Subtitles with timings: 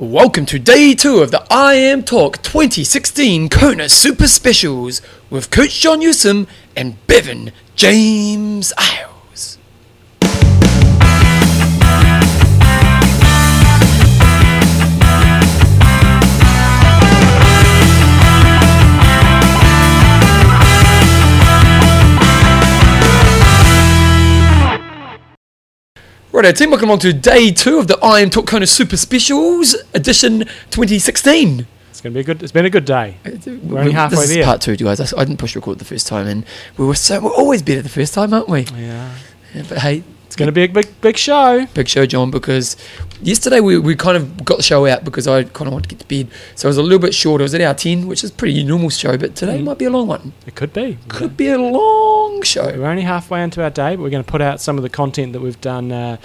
[0.00, 5.78] Welcome to day two of the I Am Talk 2016 Kona Super Specials with Coach
[5.78, 9.09] John Newsom and Bevan James Eyles.
[26.32, 29.74] Right, team, welcome along to day two of the I Am Talk Kona Super Specials
[29.94, 30.40] edition
[30.70, 31.66] 2016.
[31.90, 32.42] It's gonna be a good.
[32.42, 33.16] It's been a good day.
[33.24, 34.40] We're only halfway this there.
[34.40, 35.00] Is part two, guys.
[35.00, 36.46] I, I didn't push record the first time, and
[36.78, 38.62] we were so we're always better the first time, aren't we?
[38.62, 39.12] Yeah,
[39.54, 41.66] Yeah, but hey, it's gonna be a big, big show.
[41.74, 42.76] big show, John, because
[43.20, 45.96] yesterday we, we kind of got the show out because I kind of wanted to
[45.96, 47.40] get to bed, so it was a little bit short.
[47.40, 49.64] It was at hour ten, which is pretty normal show, but today Mm.
[49.64, 50.32] might be a long one.
[50.46, 50.98] It could be.
[51.08, 52.64] Could be a long show.
[52.66, 54.88] We're only halfway into our day, but we're going to put out some of the
[54.88, 56.16] content that we've done uh,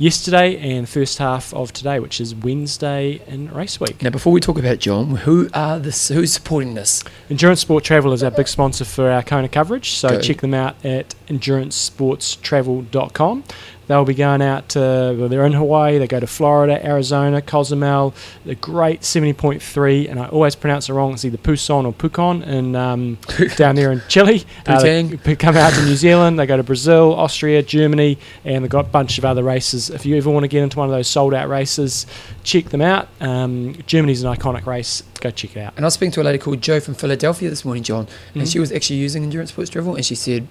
[0.00, 4.02] yesterday and first half of today, which is Wednesday in race week.
[4.02, 6.08] Now, before we talk about John, who are this?
[6.08, 7.04] Who's supporting this?
[7.28, 10.20] Endurance Sport Travel is our big sponsor for our Kona coverage, so Go.
[10.20, 13.44] check them out at endurancesportstravel.com.
[13.90, 18.14] They'll be going out to, well, they're in Hawaii, they go to Florida, Arizona, Cozumel,
[18.44, 22.76] the great 70.3, and I always pronounce it wrong, it's either Puson or Pucon, and
[22.76, 23.18] um,
[23.56, 24.44] down there in Chile.
[24.64, 28.70] Uh, they come out to New Zealand, they go to Brazil, Austria, Germany, and they've
[28.70, 29.90] got a bunch of other races.
[29.90, 32.06] If you ever want to get into one of those sold out races,
[32.44, 33.08] check them out.
[33.20, 35.72] Um, Germany's an iconic race, go check it out.
[35.74, 38.44] And I was speaking to a lady called Joe from Philadelphia this morning, John, and
[38.44, 38.52] Mhm.
[38.52, 40.46] she was actually using endurance sports travel, and she said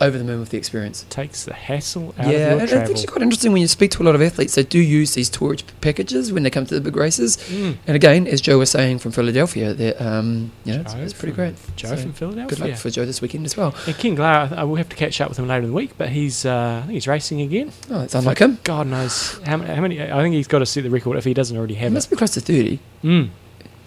[0.00, 1.04] over the moon with the experience.
[1.10, 2.86] Takes the hassle out Yeah, of your and I travel.
[2.86, 4.54] think it's quite interesting when you speak to a lot of athletes.
[4.54, 7.36] They do use these tourage packages when they come to the big races.
[7.36, 7.76] Mm.
[7.86, 11.34] And again, as Joe was saying from Philadelphia, that um, you know, it's, it's pretty
[11.34, 11.76] from- great.
[11.76, 12.56] Joe So, from Philadelphia.
[12.56, 13.74] Good luck for Joe this weekend as well.
[13.86, 15.92] and Ken Glah, I, will have to catch up with him later in the week,
[15.98, 17.72] but he's uh, I think he's racing again.
[17.90, 18.58] Oh, it's unlike him.
[18.64, 20.02] God knows how many, how many.
[20.02, 21.94] I think he's got to set the record if he doesn't already have it.
[21.94, 22.80] must be close to thirty.
[23.04, 23.30] Mm.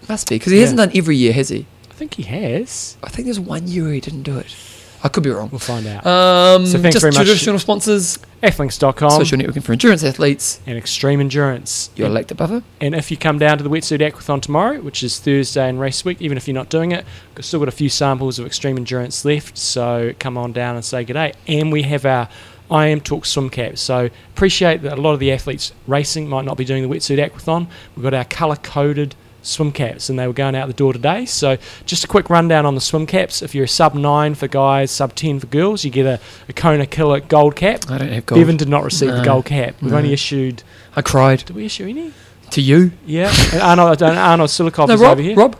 [0.08, 0.62] Must be because he Yeah.
[0.62, 1.66] hasn't done every year, has he?
[1.90, 2.96] I think he has.
[3.04, 4.54] I think there's one year he didn't do it.
[5.02, 5.48] I could be wrong.
[5.50, 6.06] We'll find out.
[6.06, 7.26] Um, So thanks just very much.
[7.26, 10.60] traditional sponsors, Athlinks.com social networking for endurance athletes.
[10.66, 11.90] and Extreme Endurance.
[11.96, 12.62] Your lactate buffer.
[12.80, 16.04] and if you come down to the Wetsuit Aquathon tomorrow, which is Thursday and race
[16.04, 17.04] week, even if you're not doing it,
[17.36, 19.56] we've still got a few samples of Extreme Endurance left.
[19.56, 21.32] So come on down and say good day.
[21.48, 22.28] And we have our
[22.70, 23.80] I am Talk swim caps.
[23.80, 27.18] So appreciate that a lot of the athletes racing might not be doing the Wetsuit
[27.18, 27.66] Aquathon.
[27.96, 31.24] We've got our colour coded swim caps and they were going out the door today.
[31.26, 31.56] So
[31.86, 33.42] just a quick rundown on the swim caps.
[33.42, 36.52] If you're a sub 9 for guys, sub 10 for girls, you get a, a
[36.52, 37.90] Kona Killer gold cap.
[37.90, 38.40] I don't have gold.
[38.40, 39.76] Bevan did not receive the gold cap.
[39.80, 39.98] We've no.
[39.98, 40.62] only issued.
[40.96, 42.12] I cried Did we issue any?
[42.50, 42.90] to you.
[43.06, 43.32] Yeah.
[43.52, 45.12] and Arnold, Arnold Silikov No, is Rob.
[45.12, 45.36] over here.
[45.36, 45.56] Rob.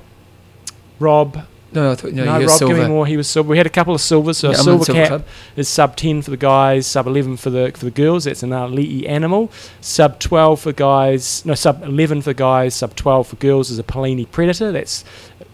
[0.99, 1.47] Rob.
[1.73, 2.75] No, I thought no, No, Rob, silver.
[2.75, 3.07] give me more.
[3.07, 3.49] He was silver.
[3.49, 4.39] We had a couple of silvers.
[4.39, 5.25] So Yeah, a I'm in silver Silver cap Club.
[5.57, 8.25] is sub 10 for the guys, sub 11 for the for the girls.
[8.25, 9.51] That's an Ali'i animal.
[9.81, 11.45] Sub 12 for guys.
[11.47, 12.75] No, sub 11 for guys.
[12.75, 14.73] Sub 12 for girls is a Palani Predator.
[14.73, 15.05] That's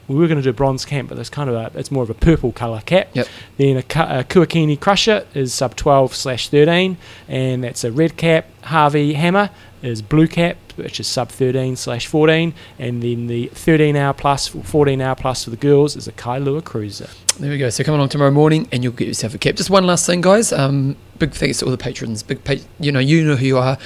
[0.09, 2.11] we were going to do bronze cap, but that's kind of a it's more of
[2.11, 3.09] a purple color cap.
[3.13, 3.27] Yep.
[3.59, 6.97] Then a, a Kuakini Crusher is sub 12 slash 13,
[7.29, 8.47] and that's a red cap.
[8.63, 9.51] Hawi Hammer
[9.87, 14.49] is blue cap, which is sub 13 slash 14, and then the 13 hour plus,
[14.49, 17.09] 14 hour plus for the girls is a Kailua Cruiser.
[17.39, 17.71] There we go.
[17.71, 19.55] So come along tomorrow morning, and you'll get yourself a cap.
[19.57, 20.53] Just one last thing, guys.
[20.53, 22.23] Um, big thanks to all the patrons.
[22.23, 23.79] Big, pa- you know, you know who you are.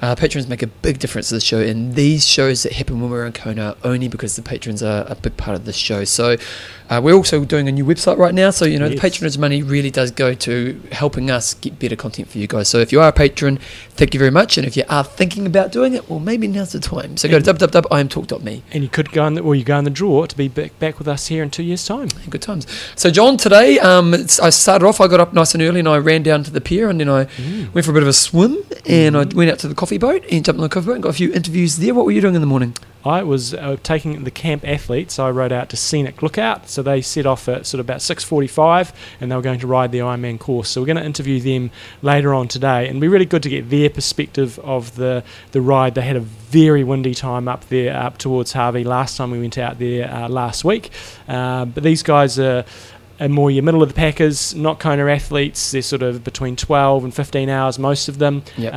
[0.00, 3.10] Uh, patrons make a big difference to the show, and these shows that happen when
[3.10, 6.04] we're in Kona only because the patrons are a big part of the show.
[6.04, 6.36] So
[6.90, 8.50] uh, we're also doing a new website right now.
[8.50, 12.28] So you know, the patronage money really does go to helping us get better content
[12.28, 12.68] for you guys.
[12.68, 13.58] So if you are a patron,
[13.90, 14.56] thank you very much.
[14.56, 17.16] And if you are thinking about doing it, well, maybe now's the time.
[17.16, 18.62] So go to www.imtalk.me.
[18.72, 20.78] And you could go in the, well, you go in the draw to be back,
[20.78, 22.08] back with us here in two years' time.
[22.30, 22.66] Good times.
[22.96, 25.00] So, John, today um, it's, I started off.
[25.00, 27.08] I got up nice and early, and I ran down to the pier, and then
[27.08, 27.28] I
[27.74, 30.24] went for a bit of a swim, and I went out to the coffee boat
[30.30, 31.94] and jumped on the coffee boat and got a few interviews there.
[31.94, 32.74] What were you doing in the morning?
[33.04, 35.18] I was uh, taking the camp athletes.
[35.18, 38.22] I rode out to Scenic Lookout, so they set off at sort of about six
[38.22, 40.68] forty-five, and they were going to ride the Ironman course.
[40.68, 41.70] So we're going to interview them
[42.02, 45.60] later on today, and it'd be really good to get their perspective of the the
[45.60, 45.94] ride.
[45.96, 48.84] They had a very windy time up there, up towards Hawi.
[48.84, 50.90] Last time we went out there uh, last week,
[51.28, 52.64] uh, but these guys are.
[53.20, 55.72] are more your middle of the packers, not Kona athletes.
[55.72, 58.72] They're sort of between 12 and 15 hours, most of them Yep.
[58.72, 58.76] uh,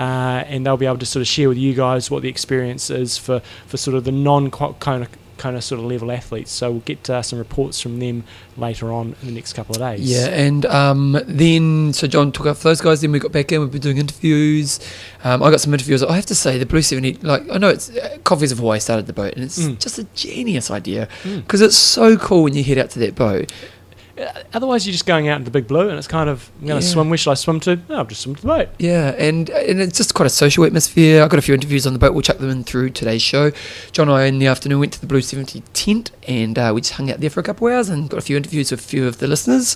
[0.50, 3.20] and they'll be able to sort of share with you guys what the experience is
[3.20, 5.08] for, for sort of the non Kona
[5.42, 6.52] kind of sort of level athletes.
[6.52, 8.24] So we'll get uh, some reports from them
[8.58, 10.02] later on in the next couple of days.
[10.02, 13.02] Yeah, and um, then so John took off those guys.
[13.02, 13.60] Then we got back in.
[13.62, 14.80] We've been doing interviews.
[15.24, 16.04] Um, I got some interviews.
[16.04, 18.80] I have to say, the Blue Seventy, like I know it's uh, Coffees of Hawaii
[18.80, 19.80] started the boat, and it's Mm.
[19.80, 21.38] just a genius idea Mm.
[21.44, 23.52] because it's so cool when you head out to that boat.
[24.22, 26.68] Uh, otherwise you're just going out into the big blue, and it's kind of I'm
[26.68, 26.92] going to Yeah.
[26.94, 27.10] swim.
[27.10, 27.78] Where should I swim to?
[27.90, 28.70] No, I'll just swim to the boat.
[28.80, 31.24] Yeah, and and it's just quite a social atmosphere.
[31.24, 32.14] I've got a few interviews on the boat.
[32.14, 33.52] We'll chuck them in through today's show.
[33.92, 36.82] John and I in the afternoon went to the Blue Seventy tent, and uh, we
[36.82, 38.80] just hung out there for a couple of hours and got a few interviews with
[38.80, 39.76] a few of the listeners,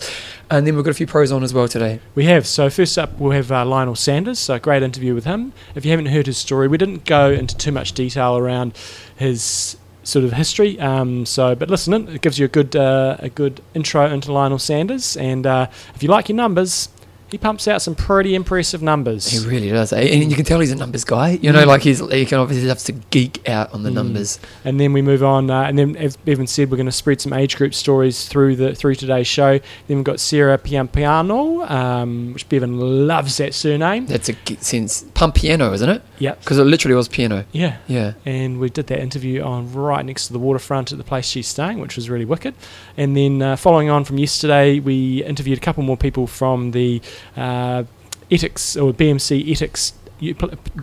[0.50, 2.00] and then we've got a few pros on as well today.
[2.14, 2.46] We have.
[2.48, 4.40] So first up, we'll have uh, Lionel Sanders.
[4.40, 5.54] So a great interview with him.
[5.76, 8.74] If you haven't heard his story, we didn't go into too much detail around
[9.16, 10.80] his sort of history.
[10.80, 14.60] Um, so, but listen, it gives you a good uh, a good intro into Lionel
[14.60, 15.18] Sanders.
[15.18, 16.88] And uh, if you like your numbers,
[17.36, 19.28] he pumps out some pretty impressive numbers.
[19.28, 20.00] He really does, eh?
[20.00, 21.32] and you can tell he's a numbers guy.
[21.42, 21.68] You know, Mm.
[21.68, 23.94] like he's he can obviously loves to geek out on the Mm.
[23.96, 24.40] numbers.
[24.64, 27.20] And then we move on, uh, and then as Bevan said, we're going to spread
[27.20, 29.60] some age group stories through the through today's show.
[29.88, 34.06] Then we've got Sarah Piampiano, um, which Bevan loves that surname.
[34.06, 35.04] That's a sense.
[35.14, 36.02] Pump piano, isn't it?
[36.20, 36.40] Yep.
[36.40, 37.44] Because it literally was piano.
[37.52, 37.78] Yeah.
[37.88, 38.14] Yeah.
[38.26, 41.48] and we did that interview on right next to the waterfront at the place she's
[41.48, 42.54] staying, which was really wicked.
[42.96, 47.02] And then uh, following on from yesterday, we interviewed a couple more people from the
[47.36, 47.84] uh,
[48.30, 49.94] Etixx or BMC Etixx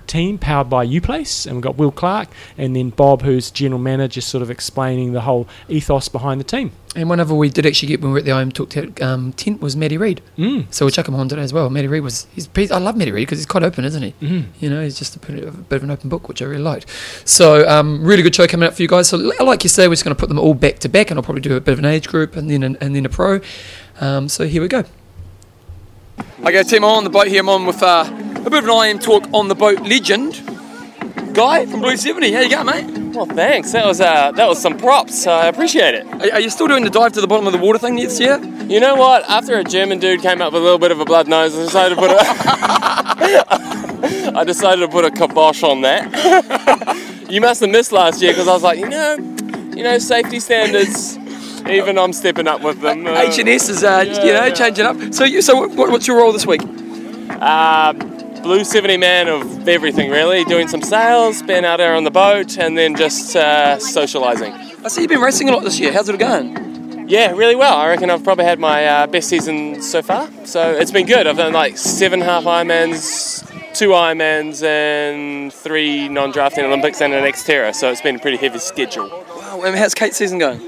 [0.06, 2.28] team powered by UPlace, and we've got Will Clarke
[2.58, 6.72] and then Bob, who's general manager, sort of explaining the whole ethos behind the team.
[6.94, 9.00] And one other we did actually get when we were at the IM Talk Tent,
[9.00, 10.20] um, tent was Matty Reed.
[10.36, 10.66] Mm.
[10.72, 11.70] So we'll chuck him on today as well.
[11.70, 14.12] Matty Reed was, he's, I love Matty Reed because he's quite open, isn't he?
[14.20, 14.44] Mm.
[14.60, 16.44] You know, he's just a bit, of a bit of an open book, which I
[16.44, 16.86] really liked.
[17.24, 19.08] So, um, really good show coming up for you guys.
[19.08, 21.18] So, like you say, we're just going to put them all back to back, and
[21.18, 23.08] I'll probably do a bit of an age group and then an, and then a
[23.08, 23.40] pro.
[24.00, 24.84] Um, so here we go.
[26.44, 27.38] Okay, Tim, I'm on the boat here.
[27.38, 30.42] I'm on with uh, a bit of an IM talk on the boat legend.
[31.34, 32.32] Guy from Blue 70.
[32.32, 33.14] How you going, mate?
[33.14, 33.70] Well, thanks.
[33.70, 35.28] That was uh, that was some props.
[35.28, 36.04] I appreciate it.
[36.04, 38.18] Are, are you still doing the dive to the bottom of the water thing this
[38.18, 38.42] year?
[38.66, 39.22] You know what?
[39.30, 41.62] After a German dude came up with a little bit of a blood nose, I
[41.62, 42.16] decided to put a
[44.36, 47.26] I decided to put a kibosh on that.
[47.30, 49.14] you must have missed last year because I was like, you know,
[49.76, 51.16] you know, safety standards.
[51.68, 53.06] Even I'm stepping up with them.
[53.06, 54.50] Uh, H&S is, uh, Yeah, you know, yeah.
[54.54, 55.14] changing up.
[55.14, 56.62] So, you, so what, what's your role this week?
[57.30, 57.92] Uh,
[58.42, 60.44] blue 70 man of everything, really.
[60.44, 64.52] Doing some sales, being out there on the boat, and then just uh, socialising.
[64.84, 65.92] I see you've been racing a lot this year.
[65.92, 67.08] How's it going?
[67.08, 67.76] Yeah, really well.
[67.76, 70.28] I reckon I've probably had my uh, best season so far.
[70.44, 71.26] So it's been good.
[71.26, 73.44] I've done like seven half Ironmans,
[73.74, 77.74] two Ironmans, and three non-drafting Olympics and an Xterra.
[77.74, 79.08] So it's been a pretty heavy schedule.
[79.36, 80.60] Wow, and how's Kate's season going?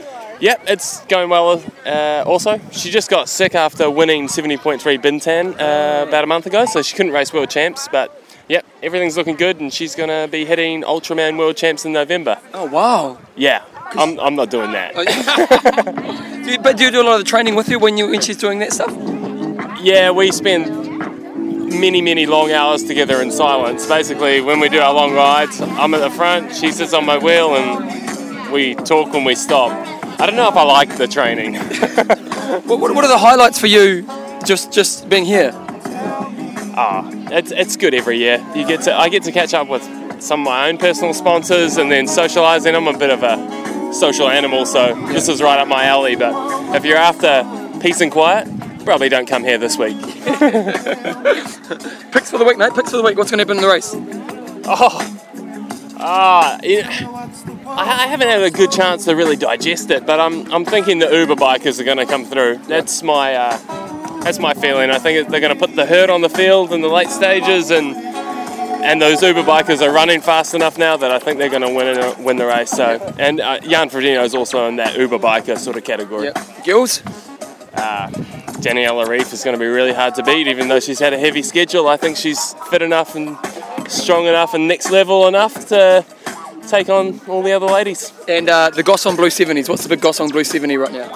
[0.44, 1.62] Yep, it's going well.
[1.87, 6.67] Uh, also, she just got sick after winning 70.3 Bintan uh, about a month ago,
[6.67, 7.88] so she couldn't race World Champs.
[7.88, 11.94] But yep, everything's looking good, and she's going to be hitting Ultraman World Champs in
[11.94, 12.38] November.
[12.52, 13.19] Oh, wow.
[13.37, 14.94] Yeah, I'm, I'm not doing that.
[16.44, 18.11] Do you, but do you do a lot of the training with her when you
[18.11, 18.93] when she's doing that stuff?
[19.81, 20.67] Yeah, we spend
[21.81, 23.87] many, many long hours together in silence.
[23.87, 27.17] Basically, when we do our long rides, I'm at the front, she sits on my
[27.17, 29.94] wheel, and we talk when we stop.
[30.19, 31.59] I don't know if I like the training.
[32.67, 34.07] What, what, are the highlights for you
[34.47, 35.51] just just being here?
[36.77, 38.45] Ah, it's, it's good every year.
[38.55, 39.83] You get to I get to catch up with
[40.23, 42.77] some of my own personal sponsors and then socialising.
[42.77, 46.15] I'm a bit of a social animal, so this is right up my alley.
[46.17, 46.33] But
[46.77, 47.45] if you're after
[47.81, 48.49] peace and quiet,
[48.85, 50.01] probably don't come here this week.
[52.13, 52.75] Picks for the week, mate.
[52.75, 53.17] Picks for the week.
[53.19, 53.95] What's going to happen in the race?
[54.67, 56.83] Oh, ah, you
[57.76, 61.00] I I haven't had a good chance to really digest it, but I'm, I'm thinking
[61.00, 62.59] the Uber bikers are going to come through.
[62.69, 64.91] That's my uh, that's my feeling.
[64.91, 67.71] I think they're going to put the herd on the field in the late stages,
[67.71, 67.97] and
[68.85, 71.75] and those Uber bikers are running fast enough now that I think they're going to
[71.75, 72.71] win win the race.
[72.71, 76.31] So, and uh, Jan Frodeno is also in that Uber biker sort of category.
[76.65, 77.03] Girls?
[77.75, 78.08] Uh,
[78.63, 81.19] Daniela Ryf is going to be really hard to beat, even though she's had a
[81.19, 81.89] heavy schedule.
[81.89, 83.37] I think she's fit enough and
[83.89, 86.05] strong enough and next level enough to
[86.69, 88.13] take on all the other ladies.
[88.29, 89.69] And uh, the Goss on Blue 70s.
[89.69, 91.11] What's the big Goss on Blue 70 right now?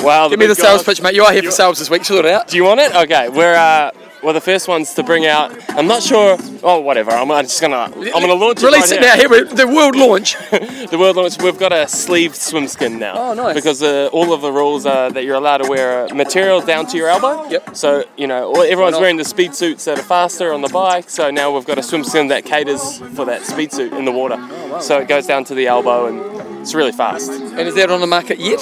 [0.00, 1.14] Wow, Give me the sales pitch, mate.
[1.14, 2.04] You are here for sales this week.
[2.04, 2.48] Sort it out.
[2.48, 2.94] Do you want it?
[2.94, 5.52] Okay, we're uh, we're the first ones to bring out.
[5.70, 6.36] I'm not sure.
[6.62, 7.10] Oh, whatever.
[7.10, 9.34] I'm just gonna I'm gonna launch Release it it right now.
[9.34, 10.36] Here, the world launch.
[10.92, 11.40] The world launch.
[11.42, 13.14] We've got a sleeved swim skin now.
[13.16, 13.54] Oh, nice.
[13.54, 16.96] Because uh, all of the rules are that you're allowed to wear material down to
[16.98, 17.48] your elbow.
[17.48, 17.76] Yep.
[17.76, 21.08] So you know everyone's wearing the speed suits that are faster on the bike.
[21.08, 24.12] So now we've got a swim skin that caters for that speed suit in the
[24.12, 24.36] water.
[24.38, 27.30] Oh, So it goes down to the elbow and it's really fast.
[27.30, 28.60] and is that on the market yet?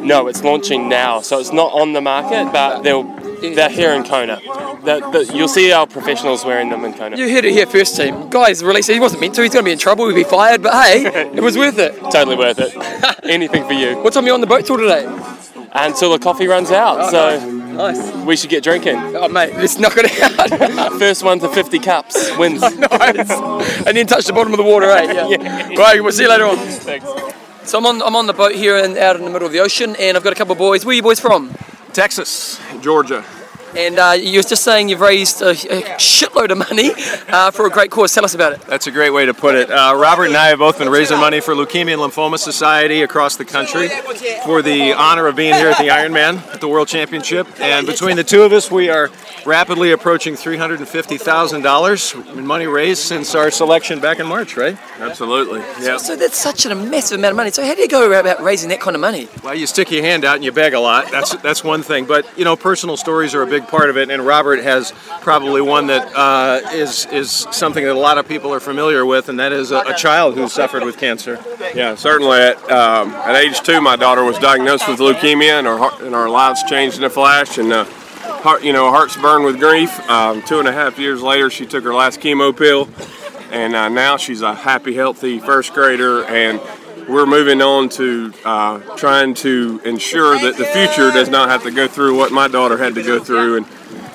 [0.00, 3.04] No, it's launching now, so it's not on the market, but they'll
[3.52, 4.36] they're here in Kona.
[4.36, 7.16] The, the, you'll see our professionals wearing them in Kona.
[7.16, 8.30] You heard it here first, team.
[8.30, 8.94] Guys, release it.
[8.94, 9.42] He wasn't meant to.
[9.42, 10.08] He's going to be in trouble.
[10.08, 10.62] He'd be fired.
[10.62, 11.94] But hey, it was worth it.
[12.12, 12.72] Totally worth it.
[13.24, 13.96] Anything for you.
[13.98, 15.04] What time are you on the boat till today?
[15.72, 18.12] Until the coffee runs out, so Nice.
[18.24, 18.96] we should get drinking.
[18.96, 20.92] Oh, mate, let's knock it out.
[21.00, 22.60] First one to 50 cups wins.
[22.78, 23.30] nice.
[23.84, 25.12] And then touch the bottom of the water, eh?
[25.12, 25.26] Yeah.
[25.28, 25.74] Yeah.
[25.76, 26.56] Right, we'll see you later on.
[26.58, 27.06] Thanks.
[27.64, 29.60] So I'm on I'm on the boat here and out in the middle of the
[29.60, 30.84] ocean, and I've got a couple of boys.
[30.84, 31.52] Where are you boys from?
[31.92, 33.24] Texas, Georgia.
[33.76, 36.92] And uh, you were just saying you've raised a, a shitload of money
[37.28, 38.14] uh, for a great cause.
[38.14, 38.60] Tell us about it.
[38.62, 39.70] That's a great way to put it.
[39.70, 43.36] Uh, Robert and I have both been raising money for Leukemia and Lymphoma Society across
[43.36, 43.88] the country
[44.44, 47.48] for the honor of being here at the Ironman at the World Championship.
[47.60, 49.10] And between the two of us, we are
[49.44, 54.78] rapidly approaching $350,000 in money raised since our selection back in March, right?
[54.98, 55.60] Absolutely.
[55.82, 57.50] So, so that's such a massive amount of money.
[57.50, 59.28] So how do you go about raising that kind of money?
[59.42, 61.10] Well, you stick your hand out and you beg a lot.
[61.10, 62.06] That's that's one thing.
[62.06, 64.10] But you know, personal stories are a big part of it.
[64.10, 68.52] And Robert has probably one that uh, is is something that a lot of people
[68.52, 71.38] are familiar with, and that is a, a child who suffered with cancer.
[71.74, 72.38] Yeah, certainly.
[72.38, 76.14] At, um, at age two, my daughter was diagnosed with leukemia, and our heart, and
[76.14, 77.58] our lives changed in a flash.
[77.58, 79.98] And uh, heart, you know, heart's burned with grief.
[80.08, 82.88] Um, two and a half years later, she took her last chemo pill,
[83.50, 86.24] and uh, now she's a happy, healthy first grader.
[86.24, 86.60] And
[87.08, 91.70] we're moving on to uh, trying to ensure that the future does not have to
[91.70, 93.58] go through what my daughter had to go through.
[93.58, 93.66] And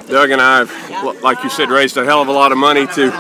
[0.08, 2.88] Doug and I have, like you said, raised a hell of a lot of money
[2.88, 3.12] to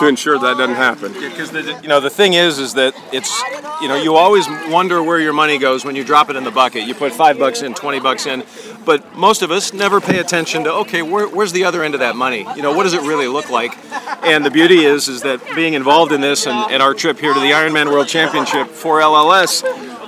[0.00, 1.12] to ensure that doesn't happen.
[1.12, 3.42] Because the, you know the thing is, is that it's
[3.82, 6.50] you know you always wonder where your money goes when you drop it in the
[6.50, 6.84] bucket.
[6.84, 8.42] You put five bucks in, twenty bucks in,
[8.84, 12.00] but most of us never pay attention to okay, where, where's the other end of
[12.00, 12.46] that money?
[12.56, 13.76] You know, what does it really look like?
[14.24, 17.32] And the beauty is, is that being involved in this and, and our trip here
[17.32, 19.62] to the Ironman World Championship for LLS.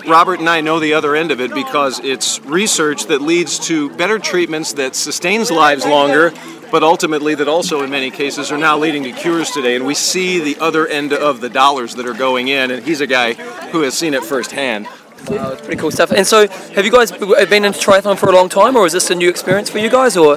[0.07, 3.89] Robert and I know the other end of it because it's research that leads to
[3.97, 6.33] better treatments that sustains lives longer,
[6.73, 9.77] but ultimately that also in many cases are now leading to cures today.
[9.77, 13.01] And we see the other end of the dollars that are going in, and he's
[13.01, 13.35] a guy
[13.71, 14.89] who has seen it firsthand.
[15.29, 16.11] Wow, pretty cool stuff.
[16.13, 19.11] And so, have you guys been into triathlon for a long time, or is this
[19.11, 20.37] a new experience for you guys, or?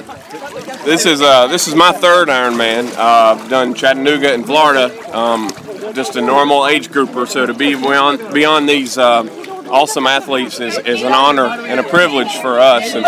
[0.84, 2.92] This is uh, this is my third Ironman.
[2.96, 5.50] Uh, I've done Chattanooga and Florida, um,
[5.94, 7.26] just a normal age grouper.
[7.26, 9.24] So to be beyond beyond these uh,
[9.68, 12.94] awesome athletes is, is an honor and a privilege for us.
[12.94, 13.04] And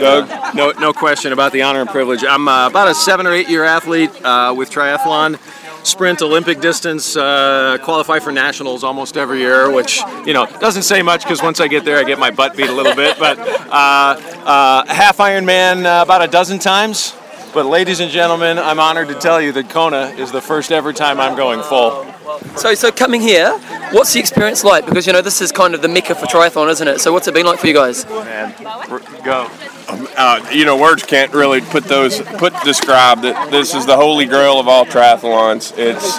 [0.00, 2.24] Doug, No, no question about the honor and privilege.
[2.24, 5.38] I'm uh, about a seven or eight year athlete uh, with triathlon.
[5.82, 11.02] Sprint, Olympic distance, uh, qualify for nationals almost every year, which you know doesn't say
[11.02, 13.18] much because once I get there, I get my butt beat a little bit.
[13.18, 17.14] But uh, uh, half Ironman uh, about a dozen times.
[17.52, 20.92] But ladies and gentlemen, I'm honored to tell you that Kona is the first ever
[20.92, 22.06] time I'm going full.
[22.56, 23.58] So, so coming here,
[23.90, 24.86] what's the experience like?
[24.86, 27.00] Because you know this is kind of the mecca for triathlon, isn't it?
[27.00, 28.06] So, what's it been like for you guys?
[28.08, 28.54] Man,
[28.88, 29.50] we're- go.
[30.16, 34.26] uh, you know, words can't really put those put describe that this is the holy
[34.26, 35.76] grail of all triathlons.
[35.76, 36.18] It's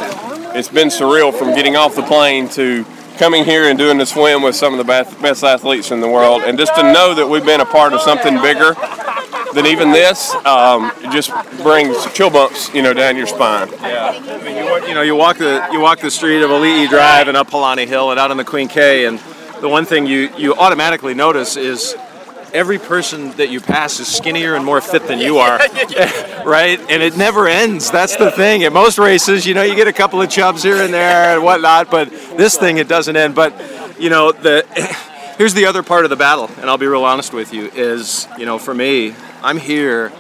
[0.54, 2.86] it's been surreal from getting off the plane to
[3.18, 6.10] coming here and doing the swim with some of the best, best athletes in the
[6.10, 8.76] world, and just to know that we've been a part of something bigger
[9.54, 11.32] than even this, um, it just
[11.62, 13.70] brings chill bumps, you know, down your spine.
[13.82, 16.50] Yeah, I mean, you, walk, you know, you walk the you walk the street of
[16.50, 19.20] Ali'i Drive and up Palani Hill and out on the Queen K, and
[19.62, 21.96] the one thing you you automatically notice is
[22.54, 25.58] every person that you pass is skinnier and more fit than you are,
[26.46, 26.80] right?
[26.90, 27.92] And it never ends.
[27.92, 28.64] That's the thing.
[28.64, 31.44] At most races, you know, you get a couple of chubs here and there and
[31.44, 33.36] whatnot, but this thing it doesn't end.
[33.36, 33.54] But
[34.00, 34.66] you know, the
[35.42, 37.66] here's the other part of the battle, and I'll be real honest with you.
[37.74, 40.12] Is you know, for me, I'm here.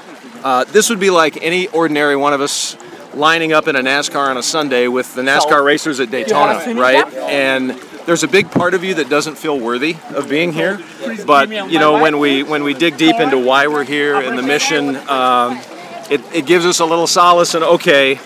[0.43, 2.75] Uh, this would be like any ordinary one of us
[3.13, 7.05] lining up in a NASCAR on a Sunday with the NASCAR racers at Daytona, right?
[7.13, 7.69] And
[8.07, 10.79] there's a big part of you that doesn't feel worthy of being here.
[11.27, 14.41] But you know, when we when we dig deep into why we're here and the
[14.43, 15.59] mission, um,
[16.09, 18.19] it, it gives us a little solace and okay.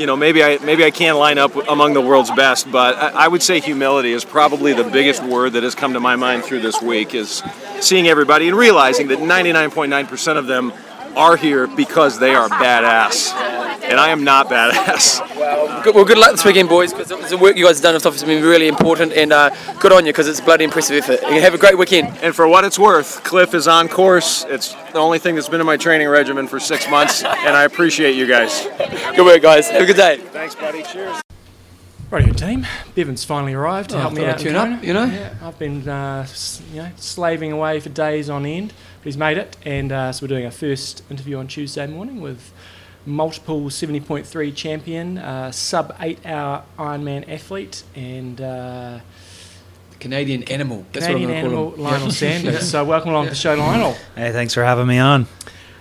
[0.00, 3.26] You know, maybe I maybe I can't line up among the world's best, but I,
[3.26, 6.42] I would say humility is probably the biggest word that has come to my mind
[6.42, 7.14] through this week.
[7.14, 7.42] Is
[7.80, 10.72] seeing everybody and realizing that 99.9% of them
[11.16, 13.32] are here because they are badass,
[13.82, 15.20] and I am not badass.
[15.84, 18.02] Good, well, good luck this weekend, boys, because the work you guys have done and
[18.02, 19.50] stuff has been really important, and uh,
[19.80, 21.20] good on you because it's a bloody impressive effort.
[21.32, 22.08] You have a great weekend.
[22.22, 24.44] And for what it's worth, Cliff is on course.
[24.48, 27.64] It's the only thing that's been in my training regimen for six months, and I
[27.64, 28.66] appreciate you guys.
[29.16, 29.68] Good work, guys.
[29.70, 30.18] Have a good day.
[30.18, 30.82] Thanks, buddy.
[30.82, 31.20] Cheers.
[32.10, 34.38] Radio team, Bevan's finally arrived to Oh, help me out.
[34.40, 35.04] in tune up, you know?
[35.04, 36.26] Yeah, I've been uh,
[36.72, 40.24] you know slaving away for days on end, but he's made it, and uh, so
[40.24, 42.52] we're doing our first interview on Tuesday morning with
[43.06, 49.00] multiple 70.3 champion, uh, sub eight hour Ironman athlete, and uh,
[50.00, 50.84] Canadian animal.
[50.92, 51.92] That's Canadian what I'm gonna animal call him.
[51.92, 52.60] Lionel Sanders.
[52.70, 53.96] So welcome along to the show, Lionel.
[54.14, 55.26] Hey, thanks for having me on.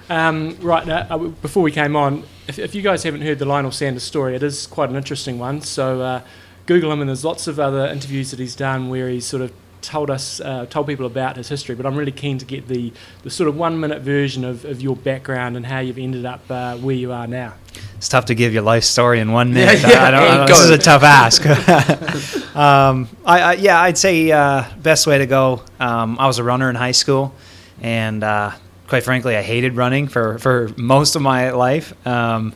[0.09, 3.45] Um, right now, uh, before we came on, if, if you guys haven't heard the
[3.45, 5.61] Lionel Sanders story, it is quite an interesting one.
[5.61, 6.21] So uh,
[6.65, 9.51] Google him, and there's lots of other interviews that he's done where he's sort of
[9.81, 12.91] told us, uh, told people about his history, but I'm really keen to get the,
[13.23, 16.41] the sort of one minute version of, of your background and how you've ended up
[16.49, 17.53] uh, where you are now.
[17.97, 19.81] It's tough to give your life story in one minute.
[19.81, 20.03] Yeah, yeah.
[20.05, 21.45] I don't, I don't- this is a tough ask.
[22.55, 25.63] um, I, I, yeah, I'd say uh, best way to go.
[25.79, 27.33] Um, I was a runner in high school,
[27.81, 28.51] and uh,
[28.87, 31.93] quite frankly, I hated running for, for most of my life.
[32.07, 32.53] Um,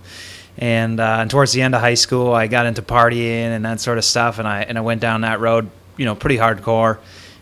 [0.58, 3.82] and, uh, and towards the end of high school, I got into partying and that
[3.82, 7.00] sort of stuff, and I and I went down that road, you know, pretty hardcore,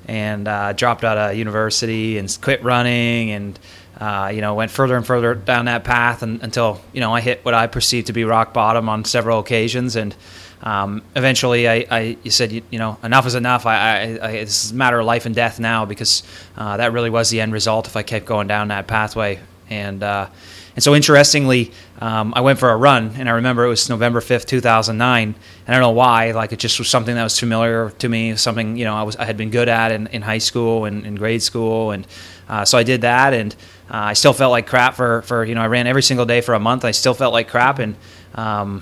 [0.07, 3.59] and uh, dropped out of university and quit running and
[4.01, 7.21] uh, you know, went further and further down that path and, until you know I
[7.21, 10.15] hit what I perceived to be rock bottom on several occasions, and
[10.63, 13.67] um, eventually I, I you said you, you know enough is enough.
[13.67, 16.23] I, I, I it's a matter of life and death now because
[16.57, 19.39] uh, that really was the end result if I kept going down that pathway,
[19.69, 20.29] and uh,
[20.75, 24.21] and so interestingly, um, I went for a run, and I remember it was November
[24.21, 25.35] fifth, two thousand nine.
[25.65, 28.35] And I don't know why, like it just was something that was familiar to me,
[28.35, 31.05] something you know I was I had been good at in, in high school and
[31.05, 32.07] in grade school, and
[32.47, 33.53] uh, so I did that, and
[33.89, 36.41] uh, I still felt like crap for, for you know I ran every single day
[36.41, 36.85] for a month.
[36.85, 37.95] I still felt like crap, and
[38.35, 38.81] um,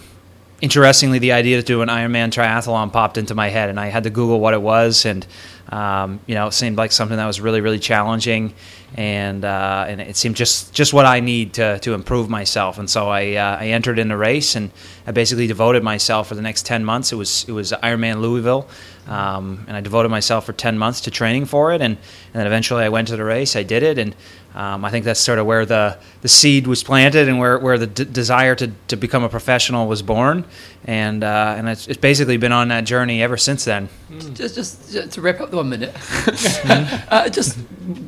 [0.62, 4.04] interestingly, the idea to do an Ironman triathlon popped into my head, and I had
[4.04, 5.26] to Google what it was, and
[5.70, 8.54] um, you know it seemed like something that was really really challenging,
[8.96, 12.90] and uh, and it seemed just just what I need to to improve myself, and
[12.90, 14.72] so I uh, I entered in the race, and
[15.08, 17.12] I basically devoted myself for the next ten months.
[17.12, 18.70] It was it was Ironman Louisville.
[19.08, 21.82] Um, and I devoted myself for 10 months to training for it.
[21.82, 23.56] And, and then eventually I went to the race.
[23.56, 23.98] I did it.
[23.98, 24.16] And
[24.56, 27.78] um, I think that's sort of where the, the seed was planted and where, where
[27.78, 30.44] the d- desire to, to become a professional was born.
[30.86, 33.90] And, uh, and it's, it's basically been on that journey ever since then.
[34.34, 35.96] Just, just, just to wrap up the one minute.
[37.12, 37.58] uh, just,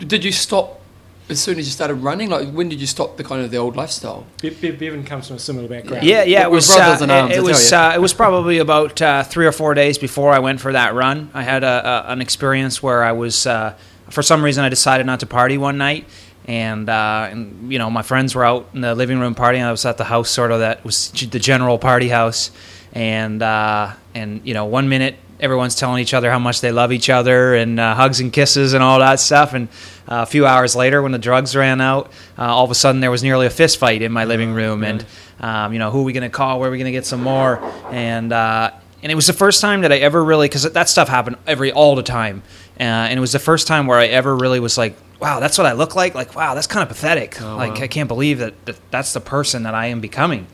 [0.07, 0.79] did you stop
[1.29, 2.29] as soon as you started running?
[2.29, 4.25] Like, when did you stop the kind of the old lifestyle?
[4.41, 6.03] Be- Be- Bevan comes from a similar background.
[6.03, 6.67] Yeah, yeah, But it we're was.
[6.75, 7.71] brothers Uh, in arms, it, it was.
[7.73, 10.93] Uh, it was probably about uh, three or four days before I went for that
[10.95, 11.29] run.
[11.33, 13.75] I had a, a, an experience where I was, uh,
[14.09, 16.05] for some reason, I decided not to party one night,
[16.45, 19.63] and, uh, and you know, my friends were out in the living room partying.
[19.63, 22.51] I was at the house, sort of that was the general party house,
[22.93, 26.91] and uh, and you know, one minute everyone's telling each other how much they love
[26.91, 29.53] each other and uh, hugs and kisses and all that stuff.
[29.53, 29.67] And
[30.07, 33.01] uh, a few hours later, when the drugs ran out, uh, all of a sudden
[33.01, 34.83] there was nearly a fist fight in my living room.
[34.83, 35.03] And
[35.39, 36.59] um, you know, who are we going to call?
[36.59, 37.59] Where are we going to get some more?
[37.91, 38.71] And uh,
[39.01, 41.71] and it was the first time that I ever really because that stuff happened every
[41.71, 42.43] all the time.
[42.79, 45.57] Uh, and it was the first time where I ever really was like, wow, that's
[45.57, 46.15] what I look like.
[46.15, 47.39] Like, wow, that's kind of pathetic.
[47.41, 50.47] like, I can't believe that, that that's the person that I am becoming.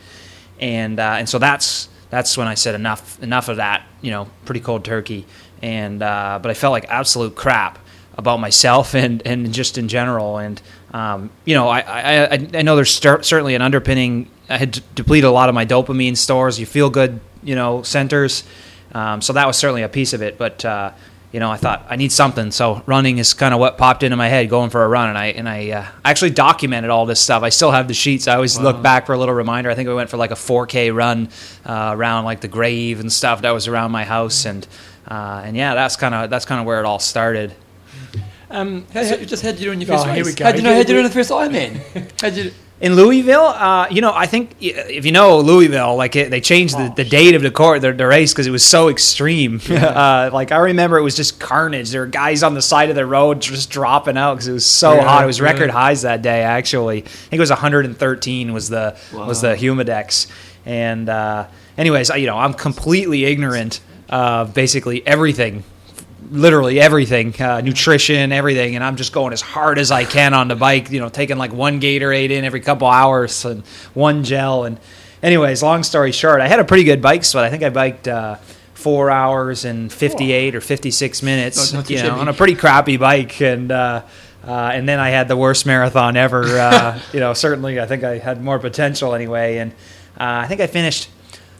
[0.60, 4.30] And uh, and so that's that's when I said enough enough of that you know
[4.46, 5.26] pretty cold turkey.
[5.62, 7.80] And uh, but I felt like absolute crap
[8.18, 10.38] about myself and and just in general.
[10.38, 10.62] And
[10.94, 14.30] um, you know I I, I- I know there's cer- certainly an underpinning.
[14.50, 16.60] I had d- depleted a lot of my dopamine stores.
[16.60, 18.44] You feel good you know centers.
[18.94, 20.38] Um, so that was certainly a piece of it.
[20.40, 20.92] But uh,
[21.38, 22.50] you know, I thought I need something.
[22.50, 25.18] So running is kind of what popped into my head, going for a run, and
[25.20, 27.44] I and I uh, actually documented all this stuff.
[27.44, 28.28] I still have the sheets.
[28.28, 29.70] I always look back for a little reminder.
[29.70, 31.30] I think we went for like a 4K run
[31.64, 34.68] uh, around like the grave and stuff that was around my house, and
[35.08, 37.54] uh, and yeah, that's kind of that's kind of where it all started.
[38.50, 40.44] Um, How, how, just how'd you do in your first Oh, here we go.
[40.44, 41.80] How'd you know how'd you do in the first Ironman?
[42.20, 42.52] How'd you?
[42.80, 46.78] In Louisville, uh, you know, I think if you know Louisville, like it, they changed
[46.78, 49.60] the, the date of the court, the, the race because it was so extreme.
[49.70, 51.90] uh, like I remember, it was just carnage.
[51.90, 54.66] There were guys on the side of the road just dropping out because it was
[54.66, 55.24] so Yeah, hot.
[55.24, 55.46] It was yeah.
[55.46, 56.44] record highs that day.
[56.44, 60.28] Actually, I think it was 113 was the was the humidex.
[60.64, 61.48] And uh,
[61.80, 65.64] anyways, I- you know, I'm completely ignorant of basically everything
[66.30, 70.48] literally everything, uh, nutrition, everything, and I'm just going as hard as I can on
[70.48, 70.90] the bike.
[70.92, 73.64] You know, taking like one Gatorade in every couple hours and
[73.94, 74.66] one gel.
[74.66, 74.80] And
[75.24, 77.44] anyways, long story short, I had a pretty good bike sweat.
[77.46, 78.08] I think I biked.
[78.08, 78.38] Uh,
[78.74, 82.96] Four hours and fifty-eight or fifty-six minutes, Not- not you know, on a pretty crappy
[82.98, 84.04] bike, and uh,
[84.46, 86.44] uh, and then I had the worst marathon ever.
[86.44, 90.62] Uh, you know, certainly, I think I had more potential anyway, and uh, I think
[90.62, 91.10] I finished.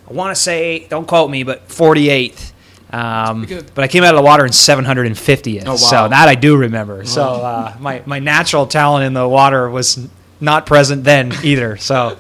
[0.08, 2.52] I want to say, don't quote me, but 48th.
[2.92, 3.46] Um,
[3.76, 5.64] but I came out of the water in 750th.
[5.66, 5.76] Oh, wow.
[5.76, 7.04] So that I do remember.
[7.06, 10.08] So uh, my, my natural talent in the water was
[10.40, 11.76] not present then either.
[11.78, 12.18] So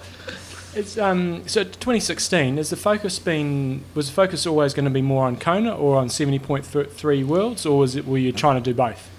[0.73, 2.57] It's um, so 2016.
[2.57, 5.97] Is the focus been was the focus always going to be more on Kona or
[5.97, 9.09] on 70.3 worlds, or was it were you trying to do both?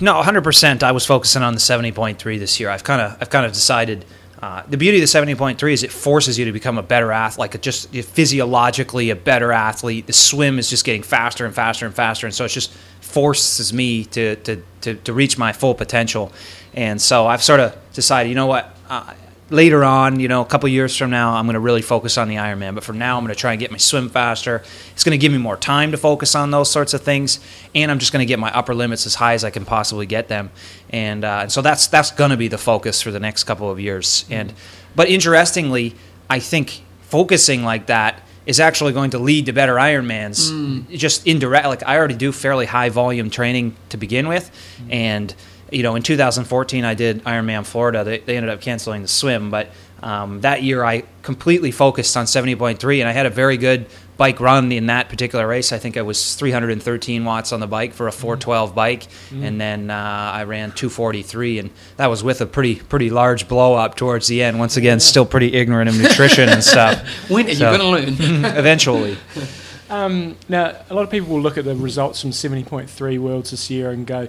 [0.00, 0.82] no, 100%.
[0.82, 2.68] I was focusing on the 70.3 this year.
[2.70, 4.04] I've kind of I've kind of decided.
[4.42, 7.38] Uh, the beauty of the 70.3 is it forces you to become a better athlete,
[7.38, 10.06] like just physiologically a better athlete.
[10.06, 13.72] The swim is just getting faster and faster and faster, and so it just forces
[13.72, 16.32] me to to, to, to reach my full potential.
[16.74, 19.14] And so I've sort of decided, you know what, uh,
[19.50, 22.28] later on, you know, a couple years from now, I'm going to really focus on
[22.28, 22.74] the Ironman.
[22.74, 24.62] But for now, I'm going to try and get my swim faster.
[24.92, 27.40] It's going to give me more time to focus on those sorts of things,
[27.74, 30.06] and I'm just going to get my upper limits as high as I can possibly
[30.06, 30.50] get them.
[30.90, 33.70] And, uh, and so that's that's going to be the focus for the next couple
[33.70, 34.24] of years.
[34.30, 34.52] And
[34.94, 35.94] but interestingly,
[36.28, 40.88] I think focusing like that is actually going to lead to better Ironmans.
[40.90, 44.50] Just indirect, like I already do fairly high volume training to begin with,
[44.88, 45.34] and
[45.70, 48.04] you know, in 2014 I did Ironman Florida.
[48.04, 49.68] They, they ended up canceling the swim, but
[50.02, 53.86] um, that year I completely focused on 70.3, and I had a very good
[54.18, 55.72] bike run in that particular race.
[55.72, 59.90] I think I was 313 watts on the bike for a 412 bike, and then
[59.90, 59.94] uh,
[60.34, 64.42] I ran 243, and that was with a pretty pretty large blow up towards the
[64.42, 64.58] end.
[64.58, 67.02] Once again, still pretty ignorant of nutrition and stuff.
[67.30, 68.44] When are you going to learn?
[68.56, 69.16] Eventually,
[69.88, 73.70] Um, now, a lot of people will look at the results from 70.3 Worlds this
[73.70, 74.26] year and go,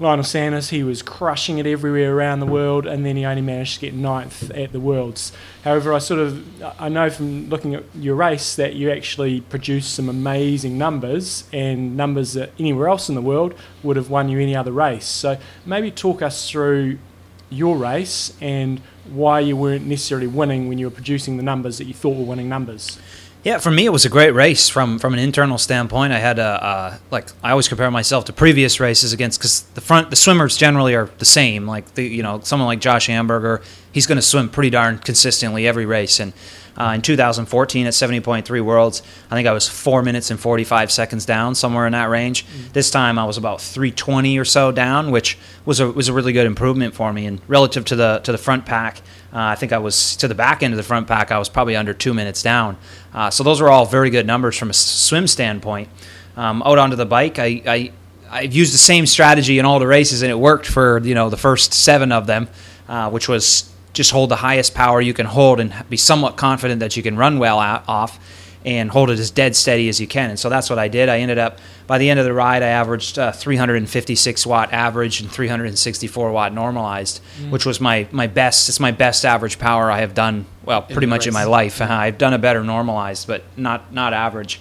[0.00, 3.74] Lionel Sanders, he was crushing it everywhere around the world, and then he only managed
[3.74, 5.32] to get ninth at the Worlds.
[5.64, 9.92] However, I sort of I know from looking at your race that you actually produced
[9.92, 14.38] some amazing numbers and numbers that anywhere else in the world would have won you
[14.38, 15.06] any other race.
[15.06, 16.98] So maybe talk us through
[17.50, 18.80] your race and
[19.10, 22.24] why you weren't necessarily winning when you were producing the numbers that you thought were
[22.24, 22.98] winning numbers.
[23.48, 26.12] Yeah, for me it was a great race from from an internal standpoint.
[26.12, 29.80] I had a uh, like I always compare myself to previous races against because the
[29.80, 31.66] front the swimmers generally are the same.
[31.66, 35.66] Like the you know someone like Josh Amberger, he's going to swim pretty darn consistently
[35.66, 36.20] every race.
[36.20, 36.34] And
[36.78, 41.26] uh, in 2014 at 70.3 Worlds, I think I was four minutes and 45 seconds
[41.26, 42.46] down somewhere in that range.
[42.72, 46.32] This time I was about 320 or so down, which was a was a really
[46.32, 47.26] good improvement for me.
[47.26, 48.98] And relative to the to the front pack.
[49.32, 51.32] Uh, I think I was to the back end of the front pack.
[51.32, 52.78] I was probably under two minutes down.
[53.12, 55.88] Uh, so those are all very good numbers from a swim standpoint.
[56.36, 57.92] Um, out onto the bike, I, I
[58.30, 61.28] I've used the same strategy in all the races, and it worked for you know
[61.28, 62.48] the first seven of them,
[62.88, 66.80] uh, which was just hold the highest power you can hold and be somewhat confident
[66.80, 68.18] that you can run well out, off
[68.64, 70.30] and hold it as dead steady as you can.
[70.30, 71.08] And so that's what I did.
[71.08, 75.20] I ended up by the end of the ride, I averaged uh, 356 watt average
[75.20, 78.68] and 364 watt normalized, which was my my best.
[78.68, 80.44] It's my best average power I have done.
[80.64, 81.80] Well, pretty the much in my life.
[81.80, 84.60] Uh, I've done a better normalized, but not not average.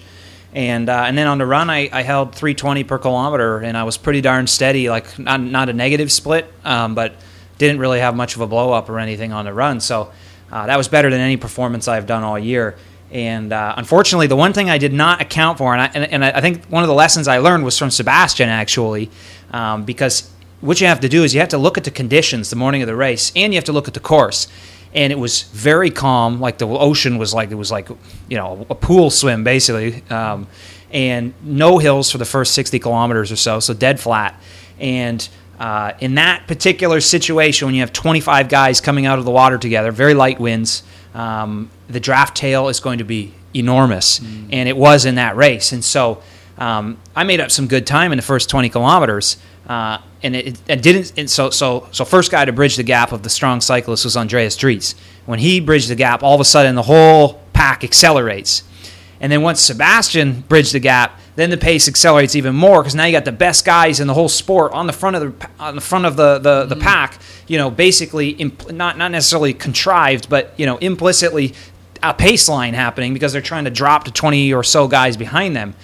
[0.54, 3.84] And uh, and then on the run, I, I held 320 per kilometer, and I
[3.84, 4.90] was pretty darn steady.
[4.90, 7.14] Like not not a negative split, um, but
[7.58, 9.80] didn't really have much of a blow up or anything on the run.
[9.80, 10.12] So
[10.52, 12.76] uh, that was better than any performance I've done all year.
[13.12, 16.26] And uh, unfortunately, the one thing I did not account for, and I, and, and
[16.26, 19.10] I think one of the lessons I learned was from Sebastian actually,
[19.52, 22.50] um, because what you have to do is you have to look at the conditions
[22.50, 24.48] the morning of the race, and you have to look at the course.
[24.94, 27.90] And it was very calm, like the ocean was like it was like
[28.30, 30.48] you know a pool swim basically, um,
[30.92, 34.40] and no hills for the first sixty kilometers or so, so dead flat.
[34.80, 35.28] And
[35.60, 39.58] uh, in that particular situation, when you have 25 guys coming out of the water
[39.58, 40.84] together, very light winds,
[41.16, 44.20] um, the draft tail is going to be enormous,
[44.52, 45.72] and it was in that race.
[45.72, 46.22] And so
[46.58, 50.62] um, I made up some good time in the first 20 kilometers, uh, and it,
[50.68, 51.14] it didn't.
[51.18, 54.16] And so so so first guy to bridge the gap of the strong cyclist was
[54.16, 54.96] Andreas Dreitz.
[55.26, 58.64] When he bridged the gap, all of a sudden the whole pack accelerates.
[59.20, 63.06] And then once Sebastian bridged the gap, then the pace accelerates even more because now
[63.06, 65.76] you got the best guys in the whole sport on the front of the on
[65.76, 67.20] the front of the the, the pack.
[67.46, 71.54] You know, basically imp- not not necessarily contrived, but you know implicitly
[72.02, 75.56] a pace line happening because they're trying to drop to 20 or so guys behind
[75.56, 75.76] them.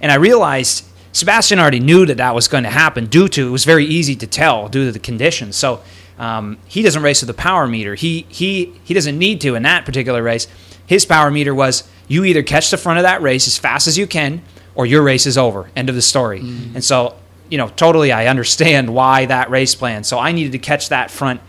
[0.00, 3.50] And I realized Sebastian already knew that that was going to happen due to it
[3.50, 5.54] was very easy to tell due to the conditions.
[5.54, 5.82] So
[6.18, 7.94] um, he doesn't race with a power meter.
[7.94, 10.48] He he he doesn't need to in that particular race.
[10.84, 13.96] His power meter was you either catch the front of that race as fast as
[13.96, 14.42] you can,
[14.76, 15.68] or your race is over.
[15.74, 16.38] End of the story.
[16.40, 17.16] And so
[17.48, 20.04] you know totally I understand why that race plan.
[20.04, 21.40] So I needed to catch that front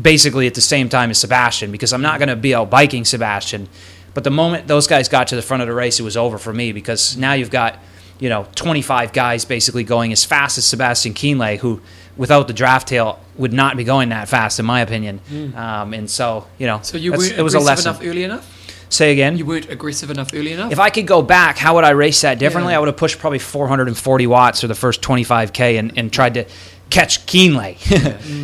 [0.00, 3.04] basically at the same time as Sebastian because I'm not going to be out biking
[3.04, 3.68] Sebastian.
[4.14, 6.38] But the moment those guys got to the front of the race, it was over
[6.38, 7.78] for me because now you've got,
[8.18, 11.80] you know, 25 guys basically going as fast as Sebastian Kienle, who
[12.16, 15.20] without the draft tail would not be going that fast, in my opinion.
[15.56, 17.90] Um, and so, you know, So you weren't it was a lesson.
[17.90, 18.59] enough early enough.
[18.90, 19.38] Say again.
[19.38, 20.72] You weren't aggressive enough early enough.
[20.72, 22.72] If I could go back, how would I race that differently?
[22.72, 22.78] Yeah.
[22.78, 26.44] I would have pushed probably 440 watts for the first 25k and, and tried to
[26.90, 27.78] catch Kienle,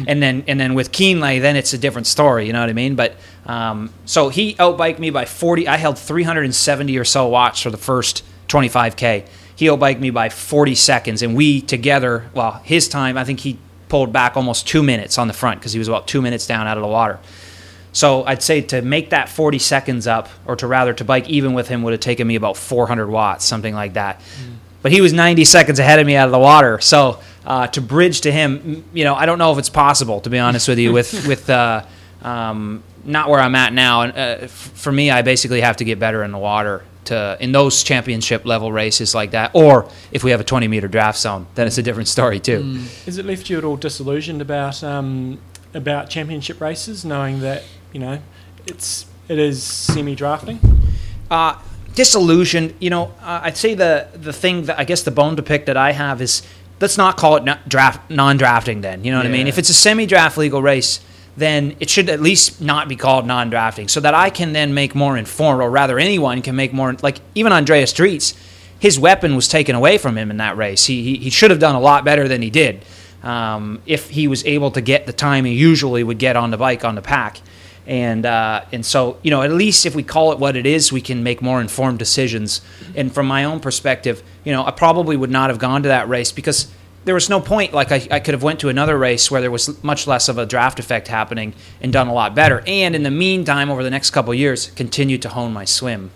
[0.07, 2.47] and then and then with Kienle, then it's a different story.
[2.47, 2.95] You know what I mean?
[2.95, 5.67] But um, so he outbiked me by 40.
[5.67, 9.27] I held 370 or so watts for the first 25k.
[9.57, 13.59] He outbiked me by 40 seconds, and we together, well, his time, I think he
[13.89, 16.67] pulled back almost two minutes on the front because he was about two minutes down
[16.67, 17.19] out of the water.
[17.97, 21.55] So I'd say to make that 40 seconds up, or to rather to bike even
[21.55, 24.21] with him, would have taken me about 400 watts, something like that.
[24.83, 26.79] But he was 90 seconds ahead of me out of the water.
[26.79, 30.29] So uh, to bridge to him, you know, I don't know if it's possible, to
[30.29, 31.87] be honest with you, with with uh,
[32.21, 34.03] um, not where I'm at now.
[34.03, 37.39] And uh, f- for me, I basically have to get better in the water to
[37.41, 39.53] in those championship level races like that.
[39.55, 42.61] Or if we have a 20 meter draft zone, then it's a different story too.
[42.61, 43.05] Mm.
[43.07, 45.39] Has it left you at all disillusioned about um,
[45.73, 47.63] about championship races, knowing that
[47.97, 48.19] you know
[48.67, 50.61] it's it is semi drafting?
[51.31, 51.59] Uh,
[51.95, 52.75] disillusioned.
[52.79, 55.65] You know, uh, I'd say the the thing that I guess the bone to pick
[55.65, 56.43] that I have is
[56.79, 58.83] let's not call it no- draft non-drafting.
[58.83, 59.47] Then you know what I mean.
[59.47, 61.01] If it's a semi-draft legal race,
[61.39, 64.95] then it should at least not be called non-drafting, so that I can then make
[64.95, 66.95] more informed, or rather, anyone can make more.
[67.03, 68.37] Like even Andreas Dreitz,
[68.79, 70.85] his weapon was taken away from him in that race.
[70.85, 72.85] He he, he should have done a lot better than he did.
[73.23, 76.59] Um, if he was able to get the time he usually would get on the
[76.59, 77.41] bike on the pack
[77.87, 80.93] and uh, and so you know at least if we call it what it is
[80.93, 82.61] we can make more informed decisions.
[82.95, 86.09] And from my own perspective you know i probably would not have gone to that
[86.09, 86.69] race because
[87.05, 87.73] there was no point.
[87.73, 90.39] Like I, I could have went to another race where there was much less of
[90.39, 92.65] a draft effect happening and done a lot better.
[92.67, 96.11] And in the meantime over the next couple of years continued to hone my swim.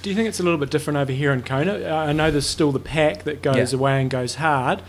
[0.00, 1.86] Do you think it's a little bit different over here in Kona?
[1.86, 3.78] I know there's still the pack that goes Yeah.
[3.78, 4.80] away and goes hard,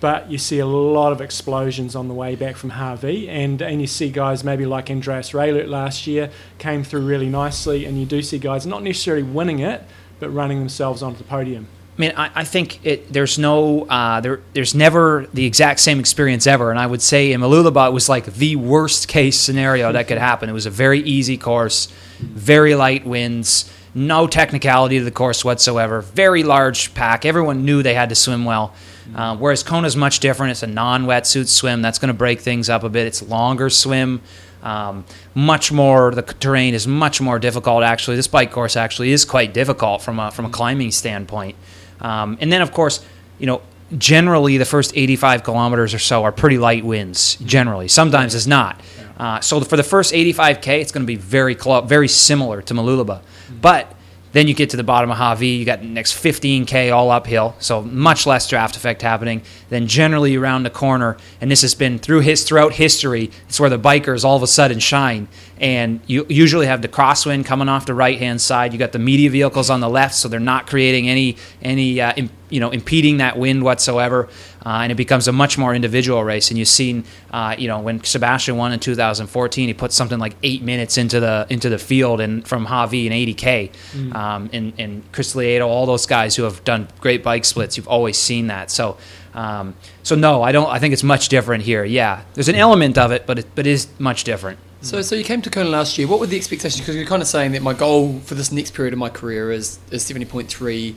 [0.00, 3.80] but you see a lot of explosions on the way back from Hawi, and, and
[3.80, 8.06] you see guys maybe like Andreas Raelert last year came through really nicely, and you
[8.06, 9.82] do see guys not necessarily winning it,
[10.20, 11.66] but running themselves onto the podium.
[11.96, 16.00] I mean, I, I think it, there's no, uh, there, there's never the exact same
[16.00, 16.70] experience ever.
[16.72, 20.18] And I would say in Mooloolaba, it was like the worst case scenario that could
[20.18, 20.48] happen.
[20.48, 21.86] It was a very easy course,
[22.18, 27.24] very light winds, no technicality to the course whatsoever, very large pack.
[27.24, 28.74] Everyone knew they had to swim well.
[29.14, 30.52] Uh, whereas is much different.
[30.52, 31.82] It's a non-wetsuit swim.
[31.82, 33.06] That's going to break things up a bit.
[33.06, 34.20] It's longer swim.
[34.62, 36.10] Um, much more.
[36.10, 37.82] The terrain is much more difficult.
[37.82, 41.56] Actually, this bike course actually is quite difficult from a from a climbing standpoint.
[42.00, 43.04] Um, and then, of course,
[43.38, 43.60] you know,
[43.98, 47.36] generally the first 85 kilometers or so are pretty light winds.
[47.36, 48.80] Generally, sometimes it's not.
[49.18, 52.74] Uh, so for the first 85k, it's going to be very close, very similar to
[52.74, 53.22] Mooloolaba,
[53.60, 53.94] but
[54.34, 57.54] then you get to the bottom of Hawi, you got the next 15K all uphill,
[57.60, 59.42] so much less draft effect happening.
[59.68, 63.70] Then generally around the corner, and this has been through his throughout history, it's where
[63.70, 65.28] the bikers all of a sudden shine.
[65.58, 68.72] And you usually have the crosswind coming off the right hand side.
[68.72, 72.12] You got the media vehicles on the left, so they're not creating any any uh,
[72.16, 74.28] im- you know impeding that wind whatsoever.
[74.64, 76.50] Uh, and it becomes a much more individual race.
[76.50, 80.34] And you've seen, uh, you know, when Sebastian won in 2014, he put something like
[80.42, 85.12] eight minutes into the into the field and from Hawi and 80k, um, and and
[85.12, 87.76] Chris Lieto, all those guys who have done great bike splits.
[87.76, 88.70] You've always seen that.
[88.70, 88.96] So,
[89.34, 90.70] um, so no, I don't.
[90.70, 91.84] I think it's much different here.
[91.84, 94.58] Yeah, there's an element of it, but it but it is much different.
[94.80, 96.06] So, so you came to Kona last year.
[96.06, 96.80] What were the expectations?
[96.80, 99.50] Because you're kind of saying that my goal for this next period of my career
[99.50, 100.94] is is seventy point three,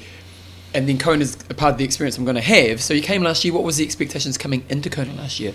[0.74, 2.82] and then Kona's a part of the experience I'm going to have.
[2.82, 3.54] So you came last year.
[3.54, 5.54] What was the expectations coming into Kona last year?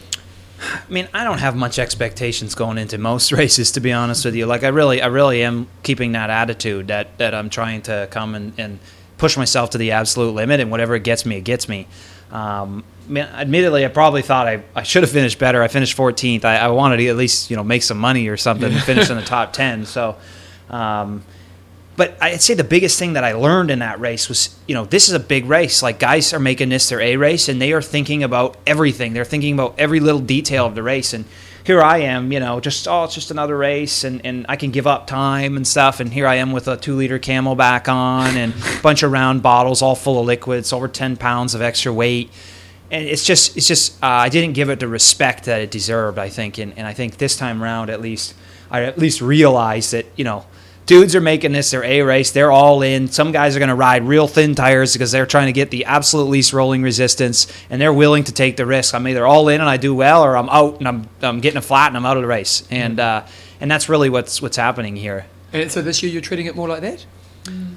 [0.62, 4.34] I mean, I don't have much expectations going into most races, to be honest with
[4.34, 4.46] you.
[4.46, 8.34] Like, I really, I really am keeping that attitude that that I'm trying to come
[8.34, 8.78] and, and
[9.18, 11.86] push myself to the absolute limit, and whatever it gets me, it gets me.
[12.30, 15.62] Um, I mean, admittedly, I probably thought I, I should have finished better.
[15.62, 16.44] I finished 14th.
[16.44, 19.10] I, I wanted to at least you know make some money or something and finish
[19.10, 19.86] in the top 10.
[19.86, 20.16] So,
[20.70, 21.24] um,
[21.96, 24.84] but I'd say the biggest thing that I learned in that race was, you know,
[24.86, 25.82] this is a big race.
[25.82, 29.12] Like guys are making this their A race, and they are thinking about everything.
[29.12, 31.12] They're thinking about every little detail of the race.
[31.12, 31.26] And
[31.64, 34.70] here I am, you know, just oh, it's just another race, and and I can
[34.70, 36.00] give up time and stuff.
[36.00, 39.42] And here I am with a two liter CamelBak on, and a bunch of round
[39.42, 42.30] bottles, all full of liquids, over ten pounds of extra weight.
[42.90, 46.18] And it's just, it's just, uh, I didn't give it the respect that it deserved.
[46.18, 48.34] I think, and, and I think this time around, at least,
[48.70, 50.44] I at least realized that, you know,
[50.86, 52.30] dudes are making this their A race.
[52.30, 53.08] They're all in.
[53.08, 55.84] Some guys are going to ride real thin tires because they're trying to get the
[55.84, 58.94] absolute least rolling resistance, and they're willing to take the risk.
[58.94, 61.58] I'm either all in and I do well, or I'm out and I'm, I'm getting
[61.58, 62.66] a flat and I'm out of the race.
[62.70, 63.24] And uh,
[63.60, 65.26] and that's really what's what's happening here.
[65.52, 67.04] And so this year you're treating it more like that.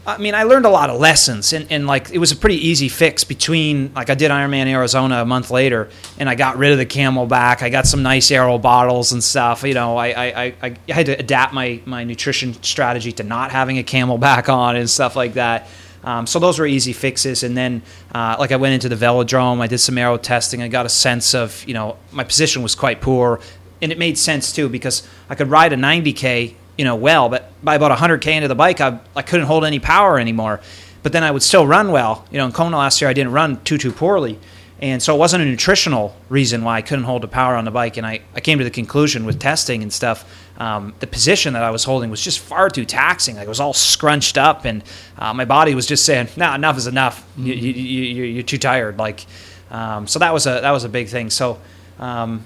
[0.07, 2.67] I mean, I learned a lot of lessons, and, and like it was a pretty
[2.67, 6.71] easy fix between like I did Ironman Arizona a month later, and I got rid
[6.71, 7.63] of the CamelBak.
[7.63, 9.63] I got some nice Aero bottles and stuff.
[9.63, 13.51] You know, I I, I, I had to adapt my my nutrition strategy to not
[13.51, 15.67] having a CamelBak on and stuff like that.
[16.03, 17.81] Um, so those were easy fixes, and then
[18.13, 20.61] uh, like I went into the velodrome, I did some aero testing.
[20.61, 23.39] I got a sense of you know my position was quite poor,
[23.81, 27.51] and it made sense too because I could ride a 90k you know well, but
[27.63, 30.59] by about 100k into the bike, I, I couldn't hold any power anymore.
[31.03, 32.25] But then I would still run well.
[32.31, 34.39] You know, in Kona last year, I didn't run too too poorly,
[34.79, 37.71] and so it wasn't a nutritional reason why I couldn't hold the power on the
[37.71, 37.97] bike.
[37.97, 40.25] And I, I came to the conclusion with testing and stuff,
[40.57, 43.35] um, the position that I was holding was just far too taxing.
[43.35, 44.83] Like it was all scrunched up, and
[45.17, 47.27] uh, my body was just saying, "Nah, enough is enough.
[47.37, 49.25] You, you, you, you're too tired." Like,
[49.69, 51.29] um, so that was a that was a big thing.
[51.29, 51.59] So.
[51.97, 52.45] Um,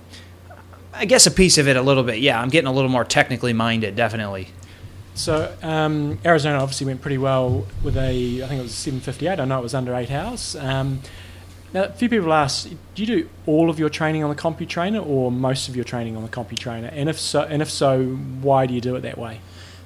[1.00, 2.20] I guess a piece of it a little bit.
[2.20, 4.50] Yeah, I'm getting a little more technically minded, definitely.
[5.16, 9.40] So um, Arizona obviously went pretty well with a, I think it was 758.
[9.40, 10.58] I know it was under eight hours.
[10.58, 11.02] Um,
[11.74, 15.06] now, a few people ask, do you do all of your training on the CompuTrainer
[15.06, 16.90] or most of your training on the CompuTrainer?
[16.92, 19.40] And if so, and if so, why do you do it that way?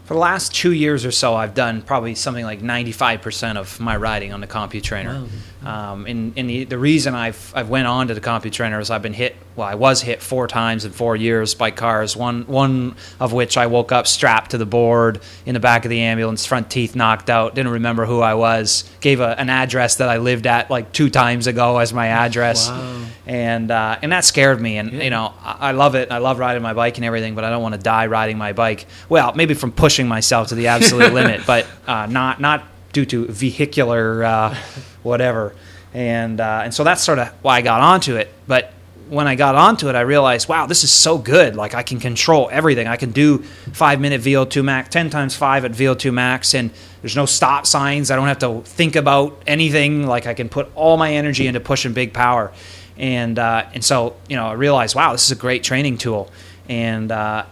[0.06, 3.96] For the last two years or so, I've done probably something like 95% of my
[3.96, 5.22] riding on the CompuTrainer.
[5.22, 5.28] Wow.
[5.66, 9.02] Um, and and the, the reason I've, I've went on to the CompuTrainer is I've
[9.02, 12.96] been hit, well, I was hit four times in four years by cars, one, one
[13.20, 16.46] of which I woke up strapped to the board in the back of the ambulance,
[16.46, 20.18] front teeth knocked out, didn't remember who I was, gave a, an address that I
[20.18, 22.68] lived at like two times ago as my address.
[22.68, 23.06] Wow.
[23.26, 24.78] And, uh, and that scared me.
[24.78, 26.12] And, you know, I, I love it.
[26.12, 28.52] I love riding my bike and everything, but I don't want to die riding my
[28.52, 28.86] bike.
[29.08, 33.27] Well, maybe from pushing myself to the absolute limit, but uh, not, not due to
[33.27, 34.58] vehicular uh,
[35.03, 35.56] whatever.
[35.93, 38.34] And, uh, and so that's sort of why I got onto it.
[38.47, 38.73] But
[39.10, 41.56] when I got onto it, I realized, wow, this is so good.
[41.56, 42.88] Like I can control everything.
[42.88, 43.39] I can do
[43.73, 48.10] five minute VO2 max, 10 times five at VO2 max, and there's no stop signs.
[48.10, 50.08] I don't have to think about anything.
[50.08, 52.51] Like I can put all my energy into pushing big power.
[52.97, 56.32] And, uh, and so, you know, I realized, wow, this is a great training tool.
[56.69, 57.45] And, uh,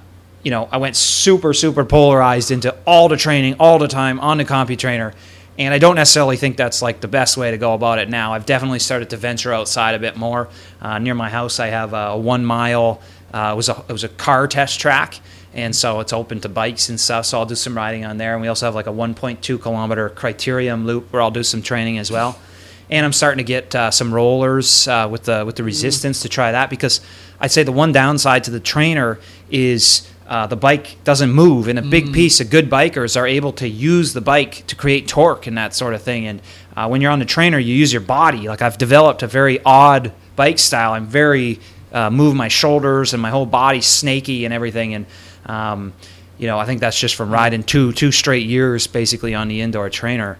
[0.43, 4.37] you know, I went super, super polarized into all the training all the time on
[4.37, 5.13] the CompuTrainer.
[5.57, 8.33] And I don't necessarily think that's like the best way to go about it now.
[8.33, 10.49] I've definitely started to venture outside a bit more.
[10.81, 13.01] Uh, near my house, I have a one mile.
[13.33, 15.19] Uh, it was a it was a car test track,
[15.53, 17.25] and so it's open to bikes and stuff.
[17.25, 18.33] So I'll do some riding on there.
[18.33, 21.97] And we also have like a 1.2 kilometer criterium loop where I'll do some training
[21.97, 22.39] as well.
[22.89, 26.29] And I'm starting to get uh, some rollers uh, with the with the resistance to
[26.29, 27.01] try that because
[27.39, 31.67] I'd say the one downside to the trainer is uh, the bike doesn't move.
[31.67, 35.05] And a big piece of good bikers are able to use the bike to create
[35.05, 36.25] torque and that sort of thing.
[36.25, 36.41] And
[36.73, 38.47] uh, when you're on the trainer, you use your body.
[38.47, 40.93] Like I've developed a very odd bike style.
[40.93, 41.59] I'm very
[41.91, 44.93] uh, move my shoulders and my whole body snaky and everything.
[44.93, 45.05] And
[45.47, 45.91] um,
[46.37, 49.59] you know, I think that's just from riding two two straight years basically on the
[49.59, 50.37] indoor trainer.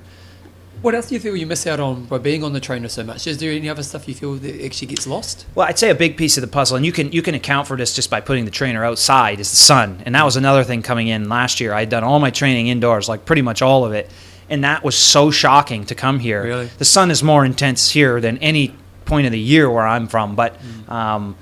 [0.82, 3.04] What else do you feel you miss out on by being on the trainer so
[3.04, 3.28] much?
[3.28, 5.46] Is there any other stuff you feel that actually gets lost?
[5.54, 7.68] Well, I'd say a big piece of the puzzle, and you can you can account
[7.68, 10.02] for this just by putting the trainer outside, is the sun.
[10.06, 11.72] And that was another thing coming in last year.
[11.72, 14.10] I had done all my training indoors, like pretty much all of it,
[14.50, 16.44] and that was so shocking to come here.
[16.44, 16.70] Really?
[16.80, 18.74] The sun is more intense here than any
[19.06, 20.60] point of the year where I'm from, but.
[20.90, 21.36] Um,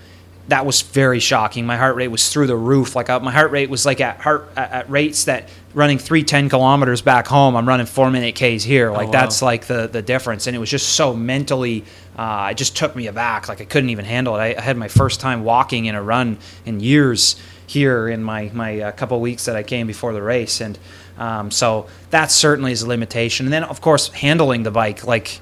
[0.50, 1.68] that was very shocking.
[1.68, 2.96] My heart rate was through the roof.
[2.96, 6.24] Like uh, my heart rate was like at heart at, at rates that running three
[6.24, 7.56] ten kilometers back home.
[7.56, 8.92] I'm running four minute Ks here.
[8.92, 9.12] Like wow.
[9.12, 10.48] that's like the the difference.
[10.48, 11.84] And it was just so mentally.
[12.18, 13.48] Uh, it just took me aback.
[13.48, 14.40] Like I couldn't even handle it.
[14.40, 18.50] I, I had my first time walking in a run in years here in my
[18.54, 20.78] my uh, couple weeks that I came before the race, and
[21.18, 23.46] um, so that certainly is a limitation.
[23.46, 25.40] And then of course handling the bike like.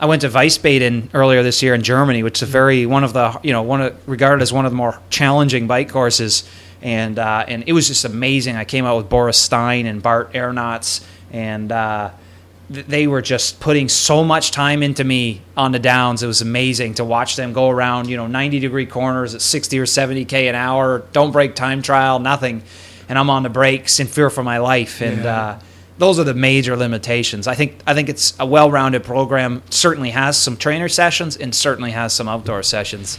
[0.00, 3.12] I went to Wiesbaden earlier this year in Germany, which is a very one of
[3.12, 6.42] the you know one of, regarded as one of the more challenging bike courses,
[6.84, 8.56] and uh, and it was just amazing.
[8.56, 12.10] I came out with Boris Stein and Bart Aernouts, and uh,
[12.72, 16.22] th- they were just putting so much time into me on the downs.
[16.22, 19.78] It was amazing to watch them go around you know 90 degree corners at 60
[19.78, 22.62] or 70 k an hour, don't break time trial, nothing,
[23.08, 25.24] and I'm on the brakes in fear for my life, and.
[25.24, 25.36] Yeah.
[25.36, 25.60] Uh,
[25.96, 27.46] those are the major limitations.
[27.46, 29.62] I think I think it's a well-rounded program.
[29.70, 33.16] Certainly has some trainer sessions and certainly has some outdoor sessions.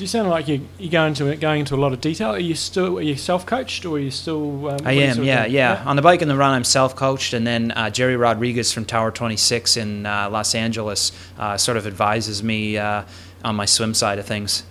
[0.00, 2.30] So you sound like you you go into going into a lot of detail.
[2.30, 4.70] Are you still are you self-coached or are you still?
[4.70, 5.82] Um, I am, of yeah, yeah.
[5.84, 9.10] On the bike and the run, I'm self-coached, and then uh, Gerry Rodrigues from Tower
[9.10, 13.02] 26 in uh, Los Angeles uh, sort of advises me uh,
[13.44, 14.62] on my swim side of things.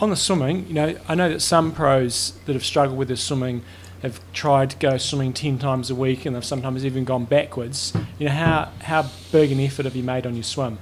[0.00, 3.16] On the swimming, you know, I know that some pros that have struggled with their
[3.16, 3.62] swimming
[4.02, 7.92] have tried to go swimming ten times a week, and they've sometimes even gone backwards.
[8.18, 10.80] You know, how how big an effort have you made on your swim?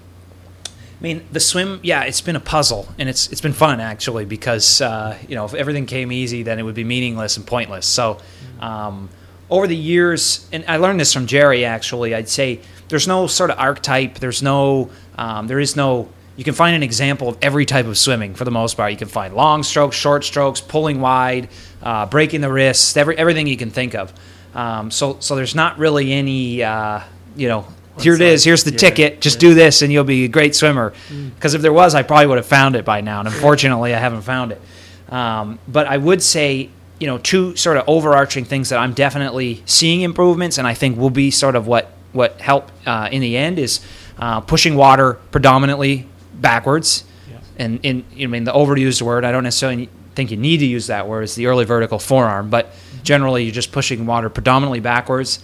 [0.98, 4.24] I mean, the swim, yeah, it's been a puzzle, and it's it's been fun actually
[4.24, 7.87] because uh, you know if everything came easy, then it would be meaningless and pointless.
[7.87, 8.18] So,
[8.61, 9.09] um,
[9.50, 13.50] over the years, and I learned this from Gerry actually, I'd say there's no sort
[13.50, 14.18] of archetype.
[14.18, 16.09] There's no, um, there is no.
[16.37, 18.90] You can find an example of every type of swimming for the most part.
[18.90, 21.48] You can find long strokes, short strokes, pulling wide,
[21.83, 24.12] uh, breaking the wrists, every everything you can think of.
[24.54, 27.00] Um, so so there's not really any, uh,
[27.37, 27.66] you know.
[28.00, 28.44] Here it is.
[28.44, 29.20] Here's the yeah, ticket.
[29.20, 30.92] Just do this, and you'll be a great swimmer.
[31.35, 33.20] Because if there was, I probably would have found it by now.
[33.20, 34.61] And unfortunately, I haven't found it.
[35.09, 39.62] Um, but I would say, you know, two sort of overarching things that I'm definitely
[39.66, 43.37] seeing improvements, and I think will be sort of what what help uh, in the
[43.37, 43.80] end is
[44.18, 47.04] uh, pushing water predominantly backwards.
[47.28, 47.38] Yeah.
[47.59, 50.87] And in I mean the overused word, I don't necessarily think you need to use
[50.87, 51.22] that word.
[51.22, 55.40] It's the early vertical forearm, but generally you're just pushing water predominantly backwards.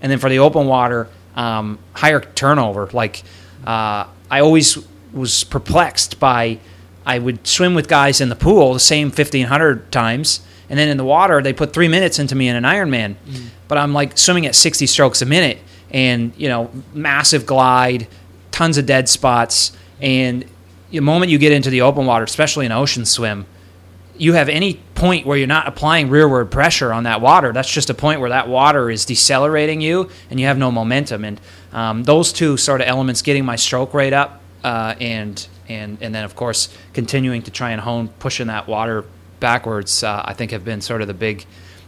[0.00, 2.88] And then for the open water, um, higher turnover.
[2.92, 3.22] Like
[3.66, 4.78] uh, I always
[5.12, 6.58] was perplexed by
[7.06, 10.96] I would swim with guys in the pool the same 1500 times, and then in
[10.96, 13.16] the water they put three minutes into me in an Ironman.
[13.68, 15.58] But I'm like swimming at 60 strokes a minute,
[15.90, 18.06] and you know, massive glide,
[18.50, 20.44] tons of dead spots, and
[20.90, 23.46] the moment you get into the open water, especially an ocean swim,
[24.16, 27.52] you have any point where you're not applying rearward pressure on that water.
[27.52, 31.24] That's just a point where that water is decelerating you and you have no momentum.
[31.24, 31.40] And
[31.72, 36.14] um, those two sort of elements, getting my stroke rate up, uh, and and and
[36.14, 39.04] then of course continuing to try and hone pushing that water
[39.40, 41.44] backwards, uh, I think have been sort of the big.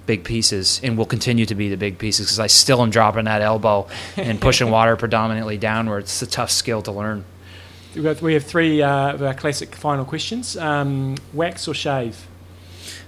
[0.07, 3.25] Big pieces, and will continue to be the big pieces because I still am dropping
[3.25, 6.05] that elbow and pushing water predominantly downwards.
[6.05, 7.25] It's a tough skill to learn.
[7.97, 10.57] We have three uh, of our classic final questions.
[10.57, 12.27] Um, wax or shave?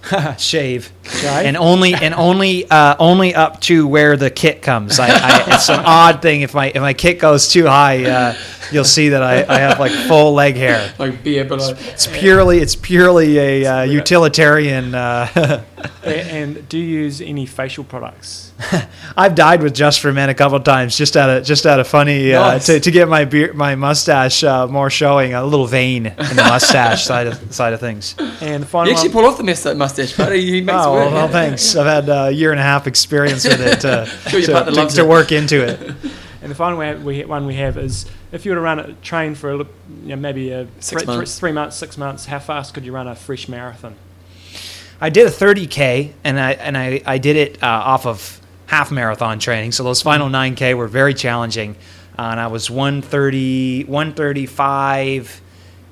[0.39, 0.93] shave.
[1.05, 1.25] Shave.
[1.47, 4.99] and only and only uh, only up to where the kit comes.
[4.99, 8.35] I, I, it's an odd thing if my if my kit goes too high, uh,
[8.71, 10.93] you'll see that I, I have like full leg hair.
[10.99, 11.75] Like beer below.
[11.77, 14.95] It's purely it's purely a uh, utilitarian.
[14.95, 15.63] Uh,
[16.05, 18.53] A- and do you use any facial products?
[19.17, 21.87] I've died with Just for Men a couple times, just out of just out of
[21.89, 22.67] funny uh, Nice.
[22.67, 26.45] to, to get my beard, my mustache uh, more showing, a little vein in the
[26.49, 28.15] mustache side of side of things.
[28.43, 30.45] And the You actually one, pull off the mess- mustache, buddy.
[30.45, 31.05] He makes Oh work.
[31.07, 31.75] well, well, thanks.
[31.77, 34.73] I've had a year and a half experience with it uh, Sure your to, partner
[34.73, 35.09] to, loves to it.
[35.09, 35.81] work into it.
[36.43, 38.93] and the final one we, one we have is if you were to run a
[38.95, 39.67] train for a, you
[40.05, 41.39] know, maybe a Six three, months.
[41.39, 43.95] three months, six months, how fast could you run a fresh marathon?
[45.01, 48.91] I did a 30k, and I and I, I did it uh, off of half
[48.91, 49.73] marathon training.
[49.73, 51.77] So those final 9k were very challenging,
[52.19, 55.41] uh, and I was 130, 135,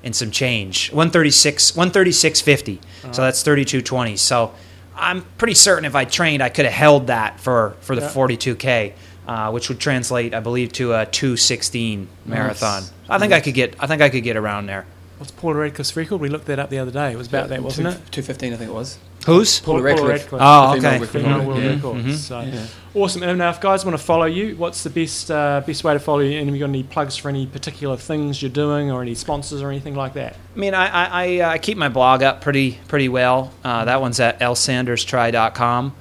[0.07, 0.91] and some change.
[0.93, 2.79] 136, 136.50.
[3.13, 4.17] So that's 32.20.
[4.19, 4.55] So
[4.95, 8.09] I'm pretty certain if I trained, I could have held that for for the Yeah.
[8.09, 8.93] 42k.
[9.27, 12.85] Uh, which would translate, I believe, to a 216 marathon.
[13.09, 13.75] I think I could get.
[13.81, 14.87] I think I could get around there.
[15.19, 16.19] What's Paula Radcliffe's record?
[16.21, 17.11] We looked that up the other day.
[17.11, 17.99] It was about that, wasn't it?
[18.13, 18.99] Two fifteen, I think it was.
[19.27, 19.61] Who's?
[19.61, 20.29] Paula Radcliffe.
[20.33, 21.01] Oh, The female okay.
[21.01, 21.47] record Female holder.
[21.47, 21.71] world Yeah.
[21.75, 22.25] records.
[22.27, 22.61] So Yeah.
[22.95, 23.23] awesome.
[23.25, 25.99] And now, if guys want to follow you, what's the best uh, best way to
[26.01, 26.39] follow you?
[26.39, 29.61] And have you got any plugs for any particular things you're doing, or any sponsors
[29.63, 30.37] or anything like that?
[30.55, 33.53] I mean, I, I, I, uh, keep my blog up pretty pretty well.
[33.65, 35.95] Uh, that one's at lsanderstry.com.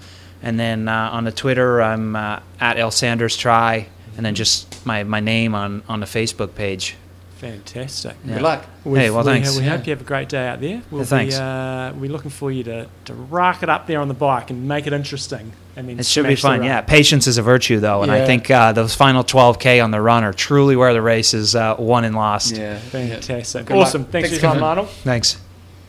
[0.44, 3.88] And then uh, on the Twitter, I'm uh, at lsanderstry.
[4.18, 6.96] And then just my, my name on, on the Facebook page.
[7.50, 8.16] Fantastic.
[8.26, 8.34] Yeah.
[8.34, 8.66] Good luck.
[8.84, 9.56] Hey, well, we, thanks.
[9.56, 9.78] We Yeah.
[9.78, 10.82] hope you have a great day out there.
[10.90, 11.36] We'll Yeah, thanks.
[11.36, 14.50] Be, uh, we're looking for you to, to rock it up there on the bike
[14.50, 15.52] and make it interesting.
[15.76, 16.64] And then It should be smash fun.
[16.64, 18.02] Yeah, patience is a virtue, though.
[18.02, 21.36] And I think uh, those final 12K on the run are truly where the race
[21.36, 22.56] is uh, won and lost.
[22.58, 22.80] Yeah.
[22.80, 23.68] Fantastic.
[23.68, 23.88] Good luck.
[23.88, 24.06] awesome.
[24.06, 24.64] Thanks, Thanks for your time.
[24.64, 24.90] Arnold.
[24.90, 25.38] Thanks.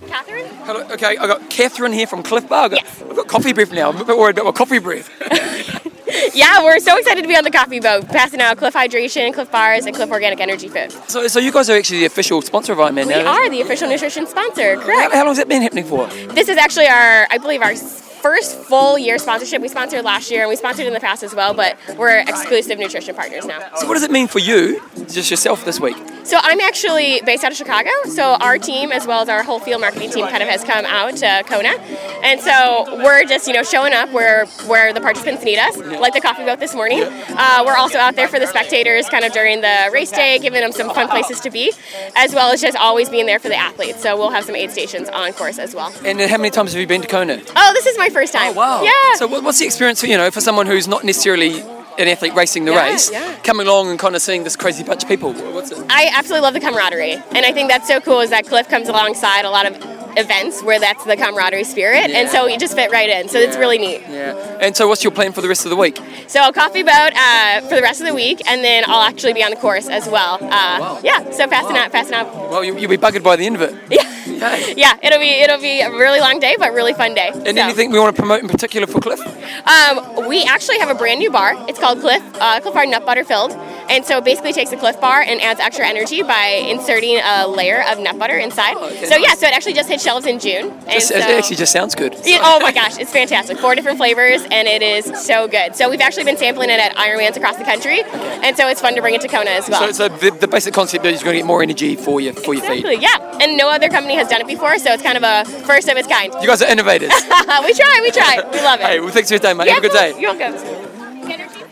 [0.07, 0.47] Catherine?
[0.65, 0.81] Hello.
[0.91, 2.65] Okay, I got Catherine here from Clif Bar.
[2.65, 3.03] I've got, Yes.
[3.03, 3.89] I've got coffee breath now.
[3.91, 5.09] I'm a bit worried about my coffee breath.
[6.35, 9.51] Yeah, we're so excited to be on the coffee boat, passing out Clif Hydration, Clif
[9.51, 10.93] Bars, and Clif Organic Energy Food.
[11.09, 13.21] So, so you guys are actually the official sponsor of Ironman We now.
[13.21, 15.15] We are the official nutrition sponsor, How, correct?
[15.15, 16.07] how long has that been happening for?
[16.35, 19.63] This is actually our, I believe, our first full year sponsorship.
[19.63, 22.79] We sponsored last year and we sponsored in the past as well, but we're exclusive
[22.79, 23.61] nutrition partners now.
[23.77, 25.97] So, what does it mean for you, just yourself, this week?
[26.27, 27.91] So I'm actually based out of Chicago.
[28.09, 30.85] So our team, as well as our whole field marketing team, kind of has come
[30.85, 31.79] out to Kona,
[32.25, 36.15] and so we're just you know showing up where where the participants need us, like
[36.15, 37.05] the coffee boat this morning.
[37.05, 40.61] Uh, we're also out there for the spectators, kind of during the race day, giving
[40.61, 41.73] them some fun places to be,
[42.17, 44.03] as well as just always being there for the athletes.
[44.03, 45.95] So we'll have some aid stations on course as well.
[46.05, 47.41] And how many times have you been to Kona?
[47.55, 48.51] Oh, this is my first time.
[48.51, 48.83] Oh wow!
[48.83, 49.15] Yeah.
[49.15, 51.63] So, what's the experience for you know for someone who's not necessarily
[51.99, 53.37] an athlete racing the Yeah, race, yeah.
[53.43, 55.33] coming along and kind of seeing this crazy bunch of people?
[55.33, 55.79] What's it?
[55.89, 58.21] I absolutely love the camaraderie, and I think that's so cool.
[58.21, 59.75] Is that Clif comes alongside a lot of
[60.17, 63.29] events where that's the camaraderie spirit, and so we just fit right in.
[63.29, 64.01] So it's really neat.
[64.09, 64.59] Yeah.
[64.61, 65.99] And so, what's your plan for the rest of the week?
[66.29, 69.33] So I'll coffee boat uh, for the rest of the week, and then I'll actually
[69.33, 70.39] be on the course as well.
[70.41, 72.33] Uh, Yeah, so passing out, passing out.
[72.51, 73.75] Well, you, you'll be buggered by the end of it.
[74.37, 74.75] Yeah, Okay.
[74.77, 74.99] yeah.
[75.03, 77.31] It'll be it'll be a really long day, but really fun day.
[77.33, 79.21] And So, anything we want to promote in particular for Clif?
[79.67, 81.55] Um, we actually have a brand new bar.
[81.69, 83.53] It's called Clif uh, Clif Bar Nut Butter Filled,
[83.89, 87.47] and so it basically takes a Clif Bar and adds extra energy by inserting a
[87.47, 88.75] layer of nut butter inside.
[88.77, 90.71] Oh, okay, so yeah, so it actually just hit shelves in June.
[90.71, 92.15] And Just, so, it actually just sounds good.
[92.25, 93.59] Yeah, oh my gosh, it's fantastic.
[93.59, 95.77] Four different flavors, and it is so good.
[95.77, 98.95] So we've actually been sampling it at Ironmans across the country, and so it's fun
[98.95, 99.93] to bring it to Kona as well.
[99.93, 102.33] So, so the, the basic concept is you're going to get more energy for your
[102.33, 102.85] for your feet.
[102.85, 103.39] Exactly, yeah.
[103.43, 105.97] And no other company has done it before, so it's kind of a first of
[105.97, 106.33] its kind.
[106.41, 107.11] You guys are innovators.
[107.65, 108.43] we try, we try.
[108.53, 108.87] We love it.
[108.87, 109.67] hey, well, thanks for your time, mate.
[109.67, 110.21] Yeah, Have a good day.
[110.21, 110.96] You're welcome.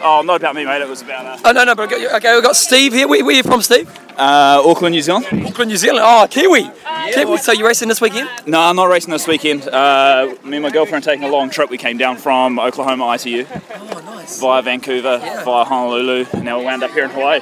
[0.06, 0.82] Oh, not about me, mate.
[0.82, 3.08] It was about uh, Oh no, no, but got- okay, we've got Steve here.
[3.08, 3.88] Where, where are you from, Steve?
[4.18, 5.24] uh, Auckland, New Zealand.
[5.46, 6.00] Auckland, New Zealand.
[6.06, 6.70] Oh, Kiwi.
[7.14, 7.36] Kiwi.
[7.38, 8.28] So you're racing this weekend?
[8.46, 9.66] No, I'm not racing this weekend.
[9.66, 11.70] Uh, me and my girlfriend are taking a long trip.
[11.70, 14.38] We came down from Oklahoma ITU Oh, nice.
[14.40, 17.40] via Vancouver, via Honolulu, and now we wound up here in Hawaii.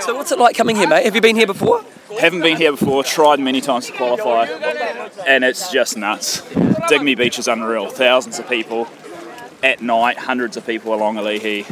[0.00, 1.04] So what's it like coming here, mate?
[1.04, 1.84] Have you been here before?
[2.20, 3.04] Haven't been here before.
[3.04, 4.46] Tried many times to qualify,
[5.26, 6.42] and it's just nuts.
[6.88, 7.88] Dig Me Beach is unreal.
[7.88, 8.88] Thousands of people
[9.62, 10.18] at night.
[10.18, 11.64] Hundreds of people along Ali'i.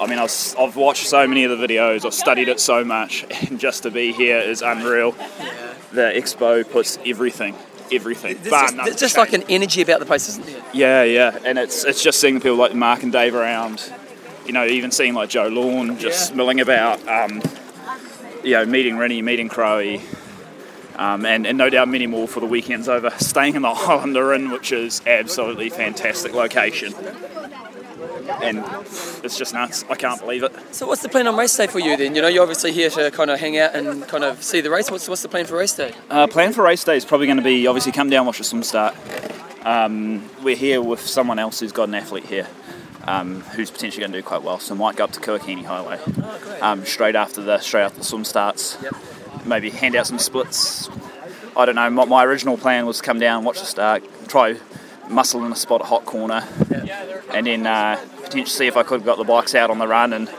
[0.00, 2.04] I mean, I've, I've watched so many of the videos.
[2.04, 5.12] I've studied it so much, and just to be here is unreal.
[5.92, 7.54] The expo puts everything,
[7.92, 8.38] everything.
[8.42, 10.64] There's just, there's just like an energy about the place, isn't there?
[10.72, 13.92] Yeah, yeah, and it's it's just seeing the people like Mark and Dave around.
[14.46, 17.06] You know, even seeing like Jo Lawn just milling about.
[17.06, 17.40] Um,
[18.42, 19.98] you know, meeting Rinny, meeting Crowe,
[20.96, 23.10] um, and, and no doubt many more for the weekends over.
[23.18, 26.94] Staying in the Highlander Inn, which is absolutely fantastic location,
[28.42, 28.64] and
[29.24, 29.84] it's just nuts.
[29.88, 30.52] I can't believe it.
[30.74, 32.14] So what's the plan on race day for you then?
[32.14, 34.70] You know, you're obviously here to kind of hang out and kind of see the
[34.70, 34.90] race.
[34.90, 35.94] What's what's the plan for race day?
[36.10, 38.44] Uh, plan for race day is probably going to be obviously come down, watch the
[38.44, 38.94] swim start.
[39.64, 42.48] Um, we're here with someone else who's got an athlete here.
[43.04, 45.98] Um, who's potentially going to do quite well, so might go up to Kuakini Highway
[46.60, 48.78] um, straight after the straight after the swim starts.
[48.80, 48.94] Yep.
[49.44, 50.88] Maybe hand out some splits.
[51.56, 51.90] I don't know.
[51.90, 54.56] My, my original plan was to come down, watch the start, try
[55.08, 56.46] muscle in a spot at hot corner,
[57.34, 59.86] and then uh, potentially see if I could have got the bikes out on the
[59.86, 60.30] run and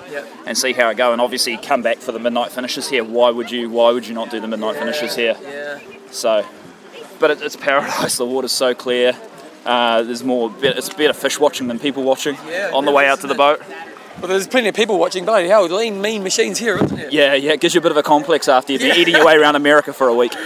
[0.45, 1.11] and see how it go.
[1.11, 3.03] And obviously come back for the midnight finishes here.
[3.03, 3.69] Why would you?
[3.69, 5.35] Why would you not do the midnight finishes here?
[5.41, 5.79] Yeah.
[6.11, 6.45] So,
[7.19, 8.17] but it, it's paradise.
[8.23, 9.13] The water's so clear.
[9.65, 10.51] Uh, there's more.
[10.61, 13.61] It's better fish watching than people watching Yeah, on the way out to the boat.
[14.19, 15.25] Well, there's plenty of people watching.
[15.25, 17.13] Bloody hell, lean, mean machines here, isn't it?
[17.13, 17.53] Yeah, yeah.
[17.53, 19.55] It gives you a bit of a complex after you've been eating your way around
[19.55, 20.33] America for a week.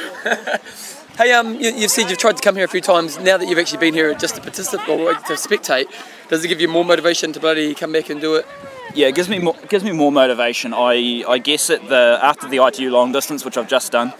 [1.17, 3.17] Hey, um, you, you've said you've tried to come here a few times.
[3.17, 5.87] Now that you've actually been here just to participate or to spectate,
[6.29, 8.45] does it give you more motivation to bloody come back and do it?
[8.93, 10.75] Yeah, it gives me more, it gives me more motivation.
[10.75, 14.13] I, I guess at the after the ITU long distance, which I've just done,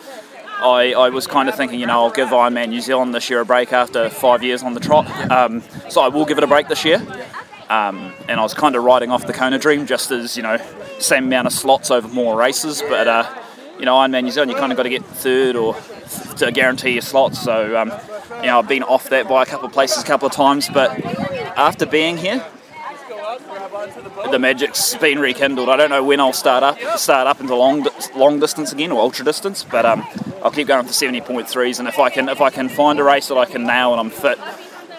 [0.59, 3.41] I, I was kind of thinking, you know, I'll give Ironman New Zealand this year
[3.41, 5.07] a break after five years on the trot.
[5.31, 6.99] Um, so I will give it a break this year.
[7.69, 10.57] Um, and I was kind of riding off the Kona dream, just as you know,
[10.99, 12.81] same amount of slots over more races.
[12.81, 13.29] But uh,
[13.79, 15.75] you know, Ironman New Zealand, you kind of got to get third or
[16.37, 17.41] to guarantee your slots.
[17.41, 17.91] So um,
[18.37, 20.69] you know, I've been off that by a couple of places, a couple of times.
[20.69, 21.03] But
[21.57, 22.45] after being here,
[24.31, 25.69] the magic's been rekindled.
[25.69, 29.01] I don't know when I'll start up start up into long long distance again or
[29.01, 30.05] ultra distance, but um,
[30.43, 31.79] I'll keep going the 70.3s.
[31.79, 33.99] And if I can if I can find a race that I can nail and
[33.99, 34.39] I'm fit,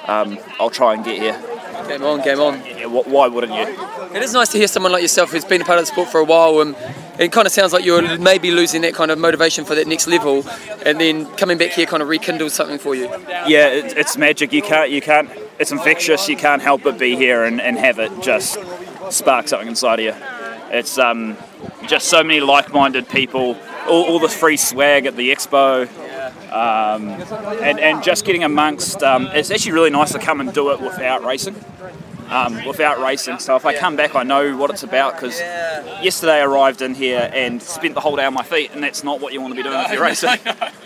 [0.08, 1.47] um, I'll try and get here.
[1.88, 2.64] Game on, game on.
[2.64, 4.14] Yeah, wh- why wouldn't you?
[4.14, 6.08] It is nice to hear someone like yourself who's been a part of the sport
[6.08, 6.76] for a while and
[7.18, 10.06] it kind of sounds like you're maybe losing that kind of motivation for that next
[10.06, 10.48] level
[10.84, 13.08] and then coming back here kind of rekindles something for you.
[13.46, 14.52] Yeah, it, it's magic.
[14.52, 15.30] You can't you can't.
[15.58, 16.28] It's infectious.
[16.28, 18.58] You can't help but be here and, and have it just
[19.10, 20.14] spark something inside of you.
[20.70, 21.36] It's um,
[21.86, 23.56] just so many like-minded people.
[23.88, 25.88] All, all the free swag at the expo.
[26.50, 30.70] Um, and, and just getting amongst um, it's actually really nice to come and do
[30.72, 31.56] it without racing.
[32.28, 33.38] Um, without racing.
[33.38, 36.94] So if I come back I know what it's about because yesterday I arrived in
[36.94, 39.54] here and spent the whole day on my feet and that's not what you want
[39.54, 40.30] to be doing if you're racing.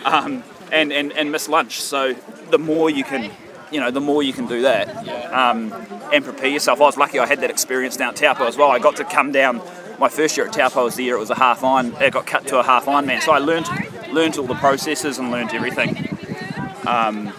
[0.04, 0.42] Um,
[0.72, 1.80] and, and, and miss lunch.
[1.80, 2.14] So
[2.50, 3.30] the more you can
[3.72, 4.88] you know the more you can do that
[5.32, 5.72] um,
[6.12, 6.80] and prepare yourself.
[6.80, 8.70] I was lucky I had that experience down at Taupo as well.
[8.70, 9.60] I got to come down
[10.02, 12.26] my first year at Taupo was the year it was a half iron it got
[12.26, 13.20] cut to a half iron man.
[13.20, 13.68] so I learned
[14.12, 15.90] learned all the processes and learned everything
[16.86, 17.32] um,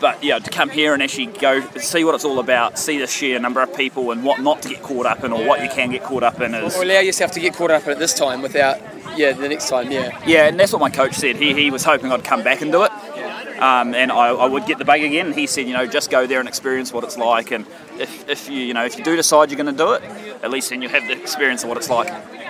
[0.00, 3.06] but yeah, to come here and actually go see what it's all about, see the
[3.06, 5.68] sheer number of people and what not to get caught up in or what you
[5.68, 7.98] can get caught up in is Or allow yourself to get caught up in it
[7.98, 8.80] this time without,
[9.16, 10.18] yeah, the next time, yeah.
[10.26, 11.36] yeah, and that's what my coach said.
[11.36, 12.92] He, he was hoping I'd come back and do it,
[13.60, 15.32] um, and I, I would get the bug again.
[15.34, 17.66] He said, you know, just go there and experience what it's like, and
[18.00, 20.02] if, if you you know if you do decide you're going to do it,
[20.42, 22.08] at least then you have the experience of what it's like.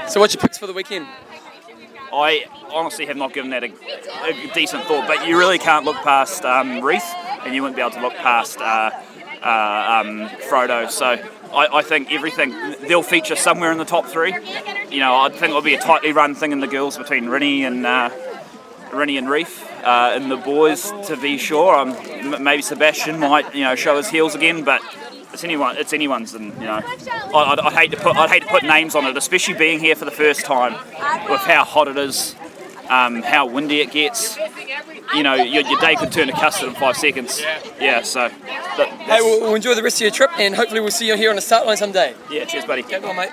[0.09, 1.07] So what's your picks for the weekend?
[2.13, 5.97] I honestly have not given that a, a decent thought, but you really can't look
[5.97, 7.05] past um, Ryf,
[7.45, 8.91] and you wouldn't be able to look past uh,
[9.43, 10.91] uh, um, Frodo.
[10.91, 11.07] So
[11.53, 12.51] I, I think everything
[12.89, 14.35] they'll feature somewhere in the top three.
[14.91, 17.61] You know, I think it'll be a tightly run thing in the girls between Rinny
[17.61, 18.11] and uh,
[18.91, 19.67] Rinny and Ryf.
[19.85, 24.11] Uh, and the boys, to be sure, um, maybe Sebastian might, you know, show his
[24.11, 24.83] heels again, but
[25.33, 28.43] it's anyone, it's anyone's, and you know, I, I'd, I'd hate to put, I'd hate
[28.43, 30.73] to put names on it, especially being here for the first time,
[31.31, 32.35] with how hot it is,
[32.89, 34.37] um, how windy it gets.
[35.15, 37.41] You know, your, your day could turn to custard in five seconds.
[37.81, 40.93] Yeah, so, that, Hey, we'll, we'll enjoy the rest of your trip and hopefully we'll
[40.93, 42.15] see you here on the start line someday.
[42.31, 42.85] yeah, cheers, buddy.
[42.85, 43.31] Come on, mate.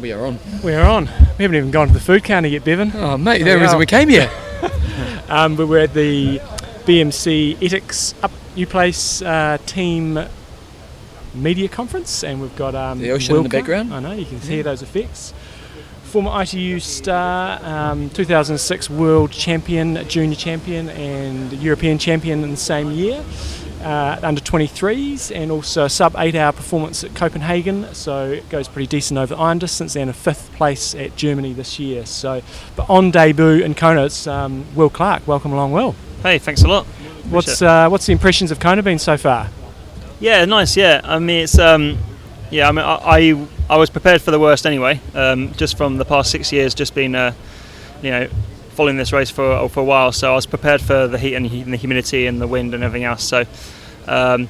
[0.00, 0.40] We are on.
[0.64, 1.04] We're on.
[1.38, 2.90] We haven't even gone to the food counter yet, Bevan.
[2.96, 3.78] Oh, mate, There the we reason are.
[3.78, 4.30] we came here.
[5.28, 6.40] Um, but we're at the
[6.84, 10.18] BMC Etixx Up New Place uh, Team
[11.34, 13.94] Media Conference, and we've got um, The ocean in the background.
[13.94, 15.32] I know you can hear those effects.
[16.04, 22.90] Former ITU star, um, 2006 World Champion, Junior Champion, and European Champion in the same
[22.90, 23.24] year.
[23.82, 27.92] uh, under 23s and also a sub 8 hour performance at Copenhagen.
[27.94, 31.78] So it goes pretty decent over iron distance and a fifth place at Germany this
[31.78, 32.06] year.
[32.06, 32.42] So,
[32.76, 35.26] but on debut in Kona, it's um, Will Clarke.
[35.26, 35.94] Welcome along, Will.
[36.22, 36.86] Hey, thanks a lot.
[37.30, 39.48] What's uh, what's the impressions of Kona been so far?
[40.20, 40.76] Yeah, nice.
[40.76, 41.98] Yeah, I mean it's um,
[42.50, 42.68] yeah.
[42.68, 45.00] I mean I, I, I was prepared for the worst anyway.
[45.14, 47.32] Um, just from the past six years, just been uh,
[48.02, 48.28] you know
[48.70, 51.46] following this race for for a while, so I was prepared for the heat and
[51.46, 53.24] the humidity and the wind and everything else.
[53.24, 53.44] So,
[54.06, 54.48] um,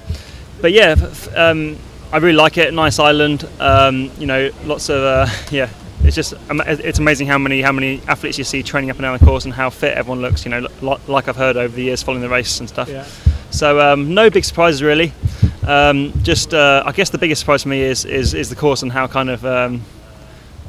[0.60, 1.76] but yeah, f- um,
[2.12, 2.72] I really like it.
[2.74, 3.48] Nice island.
[3.60, 5.68] Um, you know, lots of uh, yeah.
[6.04, 9.16] It's just it's amazing how many how many athletes you see training up and down
[9.18, 10.44] the course and how fit everyone looks.
[10.44, 10.68] You know,
[11.06, 12.88] like I've heard over the years following the race and stuff.
[12.88, 13.04] Yeah.
[13.50, 15.12] So um, no big surprises really.
[15.66, 18.82] Um, just uh, I guess the biggest surprise for me is is, is the course
[18.82, 19.82] and how kind of um,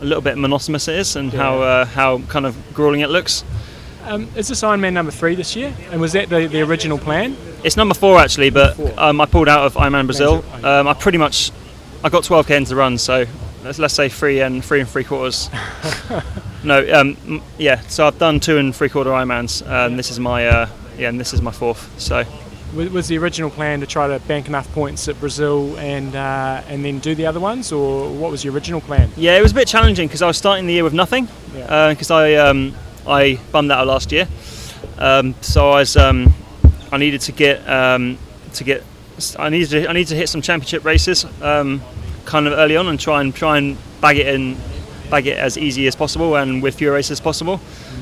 [0.02, 1.40] a little bit monotonous it is and Yeah.
[1.40, 3.44] how uh, how kind of grueling it looks.
[4.06, 5.74] Um, is this Ironman number three this year?
[5.90, 7.38] And was that the, the original plan?
[7.64, 10.42] It's number four actually, but um, I pulled out of Ironman Brazil.
[10.42, 11.52] Brazil, Um, I pretty much
[12.04, 13.26] I got 12 k into the run, so
[13.64, 15.50] let's, let's say three and three and three quarters.
[16.64, 17.80] no, um, yeah.
[17.82, 19.68] So I've done two and three quarter Ironmans.
[19.68, 22.00] Um, this is my uh, yeah, and this is my fourth.
[22.00, 22.24] So
[22.76, 26.62] Was, was the original plan to try to bank enough points at Brazil and uh,
[26.68, 29.10] and then do the other ones, or what was your original plan?
[29.16, 31.28] yeah, it was a bit challenging because I was starting the year with nothing.
[31.56, 31.90] Yeah.
[31.90, 32.74] because I um,
[33.08, 34.28] I bummed out last year.
[34.98, 36.34] Um, so I was um,
[36.92, 38.18] I needed to get um,
[38.54, 38.84] to get
[39.38, 41.82] I needed to, I needed to hit some championship races um,
[42.26, 44.58] kind of early on and try and try and bag it in
[45.10, 47.60] bag it as easy as possible and with fewer races as possible.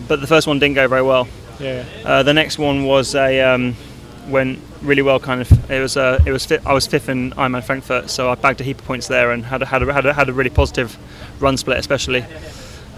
[0.08, 1.28] But the first one didn't go very well.
[1.60, 1.86] Yeah.
[2.06, 3.76] Uh, the next one was a um,
[4.28, 5.20] went really well.
[5.20, 8.30] Kind of it was uh, it was fi- I was fifth in Ironman Frankfurt, so
[8.30, 10.30] I bagged a heap of points there and had a, had a, had a, had
[10.30, 10.98] a really positive
[11.40, 12.24] run split, especially.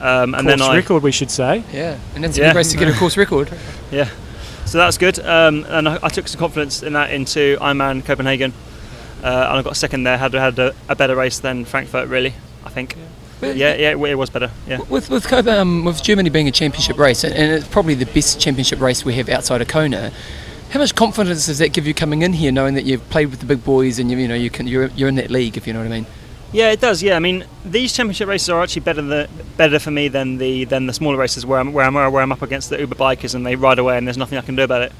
[0.01, 1.63] Um, and Course then I record, we should say.
[1.71, 2.49] Yeah, and then it's a Yeah.
[2.51, 3.49] good race to get a course record.
[3.91, 4.09] yeah,
[4.65, 5.19] so that's good.
[5.19, 8.53] Um, and I, I took some confidence in that into Ironman Copenhagen,
[9.23, 10.17] uh, and I got second there.
[10.17, 12.33] Had had a, a better race than Frankfurt, really.
[12.65, 12.95] I think.
[13.39, 14.51] But- Yeah, yeah, it, it was better.
[14.67, 14.79] Yeah.
[14.89, 18.39] With with um, with Germany being a championship race, and, and it's probably the best
[18.39, 20.11] championship race we have outside of Kona.
[20.69, 23.39] How much confidence does that give you coming in here, knowing that you've played with
[23.41, 25.67] the big boys and you, you know you can you're, you're in that league, if
[25.67, 26.05] you know what I mean?
[26.51, 27.01] Yeah, it does.
[27.03, 30.65] Yeah, I mean, these championship races are actually better the, better for me than the
[30.65, 33.35] than the smaller races where I'm where I'm where I'm up against the Uber bikers
[33.35, 34.91] and they ride away and there's nothing I can do about it.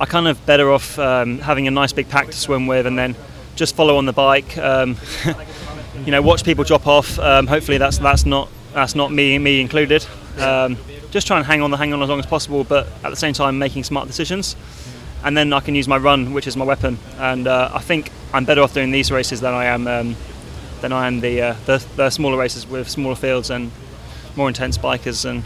[0.00, 2.98] I kind of better off um, having a nice big pack to swim with and
[2.98, 3.14] then
[3.56, 4.56] just follow on the bike.
[4.58, 4.96] Um,
[6.04, 7.18] you know, watch people drop off.
[7.18, 10.06] Um, hopefully, that's that's not that's not me me included.
[10.38, 10.76] Um,
[11.10, 13.16] just try and hang on the hang on as long as possible, but at the
[13.16, 14.56] same time making smart decisions.
[15.22, 16.98] And then I can use my run, which is my weapon.
[17.18, 20.16] And uh, I think I'm better off doing these races than I am um,
[20.80, 23.70] than I am the, uh, the the smaller races with smaller fields and
[24.36, 25.44] more intense bikers, and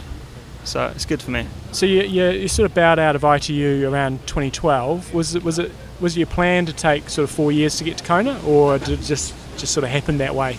[0.63, 1.47] so it's good for me.
[1.71, 5.13] So you, you, you sort of bowed out of ITU around 2012.
[5.13, 7.97] Was it was it was your plan to take sort of four years to get
[7.97, 10.57] to Kona, or did it just just sort of happen that way?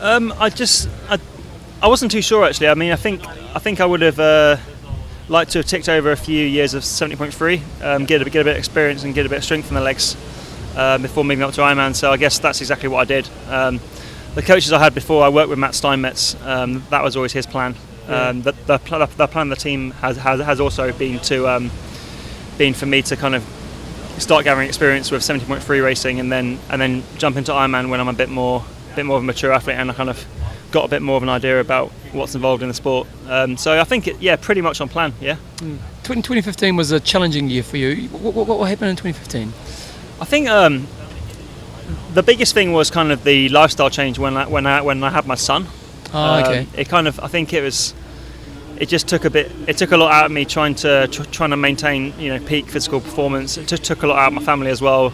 [0.00, 1.18] Um, I just I,
[1.82, 2.68] I wasn't too sure actually.
[2.68, 4.56] I mean, I think I think I would have uh,
[5.28, 8.44] liked to have ticked over a few years of 70.3, um, get a get a
[8.44, 10.16] bit of experience and get a bit of strength in the legs
[10.76, 11.94] um, before moving up to Ironman.
[11.94, 13.28] So I guess that's exactly what I did.
[13.48, 13.80] Um,
[14.34, 16.40] the coaches I had before, I worked with Matt Steinmetz.
[16.44, 17.74] Um, that was always his plan.
[18.06, 21.70] Um, the, the, the plan of the team has, has, has also been to um,
[22.58, 23.44] been for me to kind of
[24.20, 28.08] start gathering experience with 70.3 racing and then and then jump into Ironman when I'm
[28.08, 28.64] a bit more
[28.96, 30.24] bit more of a mature athlete and I kind of
[30.72, 33.08] got a bit more of an idea about what's involved in the sport.
[33.28, 35.12] Um, so I think it, yeah, pretty much on plan.
[35.20, 35.36] Yeah,
[36.04, 38.08] 20, 2015 was a challenging year for you.
[38.08, 39.48] What, what, what happened in 2015?
[40.20, 40.86] I think um,
[42.14, 45.10] the biggest thing was kind of the lifestyle change when I, when I when I
[45.10, 45.66] had my son.
[46.12, 46.66] Oh, Um, okay.
[46.76, 47.94] it kind of I think it was
[48.80, 51.24] it just took a bit it took a lot out of me trying to tr-
[51.24, 53.56] trying to maintain you know peak physical performance.
[53.58, 55.12] It just took a lot out of my family as well.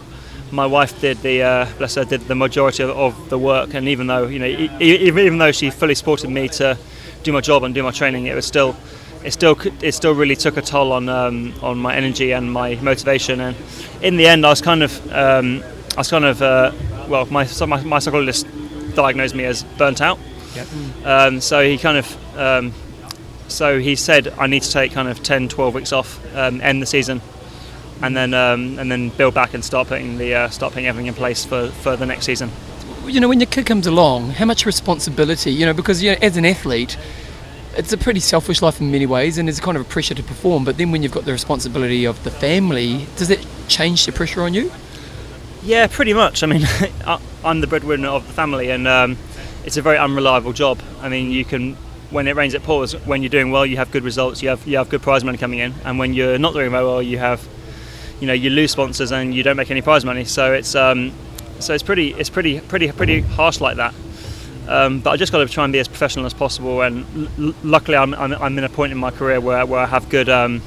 [0.51, 3.87] My wife did the uh, bless her did the majority of, of the work and
[3.89, 6.77] even though you know e- e- even, though she fully supported me to
[7.23, 8.73] do my job and do my training it was still
[9.25, 12.75] it still it still really took a toll on um, on my energy and my
[12.75, 13.41] motivation.
[13.41, 13.57] And
[14.01, 15.61] in the end I was kind of um,
[15.95, 16.71] I was kind of uh,
[17.09, 18.47] well my, my my psychologist
[18.95, 20.17] diagnosed me as burnt out.
[21.05, 22.73] Um, so he kind of, um,
[23.47, 26.81] so he said I need to take kind of 10, 12 weeks off, um, end
[26.81, 27.21] the season,
[28.01, 31.07] and then um, and then build back and start putting the uh, start putting everything
[31.07, 32.51] in place for, for the next season.
[33.05, 35.51] You know, when your kid comes along, how much responsibility?
[35.51, 36.97] You know, because you know, as an athlete,
[37.77, 40.23] it's a pretty selfish life in many ways, and there's kind of a pressure to
[40.23, 40.65] perform.
[40.65, 44.41] But then when you've got the responsibility of the family, does it change the pressure
[44.41, 44.71] on you?
[45.63, 46.43] Yeah, pretty much.
[46.43, 46.63] I mean,
[47.45, 49.17] I'm the breadwinner of the family, and um,
[49.63, 50.81] it's a very unreliable job.
[51.01, 51.77] I mean, you can
[52.09, 52.93] when it rains it pours.
[53.05, 54.41] When you're doing well, you have good results.
[54.41, 56.83] You have you have good prize money coming in, and when you're not doing very
[56.83, 57.45] well, you have
[58.19, 60.25] you know you lose sponsors and you don't make any prize money.
[60.25, 61.11] So it's um,
[61.59, 63.93] so it's pretty it's pretty pretty pretty harsh like that.
[64.67, 66.81] Um, but I just got to try and be as professional as possible.
[66.81, 67.05] And
[67.39, 70.09] l- luckily, I'm, I'm, I'm in a point in my career where, where I have
[70.09, 70.61] good um,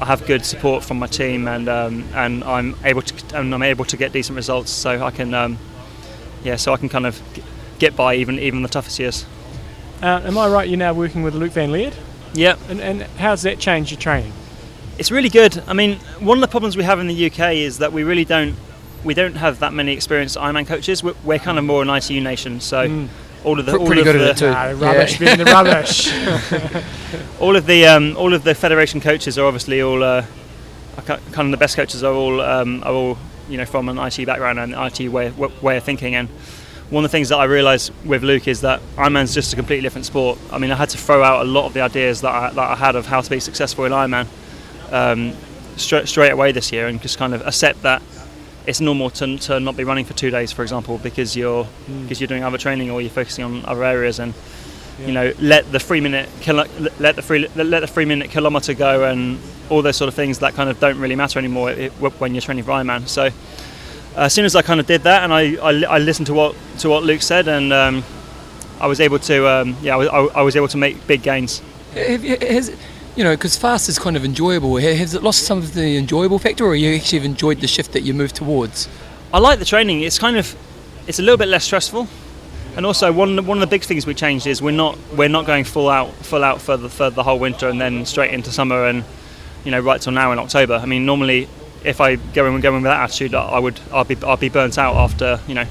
[0.00, 3.62] I have good support from my team, and um, and I'm able to and I'm
[3.62, 4.70] able to get decent results.
[4.70, 5.58] So I can um,
[6.44, 7.20] yeah, so I can kind of
[7.78, 9.26] get by even even the toughest years.
[10.02, 10.68] Uh, am I right?
[10.68, 11.94] You're now working with Luc Van Lierde,
[12.34, 14.32] Yeah, and, and how's that changed your training?
[14.98, 15.62] it's really good.
[15.66, 18.24] I mean, one of the problems we have in the UK is that we really
[18.24, 18.54] don't
[19.04, 21.02] we don't have that many experienced Ironman coaches.
[21.02, 23.08] We're, we're kind of more an ITU nation, so
[23.44, 24.48] all of the all pretty of good the, at it too.
[24.48, 26.12] Ah, rubbish, being the rubbish.
[27.40, 30.24] all of the um, all of the federation coaches are obviously all uh,
[31.06, 34.24] kind of the best coaches are all um, are all you know from an IT
[34.26, 36.14] background and IT way way of thinking.
[36.14, 36.28] And
[36.92, 39.82] one of the things that I realised with Luc is that Ironman's just a completely
[39.82, 40.38] different sport.
[40.52, 42.70] I mean, I had to throw out a lot of the ideas that I, that
[42.70, 44.26] I had of how to be successful in Ironman
[44.92, 45.32] um,
[45.78, 48.02] straight straight away this year, and just kind of accept that.
[48.64, 51.66] It's normal to, to not be running for two days, for example, because you're
[52.02, 54.34] because you're doing other training or you're focusing on other areas, and
[55.00, 56.66] you know let the three minute kilo,
[57.00, 59.40] let the three let the three minute kilometer go and
[59.70, 61.72] all those sort of things that kind of don't really matter anymore
[62.18, 63.08] when you're training for Ironman.
[63.08, 63.30] So
[64.16, 66.54] as soon as I kind of did that and I, I, I listened to what
[66.78, 68.04] to what Luc said and um,
[68.80, 71.22] I was able to um, yeah I was, I, I was able to make big
[71.22, 71.62] gains.
[71.94, 72.74] Has,
[73.16, 74.76] you know, because fast is kind of enjoyable.
[74.78, 77.92] Has it lost some of the enjoyable factor, or you actually have enjoyed the shift
[77.92, 78.88] that you moved towards?
[79.34, 80.00] I like the training.
[80.00, 80.56] It's kind of
[81.06, 82.08] it's a little bit less stressful.
[82.74, 84.96] And also one of the- one of the big things we changed is we're not
[85.14, 88.06] we're not going full out full out for the for the whole winter and then
[88.06, 89.04] straight into summer and
[89.64, 90.74] you know right till now in October.
[90.74, 91.48] I mean normally
[91.84, 94.36] if I go in, and go in with that attitude I would I'll be I'll
[94.36, 95.66] be burnt out after you know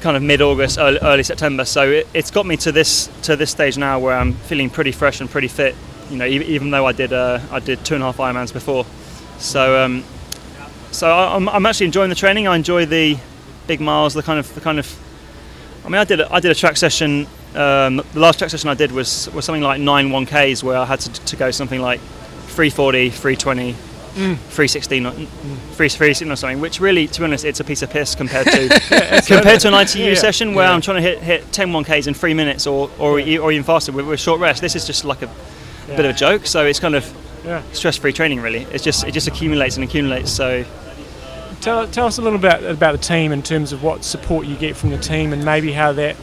[0.00, 1.64] kind of mid August early, early September.
[1.64, 4.92] So it, it's got me to this to this stage now where I'm feeling pretty
[4.92, 5.74] fresh and pretty fit.
[6.10, 8.52] You know e- even though I did uh, I did two and a half Ironmans
[8.52, 8.86] before.
[9.38, 10.04] So um,
[10.92, 12.46] so I- I'm, I'm actually enjoying the training.
[12.46, 13.16] I enjoy the
[13.66, 14.86] big miles, the kind of the kind of.
[15.84, 17.26] I mean, I did a, I did a track session.
[17.54, 20.84] Um, the last track session I did was was something like nine 1Ks where I
[20.84, 23.72] had to, to go something like 340, 320,
[24.16, 26.60] 316, or, 316 or something.
[26.60, 28.68] Which really, to be honest, it's a piece of piss compared to
[29.26, 30.14] compared to an ITU Yeah.
[30.14, 30.66] session where.
[30.68, 33.92] I'm trying to hit hit 10 1Ks in three minutes or or, or even faster
[33.92, 34.60] with, with short rest.
[34.62, 35.30] This is just like a
[35.86, 36.46] bit of a joke.
[36.46, 37.04] So it's kind of
[37.44, 37.62] Yeah.
[37.72, 38.62] stress-free training really.
[38.72, 40.30] It's just it just accumulates and accumulates.
[40.32, 40.64] So.
[41.60, 44.56] tell, tell us a little bit about the team in terms of what support you
[44.56, 46.16] get from the team and maybe how that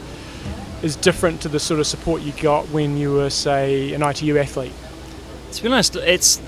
[0.82, 4.38] is different to the sort of support you got when you were, say, an ITU
[4.38, 4.74] athlete.
[5.54, 6.42] To be honest, it's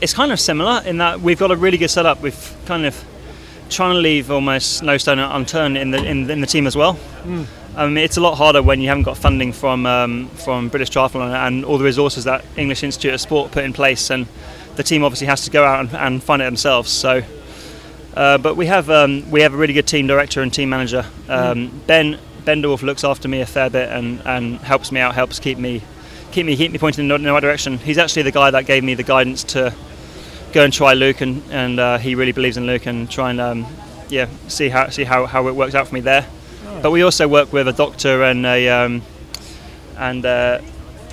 [0.00, 2.20] it's kind of similar in that we've got a really good setup.
[2.20, 3.04] We've kind of
[3.68, 6.98] trying to leave almost no stone unturned in the in, in the team as well.
[7.76, 11.34] Um, it's a lot harder when you haven't got funding from um, from British Triathlon
[11.46, 14.26] and all the resources that English Institute of Sport put in place, and
[14.76, 16.90] the team obviously has to go out and, and find it themselves.
[16.90, 17.22] So,
[18.14, 21.04] uh, but we have um, we have a really good team director and team manager.
[21.28, 25.40] Um, Ben Bendorf looks after me a fair bit and, and helps me out, helps
[25.40, 25.82] keep me
[26.32, 27.76] keep me keep me pointing in the right direction.
[27.78, 29.74] He's actually the guy that gave me the guidance to
[30.56, 33.40] go and try Luc, and, and uh, he really believes in Luc and try and
[33.40, 33.66] um,
[34.08, 36.26] yeah see how see how, how it works out for me there.
[36.82, 39.02] But we also work with a doctor and a um,
[39.98, 40.60] and uh,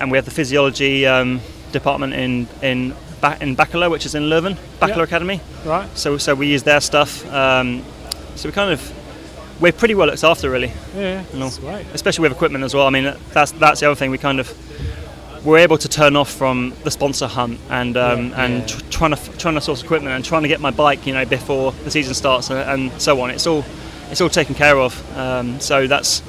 [0.00, 1.40] and we have the physiology um,
[1.72, 5.02] department in in ba- in Bakala, which is in Leuven, Bakala Yeah.
[5.02, 5.40] Academy.
[5.66, 5.88] Right?
[5.98, 7.12] So so we use their stuff.
[7.32, 7.82] Um,
[8.36, 8.80] so we kind of
[9.60, 11.48] we're pretty well looked after really Yeah, No.
[11.50, 11.86] sweet.
[11.94, 12.86] especially with equipment as well.
[12.86, 14.10] I mean, that's that's the other thing.
[14.10, 14.48] We kind of
[15.44, 18.66] we're able to turn off from the sponsor hunt and um, Yeah, and yeah.
[18.66, 21.24] Tr- trying to trying to source equipment and trying to get my bike, you know,
[21.24, 22.58] before the season starts and,
[22.90, 23.30] and so on.
[23.30, 23.64] It's all
[24.10, 24.92] it's all taken care of.
[25.16, 26.22] Um, so that's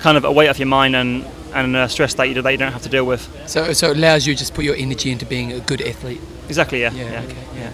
[0.00, 2.58] kind of a weight off your mind and and uh, stress that you that you
[2.58, 3.22] don't have to deal with.
[3.48, 6.20] So, so it allows you to just put your energy into being a good athlete.
[6.48, 6.80] Exactly.
[6.82, 6.92] Yeah.
[6.92, 7.22] Yeah, yeah.
[7.22, 7.36] okay.
[7.56, 7.72] yeah.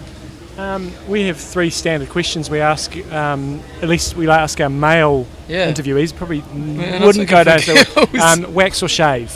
[0.57, 2.95] Um, we have three standard questions we ask.
[3.13, 5.71] Um, at least we ask our male Yeah.
[5.71, 6.15] interviewees.
[6.15, 7.85] Probably not wouldn't go good down.
[7.85, 9.31] for So, um, wax or shave?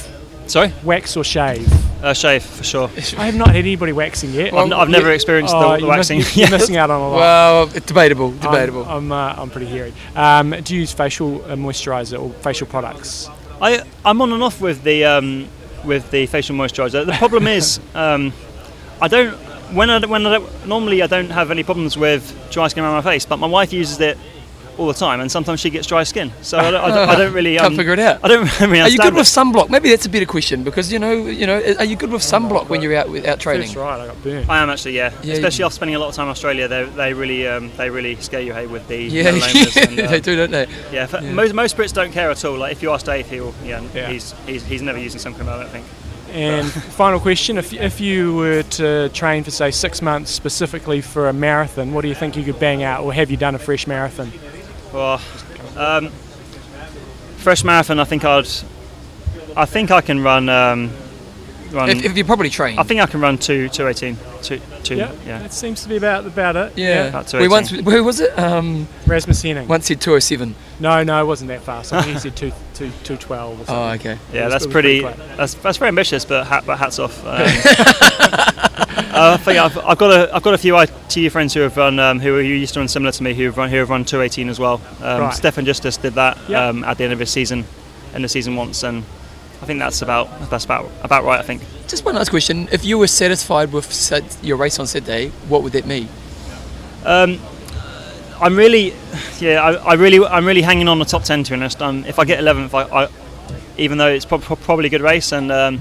[0.52, 0.74] Sorry.
[0.84, 1.66] Wax or shave?
[2.04, 2.90] Uh, shave for sure.
[3.18, 4.54] I have not had anybody waxing yet.
[4.54, 6.42] I've, I've never experienced Oh, the, the you're, miss- waxing.
[6.42, 7.18] you're missing out on a lot.
[7.18, 8.84] Well, debatable, debatable.
[8.84, 9.94] I'm, I'm, uh, I'm pretty hairy.
[10.14, 13.30] Um, do you use facial uh, moisturizer or facial products?
[13.62, 15.48] I I'm on and off with the um,
[15.86, 17.06] with the facial moisturizer.
[17.06, 18.34] The problem is um,
[19.02, 19.34] I don't
[19.74, 22.96] when I when I don't, normally I don't have any problems with dry skin around
[22.96, 24.18] my face, but my wife uses it
[24.82, 26.32] all the time, and sometimes she gets dry skin.
[26.42, 28.20] So I don't, I don't, I don't really Can't um, figure it out.
[28.24, 29.70] I don't really Are you good understand with sunblock?
[29.70, 32.68] Maybe that's a better question because you know, you know, are you good with sunblock
[32.70, 33.68] when you're out with out training?
[33.68, 34.02] That's right.
[34.02, 34.50] I got burnt.
[34.50, 35.14] I am actually, yeah.
[35.24, 37.72] Yeah, Especially you- after spending a lot of time in Australia, they, they really um,
[37.78, 40.68] they really scare you hey with the Yeah, melanomas and, uh, they do, don't they?
[40.92, 41.32] Yeah, Yeah.
[41.32, 42.58] most most Brits don't care at all.
[42.58, 44.10] Like if you ask Dave, he'll yeah, Yeah.
[44.10, 45.48] he's, he's he's never using sun cream.
[45.48, 45.86] I don't think.
[46.34, 51.28] And final question: If if you were to train for say six months specifically for
[51.28, 53.60] a marathon, what do you think you could bang out, or have you done a
[53.60, 54.32] fresh marathon?
[54.94, 55.22] Well,
[55.78, 56.10] um,
[57.38, 58.00] fresh marathon.
[58.00, 58.48] I think I'd.
[59.56, 60.50] I think I can run.
[60.50, 60.92] Um,
[61.72, 61.90] run.
[61.90, 62.78] If, if you probably train.
[62.80, 64.18] I think I can run two two eighteen.
[64.42, 64.96] Two two.
[64.96, 65.40] Yeah, Yeah.
[65.40, 66.74] that seems to be about about it.
[66.78, 67.06] yeah.
[67.08, 68.38] About we once, who was it?
[68.38, 69.68] Um, Rasmus Henning.
[69.68, 70.56] once said 207.
[70.80, 71.94] No, no, it wasn't that fast.
[71.94, 73.76] I think he said two, two, two twelve or something.
[73.76, 74.18] Oh, okay.
[74.34, 75.02] Yeah, was- that's pretty.
[75.04, 77.24] pretty that's, that's very ambitious, but, hat, but hats off.
[77.24, 77.28] Um,
[79.22, 81.76] uh, I think I've, I've got a I've got a few ITU friends who have
[81.78, 83.90] run um, who, who used to run similar to me who have run who have
[83.90, 84.82] run 218 as well.
[85.02, 85.34] Um, Right.
[85.34, 86.60] Steffen Justus did that Yep.
[86.60, 87.66] um, at the end of his season,
[88.16, 89.04] in the season once, and
[89.62, 91.40] I think that's about that's about about right.
[91.40, 91.62] I think.
[91.88, 92.68] Just one last question.
[92.72, 96.08] If you were satisfied with Sat- your race on Saturday, what would that mean?
[97.06, 97.40] Um,
[98.40, 98.94] I'm really,
[99.40, 101.44] yeah, I, I really, I'm really hanging on the top ten.
[101.44, 103.08] To be honest, um, if I get 11th, I, I
[103.78, 105.80] even though it's prob- prob- probably a good race, and um,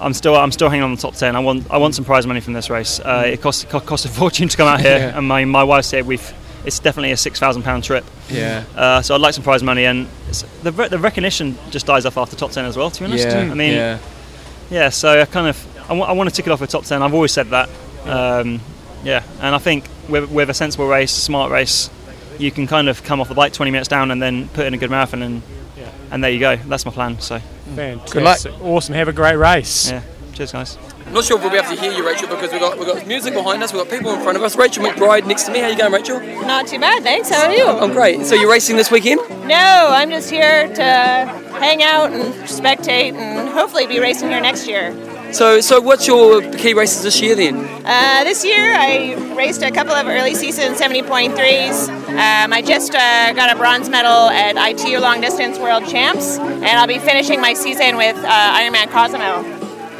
[0.00, 1.36] I'm still, I'm still hanging on the top ten.
[1.36, 3.00] I want, I want some prize money from this race.
[3.00, 5.18] Uh, it cost, co- cost a fortune to come out here, Yeah.
[5.18, 6.32] and my, my wife said we've,
[6.64, 8.04] it's definitely a six thousand pound trip.
[8.28, 8.64] Yeah.
[8.76, 12.04] Uh, so I'd like some prize money, and it's, the, re- the recognition just dies
[12.06, 12.90] off after top ten as well.
[12.90, 13.38] To be honest, Yeah.
[13.38, 13.98] I mean, yeah.
[14.70, 17.02] yeah, so I kind of I want to tick it off with top ten.
[17.02, 17.68] I've always said that.
[18.04, 18.60] Um,
[19.04, 21.88] yeah, and I think with, with a sensible race, smart race,
[22.38, 24.74] you can kind of come off the bike 20 minutes down and then put in
[24.74, 25.42] a good marathon, and.
[26.10, 26.56] And there you go.
[26.56, 27.18] That's my plan.
[27.20, 27.38] So
[27.74, 28.12] Fantastic.
[28.12, 28.62] Good luck.
[28.62, 28.94] Awesome.
[28.94, 29.90] Have a great race.
[29.90, 30.02] yeah,
[30.34, 30.78] cheers guys.
[31.06, 32.88] I'm not sure if we'll be able to hear you, Rachel, because we've got, we've
[32.88, 34.56] got music behind us, we've got people in front of us.
[34.56, 35.60] Rachel McBride next to me.
[35.60, 36.18] How you going, Rachel?
[36.20, 37.30] Not too bad, thanks.
[37.30, 37.64] How are you?
[37.64, 38.26] I'm great.
[38.26, 39.20] So you're racing this weekend?
[39.46, 39.54] No,
[39.90, 44.90] I'm just here to hang out and spectate and hopefully be racing here next year.
[45.36, 47.56] So, so what's your key races this year then?
[47.84, 51.90] Uh, this year I raced a couple of early season 70.3s.
[52.08, 56.64] Um, I just uh, got a bronze medal at ITU Long Distance World Champs, and
[56.64, 59.44] I'll be finishing my season with uh, Ironman Cozumel.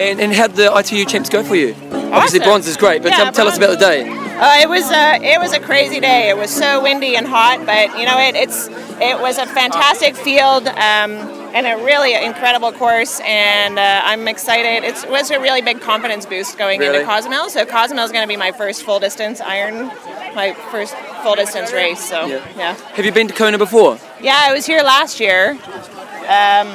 [0.01, 1.75] And, and how did the ITU champs go for you?
[1.93, 4.09] Obviously, bronze is great, but Yeah, tell, tell us about the day.
[4.09, 6.31] Uh, it was uh, it was a crazy day.
[6.31, 8.69] It was so windy and hot, but you know it, it's
[9.01, 13.19] it was a fantastic field um, and a really incredible course.
[13.25, 14.85] And uh, I'm excited.
[14.87, 16.99] It's, it was a really big confidence boost going Really?
[16.99, 17.49] into Cozumel.
[17.49, 19.87] So Cozumel is going to be my first full distance iron,
[20.35, 22.01] my first full distance race.
[22.07, 22.47] So Yeah.
[22.57, 23.99] yeah, Have you been to Kona before?
[24.21, 25.53] yeah, I was here last year.
[25.53, 26.69] Um,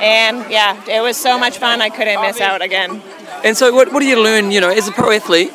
[0.00, 1.80] and yeah, it was so much fun.
[1.82, 3.02] I couldn't miss out again.
[3.44, 5.52] And so, what, what do you learn, you know, as a pro athlete,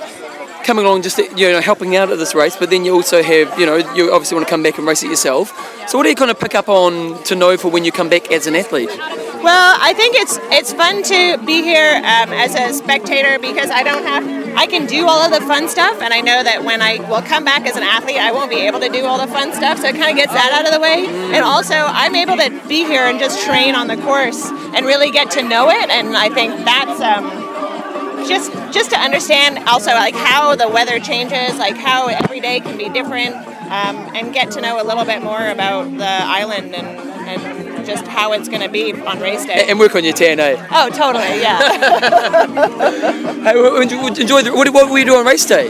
[0.67, 3.57] coming along just, you know, helping out at this race, but then you also have,
[3.57, 5.49] you know, you obviously want to come back and race it yourself.
[5.89, 8.09] So, what do you kind of pick up on to know for when you come
[8.09, 8.89] back as an athlete?
[8.89, 13.81] Well, I think it's it's fun to be here um, as a spectator because I
[13.81, 16.81] don't have I can do all of the fun stuff, and I know that when
[16.81, 19.31] I will come back as an athlete, I won't be able to do all the
[19.31, 19.79] fun stuff.
[19.79, 22.49] So it kind of gets that out of the way, and also I'm able to
[22.67, 24.43] be here and just train on the course
[24.75, 26.99] and really get to know it, and I think that's.
[26.99, 27.36] Um,
[28.27, 32.77] just, just to understand also like how the weather changes, like how every day can
[32.77, 36.87] be different, um, and get to know a little bit more about the island and,
[37.27, 39.65] and just how it's going to be on race day.
[39.67, 40.67] And work on your TNA.
[40.71, 42.45] Oh, totally, yeah.
[43.47, 45.69] Hey, enjoy the, what, what will you do on race day?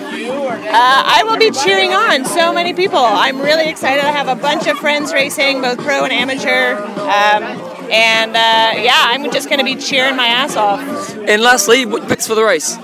[0.67, 2.97] uh, I will be cheering on so many people.
[2.99, 4.03] I'm really excited.
[4.03, 6.75] I have a bunch of friends racing, both pro and amateur.
[6.75, 10.79] Um, and uh, yeah, I'm just going to be cheering my ass off.
[11.17, 12.77] And lastly, what picks for the race?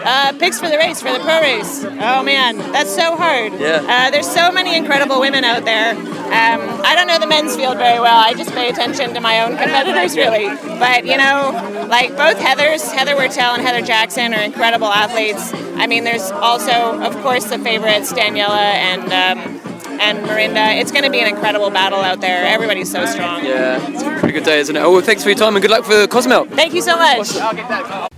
[0.00, 1.84] Uh, picks for the race, for the pro race.
[1.84, 3.52] Oh man, that's so hard.
[3.54, 3.84] Yeah.
[3.86, 5.94] Uh, there's so many incredible women out there.
[5.94, 8.16] Um, I don't know the men's field very well.
[8.16, 10.46] I just pay attention to my own competitors, really.
[10.78, 15.52] But you know, like both Heather's, Heather Wurtele and Heather Jackson are incredible athletes.
[15.76, 19.12] I mean, there's also, of course, the favorites, Daniela and.
[19.12, 19.67] Um,
[20.00, 22.46] and Mirinda, it's going to be an incredible battle out there.
[22.46, 23.44] Everybody's so strong.
[23.44, 24.80] Yeah, it's a pretty good day, isn't it?
[24.80, 26.46] Oh, well, thanks for your time and good luck for Cozumel.
[26.46, 27.36] Thank you so much.
[27.36, 28.10] I'll get back.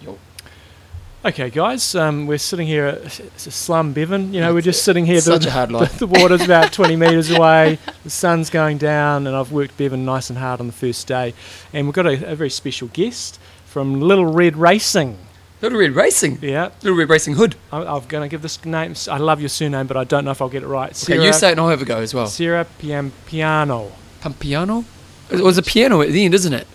[0.00, 0.18] Yup.
[1.24, 4.32] Okay, guys, um, we're sitting here at it's a slum Bevan.
[4.32, 5.20] You know, we're just sitting here.
[5.20, 5.98] Such the, a hard life.
[5.98, 7.78] The, water's about 20 metres away.
[8.04, 11.34] The sun's going down, and I've worked Bevan nice and hard on the first day.
[11.72, 15.18] And we've got a, a very special guest from Little Red Racing.
[15.62, 16.38] Little Red Racing.
[16.42, 17.56] Yeah, Little Red Racing Hood.
[17.72, 18.94] I, I'm going to give this name.
[19.10, 20.90] I love your surname, but I don't know if I'll get it right.
[21.04, 22.26] Okay, you say it and I'll have a go as well.
[22.26, 23.90] Sarah Pian Piano.
[24.20, 24.84] Pampiano?
[25.30, 26.66] It was a piano at the end, isn't it?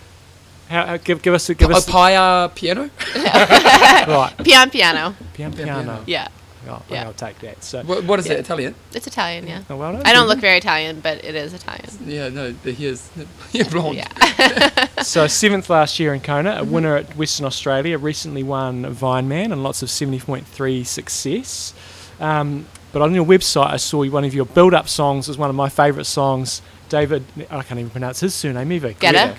[0.69, 2.89] How, uh, give, give us a give A us pia piano?
[3.15, 4.33] right.
[4.39, 5.15] Pian piano.
[5.33, 6.03] Pian Piano.
[6.07, 6.27] Yeah,
[6.69, 7.05] Oh, Yeah.
[7.05, 7.63] I'll take that.
[7.63, 8.33] So, What, what is Yeah.
[8.33, 8.39] it?
[8.41, 8.75] Italian?
[8.93, 9.47] it's Italian.
[9.47, 9.61] Yeah.
[9.69, 11.87] oh, well done, I don't look very Italian, but it is Italian.
[12.05, 13.09] Yeah, no, but here's
[13.51, 13.97] you're blonde.
[13.97, 14.87] Yeah.
[15.01, 19.63] So seventh last year in Kona, a winner at Western Australia, recently won Vineman and
[19.63, 21.73] lots of 70.3 success.
[22.19, 25.55] Um, but on your website, I saw one of your build-up songs was one of
[25.55, 28.91] my favourite songs, David, I can't even pronounce his surname either.
[28.93, 29.33] Guetta.
[29.35, 29.37] Guetta.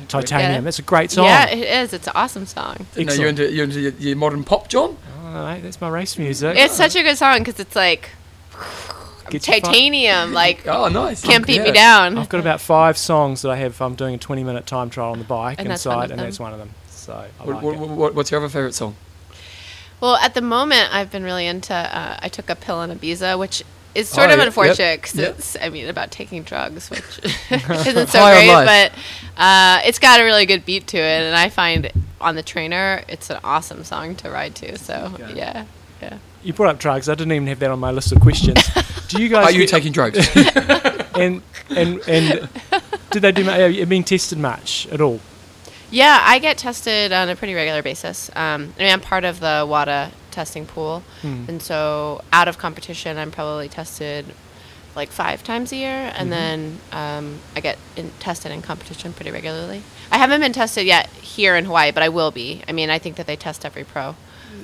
[0.00, 0.08] Guetta.
[0.08, 0.62] Titanium.
[0.62, 0.64] Guetta.
[0.64, 1.26] That's a great song.
[1.26, 1.92] Yeah, it is.
[1.92, 2.86] It's an awesome song.
[2.96, 4.96] No, you're into you're into your, your modern pop, John.
[5.34, 6.56] Oh, mate, that's my race music.
[6.56, 8.10] It's such a good song because it's like
[9.30, 10.32] Get you fi- titanium.
[10.32, 11.22] Like Oh, nice.
[11.22, 12.16] can't beat me down.
[12.16, 13.80] I've got about five songs that I have.
[13.80, 16.20] I'm doing a 20 minute time trial on the bike And that's inside, of and
[16.20, 16.70] that's one of them.
[16.88, 18.94] So I What, like what, what, what's your other favorite song?
[20.00, 21.74] Well, at the moment, I've been really into.
[21.74, 23.64] Uh, I took a pill in Ibiza, which
[23.94, 25.38] is sort Oh, of unfortunate yep, 'cause yep.
[25.38, 25.56] it's.
[25.60, 27.02] I mean, about taking drugs, which
[27.50, 28.92] isn't so High great, but
[29.40, 31.90] uh, it's got a really good beat to it, and I find
[32.20, 34.78] on the trainer, it's an awesome song to ride to.
[34.78, 35.64] So yeah,
[36.02, 36.18] yeah.
[36.42, 37.08] You brought up drugs.
[37.08, 38.58] I didn't even have that on my list of questions.
[39.08, 39.46] Do you guys?
[39.46, 40.18] Are you get- taking drugs?
[41.14, 41.40] and
[41.70, 42.48] and and
[43.10, 43.44] did they do?
[43.44, 45.20] mu- Have you been tested much at all?
[45.94, 48.28] Yeah, I get tested on a pretty regular basis.
[48.34, 51.44] Um, I mean, I'm part of the WADA testing pool, Hmm.
[51.46, 54.26] and so out of competition, I'm probably tested
[54.96, 56.30] like five times a year, and Mhm.
[56.30, 59.82] then um, I get in, tested in competition pretty regularly.
[60.10, 62.62] I haven't been tested yet here in Hawaii, but I will be.
[62.68, 64.16] I mean, I think that they test every pro.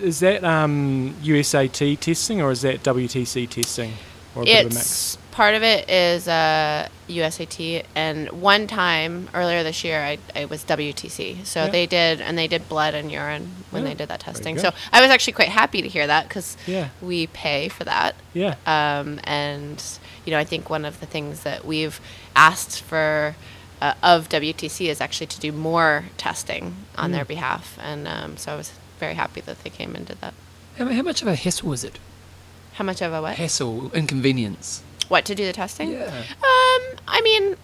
[0.03, 3.95] Is that um, USAT testing or is that WTC testing?
[4.35, 4.87] Or a bit of a mix?
[4.87, 10.45] It's part of it is uh, USAT, and one time earlier this year, I, I
[10.45, 11.47] was WTC.
[11.47, 11.70] So Yeah.
[11.70, 14.59] they did, and they did blood and urine when Yeah, they did that testing.
[14.59, 16.88] So I was actually quite happy to hear that because Yeah.
[17.01, 18.16] we pay for that.
[18.34, 18.57] Yeah.
[18.66, 19.82] Um, and
[20.26, 21.99] you know, I think one of the things that we've
[22.36, 23.34] asked for.
[23.82, 26.64] Uh, of WTC is actually to do more testing
[26.99, 27.12] on Mm.
[27.14, 30.34] their behalf, and um, so I was very happy that they came and did that.
[30.76, 31.97] how, how much of a hassle was it?
[32.74, 33.36] How much of a what?
[33.38, 34.82] Hassle, inconvenience.
[35.11, 35.90] What to do the testing?
[35.92, 36.06] Yeah.
[36.06, 37.56] Um, I mean,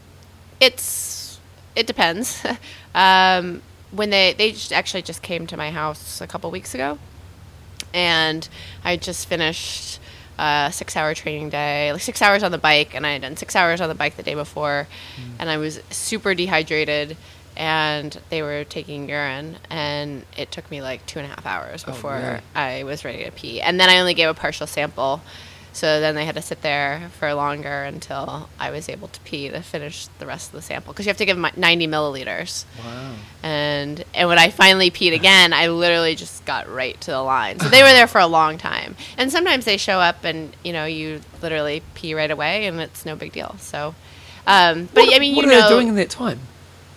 [0.61, 1.39] it's
[1.77, 2.45] it depends.
[2.95, 6.99] um, when they they just actually just came to my house a couple weeks ago,
[7.95, 8.49] and
[8.85, 10.01] I just finished
[10.39, 13.55] a six-hour training day, like six hours on the bike, and I had done six
[13.55, 14.89] hours on the bike the day before,
[15.39, 17.17] and I was super dehydrated.
[17.59, 21.85] And they were taking urine, and it took me like two and a half hours
[21.89, 22.41] Oh, before really?
[22.55, 23.63] I was ready to pee.
[23.63, 25.23] And then I only gave a partial sample.
[25.77, 29.51] So then they had to sit there for longer until I was able to pee
[29.51, 32.65] to finish the rest of the sample because you have to give 'em 90 milliliters.
[32.83, 33.13] Wow.
[33.43, 37.61] And and when I finally peed again, I literally just got right to the line.
[37.61, 38.97] So they were there for a long time.
[39.19, 43.05] And sometimes they show up and you know you literally pee right away and it's
[43.05, 43.57] no big deal.
[43.61, 43.95] So,
[44.47, 46.41] um, but what, I mean what you are know they doing in that time?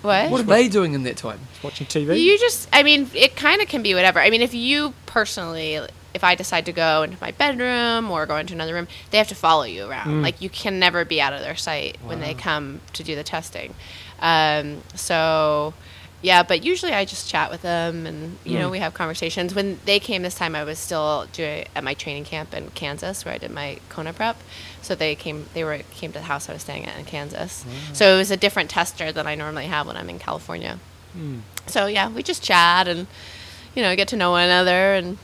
[0.02, 1.42] what What are they doing in that time?
[1.62, 2.18] Watching TV?
[2.18, 4.22] you just, I mean, it kind of can be whatever.
[4.22, 5.82] I mean, if you personally,
[6.14, 9.28] if I decide to go into my bedroom or go into another room, they have
[9.30, 10.08] to follow you around.
[10.08, 10.24] Mm.
[10.24, 13.24] Like, you can never be out of their sight when they come to do the
[13.24, 13.76] testing.
[14.20, 15.74] Um, so,
[16.22, 18.72] yeah, but usually I just chat with them and, you know, Mm.
[18.72, 19.56] we have conversations.
[19.56, 23.24] When they came this time, I was still doing at my training camp in Kansas
[23.24, 24.36] where I did my Kona prep.
[24.82, 27.64] So they came, they were, came to the house I was staying at in Kansas.
[27.94, 30.80] So it was a different tester than I normally have when I'm in California.
[31.18, 31.42] Mm.
[31.68, 33.08] So yeah, we just chat and
[33.76, 35.18] you know get to know one another, and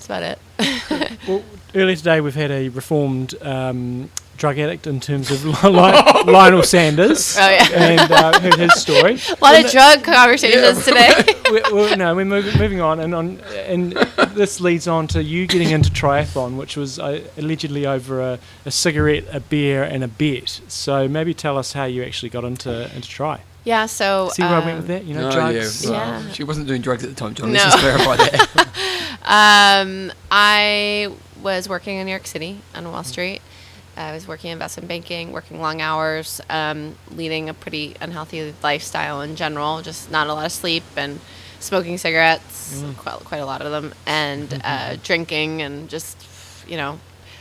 [0.00, 0.38] that's about it.
[1.28, 1.42] Well,
[1.74, 5.52] earlier today we've had a reformed um, drug addict in terms of Li-
[6.32, 7.36] Lionel Sanders.
[7.38, 7.68] Oh, yeah.
[7.72, 9.18] And uh, heard his story.
[9.30, 11.12] A lot of drug conversations today.
[11.50, 13.92] we, we, no, we're moving, moving on, and on, and
[14.34, 18.70] this leads on to you getting into triathlon, which was uh, allegedly over a, a
[18.70, 20.60] cigarette, a beer, and a bet.
[20.68, 23.40] So maybe tell us how you actually got into into tri.
[23.64, 23.84] yeah.
[23.86, 25.04] So See where I went um, with that?
[25.04, 25.84] You know, Oh, drugs.
[25.84, 26.32] Yeah, well, Yeah.
[26.32, 27.52] She wasn't doing drugs at the time, John.
[27.52, 27.60] No.
[27.60, 29.09] Let's just clarify that.
[29.22, 31.08] Um, I
[31.42, 33.40] was working in New York City on Wall Street.
[33.96, 39.20] I was working in investment banking, working long hours, um, leading a pretty unhealthy lifestyle
[39.20, 41.20] in general, just not a lot of sleep and
[41.58, 42.96] smoking cigarettes, Mm.
[42.96, 46.16] quite, quite a lot of them, and uh, drinking and just,
[46.66, 46.98] you know,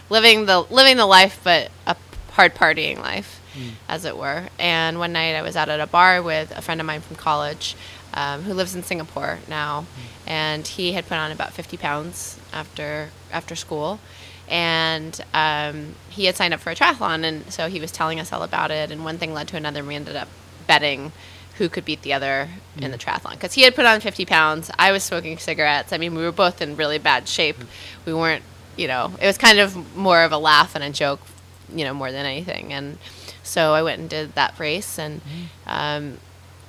[0.09, 1.95] living the living the life, but a
[2.31, 3.71] hard partying life, Mm.
[3.87, 4.49] as it were.
[4.59, 7.15] And one night I was out at a bar with a friend of mine from
[7.15, 7.75] college,
[8.13, 9.85] um, who lives in Singapore now,
[10.29, 13.99] and he had put on about 50 pounds after after school,
[14.47, 18.31] and um, he had signed up for a triathlon, and so he was telling us
[18.31, 20.29] all about it, and one thing led to another, and we ended up
[20.67, 21.11] betting
[21.57, 23.31] who could beat the other in the triathlon.
[23.31, 24.71] Because he had put on 50 pounds.
[24.79, 25.91] I was smoking cigarettes.
[25.91, 27.57] I mean we were both in really bad shape.
[28.05, 28.43] We weren't
[28.77, 31.19] you know it was kind of more of a laugh and a joke
[31.73, 32.71] you know more than anything.
[32.71, 32.97] And
[33.49, 35.21] so i went and did that race and
[35.65, 36.17] um,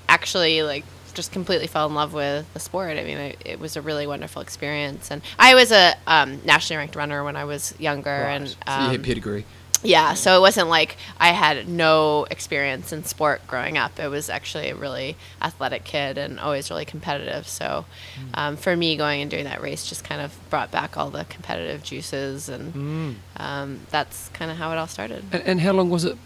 [0.08, 3.76] actually like just completely fell in love with the sport i mean it, it was
[3.76, 7.74] a really wonderful experience and i was a um, nationally ranked runner when i was
[7.78, 9.44] younger and so you um, pedigree.
[9.82, 13.98] yeah, so it wasn't like I had no experience in sport growing up.
[13.98, 17.48] It was actually a really athletic kid and always really competitive.
[17.48, 17.86] So
[18.34, 21.24] um, for me, going and doing that race just kind of brought back all the
[21.24, 23.14] competitive juices, and Mm.
[23.42, 25.24] um, that's kind of how it all started.
[25.32, 26.18] And, and how long was it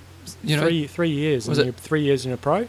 [0.42, 1.46] You know, three three years.
[1.46, 2.66] Was and it- you're three years in a pro?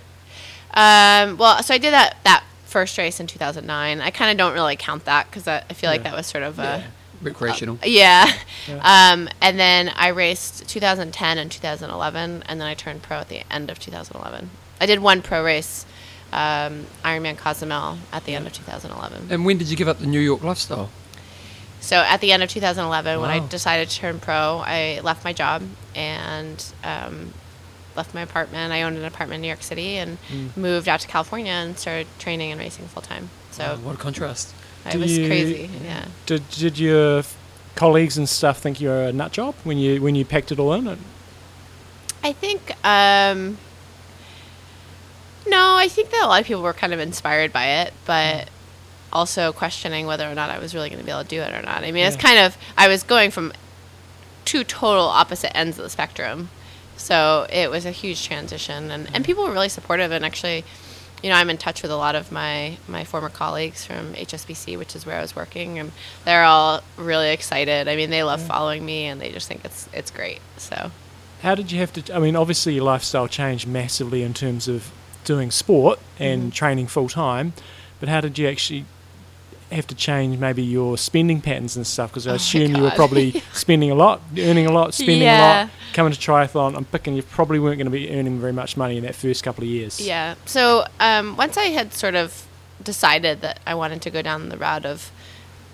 [0.75, 4.01] Um, well, so I did that that first race in 2009.
[4.01, 6.43] I kind of don't really count that because I, I feel like that was sort
[6.43, 6.83] of yeah, a
[7.21, 7.79] recreational.
[7.83, 8.31] yeah.
[8.67, 9.11] Yeah.
[9.13, 13.43] Um, and then I raced 2010 and 2011, and then I turned pro at the
[13.51, 14.49] end of 2011.
[14.81, 15.85] I did one pro race,
[16.33, 19.27] um, Ironman Cozumel, at the end of 2011.
[19.29, 20.89] and when did you give up the New York lifestyle?
[21.79, 25.33] So at the end of 2011, when I decided to turn pro, I left my
[25.33, 25.61] job
[25.93, 27.31] and um,
[27.95, 28.71] left my apartment.
[28.73, 30.55] I owned an apartment in New York City and Mm.
[30.57, 33.29] moved out to California and started training and racing full time.
[33.51, 34.53] So what a contrast.
[34.85, 35.69] it Do was crazy.
[35.83, 36.05] Yeah.
[36.25, 37.23] Did did your
[37.75, 40.59] colleagues and stuff think you were a nut job when you when you packed it
[40.59, 40.97] all in?
[42.23, 43.57] I think um,
[45.47, 48.49] no, I think that a lot of people were kind of inspired by it, but
[49.13, 51.53] also questioning whether or not I was really going to be able to do it
[51.53, 51.83] or not.
[51.83, 52.21] I mean, it's Yeah.
[52.21, 53.53] kind of I was going from
[54.43, 56.49] two total opposite ends of the spectrum,
[56.97, 60.63] so it was a huge transition, and and people were really supportive and actually.
[61.23, 64.77] You know, I'm in touch with a lot of my, my former colleagues from HSBC,
[64.77, 65.91] which is where I was working, and
[66.23, 67.87] they're all really excited.
[67.87, 70.39] I mean, they love following me, and they just think it's it's great.
[70.57, 70.91] So,
[71.41, 72.13] How did you have to?
[72.15, 74.91] I mean, obviously your lifestyle changed massively in terms of
[75.23, 76.49] doing sport and Mm-hmm.
[76.51, 77.53] training full time,
[77.99, 78.85] but how did you actually
[79.71, 82.11] have to change maybe your spending patterns and stuff?
[82.11, 85.39] Because I Oh assume you were probably spending a lot, earning a lot, spending a
[85.39, 85.69] lot.
[85.93, 88.97] Coming to triathlon, I'm picking you probably weren't going to be earning very much money
[88.97, 89.99] in that first couple of years.
[89.99, 90.35] Yeah.
[90.45, 92.45] So um, once I had sort of
[92.83, 95.11] decided that I wanted to go down the route of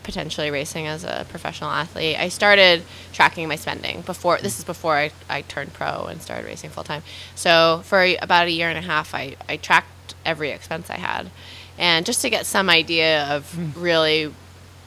[0.03, 2.83] potentially racing as a professional athlete, I started
[3.13, 4.37] tracking my spending before.
[4.39, 7.03] This is before I, I turned pro and started racing full time.
[7.35, 11.29] So for about a year and a half, I, I tracked every expense I had,
[11.77, 14.33] and just to get some idea of really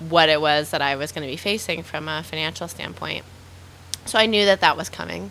[0.00, 3.24] what it was that I was going to be facing from a financial standpoint.
[4.06, 5.30] So I knew that that was coming.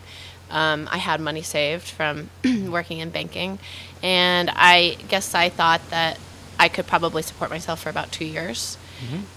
[0.50, 2.30] Um, I had money saved from
[2.70, 3.58] working in banking,
[4.02, 6.18] and I guess I thought that
[6.58, 8.76] I could probably support myself for about two years.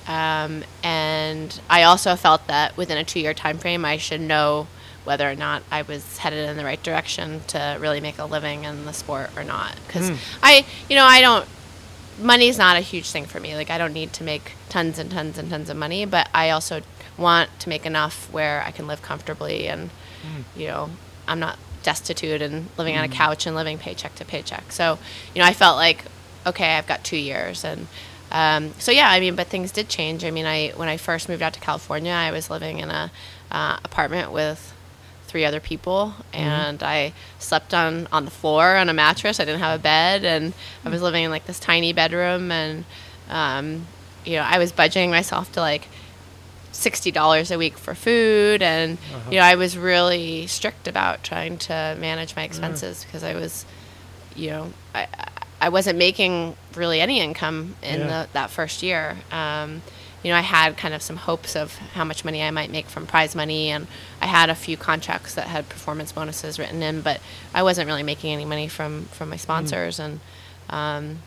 [0.08, 4.68] Um, and I also felt that within a two-year time frame, I should know
[5.04, 8.66] whether or not I was headed in the right direction to really make a living
[8.66, 9.76] in the sport or not.
[9.88, 10.10] Because
[10.44, 11.48] I, you know, I don't
[12.20, 13.56] money's not a huge thing for me.
[13.56, 16.50] Like I don't need to make tons and tons and tons of money, but I
[16.50, 16.82] also
[17.18, 19.90] want to make enough where I can live comfortably and
[20.56, 20.90] you know,
[21.28, 24.72] I'm not destitute and living on a couch and living paycheck to paycheck.
[24.72, 25.00] So,
[25.34, 26.04] you know, I felt like
[26.46, 27.88] okay, I've got 2 years and
[28.32, 30.26] um, so yeah, I mean, but things did change.
[30.26, 33.12] I mean, I when I first moved out to California, I was living in a
[33.52, 34.74] uh, apartment with
[35.28, 39.40] three other people and I slept on on the floor on a mattress.
[39.40, 40.54] I didn't have a bed and
[40.86, 42.86] I was living in like this tiny bedroom and
[43.30, 43.86] um,
[44.26, 45.88] you know, I was budgeting myself to like
[46.72, 48.98] sixty dollars a week for food and
[49.32, 53.66] you know, I was really strict about trying to manage my expenses because I was
[54.36, 55.08] you know, I
[55.60, 58.24] I wasn't making really any income in Yeah.
[58.24, 59.18] the, that first year.
[59.32, 59.82] Um,
[60.28, 62.88] you know, I had kind of some hopes of how much money I might make
[62.88, 63.88] from prize money, and
[64.22, 67.22] I had a few contracts that had performance bonuses written in, but
[67.54, 70.00] I wasn't really making any money from from my sponsors.
[70.02, 70.20] And
[70.70, 71.20] um,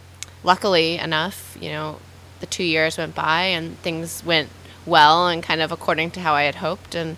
[0.44, 1.98] luckily enough, you know,
[2.40, 4.51] the two years went by and things went
[4.84, 6.94] well and kind of according to how I had hoped.
[6.94, 7.16] And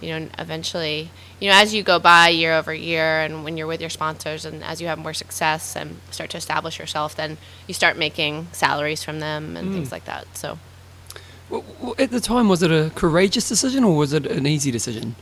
[0.00, 3.68] you know, eventually, you know, as you go by year over year, and when you're
[3.68, 7.38] with your sponsors, and as you have more success and start to establish yourself, then
[7.68, 10.26] you start making salaries from them and things like that.
[10.36, 10.58] So.
[11.98, 15.16] At the time, was it a courageous decision or was it an easy decision?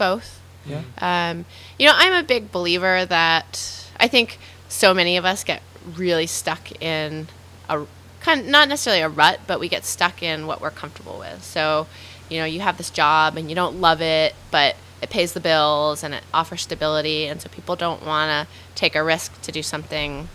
[0.00, 0.40] both.
[0.66, 0.82] Yeah.
[0.98, 1.44] Um,
[1.78, 4.38] you know, I'm a big believer that I think
[4.68, 5.62] so many of us get
[5.94, 7.28] really stuck in
[7.68, 7.84] a
[8.20, 11.44] kind of, not necessarily a rut, but we get stuck in what we're comfortable with.
[11.44, 11.86] So,
[12.30, 15.40] you know, you have this job and you don't love it, but it pays the
[15.40, 19.52] bills and it offers stability, and so people don't want to take a risk to
[19.52, 20.28] do something,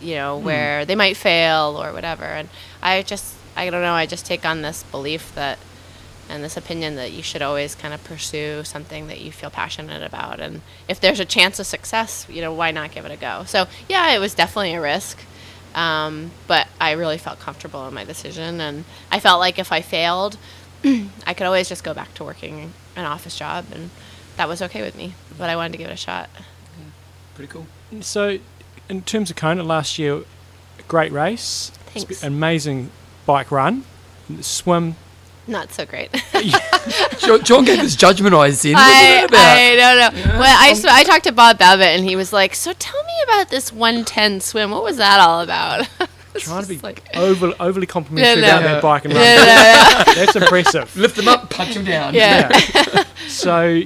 [0.00, 2.24] you know, where they might fail or whatever.
[2.24, 2.48] And
[2.82, 5.58] I just, I don't know, I just take on this belief that
[6.28, 10.02] and this opinion that you should always kind of pursue something that you feel passionate
[10.02, 13.16] about and if there's a chance of success you know why not give it a
[13.16, 15.18] go so yeah it was definitely a risk
[15.74, 19.80] um, but i really felt comfortable in my decision and i felt like if i
[19.80, 20.38] failed
[21.26, 23.90] i could always just go back to working an office job and
[24.36, 26.30] that was okay with me but i wanted to give it a shot
[27.34, 27.66] Pretty cool.
[28.00, 28.38] So,
[28.88, 30.22] in terms of Kona last year,
[30.86, 32.18] great race, Thanks.
[32.18, 32.90] Sp- amazing
[33.26, 33.84] bike run,
[34.40, 34.96] swim.
[35.46, 36.10] not so great
[37.18, 38.74] John, John gave his judgment eyes then.
[38.74, 39.26] What's I.
[39.32, 40.38] I don't know.
[40.38, 43.12] Well, I, sp- I talked to Bob Babbitt, and he was like, "So tell me
[43.24, 44.70] about this 110 swim.
[44.70, 45.88] What was that all about?"
[46.34, 48.58] Trying to be just like, over, overly complimentary Yeah, no.
[48.60, 49.22] about that bike and run.
[49.22, 50.14] no, no.
[50.14, 50.96] That's impressive.
[50.96, 52.14] Lift them up, punch them down.
[52.14, 52.48] yeah.
[53.28, 53.82] So,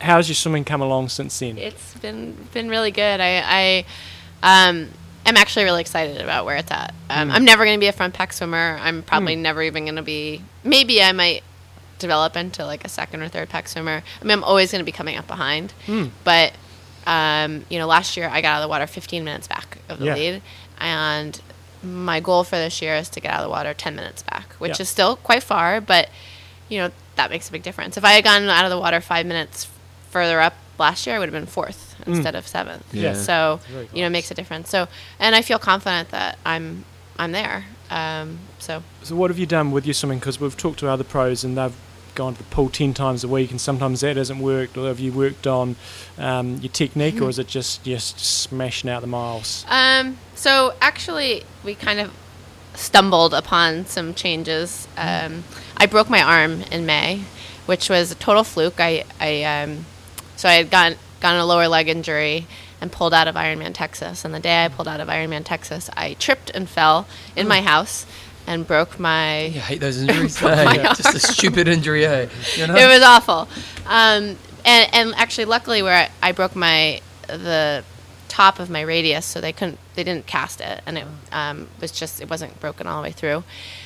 [0.00, 1.56] how's your swimming come along since then?
[1.56, 3.20] It's been been really good.
[3.20, 3.84] I,
[4.42, 4.90] I um,
[5.28, 6.94] am actually really excited about where it's at.
[7.10, 7.32] Um, Mm.
[7.34, 8.78] I'm never going to be a front pack swimmer.
[8.82, 9.40] I'm probably Mm.
[9.40, 10.42] never even going to be.
[10.64, 11.42] Maybe I might
[11.98, 14.02] develop into like a second or third pack swimmer.
[14.20, 15.72] I mean, I'm always going to be coming up behind.
[15.86, 16.10] Mm.
[16.24, 16.52] But
[17.06, 20.00] um, you know, last year I got out of the water 15 minutes back of
[20.00, 20.14] the Yeah.
[20.14, 20.42] lead,
[20.80, 21.40] and
[21.84, 24.54] my goal for this year is to get out of the water 10 minutes back,
[24.54, 24.82] which Yeah.
[24.82, 26.08] is still quite far, but
[26.68, 27.96] you know that makes a big difference.
[27.96, 29.68] If I had gotten out of the water five minutes
[30.10, 32.14] further up last year, I would have been fourth Mm.
[32.16, 32.94] instead of seventh.
[32.94, 33.14] Yeah.
[33.14, 34.70] So Very you know, it makes a difference.
[34.70, 34.88] So,
[35.18, 36.84] and I feel confident that I'm
[37.18, 37.64] I'm there.
[37.90, 40.18] Um, so So what have you done with your swimming?
[40.18, 41.74] Because we've talked to other pros and they've
[42.14, 44.76] gone to the pool ten times a week, and sometimes that hasn't worked.
[44.76, 45.76] Or have you worked on
[46.18, 49.64] um, your technique, or is it just just smashing out the miles?
[49.68, 52.12] Um, so actually, we kind of
[52.74, 54.88] stumbled upon some changes.
[54.96, 55.44] Um,
[55.76, 57.22] I broke my arm in May,
[57.66, 58.80] which was a total fluke.
[58.80, 59.86] I, I um,
[60.36, 62.46] so I had gotten gotten a lower leg injury
[62.80, 64.24] and pulled out of Ironman Texas.
[64.24, 67.62] And the day I pulled out of Ironman Texas, I tripped and fell in my
[67.62, 68.06] house
[68.46, 69.46] and broke my.
[69.46, 70.40] I hate those injuries.
[70.40, 72.28] my Just a stupid injury, eh?
[72.56, 72.76] You know?
[72.76, 73.48] It was awful.
[73.86, 77.84] Um, and, and actually, luckily, where I, I broke my the
[78.28, 81.92] top of my radius, so they couldn't they didn't cast it, and it um, was
[81.92, 83.44] just it wasn't broken all the way through.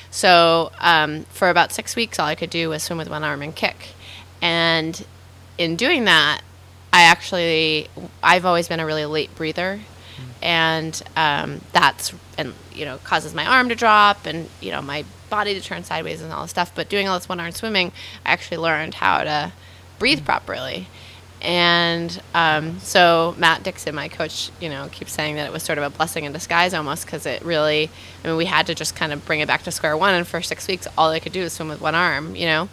[0.09, 3.41] So um, for about six weeks, all I could do was swim with one arm
[3.41, 3.89] and kick,
[4.41, 5.05] and
[5.57, 6.41] in doing that,
[6.93, 7.89] I actually
[8.21, 9.79] I've always been a really late breather,
[10.41, 15.05] and um, that's and you know causes my arm to drop and you know my
[15.29, 16.73] body to turn sideways and all this stuff.
[16.75, 17.91] But doing all this one arm swimming,
[18.25, 19.53] I actually learned how to
[19.99, 20.87] breathe properly.
[21.41, 25.79] And um, so Matt Dixon, my coach, you know, keeps saying that it was sort
[25.79, 27.89] of a blessing in disguise almost because it really,
[28.23, 30.13] I mean, we had to just kind of bring it back to square one.
[30.13, 32.69] And for six weeks, all I could do was swim with one arm, you know.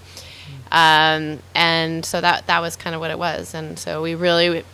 [0.70, 3.54] Um, and so that that was kind of what it was.
[3.54, 4.64] And so we really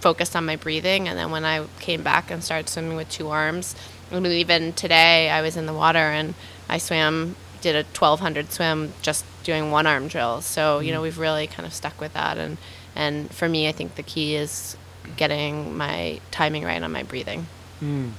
[0.00, 1.08] focused on my breathing.
[1.08, 3.74] And then when I came back and started swimming with two arms,
[4.10, 6.34] I mean, even today I was in the water and
[6.68, 10.44] I swam, did a 1200 swim just doing one arm drills.
[10.44, 12.36] So, you know, we've really kind of stuck with that.
[12.36, 12.58] And,
[12.94, 14.76] and for me, I think the key is
[15.16, 17.46] getting my timing right on my breathing.
[17.80, 18.10] Mm.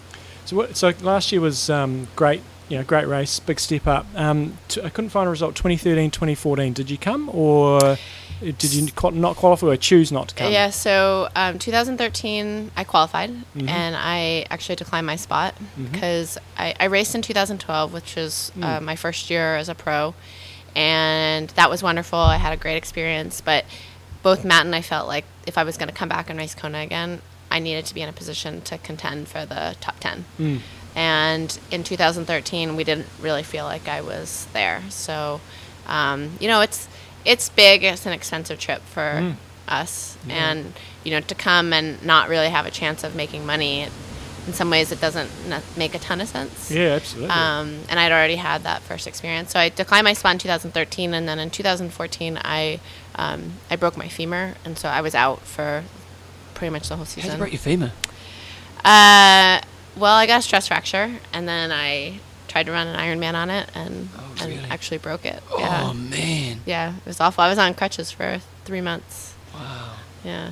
[0.45, 0.75] So what?
[0.75, 2.41] So last year was um, great.
[2.69, 4.05] You know, great race, big step up.
[4.15, 5.55] Um, t- I couldn't find a result.
[5.55, 6.73] 2013, 2014.
[6.73, 7.97] Did you come, or
[8.41, 10.51] did you not qualify, or choose not to come?
[10.51, 13.69] Yeah, so um, 2013, I qualified, Mhm.
[13.69, 15.91] and I actually declined my spot Mhm.
[15.91, 18.83] because I, I raced in 2012, which was uh, Mm.
[18.83, 20.13] my first year as a pro,
[20.75, 22.17] and that was wonderful.
[22.19, 23.65] I had a great experience, but
[24.23, 26.55] both Matt and I felt like if I was going to come back and race
[26.55, 27.21] Kona again,
[27.51, 30.25] I needed to be in a position to contend for the top 10.
[30.39, 30.59] Mm.
[30.95, 34.83] And in 2013, we didn't really feel like I was there.
[34.89, 35.41] So,
[35.87, 36.87] um, you know, it's
[37.25, 37.83] it's big.
[37.83, 39.35] It's an expensive trip for Mm.
[39.67, 40.51] us, Yeah.
[40.51, 40.73] and
[41.05, 43.87] you know, to come and not really have a chance of making money.
[44.45, 45.31] In some ways, it doesn't
[45.77, 46.69] make a ton of sense.
[46.69, 47.29] Yeah, absolutely.
[47.29, 51.13] Um, and I'd already had that first experience, so I declined my spot in 2013,
[51.13, 52.81] and then in 2014, I
[53.15, 55.85] um, I broke my femur, and so I was out for
[56.55, 57.29] pretty much the whole season.
[57.31, 57.91] How'd you break your femur?
[58.83, 59.61] Uh,
[59.97, 63.49] well, I got a stress fracture, and then I tried to run an Ironman on
[63.49, 64.09] it, and,
[64.39, 64.69] and really?
[64.69, 65.41] actually broke it.
[65.51, 65.93] Oh, yeah.
[65.93, 66.59] man.
[66.65, 67.43] Yeah, it was awful.
[67.43, 69.33] I was on crutches for three months.
[69.53, 69.95] Wow.
[70.23, 70.51] Yeah.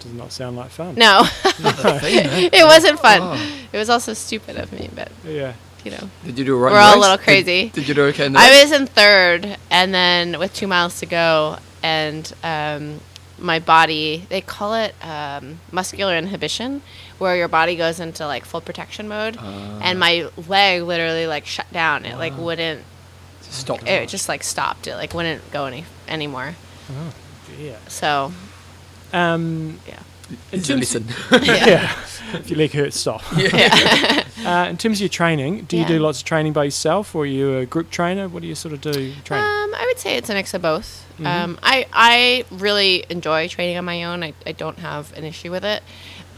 [0.00, 0.94] Does not sound like fun.
[0.94, 3.20] No, it wasn't fun.
[3.22, 3.52] Oh.
[3.72, 5.54] It was also stupid of me, but Yeah.
[5.84, 6.10] you know.
[6.24, 6.72] Did you do a run?
[6.72, 7.00] We're in the all a race?
[7.02, 7.68] little Did- crazy.
[7.70, 8.70] Did, you do okay in the I race?
[8.70, 13.00] was in third, and then with two miles to go, and um,
[13.38, 16.82] my body, they call it um, muscular inhibition,
[17.18, 19.80] where your body goes into like full protection mode, Ah.
[19.82, 22.04] and my leg literally like shut down.
[22.04, 22.84] It like wouldn't.
[23.42, 23.86] Stop.
[23.86, 24.86] It just like stopped.
[24.86, 26.54] It like wouldn't go any anymore.
[26.90, 27.12] Oh,
[27.58, 27.76] yeah.
[27.88, 28.32] So
[29.12, 30.00] Um, yeah.
[30.52, 31.08] in It's a terms- lesson.
[31.44, 31.92] yeah.
[32.34, 33.22] if your leg hurts, stop.
[33.36, 34.24] yeah.
[34.38, 35.88] Uh, in terms of your training, do you Yeah.
[35.88, 38.28] do lots of training by yourself, or are you a group trainer?
[38.28, 38.92] What do you sort of do
[39.24, 39.44] training?
[39.44, 41.04] Um, I would say it's a mix of both.
[41.18, 41.26] Mhm.
[41.26, 44.22] Um, I I really enjoy training on my own.
[44.22, 45.82] I, I don't have an issue with it,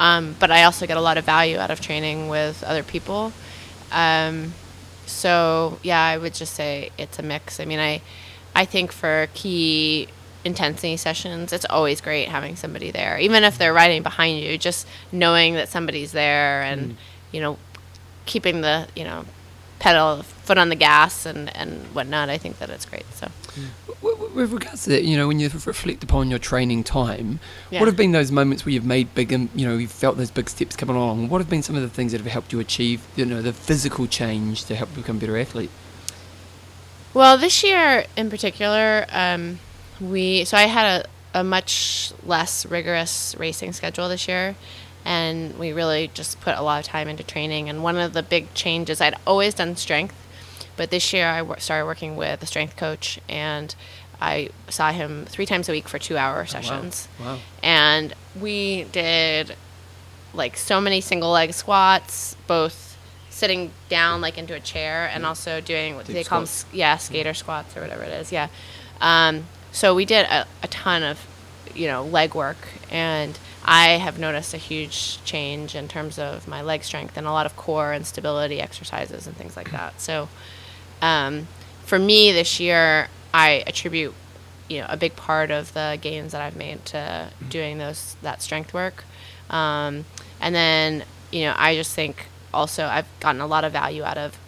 [0.01, 3.33] um, but I also get a lot of value out of training with other people.
[3.93, 4.55] Um,
[5.05, 7.61] so yeah, I would just say it's a mix.
[7.61, 8.01] I mean, I
[8.55, 10.09] I think for key
[10.43, 14.57] intensity sessions, it's always great having somebody there, even if they're riding behind you.
[14.57, 16.97] Just knowing that somebody's there and
[17.31, 17.59] you know
[18.25, 19.27] keeping the you know
[19.81, 22.31] pedal foot on the gas and and whatnot.
[22.31, 23.05] I think that it's great.
[23.13, 23.29] So
[24.03, 27.39] With regards to that, you know, when you reflect upon your training time,
[27.71, 27.81] Yeah.
[27.81, 30.49] what have been those moments where you've made big, you know, you've felt those big
[30.49, 31.29] steps coming along?
[31.29, 33.53] What have been some of the things that have helped you achieve, you know, the
[33.53, 35.71] physical change to help you become a better athlete?
[37.13, 39.59] Well, this year in particular, um,
[40.01, 44.55] we so I had a much less rigorous racing schedule this year.
[45.05, 47.69] And we really just put a lot of time into training.
[47.71, 50.15] And one of the big changes, I'd always done strength,
[50.81, 53.75] but this year I started working with a strength coach and
[54.19, 57.07] I saw him three times a week for two hour sessions.
[57.21, 57.39] Wow.
[57.63, 59.57] And we did
[60.33, 62.97] like so many single leg squats, both
[63.29, 66.97] sitting down like into a chair and also doing what Deep they call them, yeah,
[66.97, 68.33] skater squats or whatever it is.
[68.33, 68.49] Yeah.
[69.03, 71.21] Um, so we did a, a ton of,
[71.75, 76.63] you know, leg work and I have noticed a huge change in terms of my
[76.63, 80.01] leg strength and a lot of core and stability exercises and things like that.
[80.01, 80.31] So,
[81.03, 81.49] um,
[81.85, 84.15] for me this year, I attribute,
[84.69, 88.43] you know, a big part of the gains that I've made to doing those that
[88.43, 89.05] strength work,
[89.49, 90.05] um,
[90.41, 94.19] and then you know I just think also I've gotten a lot of value out
[94.19, 94.39] of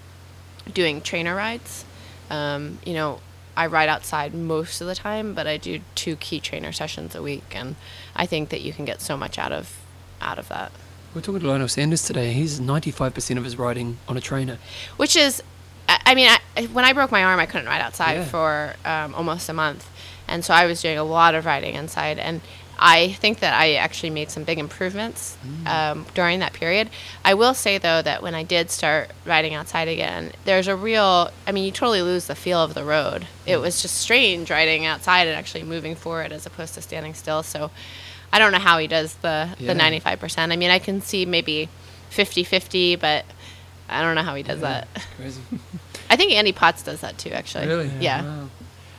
[0.73, 1.85] doing trainer rides.
[2.31, 3.21] Um, you know,
[3.57, 7.23] I ride outside most of the time, but I do two key trainer sessions a
[7.23, 7.77] week, and
[8.17, 9.79] I think that you can get so much out of
[10.21, 10.73] out of that.
[11.15, 12.33] We're talking to Lionel Sanders today.
[12.33, 14.57] He's 95% of his riding on a trainer.
[14.97, 15.43] which is
[16.07, 18.25] I mean, I, when I broke my arm, I couldn't ride outside Yeah.
[18.25, 19.89] for um, almost a month,
[20.29, 22.19] and so I was doing a lot of riding inside.
[22.19, 22.41] And
[22.79, 25.37] I think that I actually made some big improvements
[25.67, 26.91] um, during that period.
[27.25, 31.31] I will say though that when I did start riding outside again, there's a real.
[31.47, 33.27] I mean, you totally lose the feel of the road.
[33.47, 37.43] It was just strange riding outside and actually moving forward as opposed to standing still.
[37.43, 37.71] So.
[38.35, 39.75] I don't know how he does the, Yeah.
[39.75, 40.53] the 95%.
[40.53, 41.69] I mean, I can see maybe
[42.09, 43.27] 50 50, but
[43.91, 44.89] I don't know how he does that.
[45.19, 45.43] Crazy.
[46.13, 47.67] I think Andy Potts does that too, actually.
[47.67, 47.91] Really?
[47.99, 48.23] Yeah.
[48.23, 48.49] Wow.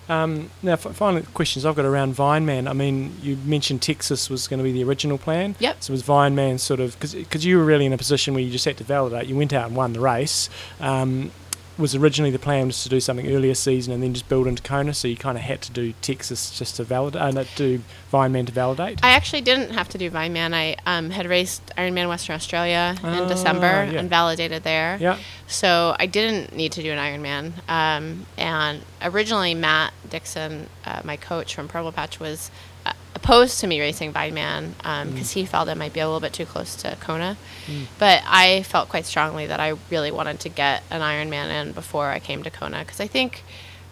[0.10, 2.68] Um, now, f- final questions I've got around Vineman.
[2.68, 5.56] I mean, you mentioned Texas was going to be the original plan.
[5.60, 5.84] Yep.
[5.84, 8.66] So was Vineman sort of because you were really in a position where you just
[8.66, 9.28] had to validate.
[9.28, 10.50] You went out and won the race.
[10.82, 11.32] Um,
[11.78, 14.62] was originally the plan was to do something earlier season and then just build into
[14.62, 14.94] Kona.
[14.94, 17.82] So you kind of had to do Texas just to validate, uh, no, do
[18.12, 19.04] Vineman to validate.
[19.04, 20.54] I actually didn't have to do Vineman.
[20.54, 24.00] I um, had raced Ironman Western Australia Ah, in December yeah.
[24.00, 24.98] and validated there.
[25.02, 25.18] yeah.
[25.48, 27.54] So I didn't need to do an Ironman.
[27.70, 32.73] Um, and originally, Matt Dixon, uh, my coach from Purple Patch, was uh,
[33.16, 35.32] opposed to me racing Vineman because um, mm.
[35.34, 37.38] he felt it might be a little bit too close to Kona.
[37.68, 37.86] Mm.
[38.00, 42.10] But I felt quite strongly that I really wanted to get an Ironman in before
[42.10, 43.44] I came to Kona because I think.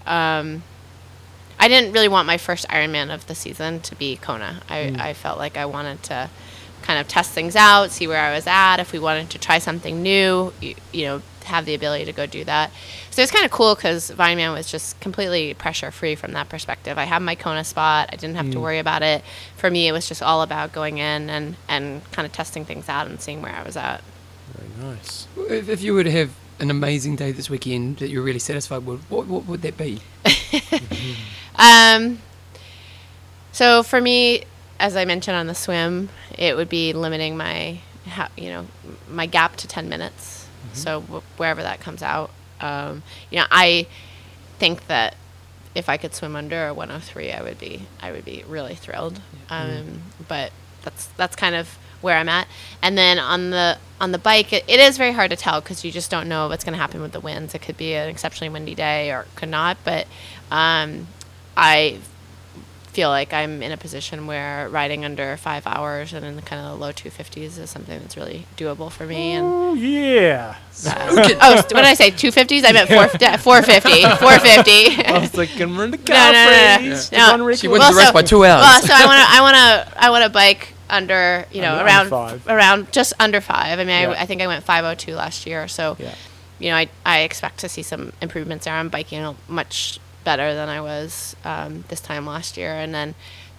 [0.06, 0.64] Um,
[1.60, 4.64] I didn't really want my first Ironman of the season to be Kona.
[4.68, 5.00] I, mm.
[5.00, 6.28] I felt like I wanted to
[6.82, 8.78] kind of test things out, see where I was at.
[8.78, 12.26] If we wanted to try something new, you, you know, have the ability to go
[12.26, 12.72] do that.
[13.12, 16.98] So it's kind of cool because Vineman was just completely pressure free from that perspective.
[16.98, 18.10] I had my Kona spot.
[18.12, 18.62] I didn't have to mm.
[18.62, 19.22] worry about it.
[19.58, 22.88] For me, it was just all about going in and, and kind of testing things
[22.88, 24.02] out and seeing where I was at.
[24.54, 25.28] Very nice.
[25.36, 28.86] If, if you were to have an amazing day this weekend that you're really satisfied
[28.86, 30.00] with, what, what would that be?
[30.52, 32.12] Mm-hmm.
[32.12, 32.20] Um,
[33.52, 34.46] so for me,
[34.80, 37.80] as I mentioned on the swim, it would be limiting my,
[38.36, 38.68] you know,
[39.10, 40.48] my gap to ten minutes.
[40.66, 40.76] Mm-hmm.
[40.76, 42.32] So w- wherever that comes out,
[42.62, 43.88] um, you know, I
[44.60, 45.16] think that
[45.74, 49.22] if I could swim under a 103, I would be, I would be really thrilled.
[49.50, 50.52] Um, but
[50.84, 52.48] that's that's kind of where I'm at.
[52.82, 55.86] And then on the on the bike, it, it is very hard to tell because
[55.86, 57.54] you just don't know what's going to happen with the winds.
[57.54, 59.78] It could be an exceptionally windy day or it could not.
[59.84, 60.08] But
[60.50, 61.08] um,
[61.56, 62.00] I
[62.94, 66.62] feel like I'm in a position where riding under five hours and in the kind
[66.66, 69.32] of the low 250s is something that's really doable for me.
[69.34, 70.56] And Oh yeah.
[70.86, 72.12] uh, oh, what did I say?
[72.12, 72.64] 250s?
[72.66, 74.02] I meant four, 450.
[74.20, 75.06] 450.
[75.06, 76.96] I was thinking we're in the No, no, no, no, no.
[76.96, 77.12] Carfreys.
[77.12, 77.54] No.
[77.56, 78.62] She wins Well, the race so- by two hours.
[78.62, 79.56] Well, so I want to, I want
[79.92, 82.48] to, I want to bike under, you know, Under- around, under five.
[82.48, 83.80] around just under five.
[83.80, 84.10] I mean, Yeah.
[84.12, 86.14] I, I think I went 502 last year, so Yeah.
[86.60, 88.74] you know, I, I expect to see some improvements there.
[88.74, 93.16] I'm biking a- much better than I was um, this time last year, and then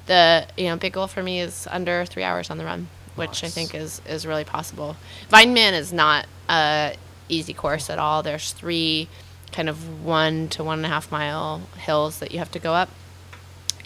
[0.07, 3.45] the you know big goal for me is under three hours on the run, which
[3.45, 4.97] I think is is really possible.
[5.31, 6.95] Vineman is not a
[7.29, 8.23] easy course at all.
[8.23, 9.09] There's three
[9.53, 12.75] kind of one to one and a half mile hills that you have to go
[12.75, 12.89] up,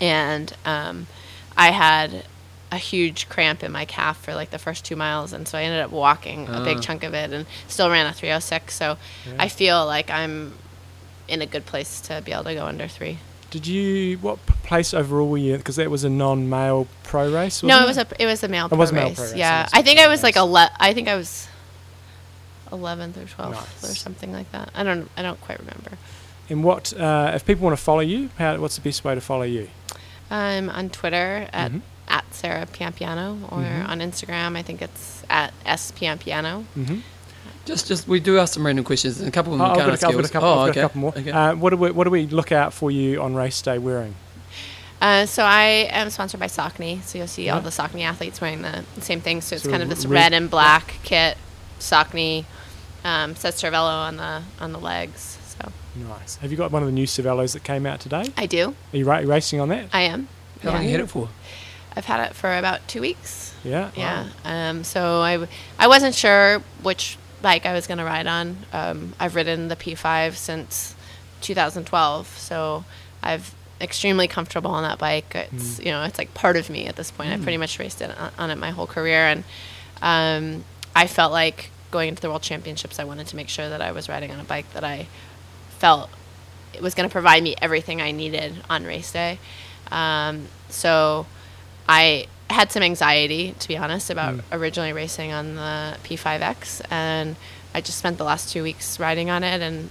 [0.01, 1.07] and um,
[1.57, 2.25] I had
[2.73, 5.63] a huge cramp in my calf for like the first two miles, and so I
[5.63, 6.81] ended up walking a big Ah.
[6.81, 8.75] chunk of it, and still ran a 306.
[8.75, 8.97] So
[9.39, 10.55] I feel like I'm
[11.29, 13.19] in a good place to be able to go under three.
[13.51, 15.57] Did you what place overall were you?
[15.57, 17.63] Because that was a non-male pro race.
[17.63, 18.67] no, it wasn't was a it was a male.
[18.67, 20.93] It was a male pro race, Yeah, it I think I was like ele- I
[20.95, 21.49] think I was
[22.73, 24.71] eleventh or twelfth or something like that.
[24.75, 25.93] I don't I don't quite remember.
[26.49, 28.31] And what uh, if people want to follow you?
[28.39, 29.69] How, what's the best way to follow you?
[30.31, 31.83] I'm on Twitter at Mhm.
[32.09, 33.89] at Sarah Piampiano or Mhm.
[33.89, 36.65] on Instagram I think it's at S Piampiano.
[36.77, 36.99] Mm-hmm.
[37.67, 39.77] Just, just we do ask some random questions, and a couple of Oh, them I've,
[39.77, 40.49] got can't a, ask I've got a couple.
[40.49, 40.81] Oh, I've got okay.
[40.81, 41.11] a couple more.
[41.19, 41.31] Okay.
[41.31, 44.15] Uh, what do we What do we look out for you on race day wearing?
[45.01, 48.63] Uh, so I am sponsored by Saucony, so you'll see all the Saucony athletes wearing
[48.63, 49.43] the same thing.
[49.43, 51.37] So it's Sort kind of of this red- red and black kit,
[51.81, 52.47] Saucony,
[53.05, 55.37] um, says Cervelo on the on the legs.
[55.59, 56.37] So Nice.
[56.37, 58.25] Have you got one of the new Cervelos that came out today?
[58.37, 58.75] I do.
[58.93, 59.87] Are you ra- racing on that?
[59.93, 60.29] I am.
[60.63, 60.87] How long Yeah.
[60.87, 61.29] you had it for?
[61.97, 63.55] I've had it for about two weeks.
[63.65, 63.91] Yeah.
[63.97, 64.27] Yeah.
[64.45, 67.17] Um, so I, w- I wasn't sure which
[67.47, 68.57] bike I was going to ride on.
[68.73, 70.97] Um, I've ridden the P5 since
[71.43, 72.85] 2012, so
[73.23, 75.33] I've extremely comfortable on that bike.
[75.33, 77.31] It's you know it's like part of me at this point.
[77.31, 79.45] I've pretty much raced it on, on it my whole career, and
[80.03, 80.65] um,
[80.97, 83.93] I felt like going into the World Championships, I wanted to make sure that I
[83.93, 85.07] was riding on a bike that I
[85.79, 86.11] felt
[86.75, 89.39] it was going to provide me everything I needed on race day.
[89.93, 91.27] Um, so
[91.89, 97.37] I had some anxiety, to be honest, about originally racing on the P5X, and
[97.75, 99.61] I just spent the last two weeks riding on it.
[99.61, 99.91] And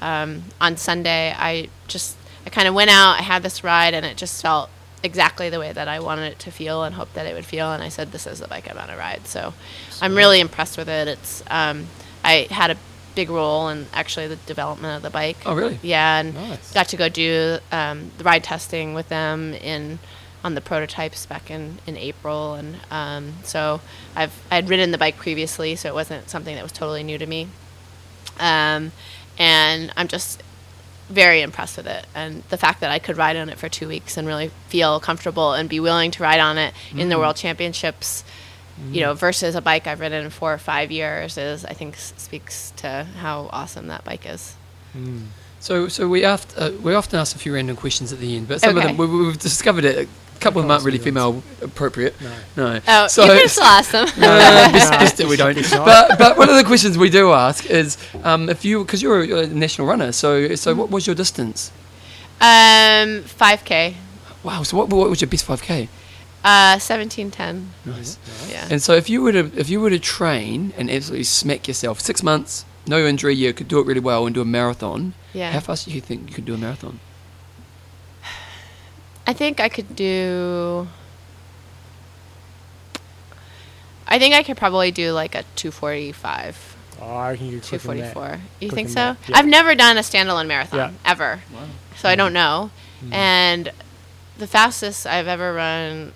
[0.00, 2.16] um, on Sunday, I just
[2.46, 4.68] I kind of went out, I had this ride, and it just felt
[5.04, 7.72] exactly the way that I wanted it to feel and hoped that it would feel.
[7.72, 9.54] And I said, "This is the bike I want to ride." So
[10.00, 11.08] I'm really impressed with it.
[11.08, 11.86] It's um,
[12.24, 12.76] I had a
[13.14, 15.36] big role in actually the development of the bike.
[15.44, 15.78] Oh, really?
[15.82, 16.72] Yeah, and Nice.
[16.72, 19.98] got to go do um, the ride testing with them in
[20.44, 23.80] on the prototypes back in, in April, and um, so
[24.16, 27.18] I've I had ridden the bike previously, so it wasn't something that was totally new
[27.18, 27.48] to me.
[28.40, 28.92] Um,
[29.38, 30.42] and I'm just
[31.08, 33.86] very impressed with it, and the fact that I could ride on it for two
[33.88, 37.36] weeks and really feel comfortable and be willing to ride on it in the World
[37.36, 38.24] Championships.
[38.90, 41.94] You know, versus a bike I've ridden in four or five years is, I think,
[41.94, 44.56] s- speaks to how awesome that bike is.
[45.60, 48.48] So, so we aft, uh, we often ask a few random questions at the end,
[48.48, 48.90] but some Okay.
[48.90, 50.08] of them we, we've discovered it.
[50.42, 52.20] A couple of them aren't really female appropriate.
[52.20, 52.32] No.
[52.56, 52.80] No.
[52.88, 54.06] Oh, so, you can still ask them.
[54.16, 55.54] Best, best that we don't.
[55.70, 59.22] But, but one of the questions we do ask is um, if you, because you're
[59.22, 61.70] a, a national runner, so so what was your distance?
[62.40, 63.94] Um, 5K,
[64.42, 64.64] Wow.
[64.64, 65.88] So what, what was your best 5k?
[66.44, 67.70] uh, 1710.
[67.84, 68.18] Nice.
[68.50, 68.66] Yeah.
[68.68, 72.00] And so if you were to if you were to train and absolutely smack yourself
[72.00, 75.14] six months, no injury, you could do it really well and do a marathon.
[75.32, 75.52] Yeah.
[75.52, 76.98] How fast do you think you could do a marathon?
[79.32, 80.86] I think I could do.
[84.06, 87.88] I think I could probably do like a 245, Oh, I reckon you could quicker
[87.88, 88.12] than that.
[88.12, 88.40] 244.
[88.60, 89.16] You Quicker think so?
[89.26, 89.38] yeah.
[89.38, 90.90] I've never done a standalone marathon Yeah.
[91.10, 91.40] ever,
[91.96, 92.70] so I don't know.
[93.02, 93.12] Mm-hmm.
[93.14, 93.72] And
[94.36, 96.12] the fastest I've ever run,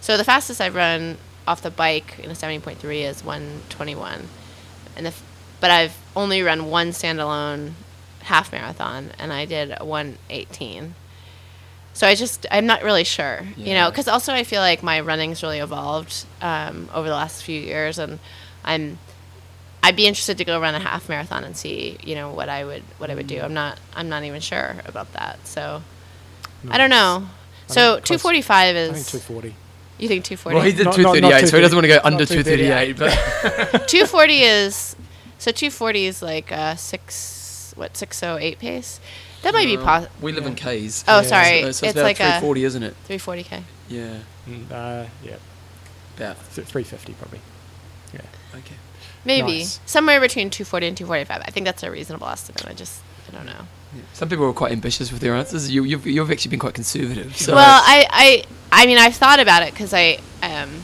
[0.00, 1.18] so the fastest I've run
[1.48, 4.28] off the bike in a 70.3 is 121,
[4.96, 5.22] and the, f-
[5.60, 7.72] but I've only run one standalone
[8.22, 10.94] half marathon, and I did a 118.
[11.94, 15.00] So I just I'm not really sure, you know, because also I feel like my
[15.00, 18.18] running's really evolved um, over the last few years, and
[18.64, 18.98] I'm
[19.82, 22.64] I'd be interested to go run a half marathon and see, you know, what I
[22.64, 23.40] would what I would do.
[23.40, 25.46] I'm not I'm not even sure about that.
[25.46, 25.82] So
[26.68, 27.28] I don't know.
[27.68, 29.54] So think close- 245 I is think 240.
[29.98, 30.54] you think 240?
[30.56, 32.28] Well, he did Not- not- not 238, so he doesn't want to go under not
[32.28, 32.98] 238.
[32.98, 34.96] But 240 is
[35.38, 38.98] so 240 is like a six what 608 pace.
[39.44, 40.12] That might be possible.
[40.20, 41.04] we live in K's.
[41.06, 41.26] Oh, Yeah.
[41.26, 41.44] sorry.
[41.44, 42.94] So, so it's it's about like a 340, isn't it?
[43.08, 43.62] 340k.
[43.88, 44.18] Yeah.
[44.48, 45.36] Mm, uh, yeah,
[46.16, 46.38] About.
[46.38, 47.40] 350 probably.
[48.12, 48.20] Yeah.
[48.54, 48.74] Okay.
[49.24, 49.80] Maybe Nice.
[49.86, 51.42] somewhere between 240 and 245.
[51.46, 52.66] I think that's a reasonable estimate.
[52.66, 53.66] I just I don't know.
[54.12, 55.70] Some people are quite ambitious with their answers.
[55.70, 57.36] You, you've, you've actually been quite conservative.
[57.36, 60.82] So well, I, I I mean I've thought about it because I um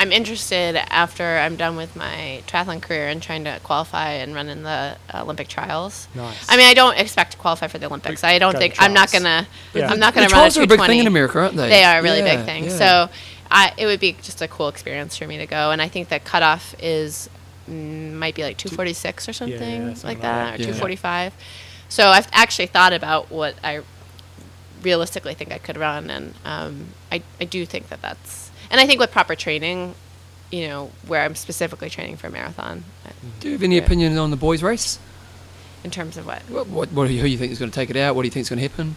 [0.00, 4.48] I'm interested after I'm done with my triathlon career and trying to qualify and run
[4.48, 6.08] in the Olympic trials.
[6.14, 6.46] Nice.
[6.48, 8.24] I mean I don't expect to qualify for the Olympics.
[8.24, 9.88] I don't Go to think I'm not gonna Yeah.
[9.90, 11.68] I'm not gonna run a trials are a big thing in America, aren't they?
[11.68, 12.64] They are a really Yeah, big thing.
[12.64, 12.70] yeah.
[12.70, 13.10] So
[13.50, 15.70] I, it would be just a cool experience for me to go.
[15.70, 17.28] And I think the cutoff is
[17.68, 20.60] mm, might be like 246 or something, something like like that, that.
[20.60, 20.66] or Yeah.
[20.78, 21.34] 245.
[21.88, 23.80] So I've actually thought about what I
[24.82, 28.39] realistically think I could run, and um, I, I do think that that's.
[28.70, 29.94] And I think with proper training,
[30.50, 33.10] you know, where I'm specifically training for a marathon, uh,
[33.40, 34.98] Do you have any opinion on the boys' race?
[35.82, 36.42] in terms of what.
[36.42, 38.14] What, what, what do you, who you think is going to take it out?
[38.14, 38.96] What do you think is going to happen?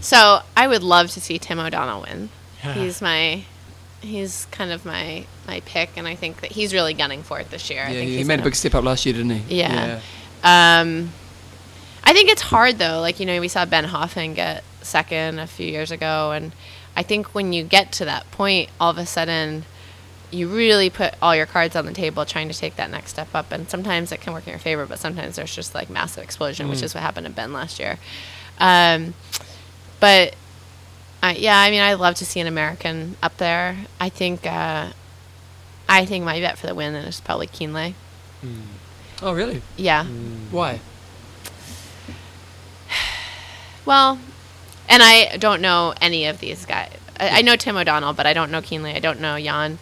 [0.00, 2.30] So I would love to see Tim O'Donnell win.
[2.60, 3.44] he's my,
[4.00, 7.50] he's kind of my my pick, and I think that he's really gunning for it
[7.50, 7.82] this year.
[7.82, 9.60] I yeah, think he made a big step up last year, didn't he?
[9.60, 10.00] Yeah.
[10.44, 11.10] Um,
[12.04, 13.00] I think it's hard though.
[13.00, 16.52] Like you know, we saw Ben Hoffman get second a few years ago, and
[16.98, 19.64] I think when you get to that point, all of a sudden,
[20.32, 23.28] you really put all your cards on the table, trying to take that next step
[23.34, 23.52] up.
[23.52, 26.68] And sometimes it can work in your favor, but sometimes there's just like massive explosion,
[26.68, 27.98] which is what happened to Ben last year.
[28.58, 29.14] Um,
[30.00, 30.34] but
[31.22, 33.76] uh, yeah, I mean, I'd love to see an American up there.
[34.00, 34.44] I think.
[34.44, 34.88] Uh,
[35.88, 37.94] I think my bet for the win is probably Kienle.
[39.22, 39.62] Oh, really?
[39.76, 40.04] Yeah.
[40.50, 40.80] Why?
[43.86, 44.18] Well,
[44.88, 46.92] and I don't know any of these guys.
[47.18, 48.94] I, I know Tim O'Donnell, but I don't know Kienle.
[48.94, 49.78] I don't know Jan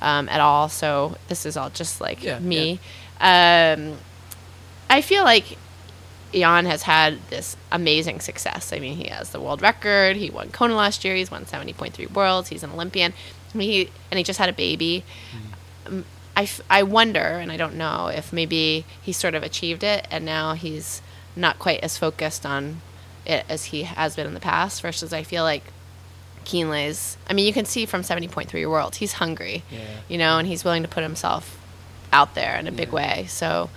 [0.00, 0.68] um, at all.
[0.68, 2.78] So this is all just like Yeah, me.
[3.20, 3.98] Um,
[4.90, 5.56] I feel like
[6.32, 8.72] Jan has had this amazing success.
[8.72, 10.16] I mean, he has the world record.
[10.16, 11.14] He won Kona last year.
[11.14, 12.48] He's won 70.3 worlds.
[12.48, 13.12] He's an Olympian.
[13.54, 15.04] I mean, he, and he just had a baby.
[15.86, 16.04] Um,
[16.36, 20.08] I, f- I wonder, and I don't know, if maybe he sort of achieved it
[20.10, 21.00] and now he's
[21.36, 22.80] not quite as focused on
[23.26, 24.82] it as he has been in the past.
[24.82, 25.64] Versus, I feel like
[26.44, 27.16] Kienle's.
[27.28, 29.62] I mean, you can see from 70.3 World, he's hungry,
[30.08, 31.58] you know, and he's willing to put himself
[32.12, 33.26] out there in a big way.
[33.28, 33.70] So,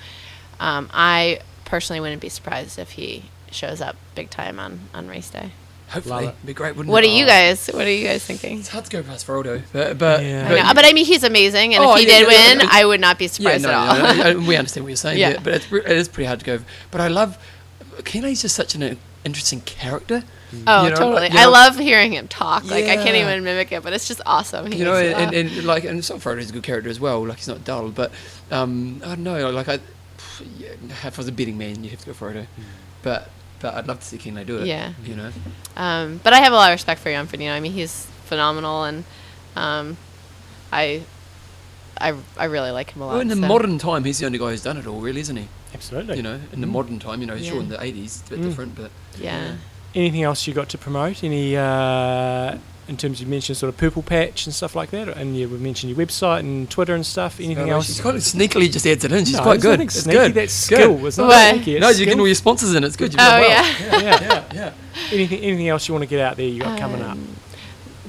[0.60, 5.30] um, I personally wouldn't be surprised if he shows up big time on, on race
[5.30, 5.52] day.
[5.90, 6.28] Hopefully, it.
[6.30, 6.76] it'd be great.
[6.76, 7.14] Wouldn't What are it?
[7.14, 7.68] you guys?
[7.68, 8.60] What are you guys thinking?
[8.60, 10.46] It's hard to go past Frodo, but but, Yeah.
[10.46, 12.60] I know, but I mean, he's amazing, and Oh, if he yeah, did yeah, win,
[12.60, 12.70] yeah.
[12.70, 13.98] I would not be yeah, surprised no, at all.
[14.16, 15.30] no, no, I- we understand what you're saying, Yeah.
[15.36, 15.40] yeah.
[15.42, 16.60] but it's, it is pretty hard to go.
[16.92, 17.38] But I love
[18.00, 18.98] Kienle's just such an
[19.28, 20.24] interesting character.
[20.66, 21.28] oh, you know, totally.
[21.28, 22.64] you I know- love hearing him talk.
[22.70, 24.74] Like I can't even mimic it, but it's just awesome.
[24.74, 27.24] you know, and, uh, and, and like, and Salt Frodo's a good character as well.
[27.26, 28.12] Like he's not dull, but
[28.52, 29.52] um, I don't know.
[29.52, 29.80] Like I,
[30.58, 32.48] yeah, if I was a betting man, you have to go Frodo,
[33.04, 33.30] but
[33.60, 34.68] but I'd love to see Kienle do it.
[34.68, 34.94] Yeah.
[35.04, 35.32] you know.
[35.76, 37.52] Um, but I have a lot of respect for Jan Frodeno.
[37.56, 39.04] I mean, he's phenomenal, and
[39.56, 39.98] um,
[40.72, 41.02] I,
[42.00, 43.12] I, I really like him a lot.
[43.14, 45.22] Well, in the so- modern time, he's the only guy who's done it all, really,
[45.22, 45.48] isn't he?
[45.74, 46.18] Absolutely.
[46.18, 47.62] You know, in the modern time, you know, sure Yeah.
[47.62, 48.44] in the '80s it's a bit Mm.
[48.44, 49.52] different, but yeah.
[49.96, 51.24] Anything else you got to promote?
[51.24, 52.58] Any uh,
[52.88, 55.90] in terms you mentioned sort of purple patch and stuff like that, and you mentioned
[55.96, 57.40] your website and Twitter and stuff.
[57.40, 57.88] Anything No, else?
[57.88, 59.26] She's quite sneakily just adds it in.
[59.26, 59.82] She's No, quite good.
[59.82, 60.34] It's sneaky, good.
[60.36, 60.96] That's It's skill.
[60.96, 61.06] good.
[61.08, 61.56] It's not What?
[61.56, 61.76] sneaky.
[61.76, 62.84] It's No, you're getting all your sponsors in.
[62.84, 63.12] It's good.
[63.12, 63.50] You've Oh done well.
[63.50, 64.00] yeah.
[64.00, 64.44] yeah, yeah.
[64.54, 64.72] yeah.
[65.12, 66.48] Anything, anything else you want to get out there?
[66.48, 67.12] You got coming up?
[67.12, 67.28] Um,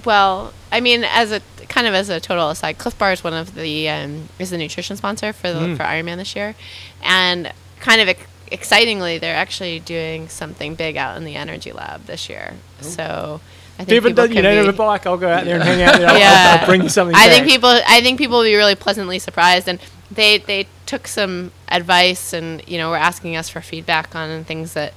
[0.05, 3.35] Well, I mean, as a kind of as a total aside, Clif Bar is one
[3.35, 5.77] of the um, is the nutrition sponsor for the Mm.
[5.77, 6.55] for Ironman this year,
[7.03, 12.07] and kind of ex- excitingly, they're actually doing something big out in the energy lab
[12.07, 12.55] this year.
[12.81, 13.41] So.
[13.81, 15.07] I think people does- you can be- bike.
[15.07, 16.09] I'll go out there and hang out there.
[16.11, 16.53] I'll, Yeah.
[16.55, 17.15] I'll, I'll bring you something.
[17.15, 17.69] I think people.
[17.69, 19.79] I think people will be really pleasantly surprised, and
[20.11, 24.73] they they took some advice, and you know, were asking us for feedback on things
[24.73, 24.95] that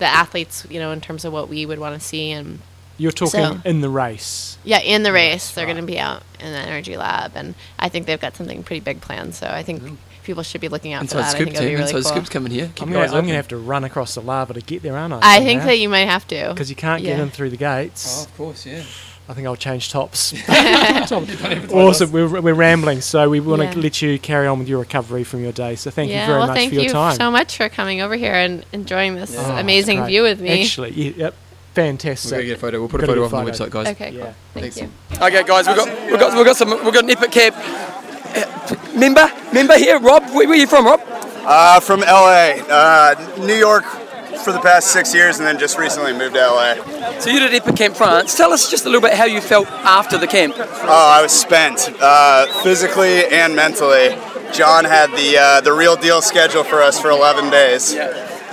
[0.00, 2.58] the athletes, you know, in terms of what we would want to see, and
[2.96, 4.56] You're talking So- in the race.
[4.64, 7.88] yeah, in the race, they're going to be out in the energy lab, and I
[7.88, 9.34] think they've got something pretty big planned.
[9.34, 9.82] So I think
[10.22, 11.26] people should be looking out for Inside that.
[11.26, 11.78] I scoop think it'll be team.
[11.78, 12.10] really Inside cool.
[12.12, 12.70] scoop's coming here.
[12.74, 13.26] Keep I'm gonna, eyes I'm open.
[13.26, 15.20] gonna have to run across the lava to get there, aren't I?
[15.22, 16.48] I think that you might have to.
[16.50, 17.16] because you can't Yeah.
[17.16, 18.20] get in through the gates.
[18.20, 18.82] Oh, of course, yeah.
[19.26, 20.34] I think I'll change tops.
[20.50, 22.12] awesome.
[22.12, 23.70] We're, we're rambling, so we want Yeah.
[23.72, 25.76] to let you carry on with your recovery from your day.
[25.76, 27.16] So thank yeah, you very well, much for your you time.
[27.16, 30.62] so much for coming over here and enjoying this Oh, amazing view with me.
[30.62, 31.30] Actually, yeah,
[31.76, 32.30] yep, We're fantastic.
[32.30, 32.80] gonna get a photo.
[32.80, 33.88] We'll put a Gotta photo up on the website, guys.
[33.88, 34.18] Okay, cool.
[34.20, 34.32] Yeah.
[34.54, 34.90] Thank you.
[35.16, 37.56] Okay, guys, we've got we've got we've got some we've got an epic camp.
[37.56, 40.22] Uh, Member, member here, Rob.
[40.30, 41.00] Where, where are you from, Rob?
[41.06, 43.84] Uh, from LA, uh, New York
[44.44, 46.74] for the past six years, and then just recently moved to LA.
[47.20, 48.34] So you did Epic Camp France.
[48.36, 50.54] Tell us just a little bit how you felt after the camp.
[50.58, 54.16] Oh, I was spent uh, physically and mentally.
[54.52, 57.94] John had the uh, the real deal schedule for us for 11 days.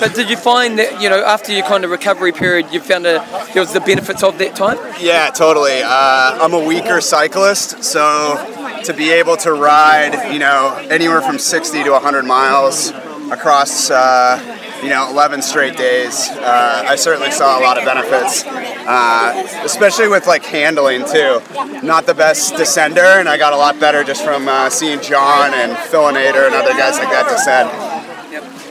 [0.02, 3.06] But did you find that you know after your kind of recovery period, you found
[3.06, 3.24] a,
[3.54, 4.80] there was the benefits of that time?
[5.00, 5.84] Yeah, totally.
[5.84, 11.38] Uh, I'm a weaker cyclist, so to be able to ride, you know, anywhere from
[11.38, 12.90] 60 to 100 miles
[13.32, 14.42] across, uh,
[14.82, 20.08] you know, 11 straight days, uh, I certainly saw a lot of benefits, uh, especially
[20.08, 21.44] with like handling too.
[21.84, 25.54] Not the best descender, and I got a lot better just from uh, seeing John
[25.54, 27.70] and Philinator and other guys like that descend.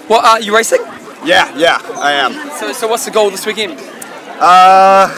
[0.08, 0.80] What are you racing?
[1.24, 2.32] Yeah, yeah, I am.
[2.58, 3.78] So, so what's the goal this weekend?
[4.38, 5.08] Uh,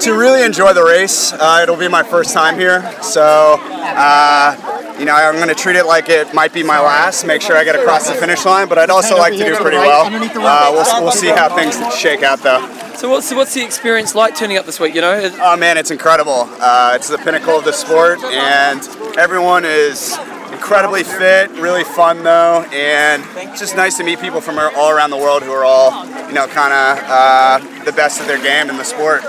[0.00, 1.32] to really enjoy the race.
[1.32, 5.76] Uh, it'll be my first time here, so uh, you know I'm going to treat
[5.76, 7.24] it like it might be my last.
[7.26, 9.76] Make sure I get across the finish line, but I'd also like to do pretty
[9.78, 10.06] well.
[10.06, 12.60] Uh, we'll, we'll see how things shake out though.
[12.96, 14.94] So what's what's the experience like turning up this week?
[14.94, 16.48] You know, Oh man, it's incredible.
[16.60, 18.80] Uh, it's the pinnacle of the sport, and
[19.18, 20.16] everyone is
[20.64, 25.10] incredibly fit, really fun though, and it's just nice to meet people from all around
[25.10, 28.70] the world who are all, you know, kind of uh, the best of their game
[28.70, 29.22] in the sport.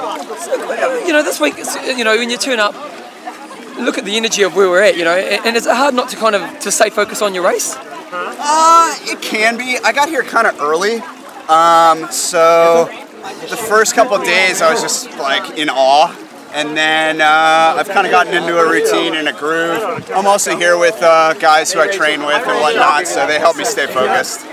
[1.05, 1.57] you know, this week,
[1.97, 2.73] you know, when you turn up,
[3.77, 4.95] look at the energy of where we're at.
[4.95, 7.75] You know, and it's hard not to kind of to stay focused on your race?
[8.13, 9.77] Uh, it can be.
[9.83, 10.99] I got here kind of early,
[11.49, 12.87] um, so
[13.49, 16.15] the first couple days I was just like in awe.
[16.55, 20.09] And then uh, I've kind of gotten into a routine and a groove.
[20.11, 23.57] I'm also here with uh, guys who I train with and whatnot, so they help
[23.57, 24.45] me stay focused.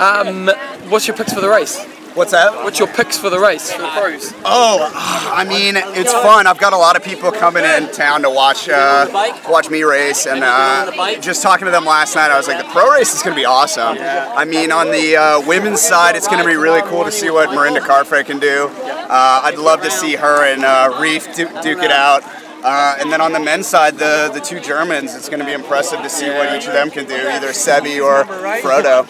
[0.00, 0.48] Um,
[0.90, 1.78] what's your picks for the race?
[2.14, 2.54] What's that?
[2.62, 4.32] What's your picks for the race for the pros?
[4.44, 6.46] Oh, I mean, it's fun.
[6.46, 9.08] I've got a lot of people coming in town to watch uh,
[9.48, 12.70] watch me race, and uh, just talking to them last night, I was like, the
[12.72, 13.96] pro race is going to be awesome.
[13.98, 17.30] I mean, on the uh, women's side, it's going to be really cool to see
[17.30, 18.68] what Mirinda Carfrey can do.
[18.70, 22.22] Uh, I'd love to see her and uh, Ryf du- duke it out.
[22.64, 25.52] Uh, and then on the men's side, the, the two Germans, it's going to be
[25.52, 28.24] impressive to see what each of them can do, either Sebi or
[28.62, 29.06] Frodo.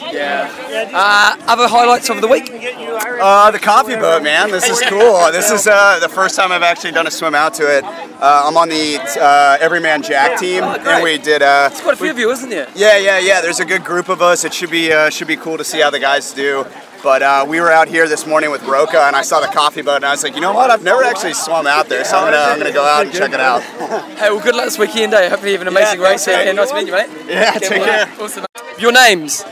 [0.93, 2.51] Uh, other highlights of the week?
[2.51, 4.51] Uh, the coffee boat, man.
[4.51, 5.31] This is cool.
[5.31, 7.85] This is uh, the first time I've actually done a swim out to it.
[7.85, 11.43] Uh, I'm on the uh, Every Man Jack team, and we did.
[11.43, 12.68] Uh, It's quite a few of you, isn't it?
[12.74, 13.40] yeah, yeah, yeah.
[13.40, 14.44] There's a good group of us.
[14.44, 16.64] It should be uh, should be cool to see how the guys do.
[17.05, 19.82] But uh, we were out here this morning with Roka, and I saw the coffee
[19.82, 20.70] boat, and I was like, you know what?
[20.70, 23.32] I've never actually swum out there, so I'm gonna I'm gonna go out and check
[23.35, 23.62] it out.
[24.18, 25.28] Hey, well, good luck this weekend, eh?
[25.28, 26.24] Hopefully you have an amazing Yeah, race.
[26.24, 26.62] thanks, and mate.
[26.64, 27.10] nice meeting you, mate.
[27.28, 28.24] Yeah, Okay, take well, care.
[28.24, 28.47] Awesome.
[28.78, 29.44] Your names?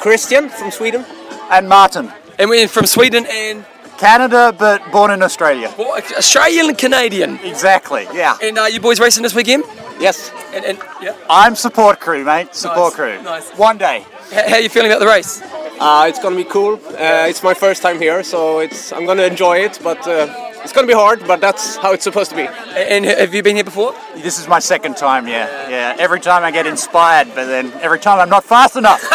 [0.00, 1.04] Christian from Sweden.
[1.50, 2.12] And Martin.
[2.38, 3.64] And we're from Sweden and
[3.96, 5.72] Canada, but born in Australia.
[5.78, 7.38] well, Australian and Canadian.
[7.42, 8.36] Exactly, yeah.
[8.42, 9.64] And uh, you boys racing this weekend?
[9.98, 10.30] Yes.
[10.52, 11.16] And, and yeah.
[11.30, 12.54] I'm support crew, mate.
[12.54, 13.22] Support Nice, crew.
[13.22, 13.50] nice.
[13.58, 14.04] One day.
[14.30, 15.40] H- how are you feeling about the race?
[15.80, 16.74] Uh, it's gonna be cool.
[16.74, 19.78] Uh, it's my first time here, so it's I'm gonna enjoy it.
[19.82, 20.26] But uh,
[20.62, 22.48] it's gonna be hard, but that's how it's supposed to be.
[22.76, 23.94] And have you been here before?
[24.16, 25.68] This is my second time, yeah.
[25.68, 25.96] Yeah.
[25.98, 29.00] Every time I get inspired, but then every time I'm not fast enough.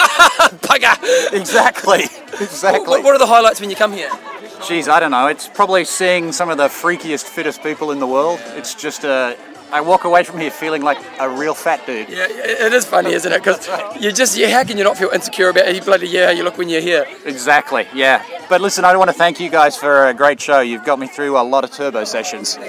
[0.63, 1.33] Bugger!
[1.33, 2.03] Exactly.
[2.39, 2.87] Exactly.
[2.87, 4.09] What, what are the highlights when you come here?
[4.63, 5.27] Jeez, I don't know.
[5.27, 8.39] It's probably seeing some of the freakiest, fittest people in the world.
[8.55, 9.35] It's just uh,
[9.73, 12.07] I walk away from here feeling like a real fat dude.
[12.07, 13.43] Yeah, it is funny, isn't it?
[13.43, 13.67] Because
[13.99, 16.43] you just, yeah, how can you not feel insecure about how you bloody yeah, you
[16.43, 17.07] look when you're here?
[17.25, 18.23] Exactly, yeah.
[18.49, 20.59] But listen, I want to thank you guys for a great show.
[20.59, 22.59] You've got me through a lot of turbo sessions.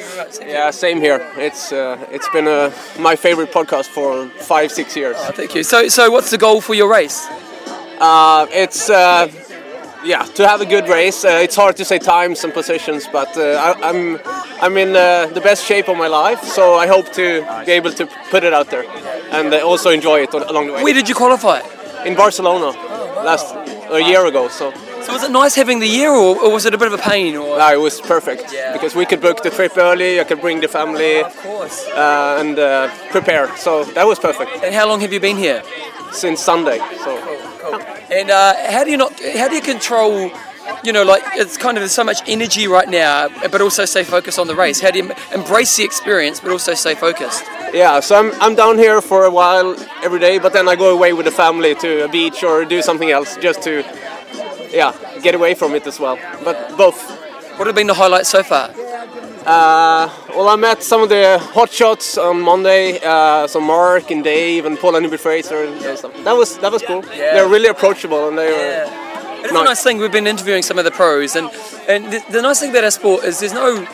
[0.41, 1.21] Yeah, same here.
[1.37, 5.17] It's uh, it's been uh, my favorite podcast for five six years.
[5.19, 5.63] Oh, thank you.
[5.63, 7.27] So, so what's the goal for your race?
[8.01, 9.29] Uh, it's uh,
[10.05, 11.25] yeah to have a good race.
[11.25, 14.19] Uh, it's hard to say times and positions, but uh, I, I'm
[14.61, 17.93] I'm in uh, the best shape of my life, so I hope to be able
[17.93, 18.85] to put it out there
[19.33, 20.83] and uh, also enjoy it along the way.
[20.83, 21.61] Where did you qualify?
[22.05, 22.71] In Barcelona
[23.25, 23.55] last
[23.91, 24.49] a year ago.
[24.49, 24.73] So.
[25.05, 27.03] So was it nice having the year, or, or was it a bit of a
[27.03, 27.37] pain?
[27.37, 30.19] Or No, it was perfect because we could book the trip early.
[30.19, 31.47] I could bring the family Of
[31.95, 33.55] uh, and uh, prepare.
[33.59, 34.51] So that was perfect.
[34.65, 35.63] And how long have you been here?
[36.11, 36.79] Since Sunday.
[37.05, 37.54] So
[38.11, 39.19] And uh, how do you not?
[39.20, 40.31] How do you control?
[40.82, 44.05] You know, like it's kind of there's so much energy right now, but also stay
[44.05, 44.81] focused on the race.
[44.81, 47.45] How do you embrace the experience, but also stay focused?
[47.74, 50.95] yeah, so I'm I'm down here for a while every day, but then I go
[50.95, 53.85] away with the family to a beach or do something else just to
[54.70, 56.19] yeah get away from it as well.
[56.45, 57.20] But both.
[57.57, 58.70] What have been the highlights so far?
[59.47, 62.99] Uh, well, I met some of the hot shots on Monday.
[63.03, 66.12] Uh, so Mark and Dave and Paul and Fraser and, and stuff.
[66.25, 67.03] That was that was cool.
[67.03, 69.05] They're really approachable and they were.
[69.45, 69.99] It's a nice thing.
[69.99, 71.51] We've been interviewing some of the pros, and
[71.87, 73.87] and the, the nice thing about our sport is there's no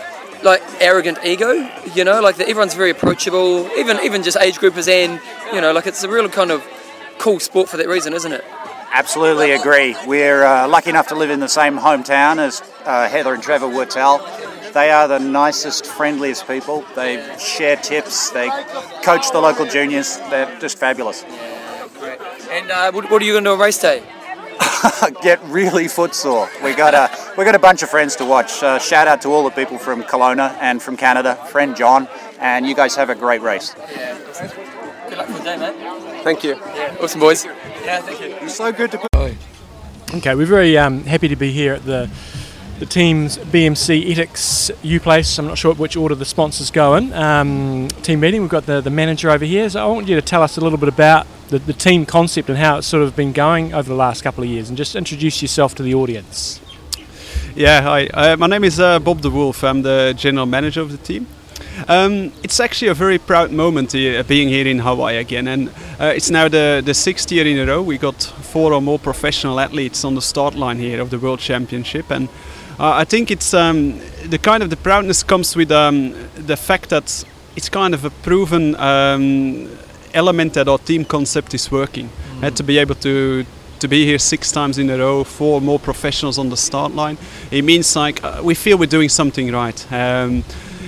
[0.45, 1.69] like arrogant ego.
[1.95, 5.21] You know, like that everyone's very approachable, even even just age groupers, and
[5.53, 6.65] you know, like it's a real kind of
[7.19, 8.45] cool sport for that reason, isn't it?
[8.93, 9.97] Absolutely agree.
[10.07, 13.67] We're uh, lucky enough to live in the same hometown as uh, Heather and Trevor
[13.67, 14.21] Wurtele.
[14.73, 16.85] They are the nicest, friendliest people.
[16.95, 18.31] They share tips.
[18.31, 18.49] They
[19.03, 20.19] coach the local juniors.
[20.31, 21.25] They're just fabulous.
[22.51, 24.03] And uh, what, what are you going to do on race day?
[25.23, 26.49] Get really footsore.
[26.63, 28.63] We got a we got a bunch of friends to watch.
[28.63, 31.37] Uh, shout out to all the people from Kelowna and from Canada.
[31.49, 33.75] Friend John, and you guys have a great race.
[33.91, 34.19] Yeah.
[35.09, 36.23] Good luck for the day, mate.
[36.23, 36.57] Thank you.
[36.57, 37.45] Yeah, awesome, boys.
[37.45, 38.37] Yeah, thank you.
[38.43, 39.11] It's so good to.
[40.13, 42.11] Okay, we're very um, happy to be here at the
[42.81, 45.39] the team's BMC Etixx U Place.
[45.39, 47.13] I'm not sure which order the sponsors go in.
[47.13, 48.41] Um, team meeting.
[48.41, 49.69] We've got the, the manager over here.
[49.69, 52.49] So I want you to tell us a little bit about the, the team concept
[52.49, 54.97] and how it's sort of been going over the last couple of years, and just
[54.97, 56.59] introduce yourself to the audience.
[57.55, 58.07] Yeah, hi.
[58.07, 59.63] Uh, my name is uh, Bob de Wolf.
[59.63, 61.27] I'm the general manager of the team.
[61.87, 65.69] Um, it's actually a very proud moment uh, being here in Hawaii again, and
[66.01, 68.99] uh, it's now the, the sixth year in a row we got four or more
[68.99, 72.29] professional athletes on the start line here of the World Championship, and
[72.79, 77.25] I think it's um, the kind of the proudness comes with um, the fact that
[77.57, 79.69] it's kind of a proven um,
[80.15, 82.09] element that our team concept is working.
[82.43, 83.45] Uh, to be able to
[83.81, 87.17] to be here six times in a row, four more professionals on the start line,
[87.51, 89.93] it means like uh, we feel we're doing something right.
[89.93, 90.45] Um,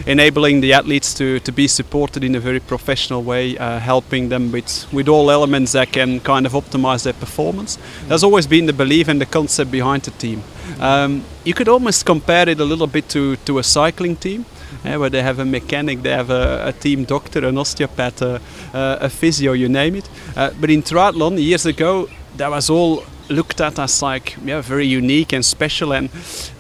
[0.07, 4.53] enabling the athletes to, to be supported in a very professional way, uh, helping them
[4.53, 7.79] with, with all elements that can kind of optimize their performance.
[8.09, 10.43] That's always been the belief and the concept behind the team.
[10.81, 14.45] Um, you could almost compare it a little bit to, to a cycling team.
[14.85, 18.39] uh, where they have a mechanic, they have a, a team doctor, an osteopath, uh,
[18.73, 20.09] a physio, you name it.
[20.37, 24.87] Uh, but in triathlon, years ago, that was all looked at as like yeah very
[24.87, 26.09] unique and special and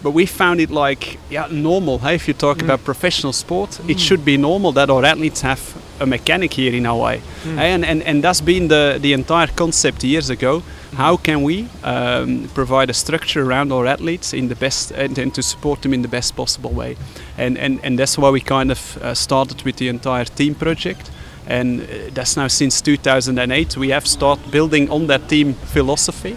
[0.02, 4.00] but we found it like yeah normal hey, if you talk about professional sport it
[4.00, 5.60] should be normal that our athletes have
[6.02, 7.20] a mechanic here in Hawaii.
[7.44, 7.58] Mm.
[7.58, 10.62] And, and, and that's been the, the entire concept years ago.
[10.94, 15.34] How can we um, provide a structure around our athletes in the best and, and
[15.34, 16.96] to support them in the best possible way?
[17.38, 21.10] And, and, and that's why we kind of uh, started with the entire team project.
[21.46, 23.76] And uh, that's now since 2008.
[23.76, 26.36] We have started building on that team philosophy.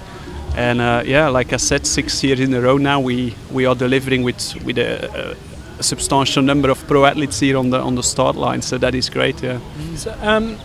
[0.56, 3.76] And uh, yeah, like I said, six years in a row now, we, we are
[3.76, 5.36] delivering with, with a,
[5.80, 8.62] a substantial number of pro athletes here on the on the start line.
[8.62, 9.44] So that is great.
[9.44, 9.60] Yeah.
[9.96, 10.56] So, um,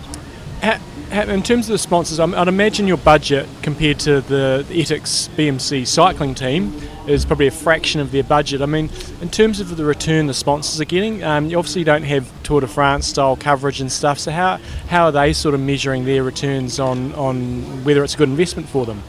[0.62, 0.80] ha,
[1.10, 4.80] ha, in terms of the sponsors, I'm, I'd imagine your budget compared to the, the
[4.80, 6.72] Etixx BMC cycling team
[7.08, 8.62] is probably a fraction of their budget.
[8.62, 8.90] I mean,
[9.20, 12.60] in terms of the return the sponsors are getting, um, you obviously don't have Tour
[12.60, 14.20] de France style coverage and stuff.
[14.20, 14.58] So how
[14.88, 18.68] how are they sort of measuring their returns on on whether it's a good investment
[18.68, 19.02] for them?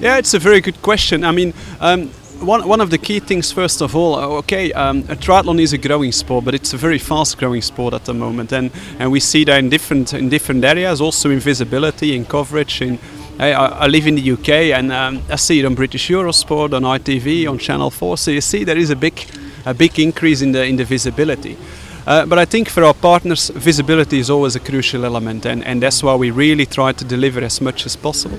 [0.00, 1.24] Yeah, it's a very good question.
[1.24, 2.08] I mean, um,
[2.40, 5.72] one, one of the key things, first of all, uh, okay, um, a triathlon is
[5.72, 9.20] a growing sport, but it's a very fast-growing sport at the moment, and, and we
[9.20, 12.82] see that in different in different areas, also in visibility, in coverage.
[12.82, 12.98] In
[13.38, 16.82] I, I live in the UK, and um, I see it on British Eurosport, on
[16.82, 18.18] ITV, on Channel 4.
[18.18, 19.24] So you see there is a big
[19.64, 21.56] a big increase in the in the visibility.
[22.06, 25.82] Uh, but I think for our partners, visibility is always a crucial element, and, and
[25.82, 28.38] that's why we really try to deliver as much as possible.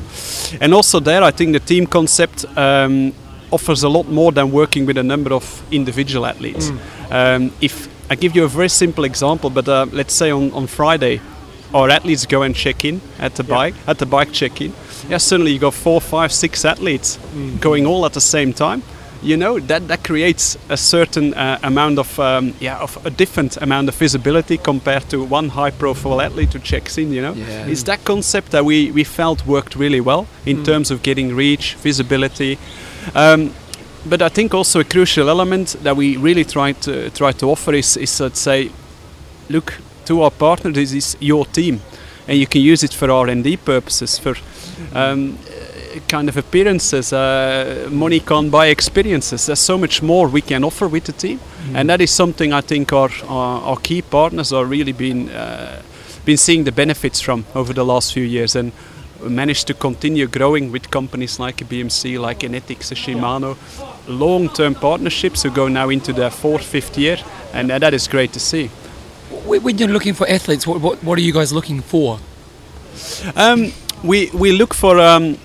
[0.59, 3.13] And also, there, I think the team concept um,
[3.51, 6.71] offers a lot more than working with a number of individual athletes.
[7.09, 10.67] Um, if I give you a very simple example, but uh, let's say on, on
[10.67, 11.21] Friday,
[11.73, 14.73] our athletes go and check in at the bike at the bike check-in.
[15.09, 17.17] Yeah, suddenly you got four, five, six athletes
[17.59, 18.83] going all at the same time
[19.23, 23.57] you know that that creates a certain uh, amount of um, yeah of a different
[23.61, 27.71] amount of visibility compared to one high profile athlete who checks in you know Yeah.
[27.71, 30.65] it's that concept that we we felt worked really well in Mm.
[30.65, 32.57] terms of getting reach visibility
[33.15, 33.51] um,
[34.09, 37.73] but I think also a crucial element that we really try to try to offer
[37.73, 38.69] is, is let's say
[39.49, 39.73] look
[40.05, 41.79] to our partner this is your team
[42.27, 44.35] and you can use it for R&D purposes for
[44.95, 45.37] um,
[46.07, 50.87] kind of appearances uh, money can't buy experiences there's so much more we can offer
[50.87, 51.39] with the team
[51.73, 55.81] and that is something I think our, our, our key partners are really been uh,
[56.25, 58.71] been seeing the benefits from over the last few years and
[59.21, 63.57] managed to continue growing with companies like BMC, like Kinetics, a Shimano,
[64.07, 67.17] long-term partnerships who go now into their fourth, fifth year,
[67.53, 68.67] and that is great to see.
[69.45, 72.19] When you're looking for athletes, what, what, what are you guys looking for?
[73.35, 73.71] Um,
[74.03, 75.37] we we look for um,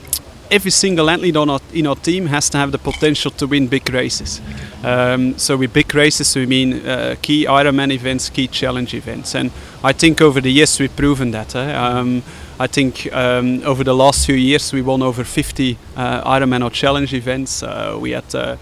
[0.50, 3.68] every single athlete on our, in our team has to have the potential to win
[3.68, 4.40] big races.
[4.84, 9.50] Um, so with big races, we mean uh, key Ironman events, key challenge events, and
[9.82, 11.54] I think over the years we've proven that.
[11.54, 11.74] eh?
[11.74, 12.22] Um,
[12.60, 16.70] I think um, over the last few years we won over 50 uh, Ironman or
[16.70, 17.62] challenge events.
[17.62, 18.56] Uh, we had uh,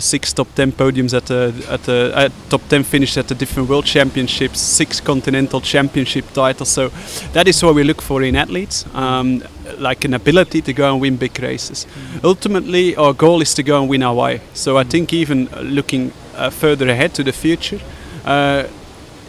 [0.00, 3.68] six top 10 podiums at the at the uh, top 10 finished at the different
[3.68, 6.68] world championships, six continental championship titles.
[6.68, 6.88] So
[7.32, 9.42] that is what we look for in athletes, um,
[9.78, 11.86] like an ability to go and win big races.
[12.22, 14.38] Ultimately, our goal is to go and win Hawaii.
[14.54, 17.80] So I think even uh, looking uh, further ahead to the future,
[18.24, 18.64] uh,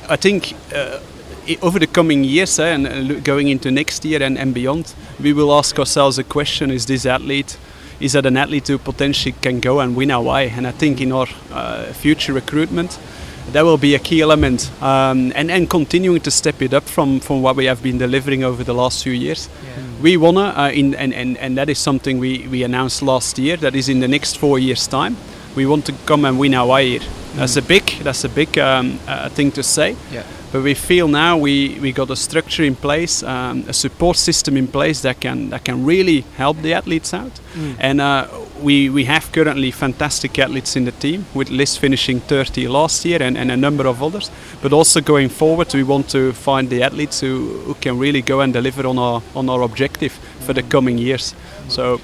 [0.09, 0.53] I think.
[0.75, 0.99] Uh,
[1.47, 4.93] i- over the coming years eh, and uh, going into next year and, and beyond,
[5.19, 7.57] we will ask ourselves a question: Is this athlete,
[8.01, 10.49] is that an athlete who potentially can go and win Hawaii?
[10.49, 12.99] And I think in our uh, future recruitment,
[13.51, 17.19] that will be a key element, um, and and continuing to step it up from
[17.19, 19.49] from what we have been delivering over the last few years.
[20.01, 23.57] We wanna, uh, in, and, and and that is something we we announced last year.
[23.57, 25.15] That is in the next four years' time.
[25.55, 26.99] We want to come and win Hawaii.
[27.35, 29.95] That's a big that's a big um, uh, thing to say.
[30.11, 30.23] Yeah.
[30.51, 34.57] But we feel now we, we got a structure in place, um, a support system
[34.57, 37.39] in place that can that can really help the athletes out.
[37.53, 37.75] Mm.
[37.79, 38.27] And uh,
[38.61, 43.23] we, we have currently fantastic athletes in the team, with Liz finishing 30 last year
[43.23, 44.29] and, and a number of others.
[44.61, 48.41] But also going forward, we want to find the athletes who, who can really go
[48.41, 50.11] and deliver on our on our objective
[50.45, 51.33] for the coming years.
[51.69, 52.01] So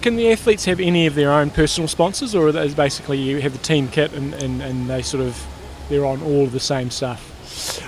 [0.00, 3.52] Can the athletes have any of their own personal sponsors, or is basically you have
[3.52, 5.44] the team kit and, and, and they sort of
[5.88, 7.33] they're on all of the same stuff?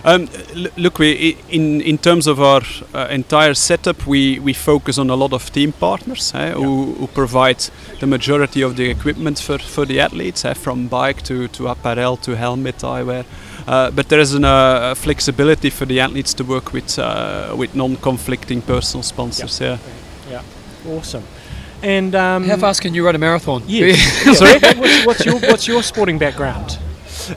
[0.05, 0.28] Um,
[0.76, 2.62] look, we in in terms of our
[2.94, 7.06] uh, entire setup, we, we focus on a lot of team partners eh, who, who
[7.09, 7.59] provide
[8.01, 12.16] the majority of the equipment for, for the athletes, eh, from bike to, to apparel
[12.18, 13.24] to helmet eyewear.
[13.66, 17.55] Uh, but there is an, uh, a flexibility for the athletes to work with uh,
[17.59, 19.60] with non-conflicting personal sponsors.
[19.60, 19.78] Yeah.
[20.30, 20.43] Yeah,
[20.88, 21.24] awesome.
[21.82, 23.62] And um, How fast can you run a marathon?
[23.66, 23.98] Yes.
[24.38, 24.59] Sorry?
[24.78, 26.78] what's, what's your what's your sporting background?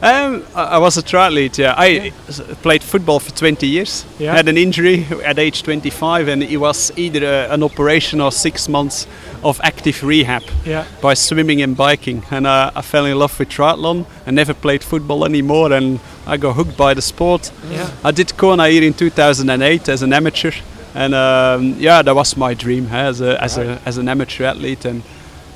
[0.01, 1.57] Um, I was a triathlete.
[1.57, 4.05] Yeah, I s- played football for 20 years.
[4.19, 4.35] Yeah.
[4.35, 8.67] Had an injury at age 25, and it was either uh, an operation or six
[8.69, 9.07] months
[9.43, 10.85] of active rehab Yeah.
[11.01, 12.23] by swimming and biking.
[12.31, 14.05] And uh, I fell in love with triathlon.
[14.27, 17.51] I never played football anymore, and I got hooked by the sport.
[17.71, 17.89] Yeah.
[18.03, 20.51] I did Kona here in 2008 as an amateur,
[20.95, 24.45] and um, yeah, that was my dream huh, as a as a as an amateur
[24.45, 25.03] athlete, and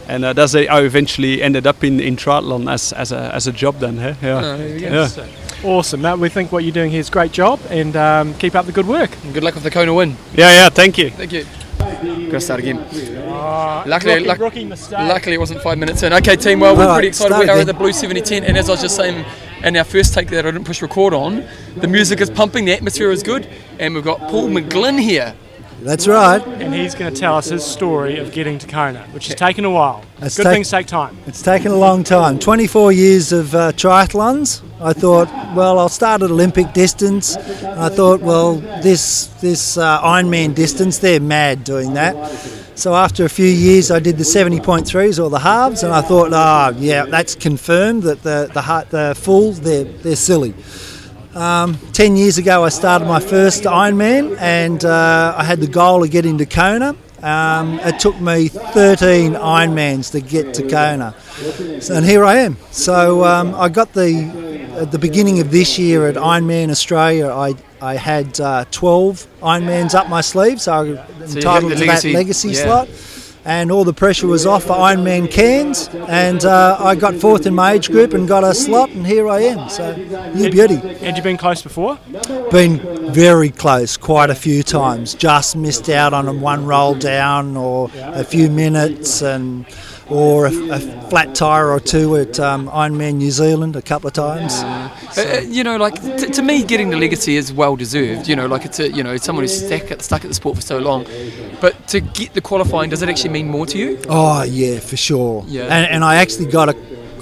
[0.07, 3.47] and uh, that's how I eventually ended up in, in triathlon as, as a as
[3.47, 3.97] a job then.
[3.97, 4.13] Huh?
[4.21, 4.41] Yeah.
[4.57, 5.07] There you go.
[5.17, 5.27] yeah.
[5.63, 6.19] Awesome, Matt.
[6.19, 8.71] We think what you're doing here is a great job, and um, keep up the
[8.73, 9.11] good work.
[9.23, 10.17] And good luck with the Kona win.
[10.35, 10.69] Yeah, yeah.
[10.69, 11.09] Thank you.
[11.09, 11.45] Thank you.
[12.25, 12.77] Gotta start again.
[12.79, 16.13] Uh, Luckily, rookie, luck- rookie luckily it wasn't five minutes in.
[16.13, 16.59] Okay, team.
[16.59, 17.33] Well, we're Alright, pretty excited.
[17.33, 19.25] start We are at the Blue 7010, and as I was just saying
[19.63, 22.73] in our first take that I didn't push record on, the music is pumping, the
[22.73, 23.47] atmosphere is good,
[23.79, 25.33] and we've got Paul McGlynn here.
[25.83, 26.41] That's right.
[26.61, 29.65] And he's going to tell us his story of getting to Kona, which has taken
[29.65, 30.03] a while.
[30.21, 31.17] It's good ta- things take time.
[31.27, 32.39] It's taken a long time.
[32.39, 34.63] 24 years of uh, triathlons.
[34.79, 37.35] I thought, well, I'll start at Olympic distance.
[37.35, 42.15] And I thought, well, this this uh, Ironman distance, they're mad doing that.
[42.75, 46.33] So after a few years, I did the 70.3s or the halves, and I thought,
[46.33, 50.53] ah, yeah, that's confirmed that the the, the fulls they're they're silly.
[51.35, 56.03] Um, Ten years ago, I started my first Ironman, and uh, I had the goal
[56.03, 56.95] of getting to Kona.
[57.23, 61.15] Um, it took me 13 Ironmans to get to Kona,
[61.81, 62.57] So- and here I am.
[62.71, 64.41] So um, I got the
[64.75, 67.29] at the beginning of this year at Ironman Australia.
[67.29, 70.99] I I had uh, 12 Ironmans up my sleeve, so I was
[71.31, 72.63] So entitled to the that legacy- legacy yeah.
[72.63, 72.87] slot.
[73.45, 77.53] And all the pressure was off for Ironman Cairns, and uh, I got fourth in
[77.53, 79.69] my age group and got a slot, and here I am.
[79.69, 79.95] So,
[80.33, 80.75] you beauty.
[80.75, 81.99] Had you been close before?
[82.51, 82.79] Been
[83.11, 85.13] very close quite a few times.
[85.13, 89.65] Just missed out on a one roll down or a few minutes, and
[90.09, 90.79] or a, a
[91.09, 94.53] flat tire or two at um, Ironman New Zealand a couple of times.
[94.53, 98.27] Uh, uh, you know, like t- to me, getting the legacy is well deserved.
[98.27, 100.55] You know, like it's a, you know someone who's stuck at, stuck at the sport
[100.57, 101.05] for so long,
[101.63, 103.97] but to get the qualifying, does it actually mean more to you?
[104.09, 105.45] Oh yeah, for sure.
[105.47, 105.63] Yeah.
[105.63, 106.75] And, and I actually got a,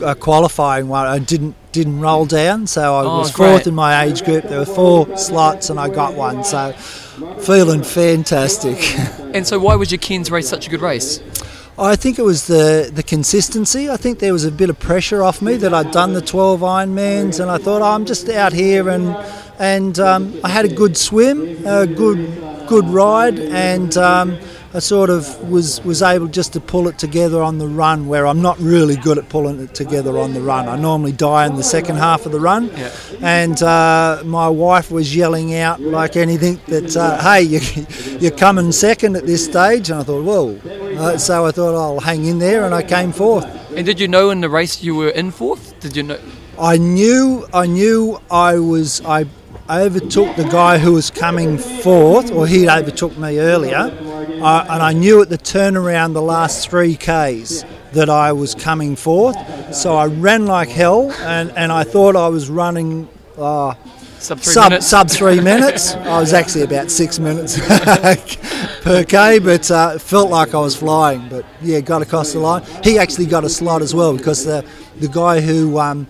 [0.03, 1.05] a qualifying one.
[1.05, 3.49] I didn't didn't roll down, so I Oh, was great.
[3.51, 4.45] fourth in my age group.
[4.45, 6.43] There were four slots, and I got one.
[6.43, 6.71] So
[7.39, 8.79] feeling fantastic.
[9.33, 11.21] And so, why was your Cairns race such a good race?
[11.79, 13.89] I think it was the the consistency.
[13.89, 16.59] I think there was a bit of pressure off me that I'd done the 12
[16.61, 19.15] Ironmans, and I thought oh, I'm just out here and
[19.59, 22.19] and um, I had a good swim, a good
[22.71, 24.37] good ride, and um,
[24.73, 28.25] I sort of was was able just to pull it together on the run, where
[28.25, 30.69] I'm not really good at pulling it together on the run.
[30.69, 32.89] I normally die in the second half of the run, Yeah.
[33.21, 37.59] and uh, my wife was yelling out like anything that uh, hey you,
[38.21, 40.47] you're coming second at this stage, and I thought whoa.
[40.97, 43.45] Uh, so I thought I'll hang in there, and I came fourth.
[43.75, 45.77] And did you know in the race you were in fourth?
[45.81, 46.19] Did you know?
[46.57, 49.25] I knew I knew I was I
[49.69, 54.93] overtook the guy who was coming fourth, or he'd overtook me earlier, uh, and I
[54.93, 57.63] knew at the turnaround the last three k's
[57.93, 59.35] that I was coming fourth.
[59.73, 63.07] So I ran like hell, and, and I thought I was running.
[63.37, 63.75] Uh,
[64.19, 64.87] Sub three sub, minutes.
[64.87, 65.95] sub three minutes.
[65.95, 67.57] I was actually about six minutes
[68.83, 71.27] per k, but uh, felt like I was flying.
[71.27, 72.63] But yeah, got across the line.
[72.83, 74.63] He actually got a slot as well because the
[74.99, 76.05] the guy who um,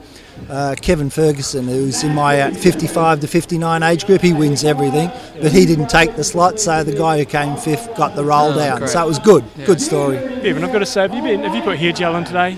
[0.50, 5.10] uh, Kevin Ferguson, who's in my uh, 55 to 59 age group, he wins everything,
[5.42, 6.60] but he didn't take the slot.
[6.60, 8.80] So the guy who came fifth got the roll Oh, down.
[8.80, 8.90] great.
[8.90, 9.66] So it was good, Yeah.
[9.66, 10.18] good story.
[10.18, 11.44] Evan, I've got to say, have you been?
[11.44, 12.58] Have you put hair gel in today?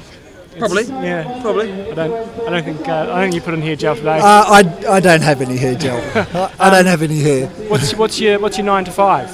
[0.60, 0.84] Probably.
[0.84, 1.72] yeah, probably.
[1.72, 2.14] I don't.
[2.48, 2.88] I don't think.
[2.88, 4.20] Uh, I don't think you put in hair gel today.
[4.20, 5.98] Uh, I, I don't have any hair gel.
[5.98, 7.48] I, I don't have any hair.
[7.70, 9.32] What's what's your what's your nine to five?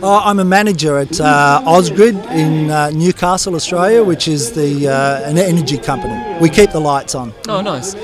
[0.00, 5.28] Uh, I'm a manager at uh, Ausgrid in uh, Newcastle, Australia, which is the uh,
[5.28, 6.38] an energy company.
[6.40, 7.34] We keep the lights on.
[7.48, 7.94] Oh, nice.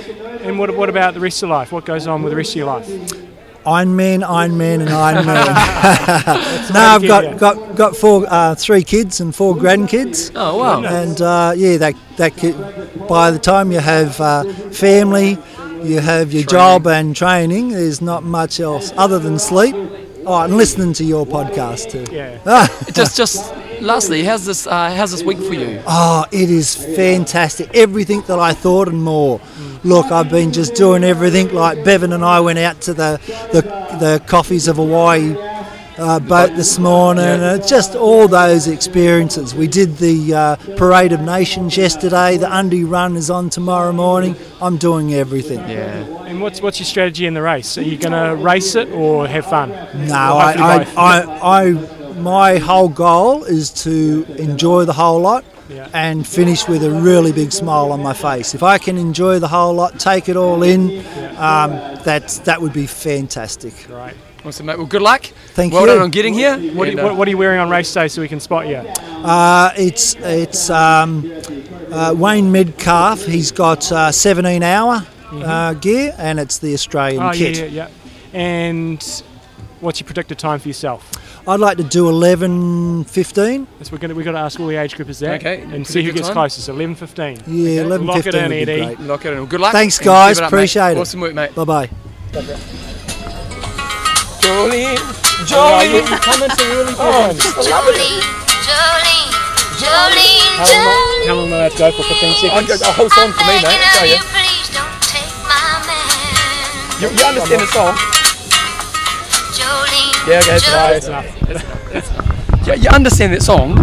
[0.40, 1.70] And what what about the rest of your life?
[1.70, 2.90] What goes on with the rest of your life?
[3.64, 5.46] Iron Man, Iron Man, and Iron Man.
[5.46, 7.38] the no, I've got, you.
[7.38, 10.32] got got four, uh, three kids and four grandkids.
[10.34, 10.82] Oh wow!
[10.84, 12.56] And uh, yeah, that that kid,
[13.08, 14.42] by the time you have uh,
[14.72, 15.38] family,
[15.84, 17.68] you have your job and training.
[17.68, 19.76] There's not much else other than sleep.
[20.26, 22.04] Oh, and listening to your podcast too.
[22.12, 22.38] Yeah.
[22.92, 25.82] just just lastly, how's this uh, how's this week for you?
[25.86, 27.70] Oh, it is fantastic.
[27.74, 29.40] Everything that I thought and more.
[29.82, 31.52] Look, I've been just doing everything.
[31.52, 33.20] Like Bevan and I went out to the
[33.52, 33.60] the,
[33.98, 35.34] the coffees of Hawaii
[35.98, 37.24] uh, boat this morning.
[37.24, 39.54] And just all those experiences.
[39.54, 42.36] We did the uh, Parade of Nations yesterday.
[42.36, 44.36] The Undie Run is on tomorrow morning.
[44.60, 45.58] I'm doing everything.
[45.60, 46.04] Yeah.
[46.24, 47.78] And what's what's your strategy in the race?
[47.78, 49.70] Are you going to race it or have fun?
[50.06, 50.52] No, I.
[50.54, 55.44] I, I, I, my whole goal is to enjoy the whole lot.
[55.66, 55.88] Yeah.
[55.94, 58.54] and finish with a really big smile on my face.
[58.54, 60.98] If I can enjoy the whole lot, take it all in,
[61.38, 61.70] um,
[62.04, 63.72] that's that would be fantastic.
[63.88, 64.14] Right.
[64.44, 64.76] Awesome, mate.
[64.76, 65.24] Well, good luck.
[65.54, 65.86] Thank well you.
[65.86, 66.56] done on getting here.
[66.74, 68.40] What, are you, And, what, what are you wearing on race day so we can
[68.40, 68.76] spot you?
[68.76, 71.32] Uh, it's it's um,
[71.92, 73.24] uh, Wayne Medcalf.
[73.24, 77.56] He's got uh, 17 hour uh, gear, and it's the Australian oh, kit.
[77.56, 77.88] yeah, yeah,
[78.32, 78.38] yeah.
[78.38, 79.22] And
[79.78, 81.08] what's your predicted time for yourself?
[81.46, 83.66] I'd like to do 11.15.
[83.78, 85.34] Yes, we're gonna we've got to ask all the age groupers that.
[85.34, 86.34] Okay, And see who gets time?
[86.34, 86.68] closest.
[86.68, 87.36] Eleven fifteen.
[87.46, 88.04] Yeah, okay.
[88.04, 88.96] 11.15 Lock it in, would Eddie.
[89.04, 89.38] Lock it in.
[89.38, 89.72] Well, good luck.
[89.72, 90.38] Thanks, guys.
[90.38, 90.56] keep it up, mate.
[90.58, 90.98] Appreciate it.
[90.98, 91.54] Awesome work, mate.
[91.54, 92.90] Bye bye.
[94.44, 95.00] Jolene.
[95.48, 95.56] Jolene.
[95.56, 97.40] Oh, you come into really good ones.
[97.64, 98.20] Jolene,
[98.60, 99.32] Jolene,
[99.80, 102.02] Jolene, How long, how long will that go for?
[102.04, 102.82] 15 seconds?
[102.82, 103.64] A whole song for me, mate.
[103.64, 104.18] I tell you.
[104.20, 107.00] please don't take my man.
[107.00, 107.96] You, you understand the song?
[109.56, 111.08] Jolene, Yeah, okay, Jolene.
[111.08, 111.24] enough.
[111.48, 111.88] It's enough.
[111.94, 112.66] It's enough.
[112.66, 113.78] Yeah, you understand that song?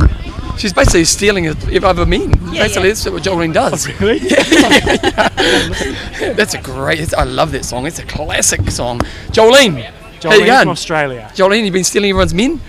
[0.58, 1.48] She's basically stealing
[1.84, 2.30] other men.
[2.54, 2.94] Yeah, basically, yeah.
[2.94, 3.88] that's what Jolene does.
[3.90, 4.20] Oh, really?
[4.30, 4.44] Yeah.
[6.38, 7.14] that's a great.
[7.16, 7.86] I love that song.
[7.88, 9.00] It's a classic song.
[9.32, 9.92] Jolene.
[10.30, 10.62] How you going?
[10.62, 11.30] from Australia.
[11.34, 12.60] Jolene, you've been stealing everyone's men?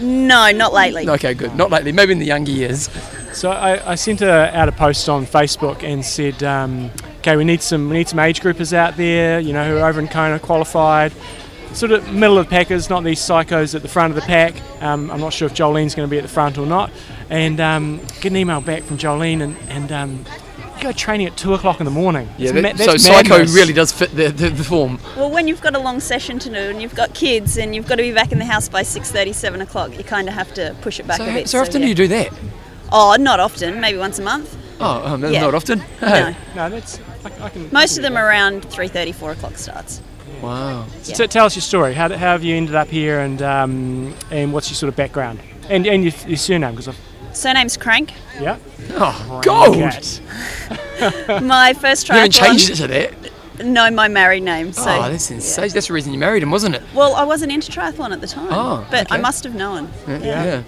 [0.00, 1.08] No, not lately.
[1.08, 1.54] Okay, good.
[1.56, 1.92] Not lately.
[1.92, 2.88] Maybe in the younger years.
[3.32, 7.44] So I, I sent a, out a post on Facebook and said, um, okay, we
[7.44, 10.08] need some we need some age groupers out there, you know, who are over in
[10.08, 11.12] Kona qualified,
[11.72, 14.54] sort of middle of the packers, not these psychos at the front of the pack.
[14.82, 16.90] Um, I'm not sure if Jolene's going to be at the front or not.
[17.30, 20.47] And um, get an email back from Jolene and, and um, you
[20.80, 22.28] go training at two o'clock in the morning.
[22.38, 24.98] Yeah, that- ma- so that's Psycho really does fit the, the, the form.
[25.16, 27.86] Well, when you've got a long session to do and you've got kids and you've
[27.86, 30.52] got to be back in the house by 6.30, 7 o'clock, you kind of have
[30.54, 31.48] to push it back So, a bit.
[31.48, 31.86] so often yeah.
[31.86, 32.32] do you do that?
[32.90, 34.56] Oh, not often, maybe once a month.
[34.80, 35.40] Oh, um, Yeah.
[35.42, 35.82] not often.
[36.00, 36.34] No.
[36.54, 37.00] No, that's.
[37.24, 40.00] I, I can, Most of them are around 3.30, 4 o'clock starts.
[40.40, 40.86] Wow.
[41.02, 41.94] So t- tell us your story.
[41.94, 45.40] How, how have you ended up here, and um, and what's your sort of background,
[45.68, 46.76] and and your, your surname?
[46.76, 46.94] Because
[47.32, 48.12] Surname's Crank.
[48.40, 48.58] yeah.
[48.92, 51.40] Oh, oh gold.
[51.42, 53.14] My first You haven't changed it to that.
[53.64, 54.72] No, my married name.
[54.72, 55.68] So, oh, that's insane.
[55.70, 56.82] That's the reason you married him, wasn't it?
[56.94, 59.90] Well, I wasn't into triathlon at the time, Oh, but I must have known.
[60.06, 60.18] Yeah.
[60.18, 60.44] Yeah.
[60.44, 60.62] yeah.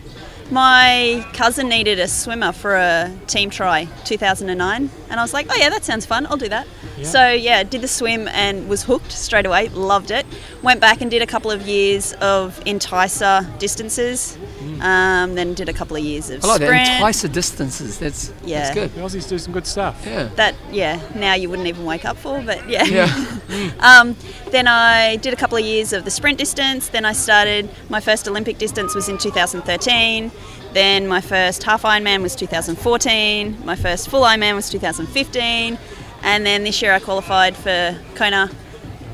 [0.50, 5.54] My cousin needed a swimmer for a team try 2009, and I was like, oh
[5.54, 6.26] yeah, that sounds fun.
[6.26, 6.66] I'll do that.
[7.00, 7.06] Yeah.
[7.06, 9.68] So yeah, did the swim and was hooked straight away.
[9.68, 10.26] Loved it.
[10.62, 14.38] Went back and did a couple of years of enticer distances.
[14.80, 16.86] Um, then did a couple of years of I like sprint.
[16.86, 17.02] that.
[17.02, 17.98] Enticer distances.
[17.98, 18.60] That's Yeah.
[18.60, 18.94] That's good.
[18.94, 20.02] The Aussies do some good stuff.
[20.06, 20.28] Yeah.
[20.36, 22.84] That yeah, now you wouldn't even wake up for, but yeah.
[22.84, 23.70] Yeah.
[23.80, 24.16] um,
[24.50, 26.88] then I did a couple of years of the sprint distance.
[26.88, 30.30] Then I started my first Olympic distance was in 2013.
[30.72, 33.64] Then my first half Ironman was 2014.
[33.64, 35.78] My first full Ironman was 2015.
[36.22, 38.50] And then this year I qualified for Kona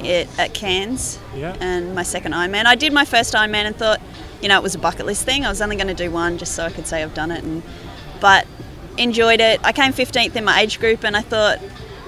[0.00, 1.18] it, at Cairns.
[1.34, 1.56] Yeah.
[1.60, 2.66] And my second Ironman.
[2.66, 4.00] I did my first Ironman and thought,
[4.42, 5.44] you know, it was a bucket list thing.
[5.44, 7.42] I was only going to do one just so I could say I've done it.
[7.42, 7.62] And
[8.20, 8.46] but
[8.98, 9.60] enjoyed it.
[9.64, 11.60] I came 15th in my age group, and I thought,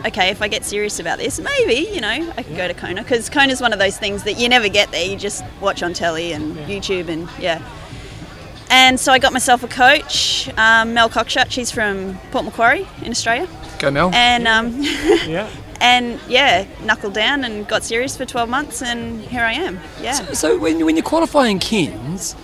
[0.07, 3.03] okay, if I get serious about this, maybe you know I could go to Kona
[3.03, 5.05] because Kona's one of those things that you never get there.
[5.05, 7.62] You just watch on telly and YouTube, and yeah.
[8.70, 11.51] And so I got myself a coach, um, Mel Cockshut.
[11.51, 13.49] She's from Port Macquarie in Australia.
[13.78, 14.11] Go, Mel.
[14.12, 15.49] And um, yeah.
[15.81, 19.81] and yeah, knuckled down and got serious for 12 months, and here I am.
[20.01, 20.12] Yeah.
[20.12, 22.35] So, so when, when you're qualifying Cairns,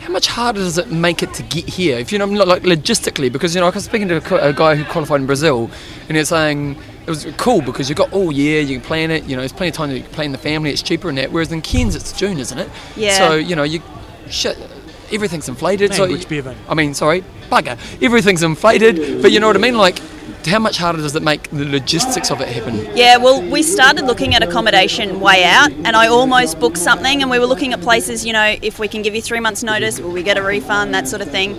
[0.00, 1.98] how much harder does it make it to get here?
[1.98, 4.52] If you know, not like logistically, because you know, I was speaking to a, a
[4.52, 5.70] guy who qualified in Brazil,
[6.08, 9.24] and he's saying it was cool because you got all year, you can plan it.
[9.24, 10.70] You know, there's plenty of time to plan the family.
[10.70, 11.32] It's cheaper and that.
[11.32, 12.68] Whereas in Cairns, it's June, isn't it?
[12.96, 13.16] Yeah.
[13.16, 13.82] So you know, you
[14.28, 14.58] shit.
[15.12, 15.90] Everything's inflated.
[15.98, 16.56] Language, so Bevan.
[16.68, 17.78] I mean, sorry, bugger.
[18.02, 19.76] Everything's inflated, but you know what I mean.
[19.76, 20.00] Like,
[20.46, 22.86] how much harder does it make the logistics of it happen?
[22.96, 27.30] Yeah, well, we started looking at accommodation way out, and I almost booked something, and
[27.30, 30.00] we were looking at places, you know, if we can give you three months' notice,
[30.00, 31.54] will we get a refund, that sort of thing.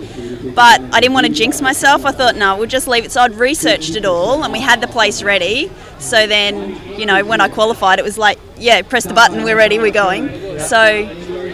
[0.54, 2.04] But I didn't want to jinx myself.
[2.04, 3.12] I thought, no, we'll just leave it.
[3.12, 5.70] So I'd researched it all, and we had the place ready.
[5.98, 9.56] So then, you know, when I qualified, it was like, yeah, press the button, we're
[9.56, 10.28] ready, we're going.
[10.60, 11.08] So,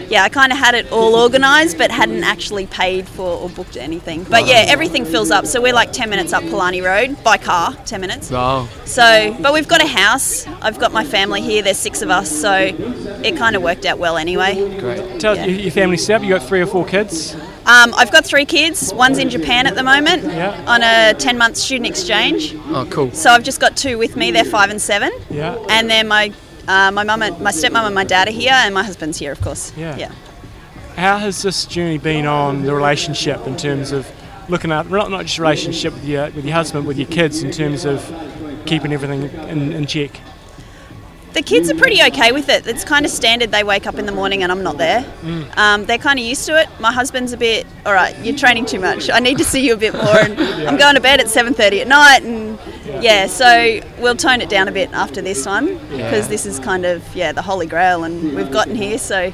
[0.09, 3.77] yeah, I kind of had it all organised, but hadn't actually paid for or booked
[3.77, 4.23] anything.
[4.23, 5.45] But yeah, everything fills up.
[5.45, 8.31] So we're like 10 minutes up Palani Road by car, 10 minutes.
[8.31, 8.67] Wow.
[8.85, 10.45] So, but we've got a house.
[10.61, 11.61] I've got my family here.
[11.61, 14.55] There's six of us, so it kind of worked out well anyway.
[14.79, 15.19] Great.
[15.19, 15.43] Tell Yeah.
[15.43, 16.23] us your, your family setup.
[16.23, 17.35] You got three or four kids.
[17.65, 18.93] Um, I've got three kids.
[18.93, 20.61] One's in Japan at the moment Yeah.
[20.67, 22.55] on a 10 month student exchange.
[22.69, 23.11] Oh, cool.
[23.11, 24.31] So I've just got two with me.
[24.31, 25.11] They're five and seven.
[25.29, 25.55] Yeah.
[25.69, 26.33] And then my
[26.67, 29.31] uh, my mum, and, my stepmom, and my dad are here, and my husband's here,
[29.31, 29.73] of course.
[29.75, 29.97] Yeah.
[29.97, 30.11] Yeah.
[30.95, 34.09] How has this journey been on the relationship in terms of
[34.47, 37.51] looking at not, not just relationship with your with your husband, with your kids in
[37.51, 38.05] terms of
[38.65, 40.19] keeping everything in, in check?
[41.33, 42.67] The kids are pretty okay with it.
[42.67, 43.51] It's kind of standard.
[43.51, 45.01] They wake up in the morning and I'm not there.
[45.21, 45.57] Mm.
[45.57, 46.67] Um, they're kind of used to it.
[46.79, 49.09] My husband's a bit, all right, you're training too much.
[49.09, 50.17] I need to see you a bit more.
[50.19, 52.59] And I'm going to bed at 7:30 at night, and
[53.03, 53.27] yeah.
[53.27, 56.27] so we'll tone it down a bit after this one because Yeah.
[56.27, 58.97] this is kind of yeah the holy grail, and we've gotten here.
[58.97, 59.33] So,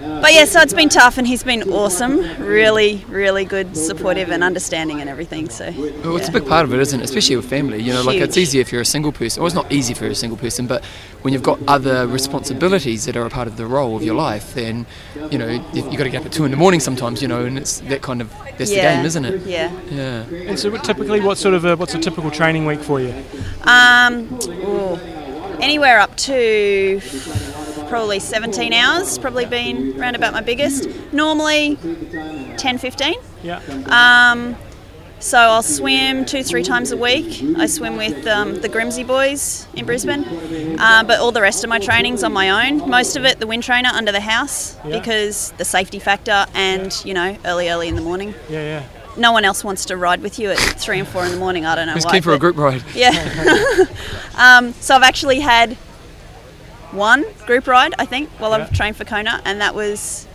[0.00, 2.18] but yeah, so it's been tough, and he's been awesome.
[2.42, 5.48] Really, really good, supportive, and understanding, and everything.
[5.48, 5.70] So
[6.02, 7.04] Well, it's a big part of it, isn't it?
[7.04, 7.82] Especially with family.
[7.82, 8.42] You know, like it's Huge.
[8.48, 9.42] easy if you're a single person.
[9.42, 10.84] Well, it's not easy for a single person, but
[11.22, 14.54] when you've got other responsibilities that are a part of the role of your life,
[14.54, 14.86] then
[15.30, 17.20] you know you've got to get up at two in the morning sometimes.
[17.22, 19.46] You know, and it's that kind of that's Yeah, the game, isn't it?
[19.46, 19.70] yeah.
[19.90, 20.24] Yeah.
[20.48, 23.14] And so, typically, what sort of a, what's a typical training week for you?
[23.62, 24.96] Um, ooh,
[25.60, 27.00] anywhere up to
[27.90, 30.88] probably 17 hours, probably been around about my biggest.
[31.12, 31.76] Normally
[32.56, 33.14] 10, 15.
[33.42, 33.60] Yeah.
[33.90, 34.56] Um,
[35.18, 37.42] so I'll swim two, three times a week.
[37.58, 40.24] I swim with um, the Grimsey boys in Brisbane,
[40.78, 42.88] uh, but all the rest of my training's on my own.
[42.88, 44.98] Most of it, the wind trainer under the house Yeah.
[44.98, 48.34] because the safety factor and you know early, early in the morning.
[48.48, 48.82] Yeah, yeah.
[49.18, 51.66] No one else wants to ride with you at three and four in the morning.
[51.66, 52.12] I don't know Who's why.
[52.12, 52.82] keen for a group ride?
[52.94, 53.10] Yeah.
[54.36, 55.76] um, so I've actually had
[56.92, 60.26] one group ride, I think, while I've trained for Kona, and that was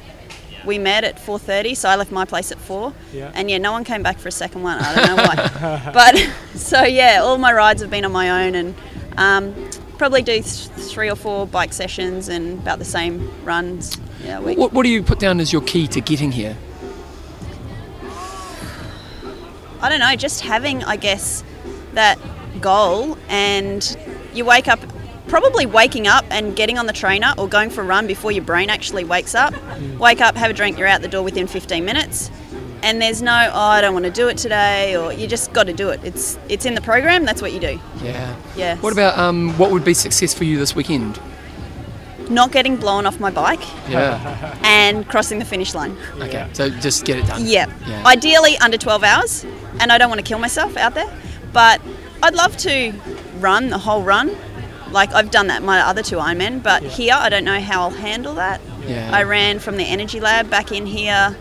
[0.66, 1.76] we met at 4:30.
[1.76, 3.32] So I left my place at four, Yeah.
[3.36, 4.80] and yeah, no one came back for a second one.
[4.80, 6.30] I don't know why, but
[6.60, 8.76] so yeah, all my rides have been on my own, and
[9.18, 13.98] um, probably do th- three or four bike sessions and about the same runs.
[14.24, 14.58] Yeah, week.
[14.58, 16.58] What, what do you put down as your key to getting here?
[19.82, 21.44] I don't know, just having, I guess,
[21.94, 22.18] that
[22.60, 23.96] goal and
[24.34, 24.80] you wake up,
[25.28, 28.44] probably waking up and getting on the trainer or going for a run before your
[28.44, 29.54] brain actually wakes up.
[30.00, 32.30] Wake up, have a drink, you're out the door within 15 minutes.
[32.84, 35.64] And there's no, oh, I don't want to do it today, or you just got
[35.66, 36.00] to do it.
[36.04, 37.26] It's it's in the program.
[37.26, 37.80] That's what you do.
[38.04, 38.36] Yeah.
[38.56, 38.76] Yeah.
[38.78, 41.20] What about um, what would be success for you this weekend?
[42.30, 44.56] Not getting blown off my bike Yeah.
[44.64, 45.98] and crossing the finish line.
[46.20, 46.48] Okay.
[46.54, 47.46] So just get it done.
[47.46, 47.66] Yeah.
[47.88, 48.04] Yeah.
[48.06, 49.46] Ideally under 12 hours,
[49.80, 51.12] and I don't want to kill myself out there,
[51.54, 51.82] but
[52.22, 52.94] I'd love to
[53.40, 54.36] run the whole run.
[54.96, 57.90] Like I've done that my other two Ironman, but here I don't know how I'll
[57.90, 58.62] handle that.
[58.88, 59.12] Yeah.
[59.14, 61.36] I ran from the Energy Lab back in here,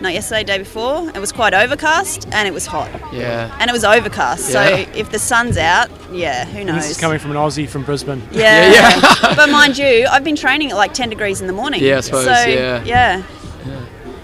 [0.00, 1.08] not yesterday, day before.
[1.10, 2.90] It was quite overcast and it was hot.
[3.12, 3.56] Yeah.
[3.60, 4.68] And it was overcast, Yeah.
[4.84, 6.82] so if the sun's out, yeah, who And knows?
[6.82, 8.20] this is coming from an Aussie from Brisbane.
[8.32, 9.00] Yeah.
[9.36, 11.80] but mind you, I've been training at like 10 degrees in the morning.
[11.82, 12.82] Yeah, I suppose, So, yeah.
[12.84, 13.22] yeah.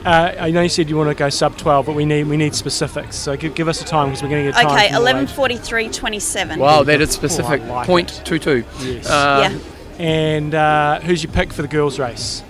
[0.05, 2.36] Uh, I know you said you want to go sub 12, but we need we
[2.36, 3.16] need specifics.
[3.16, 4.66] So give, give us a time because we're going to get time.
[4.72, 5.32] Okay, from the eleven lady.
[5.35, 6.59] forty-three twenty-seven.
[6.60, 7.62] Wow, that is specific.
[7.62, 8.64] Oh, I like Point two two.
[8.81, 9.09] Yes.
[9.09, 9.59] Uh,
[9.98, 12.43] And uh, who's your pick for the girls' race?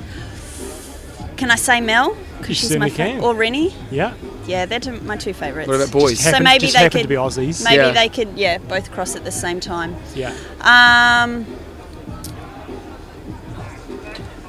[1.37, 2.17] Can I say Mel?
[2.39, 3.25] Because she's my certainly can.
[3.25, 3.73] or Rinny.
[3.91, 4.15] Yeah.
[4.47, 5.69] Yeah, they're my two favourites.
[5.69, 6.13] What about boys?
[6.13, 7.65] Just so happen- maybe just they happen could to be Aussies.
[7.65, 7.91] Maybe Yeah.
[7.93, 9.95] they could, yeah, both cross at the same time.
[10.15, 10.35] Yeah.
[10.61, 11.47] Um,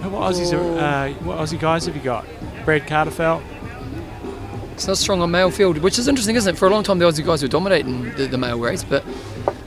[0.10, 2.26] What Aussies are, uh, what Aussie guys have you got?
[2.64, 3.44] Brad Kahlefeldt.
[4.74, 6.58] It's not strong on male field, which is interesting, isn't it?
[6.58, 9.04] For a long time, the Aussie guys were dominating the, the male race, but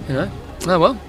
[0.08, 0.30] you know,
[0.66, 1.00] oh well.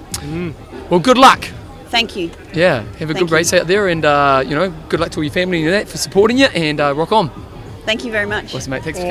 [0.89, 1.43] Well, good luck.
[1.87, 2.31] thank you.
[2.53, 3.35] Yeah, have a Thank good you.
[3.35, 5.87] race out there, and uh, you know, good luck to all your family and that
[5.87, 7.29] for supporting you, and uh, rock on.
[7.85, 8.53] Thank you very much.
[8.55, 8.83] Awesome, mate.
[8.83, 9.07] Thanks for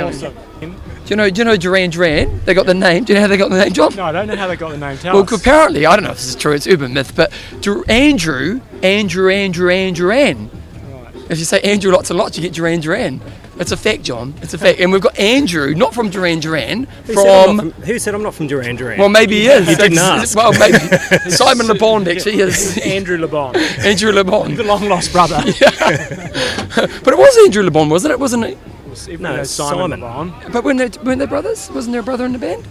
[0.60, 0.80] coming.
[1.08, 1.30] Do you know?
[1.30, 2.44] Do you know Duran Duran?
[2.44, 3.04] They got the name.
[3.04, 3.96] Do you know how they got the name, John?
[3.96, 4.98] No, I don't know how they got the name.
[4.98, 5.32] Tell well, us.
[5.32, 6.52] apparently, I don't know if this is true.
[6.52, 7.32] It's urban myth, but
[7.62, 10.50] Dur- Andrew, Andrew, Andrew, Andrew, Duran.
[10.92, 11.14] Right.
[11.30, 13.22] If you say Andrew lots and lots, you get Duran Duran.
[13.58, 14.34] It's a fact, John.
[14.42, 14.80] It's a fact.
[14.80, 17.58] And we've got Andrew, not from Duran Duran, Who from.
[17.58, 18.98] from, who said I'm not from Duran Duran?
[18.98, 19.66] Well, maybe he is.
[19.66, 20.36] You didn't ask.
[20.36, 20.76] Well, maybe
[21.30, 22.76] Simon Le Bon actually is.
[22.84, 23.56] Andrew Le Bon.
[23.56, 24.54] Andrew Le Bon.
[24.54, 25.42] The long lost brother.
[25.58, 26.86] Yeah.
[27.02, 28.20] But it was Andrew Le Bon, wasn't it?
[28.20, 28.58] Wasn't it?
[29.06, 30.00] No, it's Simon, Simon.
[30.00, 30.52] Le Bon.
[30.52, 31.70] But weren't they, weren't they brothers?
[31.70, 32.64] Wasn't there a brother in the band?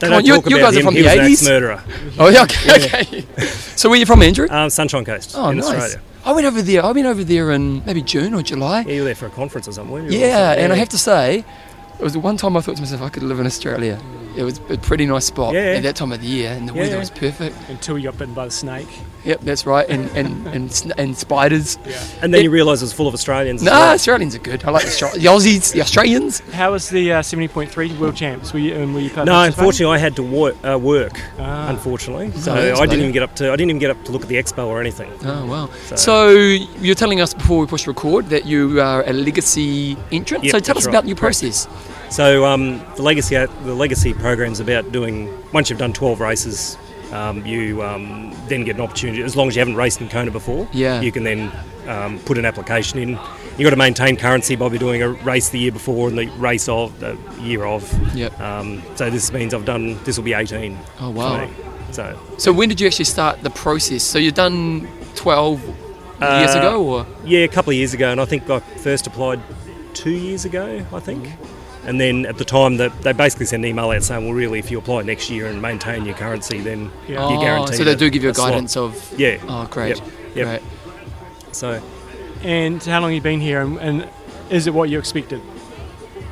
[0.00, 1.32] They Come don't on, you, talk you about guys are from He the was 80s.
[1.32, 1.82] ex-murderer.
[2.18, 3.20] Oh, yeah, okay, okay.
[3.76, 4.48] so where are you from, Andrew?
[4.50, 5.66] Um, Sunshine Coast Oh, in nice.
[5.66, 6.00] Australia.
[6.24, 6.84] I went over there.
[6.84, 8.80] I went over there in maybe June or July.
[8.80, 10.18] Yeah, you were there for a conference or something, weren't you?
[10.18, 11.44] Yeah, and I have to say,
[11.98, 14.00] it was the one time I thought to myself, I could live in Australia.
[14.36, 15.60] It was a pretty nice spot Yeah.
[15.76, 17.56] at that time of the year, and the Yeah, weather was perfect.
[17.68, 18.88] Until you got bitten by the snake.
[19.24, 21.78] Yep, that's right, and and and, and spiders.
[22.20, 23.62] And then you realise it was full of Australians.
[23.62, 23.94] as No, well.
[23.94, 24.64] Australians are good.
[24.64, 26.40] I like the, Austra- the Aussies, the Australians.
[26.52, 28.52] How was the uh, 70.3 world champs?
[28.52, 29.46] Were you, um, were you No, participating?
[29.46, 30.56] unfortunately, I had to work.
[30.64, 31.70] Uh, work Ah.
[31.70, 32.98] unfortunately, so Oh, that's I didn't bad.
[33.00, 33.48] even get up to.
[33.50, 35.10] I didn't even get up to look at the expo or anything.
[35.24, 35.70] Oh wow!
[35.86, 36.28] So- So,
[36.84, 40.44] you're telling us before we push record that you are a legacy entrant.
[40.44, 41.66] Yep, so tell us that's about your process.
[42.10, 46.76] So um, the legacy the legacy program's about doing once you've done 12 races,
[47.14, 49.22] um, you um, then get an opportunity.
[49.22, 51.00] As long as you haven't raced in Kona before, Yeah.
[51.00, 51.50] you can then
[51.86, 53.10] um, put an application in.
[53.56, 56.68] You've got to maintain currency by doing a race the year before and the race
[56.68, 57.82] of the year of.
[58.16, 58.40] Yep.
[58.40, 59.96] Um, so this means I've done.
[60.04, 60.76] This will be 18.
[61.00, 61.48] Oh wow!
[61.92, 64.02] So, So when did you actually start the process?
[64.02, 65.74] So you've done 12 years
[66.20, 69.40] Uh, ago, or yeah, a couple of years ago, and I think I first applied
[69.92, 70.84] two years ago.
[70.92, 71.28] I think.
[71.86, 74.58] And then at the time that they basically send an email out saying, well, really,
[74.58, 77.28] if you apply next year and maintain your currency, then Yeah.
[77.28, 77.76] you're Oh, guaranteed.
[77.76, 78.50] so they a- do give you a slot.
[78.52, 79.36] guidance of- yeah.
[79.48, 79.96] Oh, great.
[79.98, 80.08] Yep.
[80.34, 80.46] Yep.
[80.46, 80.62] Great.
[81.52, 81.80] So,
[82.42, 84.08] And how long have you been here, and, and
[84.50, 85.40] is it what you expected?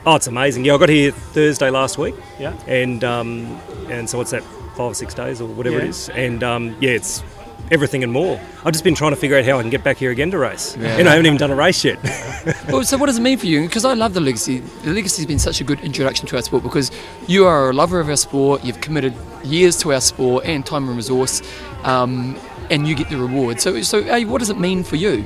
[0.05, 0.65] oh, it's amazing.
[0.65, 2.15] Yeah, I got here Thursday last week.
[2.41, 2.53] Yeah.
[2.66, 3.59] And um,
[3.89, 4.43] and so what's that?
[4.77, 5.85] Five or six days or whatever Yeah.
[5.85, 6.09] it is.
[6.11, 7.23] And um, yeah, it's
[7.70, 8.40] everything and more.
[8.64, 10.39] I've just been trying to figure out how I can get back here again to
[10.39, 10.76] race.
[10.76, 10.98] Yeah.
[10.98, 11.98] And I haven't even done a race yet.
[12.68, 13.62] well, so what does it mean for you?
[13.62, 14.59] Because I love the legacy.
[14.59, 16.90] The legacy has been such a good introduction to our sport because
[17.26, 18.64] you are a lover of our sport.
[18.64, 19.14] You've committed
[19.44, 21.43] years to our sport and time and resource,
[21.84, 22.39] um,
[22.70, 23.60] and you get the reward.
[23.60, 25.24] So, so hey, what does it mean for you?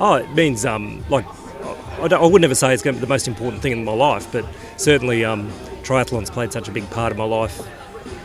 [0.00, 1.24] Oh, it means um, like
[2.00, 3.84] I, don't, I would never say it's going to be the most important thing in
[3.84, 4.44] my life, but
[4.76, 5.50] certainly um,
[5.82, 7.60] triathlon's played such a big part of my life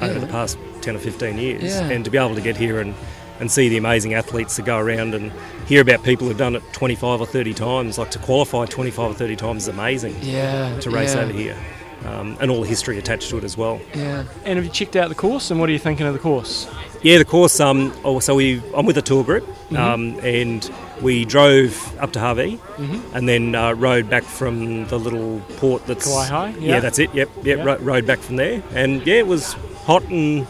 [0.01, 1.89] over the past ten or fifteen years, Yeah.
[1.89, 2.93] and to be able to get here and,
[3.41, 5.33] and see the amazing athletes that go around and
[5.65, 8.91] hear about people who've done it twenty five or thirty times, like to qualify twenty
[8.91, 10.15] five or thirty times is amazing.
[10.21, 11.21] Yeah, to race yeah.
[11.21, 11.57] over here,
[12.05, 13.81] um, and all the history attached to it as well.
[13.93, 14.23] Yeah.
[14.45, 16.69] And have you checked out the course, and what are you thinking of the course?
[17.01, 17.59] Yeah, the course.
[17.59, 19.77] Um, oh, so we I'm with a tour group, Mhm.
[19.79, 23.01] um, and we drove up to Hawi, Mhm.
[23.15, 26.79] and then uh, rode back from the little port that's Kawaihae, Yeah, yeah.
[26.79, 27.09] that's it.
[27.15, 27.57] Yep, yep.
[27.57, 27.63] Yeah.
[27.63, 29.53] Ro- rode back from there, and yeah, it was
[29.85, 30.45] hot and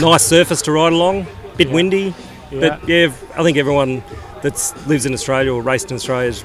[0.00, 1.26] nice surface to ride along.
[1.58, 1.74] Bit Yeah.
[1.74, 2.14] windy,
[2.50, 2.60] Yeah.
[2.78, 4.02] but yeah, I think everyone
[4.42, 6.44] that lives in Australia or raced in Australia is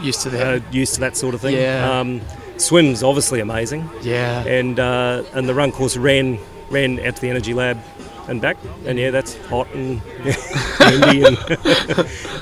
[0.00, 0.62] used to that.
[0.62, 1.54] Uh, used to that sort of thing.
[1.56, 2.00] Yeah.
[2.00, 2.20] Um,
[2.58, 3.88] swims obviously amazing.
[4.02, 4.44] Yeah.
[4.44, 6.38] And uh, and the run course ran
[6.70, 7.78] ran out to the energy lab
[8.28, 8.56] and back,
[8.86, 10.02] and yeah, that's hot and
[10.80, 11.24] windy.
[11.24, 11.36] And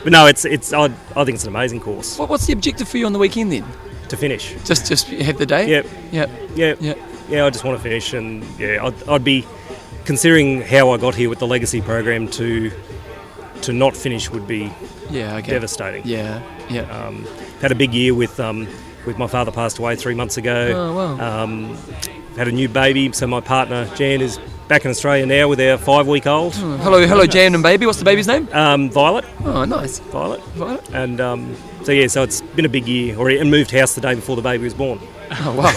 [0.02, 2.89] but no, it's it's I, I think it's an amazing course What, what's the objective
[2.89, 3.64] for you on the weekend then?
[4.09, 4.55] to finish.
[4.64, 5.68] Just just have the day.
[5.68, 5.86] Yep.
[6.12, 6.31] Yep.
[6.55, 6.74] Yeah.
[6.81, 6.94] Yeah.
[7.28, 7.47] Yeah.
[7.47, 9.44] I just want to finish, and yeah, I'd, I'd be
[10.05, 12.70] considering how I got here with the legacy program to
[13.62, 14.70] to not finish would be
[15.10, 15.52] Yeah, okay.
[15.52, 16.02] devastating.
[16.05, 16.43] Yeah.
[16.68, 16.82] Yeah.
[16.82, 17.26] Um,
[17.60, 18.68] had a big year with um,
[19.06, 20.72] with my father passed away three months ago.
[20.74, 21.43] Oh, wow.
[21.44, 21.76] Um,
[22.36, 25.78] had a new baby, so my partner Jan is back in Australia now with our
[25.78, 26.52] five week old.
[26.56, 27.86] Oh, hello, hello, Jan and baby.
[27.86, 28.48] What's the baby's name?
[28.52, 29.24] Um, Violet.
[29.44, 29.98] Oh, nice.
[30.01, 30.43] Violet.
[30.55, 30.89] Violet.
[30.93, 33.16] And um, so yeah, so it's been a big year.
[33.16, 34.98] Already, and moved house the day before the baby was born.
[35.31, 35.72] Oh wow.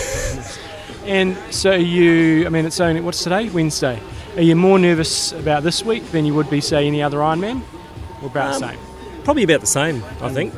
[1.06, 3.50] And so you, I mean, it's only what's today?
[3.50, 3.98] Wednesday.
[4.38, 7.62] Are you more nervous about this week than you would be, say, any other Ironman,
[8.22, 8.78] or about Um, the same?
[9.24, 10.54] Probably about the same, I think.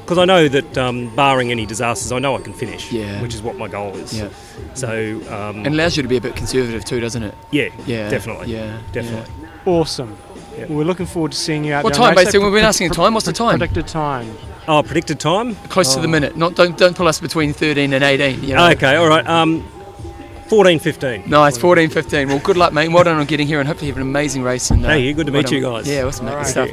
[0.00, 2.90] Because I know that, um, barring any disasters, I know I can finish.
[2.90, 3.20] Yeah.
[3.20, 4.16] Which is what my goal is.
[4.18, 4.28] Yeah.
[4.72, 5.20] So.
[5.30, 7.34] Um, And allows you to be a bit conservative too, doesn't it?
[7.50, 7.68] Yeah.
[7.86, 8.08] Yeah.
[8.08, 8.50] Definitely.
[8.52, 8.78] Yeah.
[8.92, 9.30] Definitely.
[9.66, 10.16] Awesome.
[10.56, 12.40] Well, we're looking forward to seeing you out What there on time, basically?
[12.40, 13.14] We've been asking pre- time.
[13.14, 13.58] What's the time?
[13.58, 14.26] Predicted time.
[14.66, 15.54] Oh, predicted time?
[15.68, 16.10] Close to the Oh.
[16.10, 16.36] minute.
[16.36, 18.42] Not don't don't pull us between thirteen and eighteen.
[18.42, 18.70] You know?
[18.70, 19.26] Okay, all right.
[19.28, 19.62] Um,
[20.48, 21.24] 14, 15.
[21.28, 22.28] Nice, 14, 15.
[22.28, 22.88] Well, good luck, mate.
[22.88, 24.70] Well done on getting here, and hopefully have an amazing race.
[24.70, 25.86] And uh, Hey, good to well meet you guys.
[25.86, 26.36] Yeah, awesome, mate.
[26.36, 26.70] Good stuff.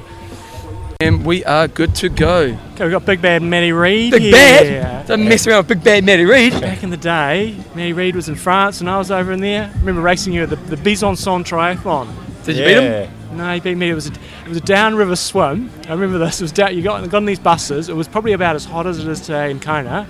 [1.02, 2.58] And we are good to go.
[2.74, 4.12] Okay, we've got Big Bad Matty Reed.
[4.12, 4.32] Big here.
[4.32, 5.08] Bad?
[5.08, 6.54] Don't mess around with Big Bad Matty Reed.
[6.54, 9.64] Back in the day, Matty Reed was in France and I was over in there.
[9.64, 12.08] I remember racing you at the, the Besançon Triathlon.
[12.46, 13.12] Did you beat him?
[13.38, 13.90] No, he beat me.
[13.90, 15.70] It was a, it was a downriver swim.
[15.90, 16.40] I remember this.
[16.40, 17.90] It was down, you got, got on these buses.
[17.90, 20.08] It was probably about as hot as it is today in Kona.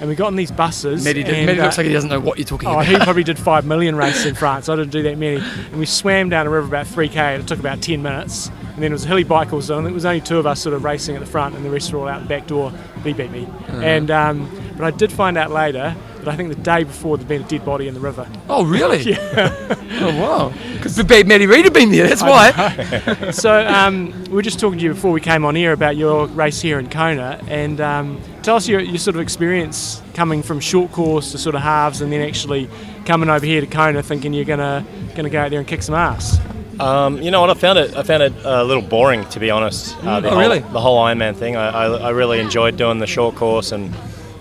[0.00, 1.04] And we got on these buses.
[1.04, 2.86] Matty, did, Matty looks uh, like he doesn't know what you're talking Oh, about.
[2.86, 4.68] he probably did five million races in France.
[4.68, 5.36] I didn't do that many.
[5.36, 8.48] And we swam down a river about 3k, and it took about 10 minutes.
[8.74, 9.86] And then it was a hilly bike zone.
[9.86, 11.92] It was only two of us sort of racing at the front, and the rest
[11.92, 12.72] were all out the back door.
[13.04, 13.44] He beat me.
[13.44, 13.80] Uh-huh.
[13.80, 17.28] And um, but I did find out later that I think the day before there'd
[17.28, 18.26] been a dead body in the river.
[18.48, 18.98] Oh, really?
[19.02, 19.74] yeah.
[20.00, 20.52] oh, wow.
[20.74, 22.50] Because Big Bad Matty Reed had been there, that's why.
[22.52, 23.30] why.
[23.30, 26.26] so um, we were just talking to you before we came on here about your
[26.28, 30.60] race here in Kona, and um, tell us your, your sort of experience coming from
[30.60, 32.68] short course to sort of halves, and then actually
[33.04, 34.84] coming over here to Kona, thinking you're gonna
[35.14, 36.38] gonna go out there and kick some ass.
[36.78, 37.50] Um, you know what?
[37.50, 37.94] I found it.
[37.96, 39.96] I found it a little boring, to be honest.
[39.98, 40.22] Uh, Mm.
[40.22, 40.58] the Oh, whole, really?
[40.60, 41.56] The whole Ironman thing.
[41.56, 43.94] I, I, I really enjoyed doing the short course, and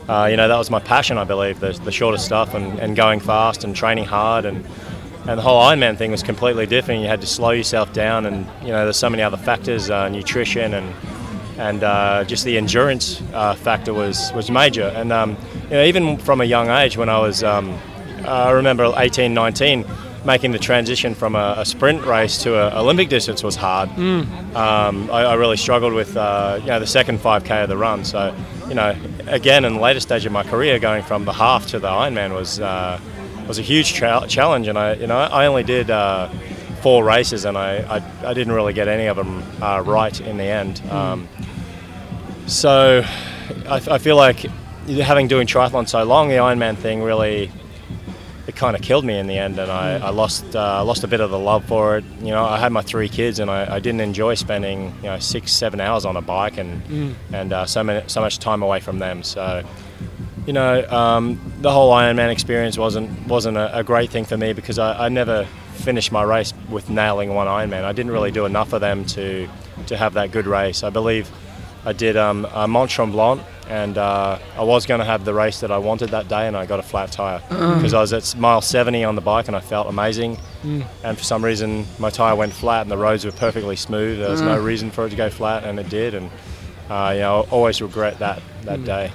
[0.08, 1.18] uh, you know that was my passion.
[1.18, 4.66] I believe the, the shorter stuff and, and going fast and training hard, and
[5.28, 7.02] and the whole Ironman thing was completely different.
[7.02, 10.08] You had to slow yourself down, and you know there's so many other factors, uh,
[10.08, 10.94] nutrition and
[11.60, 14.92] and uh, just the endurance uh, factor was was major.
[14.96, 17.78] And um, you know even from a young age, when I was um,
[18.26, 19.86] I remember 18, 19
[20.26, 23.90] making the transition from a, a sprint race to an Olympic distance was hard.
[23.92, 24.56] Mm.
[24.56, 28.04] Um, I, I really struggled with uh, you know the second 5k of the run.
[28.06, 28.36] So
[28.68, 28.96] you know
[29.28, 32.34] again in the later stage of my career, going from the half to the Ironman
[32.34, 33.00] was uh,
[33.48, 34.68] was a huge tra- challenge.
[34.68, 35.90] And I you know I only did.
[35.90, 36.30] Uh,
[36.82, 40.38] Four races, and I, I, I didn't really get any of them uh, right in
[40.38, 40.82] the end.
[40.90, 41.28] Um,
[42.50, 43.04] so
[43.68, 44.40] I, I feel like
[44.88, 47.52] having doing triathlon so long, the Ironman thing really
[48.48, 51.08] it kind of killed me in the end, and I, I lost uh, lost a
[51.08, 52.04] bit of the love for it.
[52.20, 55.20] You know, I had my three kids, and I, I didn't enjoy spending you know
[55.20, 57.14] six seven hours on a bike and Mm.
[57.32, 59.22] and uh, so many, so much time away from them.
[59.22, 59.64] So
[60.48, 64.54] you know, um, the whole Ironman experience wasn't wasn't a, a great thing for me
[64.54, 65.46] because I, I never
[65.76, 67.84] finished my race with nailing one Ironman.
[67.84, 69.48] I didn't really do enough of them to
[69.86, 70.82] to have that good race.
[70.82, 71.30] I believe
[71.86, 75.62] I did um, a Mont Tremblant, and uh, I was going to have the race
[75.62, 77.76] that I wanted that day, and I got a flat tire Uh.
[77.76, 80.38] because I was at mile 70 on the bike, and I felt amazing.
[80.64, 80.86] Mm.
[81.04, 84.20] And for some reason, my tire went flat, and the roads were perfectly smooth.
[84.20, 84.60] There was no Uh.
[84.60, 86.14] reason for it to go flat, and it did.
[86.16, 86.30] And
[86.90, 88.86] uh, you know, I always regret that that Mm.
[88.86, 89.12] day.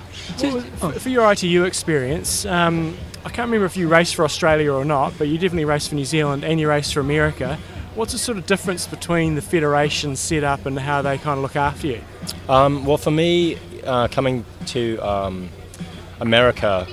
[0.51, 2.97] What for- For your ITU experience, um,
[3.27, 5.97] I can't remember if you raced for Australia or not, but you definitely raced for
[5.97, 7.59] New Zealand and you raced for America.
[7.95, 11.55] What's the sort of difference between the federation setup and how they kind of look
[11.57, 12.01] after you?
[12.49, 15.49] Um, well, for me, uh, coming to um,
[16.21, 16.89] America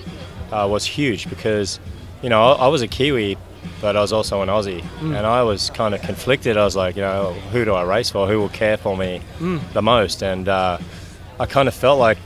[0.51, 1.79] uh, was huge because,
[2.21, 3.35] you know, I, I was a Kiwi,
[3.81, 5.17] but I was also an Aussie, Mm.
[5.17, 6.55] and I was kind of conflicted.
[6.55, 8.27] I was like, you know, who do I race for?
[8.27, 9.59] Who will care for me Mm.
[9.73, 10.21] the most?
[10.21, 10.77] And uh,
[11.39, 12.19] I kind of felt like,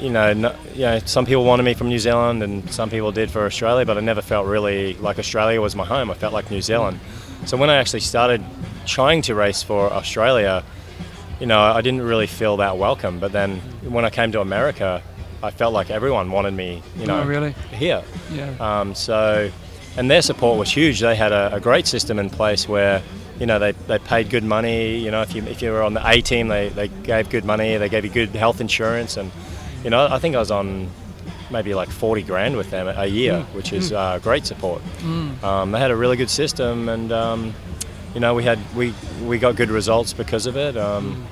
[0.00, 3.12] you know, no, you know, some people wanted me from New Zealand, and some people
[3.12, 6.10] did for Australia, but I never felt really like Australia was my home.
[6.10, 7.00] I felt like New Zealand.
[7.48, 8.44] So when I actually started
[8.84, 10.62] trying to race for Australia,
[11.40, 13.18] you know, I didn't really feel that welcome.
[13.20, 15.02] But then when I came to America,
[15.42, 17.52] I felt like everyone wanted me, you know, Oh, really?
[17.72, 18.02] here.
[18.30, 18.50] Yeah.
[18.60, 19.50] Um, so,
[19.96, 21.00] and their support was huge.
[21.00, 23.02] They had a, a great system in place where,
[23.40, 24.98] you know, they, they paid good money.
[24.98, 27.46] You know, if you if you were on the A team, they, they gave good
[27.46, 27.78] money.
[27.78, 29.30] They gave you good health insurance, and
[29.84, 30.90] you know, I think I was on
[31.50, 33.54] maybe like 40 grand with them a year, Mm.
[33.54, 33.96] which is Mm.
[33.96, 34.82] uh, great support.
[35.02, 35.42] Mm.
[35.42, 37.54] Um, they had a really good system, and um,
[38.14, 38.92] you know, we had we
[39.26, 40.76] we got good results because of it.
[40.76, 41.24] Um,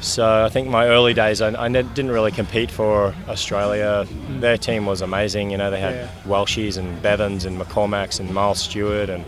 [0.00, 4.06] so I think my early days, I, I didn't really compete for Australia.
[4.40, 5.50] Their team was amazing.
[5.50, 6.08] You know, they had Yeah.
[6.26, 9.24] Welshies and Bevans and McCormacks and Miles Stewart, and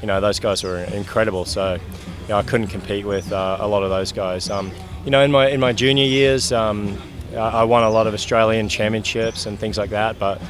[0.00, 1.44] you know those guys were incredible.
[1.44, 4.48] So you know, I couldn't compete with uh, a lot of those guys.
[4.48, 4.70] Um,
[5.04, 6.96] you know, in my in my junior years, um,
[7.36, 10.18] I I won a lot of Australian championships and things like that.
[10.18, 10.40] But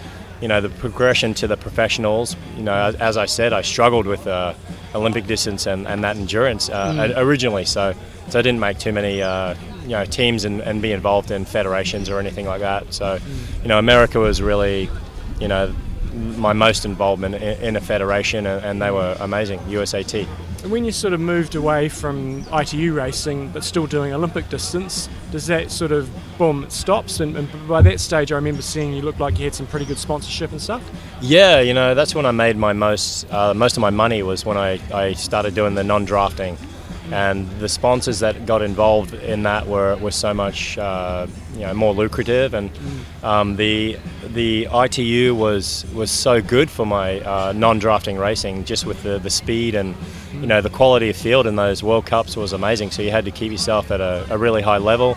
[0.41, 2.37] you know, the progression to the professionals.
[2.57, 4.55] You know, as, I said, I struggled with uh,
[4.93, 7.17] Olympic distance and, and that endurance uh, Mm.
[7.17, 7.65] originally.
[7.65, 7.95] So
[8.29, 11.45] so I didn't make too many uh, you know teams and, and be involved in
[11.45, 12.93] federations or anything like that.
[12.93, 13.19] So
[13.63, 14.91] you know, America was really
[15.41, 15.73] you know
[16.37, 19.59] my most involvement in, in a federation, and, and they were amazing.
[19.61, 20.27] USAT.
[20.63, 25.09] And when you sort of moved away from ITU racing but still doing Olympic distance,
[25.33, 26.09] does that sort of
[26.39, 27.19] boom it stops?
[27.19, 29.87] And, and by that stage, I remember seeing you looked like you had some pretty
[29.87, 30.89] good sponsorship and stuff.
[31.21, 34.47] Yeah, you know, that's when I made my most uh, most of my money was
[34.47, 36.57] when I, I started doing the non-drafting,
[37.11, 41.75] and the sponsors that got involved in that were, were so much uh, you know
[41.75, 42.71] more lucrative, and
[43.25, 43.99] um, the
[44.29, 49.31] the ITU was was so good for my uh, non-drafting racing, just with the, the
[49.31, 49.97] speed and
[50.35, 52.91] you know the quality of field in those World Cups was amazing.
[52.91, 55.17] So you had to keep yourself at a, a really high level,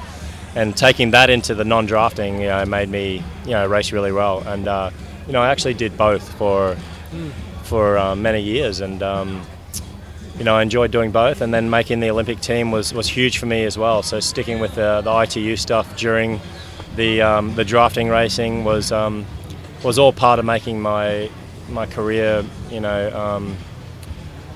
[0.55, 4.39] and taking that into the non-drafting you know, made me you know race really well.
[4.45, 4.91] And uh,
[5.27, 6.75] you know I actually did both for
[7.63, 9.41] for uh, many years, and um,
[10.37, 11.41] you know I enjoyed doing both.
[11.41, 14.03] And then making the Olympic team was, was huge for me as well.
[14.03, 16.39] So sticking with the, the ITU stuff during
[16.95, 19.25] the um, the drafting racing was um,
[19.83, 21.29] was all part of making my
[21.69, 23.57] my career you know um,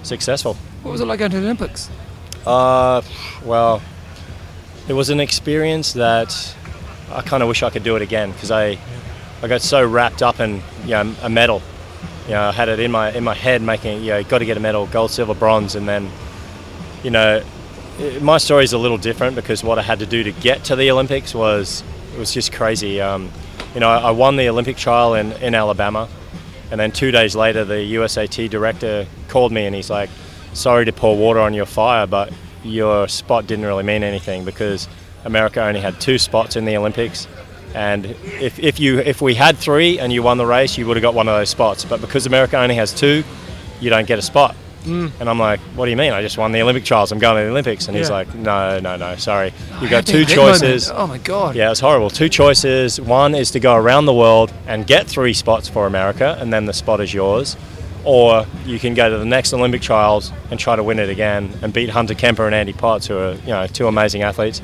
[0.10, 0.56] successful.
[0.84, 1.90] What was it like going to the Olympics?
[2.46, 3.02] Uh,
[3.46, 3.82] well,
[4.88, 6.56] it was an experience that
[7.12, 8.78] I kind of wish I could do it again because I,
[9.42, 11.62] I got so wrapped up in you know, a medal.
[12.28, 14.46] You know, I had it in my in my head, making you know, got to
[14.46, 16.10] get a medal, gold, silver, bronze, and then,
[17.04, 17.42] you know,
[18.00, 20.64] it- my story is a little different because what I had to do to get
[20.66, 21.84] to the Olympics was
[22.16, 23.02] it was just crazy.
[23.02, 23.30] Um,
[23.74, 26.08] you know, I, I won the Olympic trial in, in Alabama,
[26.72, 30.10] and then two days later, the USAT director called me and he's like,
[30.54, 32.32] "Sorry to pour water on your fire, but
[32.64, 34.88] your spot didn't really mean anything because
[35.26, 37.28] America only had two spots in the Olympics."
[37.74, 40.98] And if, if you if we had three and you won the race, you would
[40.98, 41.86] have got one of those spots.
[41.86, 43.24] But because America only has two,
[43.80, 44.56] you don't get a spot.
[44.84, 45.12] Mm.
[45.20, 46.14] And I'm like, what do you mean?
[46.14, 47.12] I just won the Olympic trials.
[47.12, 47.88] I'm going to the Olympics.
[47.88, 49.54] And he's like, no, no, no, sorry.
[49.82, 50.90] You've got two choices.
[50.90, 51.56] Oh my God.
[51.56, 52.10] Yeah, it's horrible.
[52.10, 53.00] Two choices.
[53.00, 56.66] One is to go around the world and get three spots for America, and then
[56.66, 57.58] the spot is yours.
[58.06, 61.52] Or you can go to the next Olympic trials and try to win it again
[61.62, 64.62] and beat Hunter Kemper and Andy Potts, who are you know two amazing athletes.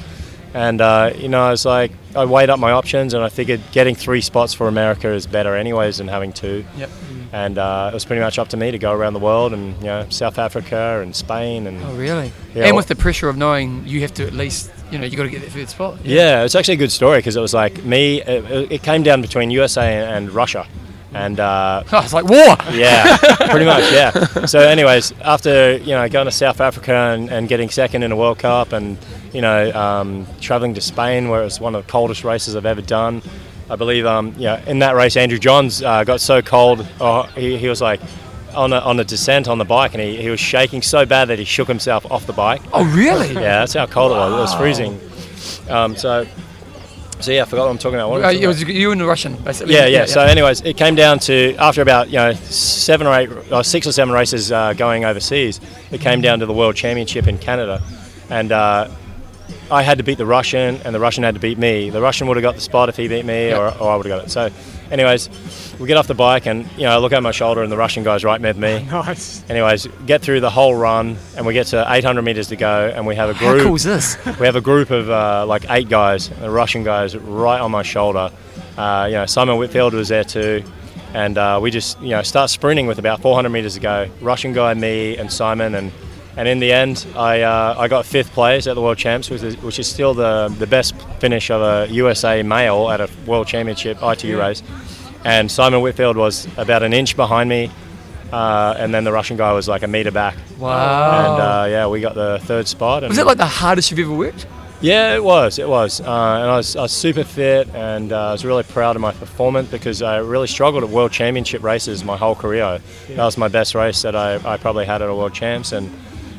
[0.53, 3.59] And uh, you know, I was like, I weighed up my options, and I figured
[3.73, 6.63] getting three spots for America is better, anyways, than having two.
[6.77, 6.89] Yep.
[7.35, 9.75] And uh, it was pretty much up to me to go around the world, and
[9.79, 12.31] you know, South Africa and Spain, and Oh, really?
[12.53, 15.17] Yeah, and with the pressure of knowing you have to at least, you know, you
[15.17, 15.97] got to get that third spot.
[16.05, 18.21] Yeah, it's actually a good story because it was like me.
[18.21, 20.65] It, it came down between USA and Russia,
[21.13, 22.55] and uh, Oh, it's like war.
[22.71, 23.17] yeah,
[23.49, 23.83] pretty much.
[23.91, 24.11] Yeah.
[24.45, 28.15] So, anyways, after you know going to South Africa and, and getting second in a
[28.15, 28.97] World Cup, and
[29.33, 32.65] you know um, traveling to Spain, where it was one of the coldest races I've
[32.65, 33.21] ever done.
[33.69, 36.87] I believe, um, yeah, in that race, Andrew Johns uh, got so cold.
[37.01, 37.99] Oh, he, he was like
[38.53, 41.25] on a, on a descent on the bike, and he, he was shaking so bad
[41.29, 42.61] that he shook himself off the bike.
[42.73, 43.33] Oh, really?
[43.33, 44.33] Yeah, that's how cold it was.
[44.33, 44.99] It was freezing.
[45.69, 46.27] Um, so,
[47.19, 48.11] so yeah, I forgot what I'm talking about.
[48.11, 49.73] What Uh, it was you and the Russian, basically.
[49.73, 53.29] Yeah, yeah, So, anyways, it came down to after about you know seven or eight,
[53.51, 55.59] or six or seven races uh, going overseas.
[55.91, 57.81] It came down to the World Championship in Canada,
[58.29, 58.89] and uh,
[59.71, 61.89] I had to beat the Russian, and the Russian had to beat me.
[61.89, 64.05] The Russian would have got the spot if he beat me, or, or I would
[64.05, 64.29] have got it.
[64.31, 64.49] So,
[64.91, 65.29] anyways,
[65.79, 67.77] we get off the bike, and you know, I look over my shoulder, and the
[67.77, 68.85] Russian guy's right with me.
[68.91, 69.43] Nice.
[69.49, 73.07] Anyways, get through the whole run, and we get to 800 meters to go, and
[73.07, 73.63] we have a How group.
[73.63, 74.17] cool is this?
[74.39, 76.29] We have a group of uh, like eight guys.
[76.29, 78.31] The Russian guys right on my shoulder.
[78.77, 80.63] Uh, you know, Simon Whitfield was there too,
[81.13, 84.09] and uh, we just you know start sprinting with about 400 meters to go.
[84.21, 85.91] Russian guy, me, and Simon, and
[86.37, 89.43] and in the end, I uh, I got fifth place at the World Champs, which
[89.43, 93.47] is, which is still the the best finish of a USA male at a World
[93.47, 94.47] Championship ITU Yeah.
[94.47, 94.63] race.
[95.23, 97.71] And Simon Whitfield was about an inch behind me.
[98.31, 100.35] Uh, and then the Russian guy was like a meter back.
[100.59, 101.33] Wow.
[101.33, 103.03] And uh, yeah, we got the third spot.
[103.03, 104.45] And Was it like the hardest you've ever worked?
[104.81, 105.57] yeah, it was.
[105.57, 106.01] It was.
[106.01, 109.01] Uh, and I was, I was super fit and uh, I was really proud of
[109.01, 112.81] my performance because I really struggled at World Championship races my whole career.
[113.09, 115.71] That was my best race that I, I probably had at a World Champs.
[115.71, 115.89] And,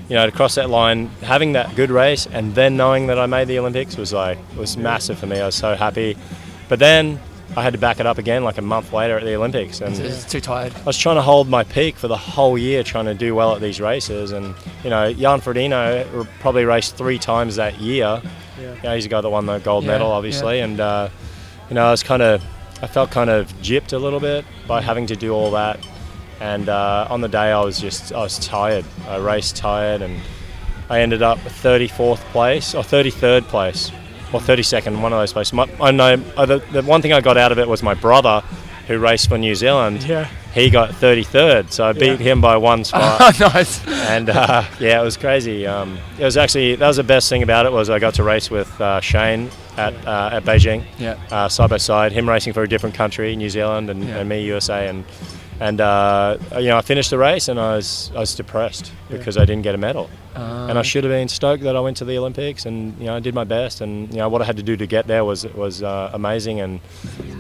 [0.09, 3.27] you know, to cross that line, having that good race and then knowing that I
[3.27, 5.41] made the Olympics was like, was massive for me.
[5.41, 6.17] I was so happy.
[6.69, 7.21] But then
[7.57, 9.81] I had to back it up again like a month later at the Olympics.
[9.81, 10.75] And It's too tired.
[10.75, 13.55] I was trying to hold my peak for the whole year, trying to do well
[13.55, 14.33] at these races.
[14.33, 14.55] And
[14.85, 18.21] you know, Jan Frodeno probably raced three times that year.
[18.61, 18.75] Yeah.
[18.75, 20.15] You know, he's the guy that won the gold Yeah, medal, yeah.
[20.15, 20.61] obviously.
[20.61, 21.09] And uh,
[21.69, 22.45] you know, I was kind of,
[22.83, 25.81] I felt kind of gypped a little bit by having to do all that.
[26.41, 28.85] And uh, on the day, I was just, I was tired.
[29.09, 30.21] I raced tired, and
[30.91, 33.91] I ended up 34th place or 33rd place
[34.33, 35.53] or 32nd, one of those places.
[35.53, 37.95] My, I know uh, the, the one thing I got out of it was my
[37.95, 38.43] brother,
[38.87, 40.05] who raced for New Zealand.
[40.05, 40.29] Yeah.
[40.55, 42.33] He got 33rd, so I beat Yeah.
[42.33, 43.21] him by one spot.
[43.21, 43.87] Oh, nice.
[43.87, 45.67] And uh, yeah, it was crazy.
[45.67, 48.23] Um, it was actually that was the best thing about it was I got to
[48.23, 50.85] race with uh, Shane at uh, at Beijing.
[50.99, 51.19] Yeah.
[51.31, 54.19] Uh, side by side, him racing for a different country, New Zealand, and, Yeah.
[54.19, 55.05] and me USA, and
[55.61, 59.19] and uh, you know I finished the race and I was I was depressed Yeah.
[59.19, 60.09] because I didn't get a medal.
[60.39, 60.69] Ah.
[60.69, 63.17] and I should have been stoked that I went to the Olympics, and you know
[63.17, 65.25] I did my best, and you know what I had to do to get there
[65.25, 66.81] was was uh, amazing, and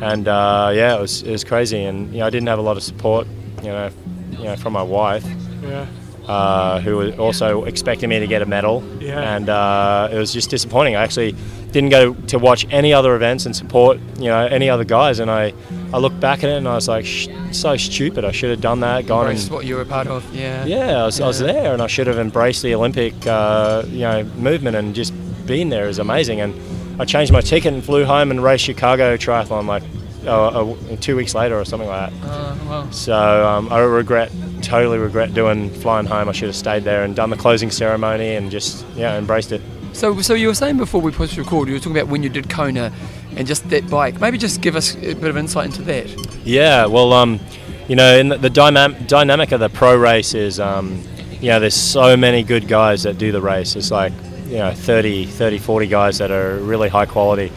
[0.02, 2.62] and uh, yeah, it was it was crazy, and you know I didn't have a
[2.62, 3.26] lot of support,
[3.62, 3.90] you know,
[4.38, 5.26] you know from my wife,
[5.62, 5.86] Yeah.
[6.26, 9.36] uh, who was also expecting me to get a medal, Yeah.
[9.36, 10.96] and uh, it was just disappointing.
[10.96, 11.34] I actually
[11.72, 15.30] didn't go to watch any other events and support you know any other guys, and
[15.30, 15.52] I
[15.92, 18.24] I looked back at it and I was like, Sh- so stupid.
[18.24, 20.34] I should have done that, gone Embrace and what you were part of.
[20.34, 20.64] Yeah.
[20.64, 24.00] yeah, I was, I was there, and I should have embraced the Olympic, uh, you
[24.00, 25.14] know, movement and just
[25.46, 26.40] been there is amazing.
[26.40, 29.84] And I changed my ticket and flew home and raced Chicago Triathlon like
[30.26, 32.28] uh, uh, two weeks later or something like that.
[32.28, 32.92] Uh, well.
[32.92, 34.32] So um, I regret,
[34.62, 36.28] totally regret doing flying home.
[36.28, 39.62] I should have stayed there and done the closing ceremony and just yeah embraced it.
[39.96, 42.28] So, so you were saying before we pushed record, you were talking about when you
[42.28, 42.92] did Kona
[43.34, 44.20] and just that bike.
[44.20, 46.06] Maybe just give us a bit of insight into that.
[46.44, 47.40] Yeah, well, um,
[47.88, 51.02] you know, in the, the dynam- dynamic of the pro race is, um,
[51.40, 53.74] you know, there's so many good guys that do the race.
[53.74, 54.12] It's like,
[54.48, 57.50] you know, 30, 30, 40 guys that are really high quality.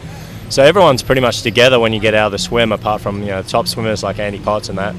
[0.48, 3.28] So everyone's pretty much together when you get out of the swim, apart from, you
[3.28, 4.94] know, top swimmers like Andy Potts and that.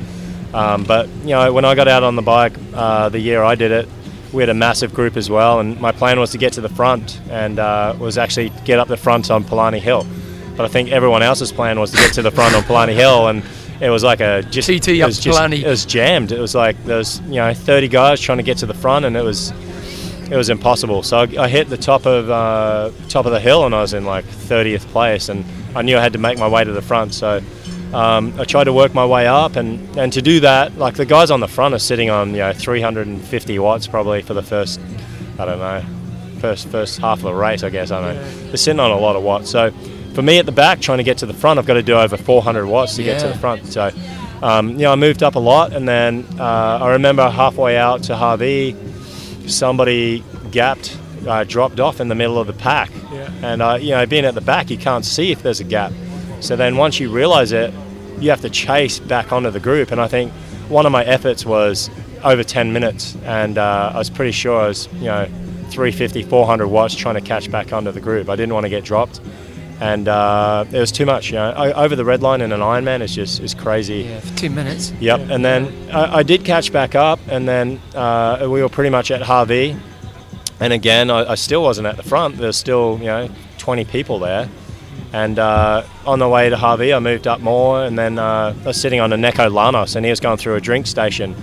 [0.54, 3.56] Um, but, you know, when I got out on the bike uh, the year I
[3.56, 3.90] did it,
[4.34, 6.70] we had a massive group as well, and my plan was to get to the
[6.70, 10.06] front and uh, was actually get up the front on Palani Hill.
[10.56, 13.28] But I think everyone else's plan was to get to the front on Palani Hill,
[13.28, 13.44] and
[13.82, 15.40] it was like a just TT it was just-.
[15.54, 16.32] It was jammed.
[16.32, 19.06] It was like there was you know 30 guys trying to get to the front,
[19.06, 19.52] and it was
[20.30, 21.04] it was impossible.
[21.04, 23.94] So I, I hit the top of uh, top of the hill, and I was
[23.94, 25.44] in like 30th place, and
[25.76, 27.14] I knew I had to make my way to the front.
[27.14, 27.42] So
[27.94, 31.06] um, I tried to work my way up, and, and to do that, like the
[31.06, 34.80] guys on the front are sitting on you know 350 watts probably for the first
[35.38, 35.84] I don't know
[36.40, 37.92] first first half of the race, I guess.
[37.92, 38.32] I don't know.
[38.48, 39.50] They're sitting on a lot of watts.
[39.50, 39.72] So
[40.14, 41.94] for me at the back, trying to get to the front, I've got to do
[41.94, 43.68] over 400 watts to get to the front.
[43.68, 43.92] So
[44.42, 48.04] um, you know I moved up a lot, and then uh, I remember halfway out
[48.04, 48.76] to Hawi,
[49.48, 50.98] somebody gapped,
[51.28, 52.90] uh, dropped off in the middle of the pack.
[53.12, 53.32] Yeah.
[53.44, 55.92] And uh, you know, being at the back, you can't see if there's a gap.
[56.42, 57.74] So then once you realise it,
[58.20, 59.92] you have to chase back onto the group.
[59.92, 60.32] And I think
[60.70, 61.90] one of my efforts was
[62.24, 65.26] over 10 minutes, and uh, I was pretty sure I was, you know,
[65.70, 68.30] 350, 400 watts trying to catch back onto the group.
[68.30, 69.22] I didn't want to get dropped.
[69.82, 71.32] and uh, it was too much.
[71.32, 74.04] You know, over the red line in an Ironman is just is crazy.
[74.04, 74.94] Yeah, for two minutes.
[75.00, 75.22] Yep.
[75.32, 79.10] And then I, I did catch back up, and then uh, we were pretty much
[79.10, 79.76] at Hawi.
[80.60, 82.38] And again, I, I still wasn't at the front.
[82.38, 84.48] There's still, you know, 20 people there.
[85.14, 88.68] And uh, on the way to Hawi, I moved up more, and then uh, I
[88.68, 91.36] was sitting on a Neko Lanos, and he was going through a drink station,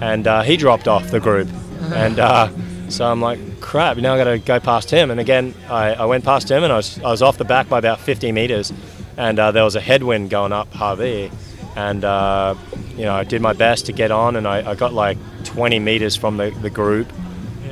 [0.00, 1.48] and uh, he dropped off the group.
[1.92, 2.48] And uh,
[2.88, 5.10] so I'm like, crap, now i got to go past him.
[5.10, 7.68] And again, I, I went past him, and I was, I was off the back
[7.68, 8.72] by about 50 meters,
[9.16, 11.30] and uh, there was a headwind going up Hawi.
[11.76, 12.54] And, uh,
[12.96, 15.78] you know, I did my best to get on, and I, I got like 20
[15.78, 17.10] meters from the, the group,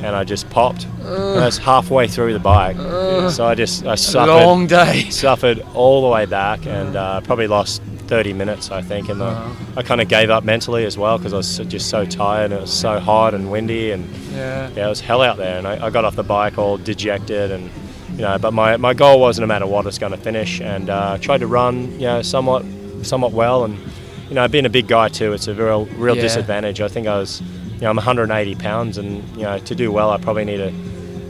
[0.04, 0.84] and I just popped.
[1.02, 2.76] And I was halfway through the bike.
[2.78, 3.30] Ugh.
[3.30, 4.30] so I just, I suffered.
[4.32, 5.08] long day.
[5.10, 9.08] Suffered all the way back, and uh, probably lost 30 minutes, I think.
[9.08, 12.04] And the, I kind of gave up mentally as well because I was just so
[12.04, 14.70] tired, and it was so hot and windy, and Yeah.
[14.74, 15.58] yeah, it was hell out there.
[15.58, 17.70] And I, I got off the bike all dejected, and
[18.16, 20.90] you know, but my, my goal was no matter what, it's going to finish, and
[20.90, 22.64] uh, tried to run, you know, somewhat
[23.02, 23.78] somewhat well, and
[24.28, 26.22] you know, being a big guy too, it's a real real Yeah.
[26.22, 26.80] disadvantage.
[26.80, 27.40] I think I was,
[27.80, 30.72] you know, I'm 180 pounds, and you know, to do well, I probably need to.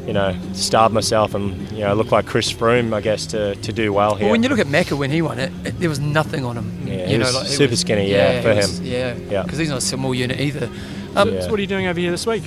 [0.07, 3.73] You know, starve myself and you know look like Chris Froome, I guess, to, to
[3.73, 4.25] do well here.
[4.25, 6.57] Well, when you look at Macca when he won it, it there was nothing on
[6.57, 6.83] him.
[6.85, 8.87] Yeah, you he know, was like, it super skinny, yeah, for he was- him.
[8.87, 9.43] Yeah, Yeah.
[9.43, 10.69] because he's not a small unit either.
[11.15, 11.43] Um, Yeah.
[11.43, 12.43] So what are you doing over here this week?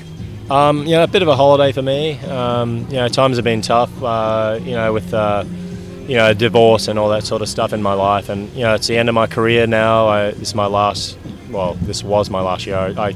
[0.50, 2.20] Um, you know, a bit of a holiday for me.
[2.22, 3.92] Um, you know, times have been tough.
[4.04, 5.46] Uh, you know, with uh,
[6.08, 8.74] you know divorce and all that sort of stuff in my life, and you know,
[8.74, 10.08] it's the end of my career now.
[10.08, 11.18] I, this is my last.
[11.50, 12.76] Well, this was my last year.
[12.78, 13.16] I I,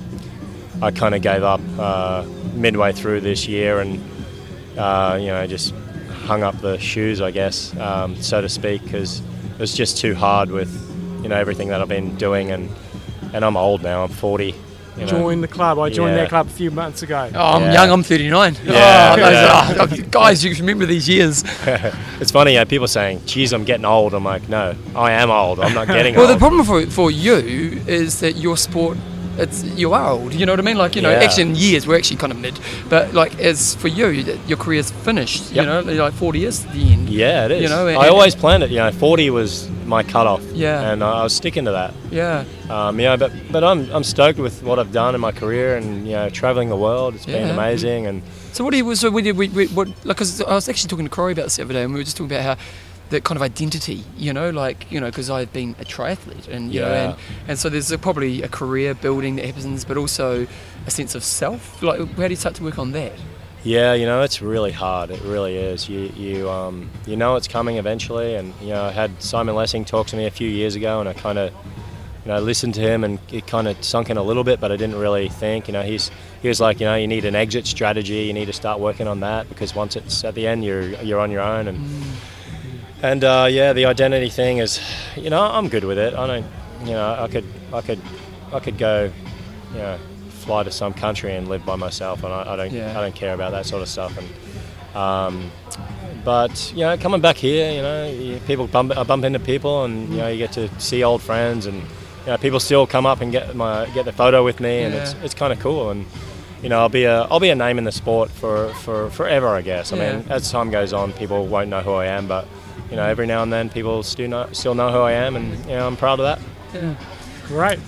[0.82, 2.24] I kind of gave up uh,
[2.54, 4.00] midway through this year, and
[4.78, 5.74] uh, you know, just
[6.26, 10.14] hung up the shoes, I guess, um, so to speak, because it was just too
[10.14, 10.70] hard with
[11.24, 12.70] you know everything that I've been doing, and
[13.34, 14.04] and I'm old now.
[14.04, 14.54] I'm 40.
[14.98, 15.10] You know.
[15.12, 15.78] Join the club.
[15.78, 16.18] I joined Yeah.
[16.22, 17.30] their club a few months ago.
[17.36, 17.74] Oh, I'm Yeah.
[17.74, 17.92] young.
[17.92, 18.58] I'm 39.
[18.66, 19.84] Yeah, Oh, those yeah.
[19.84, 21.44] are- oh, guys, you remember these years.
[22.20, 24.16] it's funny, yeah, people saying, geez, I'm getting old.
[24.16, 25.60] I'm like, no, I am old.
[25.60, 26.36] I'm not getting well, old.
[26.36, 28.98] the problem for for you is that your sport.
[29.38, 30.34] It's you are old.
[30.34, 30.78] You know what I mean?
[30.78, 31.24] Like you know, Yeah.
[31.24, 32.60] actually in years we're actually kind of mid,
[32.90, 34.08] but like as for you,
[34.48, 35.52] your career's finished.
[35.52, 35.66] Yep.
[35.66, 37.10] You know, like 40 is the end.
[37.10, 37.62] yeah, it is.
[37.64, 38.70] You know, I always planned it.
[38.72, 40.42] You know, 40 was my cutoff.
[40.54, 40.92] Yeah.
[40.92, 41.94] And I was sticking to that.
[42.12, 42.44] Yeah.
[42.70, 45.78] Um, you know, but but I'm I'm stoked with what I've done in my career,
[45.78, 47.16] and you know, traveling the world.
[47.16, 48.22] It's been amazing, and
[48.54, 50.90] So what do you so we did we, we what like 'cause I was actually
[50.90, 52.64] talking to Corey about this the other day and we were just talking about how
[53.10, 56.74] that kind of identity you know like you know because I've been a triathlete and
[56.74, 57.16] you know and,
[57.48, 60.46] and so there's a, probably a career building that happens but also
[60.86, 63.14] a sense of self like how do you start to work on that
[63.64, 65.10] Yeah, you know, it's really hard.
[65.10, 65.90] It really is.
[65.90, 69.84] You you um you know it's coming eventually, and you know I had Simon Lessing
[69.84, 71.52] talk to me a few years ago, and I kind of
[72.24, 74.72] you know listened to him, and it kind of sunk in a little bit, but
[74.72, 75.68] I didn't really think.
[75.68, 76.12] You know, he's
[76.42, 78.22] he was like, you know, you need an exit strategy.
[78.28, 81.20] You need to start working on that because once it's at the end, you're you're
[81.20, 81.78] on your own, and
[83.02, 84.80] and uh, yeah, the identity thing is,
[85.16, 86.14] you know, I'm good with it.
[86.14, 86.46] I don't,
[86.86, 88.02] you know, I could I could
[88.54, 89.12] I could go,
[89.74, 89.98] you know,
[90.30, 92.98] fly to some country and live by myself, and I, I don't Yeah.
[92.98, 94.18] I don't care about that sort of stuff.
[94.18, 95.52] And um,
[96.24, 100.10] but you know, coming back here, you know, people bump I bump into people, and
[100.10, 103.22] you know, you get to see old friends, and you know, people still come up
[103.22, 105.24] and get my get the photo with me, and it's Yeah.
[105.24, 105.92] it's kind of cool.
[105.92, 106.06] And
[106.64, 109.50] you know, I'll be a I'll be a name in the sport for for forever,
[109.50, 109.94] I guess.
[109.94, 112.48] I mean, as time goes on, people won't know who I am, but
[112.90, 115.58] you know, every now and then, people still know still know who I am, and
[115.66, 116.40] you know, I'm proud of that.
[116.74, 116.96] yeah
[117.48, 117.80] Great.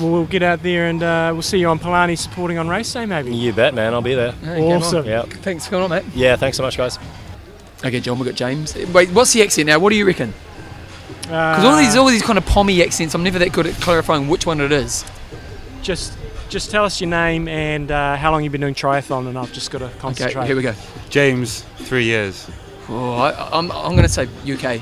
[0.00, 2.92] Well, we'll get out there and uh, we'll see you on Palani supporting on race
[2.92, 3.32] day, maybe.
[3.36, 3.94] You bet, man.
[3.94, 4.34] I'll be there.
[4.42, 4.56] Yeah.
[4.58, 5.04] Awesome.
[5.06, 5.22] Yeah.
[5.22, 6.34] thanks for coming on mate Yeah.
[6.36, 6.98] Thanks so much, guys.
[7.84, 10.32] okay John we've got James wait what's the accent now what do you reckon
[11.22, 13.74] because all Uh, these all these kind of pommy accents I'm never that good at
[13.80, 15.04] clarifying which one it is
[15.82, 16.16] Just,
[16.48, 19.52] just tell us your name and uh, how long you've been doing triathlon, and I've
[19.52, 20.36] just got to concentrate.
[20.36, 20.74] okay here we go
[21.10, 22.48] James, three years.
[22.88, 24.80] Oh, I, I'm, I'm going to say UK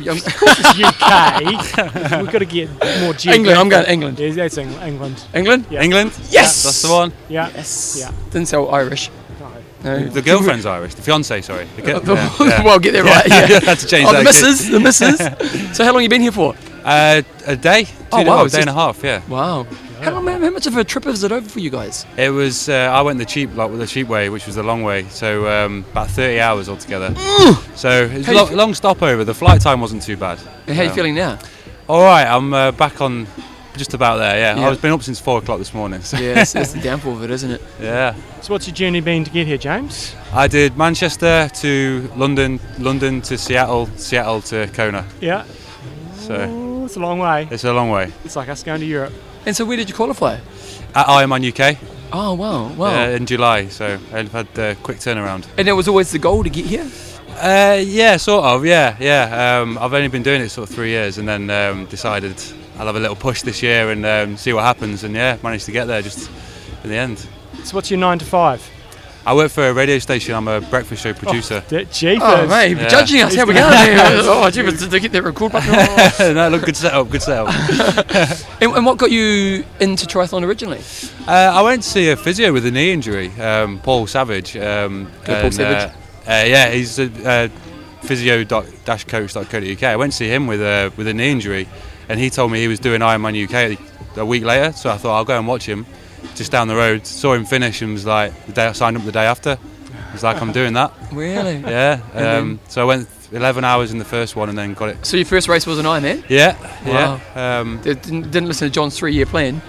[0.00, 0.08] UK.
[2.22, 2.70] We've got to get
[3.00, 3.26] more geographic.
[3.26, 4.18] England, I'm going England.
[4.18, 5.22] Yeah, that's Eng- England.
[5.34, 5.82] England Yeah.
[5.82, 6.12] England?
[6.30, 6.62] Yes!
[6.62, 7.12] That's the one.
[7.28, 7.50] Yeah.
[7.54, 7.96] Yes.
[8.00, 8.10] Yeah.
[8.30, 9.10] Didn't sound Irish.
[9.84, 9.98] No.
[10.08, 10.94] The girlfriend's Irish.
[10.94, 11.66] The fiance, sorry.
[11.76, 12.62] The Uh, girl- yeah, yeah.
[12.64, 13.26] well, get that right.
[13.50, 13.60] Yeah.
[13.60, 14.18] Had to change oh, that.
[14.18, 14.68] the missus.
[14.68, 15.76] The missus.
[15.76, 16.54] so, how long you been here for?
[16.84, 17.84] Uh, a day.
[17.84, 19.22] Two Oh, days, wow, A it's day and a half, yeah.
[19.28, 19.66] Wow.
[20.00, 22.04] How, long, how much of a trip is it over for you guys?
[22.16, 24.62] It was, uh, I went the cheap, like with the cheap way, which was the
[24.62, 25.04] long way.
[25.08, 27.14] So um, about 30 hours altogether.
[27.76, 29.22] So it was How a long, long stopover.
[29.24, 30.40] The flight time wasn't too bad.
[30.66, 31.38] And how you Um, feeling now?
[31.88, 33.26] All right, I'm uh, back on
[33.76, 34.56] just about there, yeah.
[34.58, 34.68] Yeah.
[34.68, 36.02] I've been up since four o'clock this morning.
[36.02, 36.18] So.
[36.18, 37.62] Yeah, that's, that's the downfall of it, isn't it?
[37.80, 38.14] yeah.
[38.42, 40.14] So, what's your journey been to get here, James?
[40.32, 45.06] I did Manchester to London, London to Seattle, Seattle to Kona.
[45.20, 45.44] Yeah.
[46.18, 46.34] So
[46.82, 47.46] Oh, it's a long way.
[47.48, 48.10] it's a long way.
[48.24, 49.12] It's like us going to Europe.
[49.46, 50.34] And so, where did you qualify?
[50.96, 51.78] At Ironman UK
[52.12, 52.72] Oh, wow.
[52.72, 53.04] Wow.
[53.04, 55.46] uh, in July, so I've had a quick turnaround.
[55.56, 56.88] and it was always the goal to get here?
[57.40, 58.66] Uh, yeah, sort of.
[58.66, 59.60] Yeah, yeah.
[59.60, 62.34] Um, I've only been doing it sort of three years, and then um, decided
[62.78, 65.04] I'll have a little push this year and um, see what happens.
[65.04, 66.30] And yeah, managed to get there just
[66.82, 67.24] in the end.
[67.62, 68.68] So what's your nine to five?
[69.24, 70.34] I work for a radio station.
[70.34, 71.62] I'm a breakfast show producer.
[71.68, 72.22] D- Jeepers.
[72.24, 73.34] Oh, mate, you're judging us.
[73.36, 73.62] How we going?
[74.24, 76.34] Oh, jeepers, did they get that record button?
[76.34, 77.48] no, look, good setup, good setup.
[78.60, 80.80] and, and what got you into triathlon originally?
[81.28, 84.56] Uh, I went to see a physio with a knee injury, um, Paul Savage.
[84.56, 85.92] Um, Go Paul and, Savage.
[86.26, 87.48] Uh, uh, yeah, he's a uh,
[88.02, 89.82] physio-coach.co.uk.
[89.82, 91.68] I went to see him with a with a knee injury,
[92.08, 93.78] and he told me he was doing Ironman UK
[94.16, 94.72] a week later.
[94.72, 95.86] So I thought I'll go and watch him,
[96.34, 97.06] just down the road.
[97.06, 99.58] Saw him finish and was like, the day I signed up the day after.
[100.12, 100.92] He's like, I'm doing that.
[101.12, 101.56] Really?
[101.58, 102.00] Yeah.
[102.14, 105.04] Um, so I went 11 hours in the first one and then got it.
[105.06, 106.24] So your first race was an Ironman?
[106.28, 107.20] Yeah, Wow.
[107.34, 107.58] yeah.
[107.60, 109.60] Um, Didn't, didn't listen to John's three-year plan.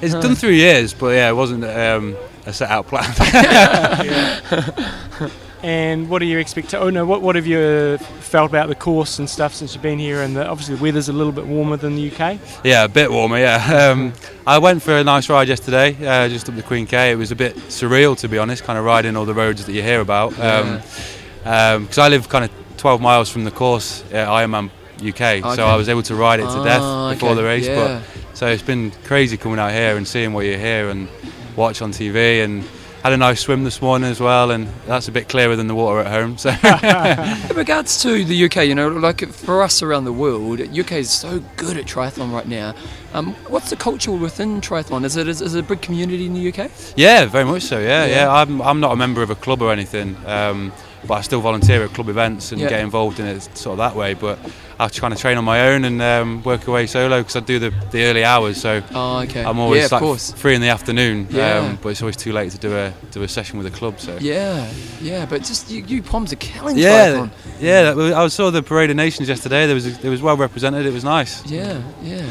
[0.00, 0.20] It's Huh.
[0.20, 2.16] done three years, but yeah, it wasn't um,
[2.46, 3.04] a set out plan.
[5.62, 6.82] And what are your expectations?
[6.82, 9.82] Oh no, what what have you uh, felt about the course and stuff since you've
[9.82, 10.22] been here?
[10.22, 12.38] And the, obviously the weather's a little bit warmer than the UK.
[12.64, 13.38] yeah, a bit warmer.
[13.38, 14.12] Yeah, um,
[14.44, 17.12] I went for a nice ride yesterday, uh, just up the Queen K.
[17.12, 19.72] It was a bit surreal, to be honest, kind of riding all the roads that
[19.72, 20.30] you hear about.
[20.30, 24.70] Because I live kind of 12 miles from the course at Ironman
[25.00, 25.54] UK, Okay.
[25.54, 27.66] so I was able to ride it to Ah, death before okay, the race.
[27.68, 28.00] yeah.
[28.02, 31.08] But so it's been crazy coming out here and seeing what you hear and
[31.54, 32.64] watch on TV and.
[33.02, 35.74] Had a nice swim this morning as well, and that's a bit clearer than the
[35.74, 36.38] water at home.
[36.38, 36.50] So
[37.50, 41.10] In regards to the UK, you know, like for us around the world, UK is
[41.10, 42.74] so good at triathlon right now.
[43.12, 45.04] Um, what's the culture within triathlon?
[45.04, 46.70] Is it is, is it a big community in the UK?
[46.94, 47.80] Yeah, very much so.
[47.80, 48.14] Yeah, Yeah.
[48.14, 48.32] yeah.
[48.32, 50.72] I'm, I'm not a member of a club or anything, um,
[51.04, 52.68] but I still volunteer at club events and Yeah.
[52.68, 54.14] get involved in it sort of that way.
[54.14, 54.38] But
[54.84, 57.58] I try to train on my own and um, work away solo because I do
[57.58, 58.60] the, the early hours.
[58.60, 59.44] So Oh, okay.
[59.44, 60.32] I'm always Yeah, like course.
[60.32, 61.58] free in the afternoon, Yeah.
[61.58, 64.00] um, but it's always too late to do a do a session with a club.
[64.00, 64.68] So Yeah,
[65.00, 67.28] yeah, but just you, you Poms are killing yeah,
[67.60, 67.92] yeah.
[67.92, 69.66] that I saw the Parade of Nations yesterday.
[69.66, 70.84] There was it was well represented.
[70.86, 71.44] It was nice.
[71.46, 72.24] Yeah, yeah.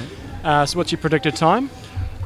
[0.44, 1.70] Uh, so what's your predicted time?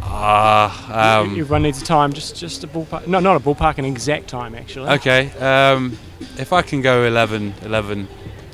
[0.01, 3.07] Ah, um, Everyone needs a time, just just a ballpark.
[3.07, 4.89] No, not a ballpark, an exact time actually.
[4.91, 5.29] okay.
[5.39, 5.97] Um,
[6.37, 8.07] if I can go 11, 11,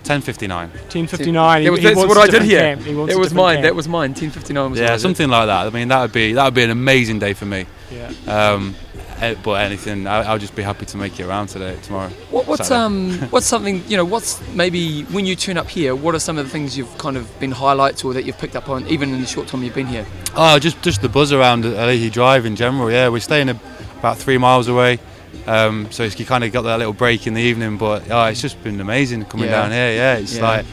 [0.03, 0.69] 10.59.
[0.89, 1.63] 10:59.
[1.63, 3.05] That was, he that's wants what a I did different here.
[3.07, 3.55] He It was mine.
[3.57, 3.63] camp.
[3.65, 4.13] That was mine.
[4.13, 4.99] 10:59 was Yeah, did.
[5.01, 5.67] something like that.
[5.67, 7.65] I mean, that would be that would be an amazing day for me.
[7.91, 8.11] Yeah.
[8.27, 8.75] Um,
[9.19, 12.09] eh, but anything, I, I'll just be happy to make it around today, tomorrow.
[12.31, 13.19] What, what's Saturday.
[13.19, 16.37] um what's something you know what's maybe when you turn up here what are some
[16.37, 19.13] of the things you've kind of been highlights or that you've picked up on even
[19.13, 20.05] in the short time you've been here
[20.35, 22.89] Oh, just just the buzz around Ali'i Drive in general.
[22.89, 23.59] Yeah, we're staying a,
[23.99, 24.97] about three miles away,
[25.47, 27.77] um, so it's, you kind of got that little break in the evening.
[27.77, 29.61] But oh, it's just been amazing coming Yeah.
[29.61, 29.91] down here.
[29.93, 30.43] Yeah, it's Yeah.
[30.43, 30.65] like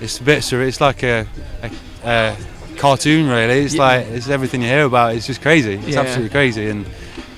[0.00, 0.66] it's a bit surreal.
[0.68, 1.26] It's like a,
[1.62, 1.70] a,
[2.04, 2.36] a
[2.76, 3.60] cartoon, really.
[3.60, 3.82] It's Yeah.
[3.82, 5.14] like it's everything you hear about.
[5.14, 5.74] It's just crazy.
[5.74, 6.00] It's Yeah.
[6.00, 6.86] absolutely crazy, and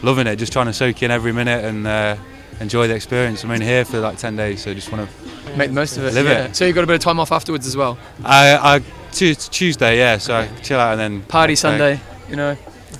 [0.02, 0.36] loving it.
[0.36, 2.16] Just trying to soak in every minute and uh,
[2.60, 3.44] enjoy the experience.
[3.44, 6.04] I'm in here for like ten days, so just want to make the most of
[6.04, 6.44] it Live yeah.
[6.44, 6.54] it.
[6.56, 8.82] so you got a bit of time off afterwards as well I, I
[9.12, 10.18] Tuesday, yeah.
[10.18, 11.68] So I chill out and then party next day.
[11.68, 12.56] Sunday you know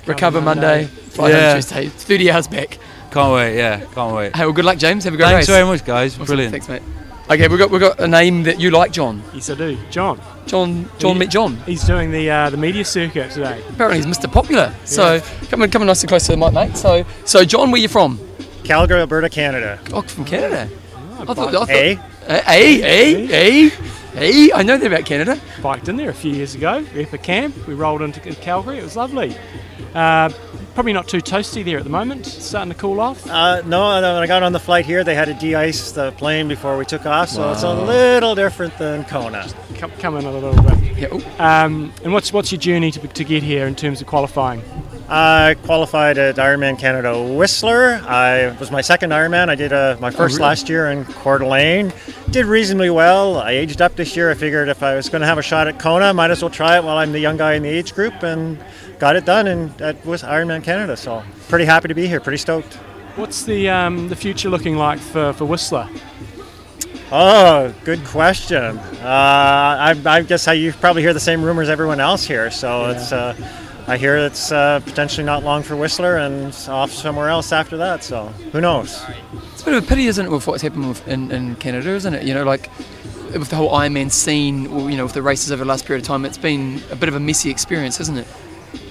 [0.07, 0.85] recover Monday, Monday.
[0.87, 1.53] fly Yeah.
[1.53, 2.77] Tuesday 30 hours back
[3.11, 3.57] Can't wait.
[3.57, 4.35] Yeah, can't wait.
[4.35, 5.31] hey well good luck James have a great day.
[5.33, 6.13] Thanks race very much, guys.
[6.15, 6.25] Awesome.
[6.25, 6.51] Brilliant.
[6.51, 6.81] thanks mate
[7.31, 9.77] okay we've got we've got a name that you like John Yes, I do.
[9.91, 10.19] John.
[10.47, 13.61] John John He- met John He's doing the uh, the media circuit today.
[13.69, 15.19] apparently he's Mr Popular so
[15.49, 17.81] come on come on nice and close to the mic mate so so John where
[17.81, 18.19] you from
[18.63, 19.79] Calgary, Alberta, Canada.
[19.93, 21.95] oh from Canada ah, I thought, I thought, Eh?
[22.27, 23.69] Hey, hey, hey,
[24.13, 25.39] hey, I know that about Canada.
[25.63, 27.55] Biked in there a few years ago, Epic Camp.
[27.67, 28.77] We rolled into Calgary.
[28.77, 29.35] It was lovely.
[29.93, 30.29] Uh,
[30.73, 32.25] probably not too toasty there at the moment.
[32.25, 33.25] Starting to cool off.
[33.27, 36.11] Uh, no, no, when I got on the flight here, they had to de-ice the
[36.13, 39.47] plane before we took off, so it's a little different than Kona.
[39.75, 41.39] Come, come in a little bit.
[41.39, 44.61] Um, and what's what's your journey to, to get here in terms of qualifying?
[45.11, 47.99] I qualified at Ironman Canada Whistler.
[48.05, 49.49] I was my second Ironman.
[49.49, 50.43] I did uh, my first really?
[50.49, 51.91] last year in Coeur d'Alene.
[52.29, 53.37] Did reasonably well.
[53.37, 54.29] I aged up this year.
[54.29, 56.51] I figured if I was going to have a shot at Kona, might as well
[56.51, 58.63] try it while I'm the young guy in the age group, and
[58.99, 59.47] got it done.
[59.47, 60.95] And at was Ironman Canada.
[60.95, 62.19] So pretty happy to be here.
[62.19, 62.75] Pretty stoked.
[63.15, 65.89] What's the um, the future looking like for, for Whistler?
[67.11, 68.77] Oh, good question.
[68.77, 72.51] Uh, I, I guess I, you probably hear the same rumors everyone else here.
[72.51, 72.91] So Yeah.
[72.91, 73.35] it's, uh,
[73.89, 78.03] I hear it's uh, potentially not long for Whistler and off somewhere else after that.
[78.03, 79.03] So who knows?
[79.51, 81.89] It's a bit of a pity, isn't it, with what's happened with, in, in Canada,
[81.89, 82.21] isn't it?
[82.21, 82.69] You know, like
[83.33, 86.03] with the whole Ironman scene, or, you know, with the races over the last period
[86.03, 88.27] of time, it's been a bit of a messy experience, isn't it?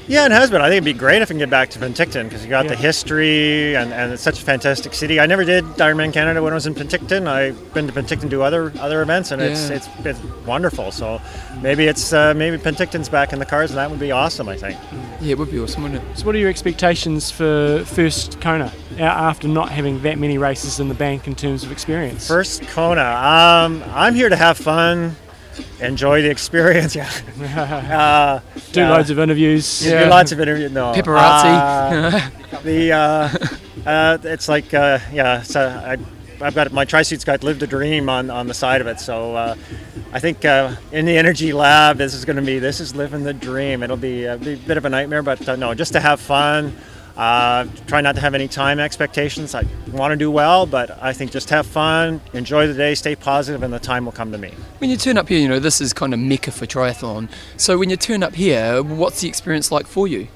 [0.09, 0.63] Yeah, it has been.
[0.63, 2.65] I think it'd be great if I can get back to Penticton because you got
[2.65, 2.71] Yeah.
[2.71, 5.21] the history and, and it's such a fantastic city.
[5.21, 7.27] I never did Ironman Canada when I was in Penticton.
[7.29, 9.77] I've been to Penticton to other other events and it's, Yeah.
[9.77, 10.93] it's it's wonderful.
[10.93, 11.21] So
[11.61, 14.49] maybe it's uh, maybe Penticton's back in the cards and that would be awesome.
[14.49, 14.79] I think.
[15.21, 16.19] Yeah, it would be awesome, wouldn't it?
[16.19, 20.81] So, what are your expectations for first Kona uh, after not having that many races
[20.81, 22.27] in the bank in terms of experience?
[22.27, 23.03] First Kona.
[23.05, 25.17] Um, I'm here to have fun,
[25.81, 26.95] enjoy the experience.
[26.95, 27.11] Yeah.
[27.41, 28.41] uh,
[28.73, 28.91] Do yeah.
[28.91, 29.87] loads of interviews.
[29.87, 30.05] Yeah.
[30.05, 30.73] Do lots of interviews.
[30.73, 30.93] No.
[30.93, 32.31] Paparazzi.
[32.53, 35.43] Uh, the uh, uh, it's like uh, yeah.
[35.43, 35.97] So I.
[36.41, 39.35] I've got my tri-suit's got "Live the Dream" on, on the side of it, so
[39.35, 39.57] uh,
[40.13, 43.25] I think uh, in the energy lab, this is going to be this is living
[43.25, 43.83] the dream.
[43.83, 46.21] It'll be a, be a bit of a nightmare, but uh, no, just to have
[46.21, 46.77] fun.
[47.19, 49.53] Uh, try not to have any time expectations.
[49.53, 53.17] I want to do well, but I think just have fun, enjoy the day, stay
[53.17, 54.55] positive, and the time will come to me.
[54.79, 57.29] When you turn up here, you know, this is kind of mecca for triathlon.
[57.57, 60.29] So when you turn up here, what's the experience like for you?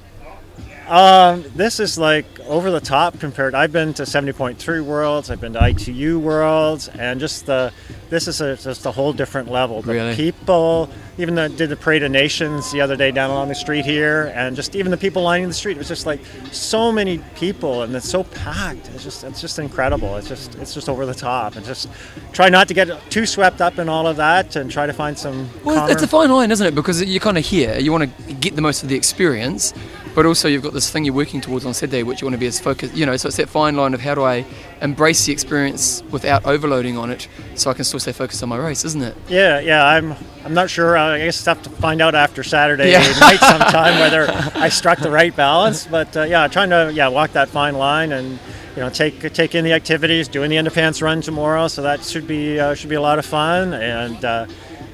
[0.87, 3.55] Um, this is like over the top compared.
[3.55, 7.71] I've been to 70.3 Worlds, I've been to ITU Worlds, and just the
[8.09, 9.81] this is a, just a whole different level.
[9.81, 10.15] The Really?
[10.15, 13.85] people, even the did the Parade of Nations the other day down along the street
[13.85, 15.77] here, and just even the people lining the street.
[15.77, 16.19] It was just like
[16.51, 18.89] so many people, and it's so packed.
[18.93, 20.17] It's just it's just incredible.
[20.17, 21.87] It's just it's just over the top, and just
[22.33, 25.17] try not to get too swept up in all of that, and try to find
[25.17, 25.49] some.
[25.63, 26.75] Well, calmer- it's a fine line, isn't it?
[26.75, 29.73] Because you're kind of here, you want to get the most of the experience,
[30.15, 32.39] but also you've got this thing you're working towards on Saturday, which you want to
[32.39, 32.95] be as focused.
[32.95, 34.45] You know, so it's that fine line of how do I
[34.81, 38.57] embrace the experience without overloading on it, so I can still stay focused on my
[38.57, 39.15] race, isn't it?
[39.27, 40.15] Yeah, yeah, I'm.
[40.45, 40.97] I'm not sure.
[40.97, 42.99] I guess I have to find out after Saturday Yeah.
[43.19, 45.87] night sometime whether I struck the right balance.
[45.87, 48.39] But uh, yeah, trying to yeah walk that fine line and
[48.75, 50.27] you know take take in the activities.
[50.27, 53.25] Doing the underpants run tomorrow, so that should be uh, should be a lot of
[53.25, 53.73] fun.
[53.73, 54.45] And uh,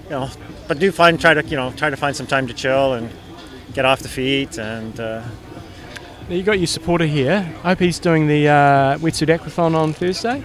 [0.04, 0.30] you know,
[0.68, 3.10] but do find try to you know try to find some time to chill and
[3.74, 5.00] get off the feet and.
[5.00, 5.24] Uh,
[6.30, 7.38] Now, you got your supporter here.
[7.64, 10.44] I hope he's doing the uh, wetsuit aquathon on Thursday.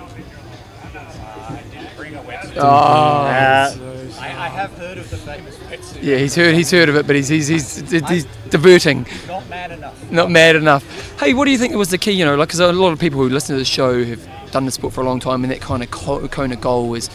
[2.56, 3.74] Oh, Yeah.
[4.20, 5.98] I, I have heard of the famous wetsuit.
[6.02, 9.06] Yeah, he's heard he's heard of it, but he's he's he's, he's diverting.
[9.26, 10.10] Not mad enough.
[10.10, 11.20] Not mad enough.
[11.20, 12.12] Hey, what do you think was the key?
[12.12, 14.20] You know, like, because a lot of people who listen to the show have
[14.52, 17.10] done the sport for a long time, and that kind of co- Kona goal is,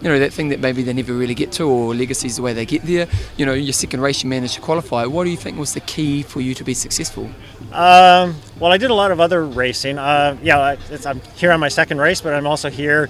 [0.00, 2.42] you know, that thing that maybe they never really get to, or legacy is the
[2.42, 3.06] way they get there.
[3.36, 5.04] You know, your second race, you managed to qualify.
[5.04, 7.24] What do you think was the key for you to be successful?
[7.72, 9.98] Um, well, I did a lot of other racing.
[9.98, 13.08] Uh, yeah, I'm here on my second race, but I'm also here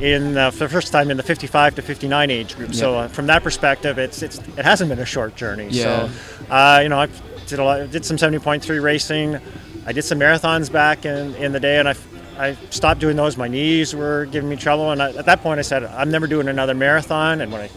[0.00, 2.74] in uh, for the first time in the 55 to 59 age group.
[2.74, 5.68] So uh, from that perspective, it's it's it hasn't been a short journey.
[5.70, 6.08] Yeah.
[6.08, 7.08] So uh, you know, I
[7.46, 9.38] did a lot, did some 70.3 racing.
[9.86, 11.94] I did some marathons back in, in the day, and I.
[12.38, 13.36] I stopped doing those.
[13.36, 16.26] My knees were giving me trouble, and I, at that point, I said, "I'm never
[16.26, 17.70] doing another marathon." And when I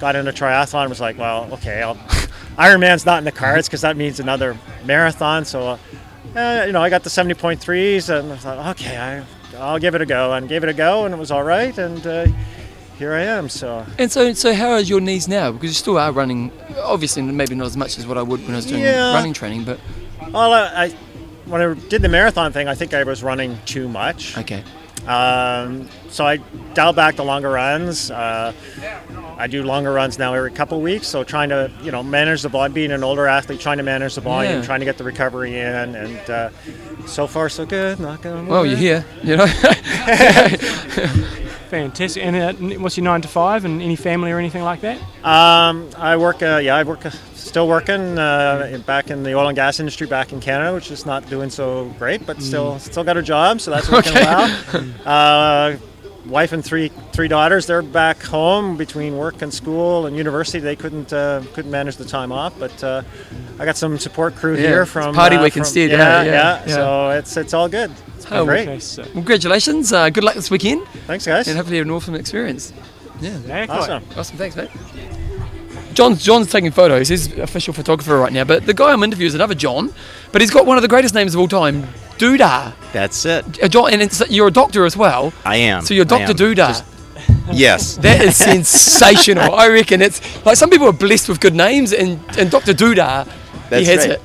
[0.00, 1.94] got into triathlon, I was like, "Well, okay, I'll,
[2.58, 5.78] Ironman's not in the cards because that means another marathon." So
[6.36, 10.00] uh, you know, I got the 70.3s and I thought, okay, I, I'll give it
[10.00, 10.32] a go.
[10.32, 11.76] And gave it a go, and it was all right.
[11.76, 12.26] And uh,
[12.98, 13.48] here I am.
[13.48, 15.50] So And so, so how are your knees now?
[15.50, 18.52] Because you still are running, obviously, maybe not as much as what I would when
[18.52, 19.12] I was doing Yeah.
[19.12, 19.80] running training, but
[20.32, 20.94] well, I, I
[21.50, 24.36] when I did the marathon thing, I think I was running too much.
[24.38, 24.62] okay.
[25.06, 26.36] Um, so I
[26.74, 28.10] dialed back the longer runs.
[28.10, 28.52] Uh,
[29.38, 31.08] I do longer runs now every couple of weeks.
[31.08, 34.14] So trying to, you know, manage the body, being an older athlete, trying to manage
[34.16, 34.62] the volume, Yeah.
[34.62, 36.50] trying to get the recovery in, and uh,
[37.06, 37.98] so far so good.
[37.98, 38.44] Not gonna.
[38.48, 39.46] Well, you're here, you know.
[41.70, 42.22] Fantastic.
[42.24, 44.98] And uh, what's your nine to five, and any family or anything like that?
[45.24, 46.42] Um, I work.
[46.42, 47.00] Uh, yeah, I work.
[47.40, 51.06] Still working uh, back in the oil and gas industry back in Canada, which is
[51.06, 54.24] not doing so great, but still still got a job, so that's working Okay.
[54.24, 54.84] well.
[55.06, 55.76] Uh,
[56.26, 57.66] wife and three three daughters.
[57.66, 60.58] They're back home between work and school and university.
[60.60, 63.02] They couldn't uh, couldn't manage the time off, but uh,
[63.58, 66.22] I got some support crew Yeah, here it's from party uh, week from- instead, Yeah,
[66.22, 66.74] yeah, Yeah, yeah.
[66.74, 67.90] So it's it's all good.
[68.16, 68.68] It's been Oh, great.
[68.68, 69.92] well, Congratulations.
[69.94, 70.86] Uh, good luck this weekend.
[71.06, 71.48] Thanks, guys.
[71.48, 72.72] And hopefully you have an awesome experience.
[73.22, 73.66] Yeah.
[73.68, 74.04] Awesome.
[74.16, 74.36] Awesome.
[74.36, 74.70] Thanks, mate.
[75.94, 77.08] John's, John's taking photos.
[77.08, 78.44] He's official photographer right now.
[78.44, 79.92] But the guy I'm interviewing is another John,
[80.32, 81.82] but he's got one of the greatest names of all time,
[82.18, 82.74] Duda.
[82.92, 83.44] That's it.
[83.70, 85.32] John, and it's, you're a doctor as well.
[85.44, 85.82] I am.
[85.82, 86.32] So you're Dr.
[86.32, 86.56] Duda.
[86.56, 86.84] Just-
[87.52, 87.96] yes.
[88.02, 89.54] That is sensational.
[89.54, 92.72] I reckon it's like some people are blessed with good names, and, and Dr.
[92.72, 93.28] Duda,
[93.68, 94.10] That's he has right.
[94.10, 94.22] it.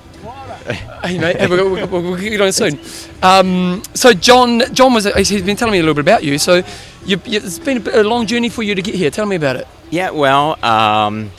[1.05, 2.79] Hey mate, hey, we'll, we'll, we'll get on soon.
[3.21, 6.39] Um, so John, John was he's been telling me a little bit about you.
[6.39, 6.63] So
[7.05, 9.11] you, you, it's been a, bit, a long journey for you to get here.
[9.11, 9.67] Tell me about it.
[9.91, 11.29] Yeah, well, um,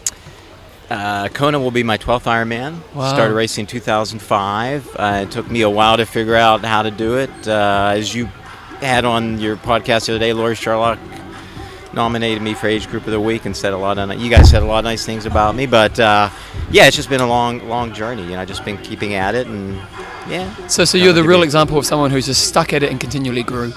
[0.90, 2.80] uh, Kona will be my 12th Ironman.
[2.94, 3.12] Wow.
[3.12, 4.96] Started racing in 2005.
[4.96, 7.30] Uh, it took me a while to figure out how to do it.
[7.46, 8.26] Uh, as you
[8.80, 10.98] had on your podcast the other day, Lori Sherlock
[11.92, 14.50] nominated me for age group of the week and said a lot of you guys
[14.50, 15.66] said a lot of nice things about me.
[15.66, 16.30] But uh,
[16.70, 18.22] yeah, it's just been a long, long journey.
[18.22, 19.74] You know, I've just been keeping at it, and
[20.28, 20.54] yeah.
[20.68, 23.42] So, so you're the real example of someone who's just stuck at it and continually
[23.42, 23.72] grew.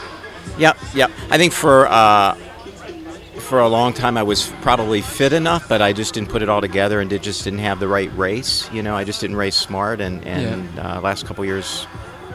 [0.57, 1.11] Yep, yep.
[1.29, 2.37] I think for uh,
[3.49, 6.49] for a long time I was probably fit enough, but I just didn't put it
[6.49, 8.71] all together and did, just didn't have the right race.
[8.71, 11.87] You know, I just didn't race smart, and and uh, last couple years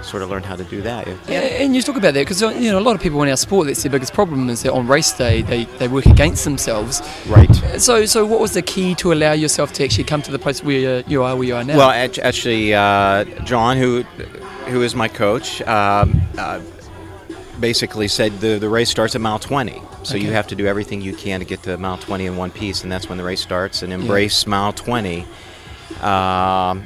[0.03, 1.07] sort of learned how to do that.
[1.29, 1.41] Yeah.
[1.41, 3.69] And you talk about that because you know a lot of people in our sport
[3.69, 7.01] that's their biggest problem is that on race day they, they work against themselves.
[7.29, 7.55] Right.
[7.81, 10.65] So so what was the key to allow yourself to actually come to the place
[10.65, 11.77] where you are where you are now?
[11.77, 14.03] Well, actually, uh, John, who
[14.67, 16.61] who is my coach, um, uh,
[17.61, 19.81] basically said the the race starts at mile 20.
[20.05, 22.51] So you have to do everything you can to get to mile 20 in one
[22.51, 23.83] piece, and that's when the race starts.
[23.83, 25.27] And embrace mile 20.
[26.01, 26.83] Um,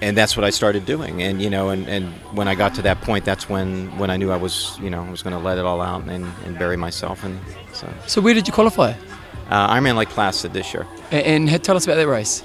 [0.00, 1.22] and that's what I started doing.
[1.22, 4.16] And you know, and, and when I got to that point, that's when when I
[4.16, 6.58] knew I was you know I was going to let it all out and, and
[6.58, 7.22] bury myself.
[7.24, 7.38] And
[7.72, 8.94] so so where did you qualify?
[9.50, 10.86] uh, Ironman Lake Placid this year.
[11.10, 12.42] And, and tell us about that race.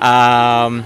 [0.00, 0.84] Um,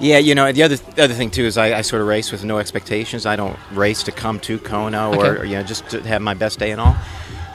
[0.00, 2.32] yeah, you know, the other the other thing too is I, I sort of race
[2.32, 3.26] with no expectations.
[3.26, 5.40] I don't race to come to Kona or, Okay.
[5.42, 6.96] or, you know just to have my best day and all.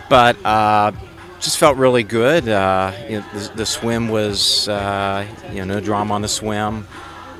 [0.09, 0.91] But uh,
[1.39, 2.47] just felt really good.
[2.47, 6.87] Uh, you know, the, the swim was uh, you know no drama on the swim.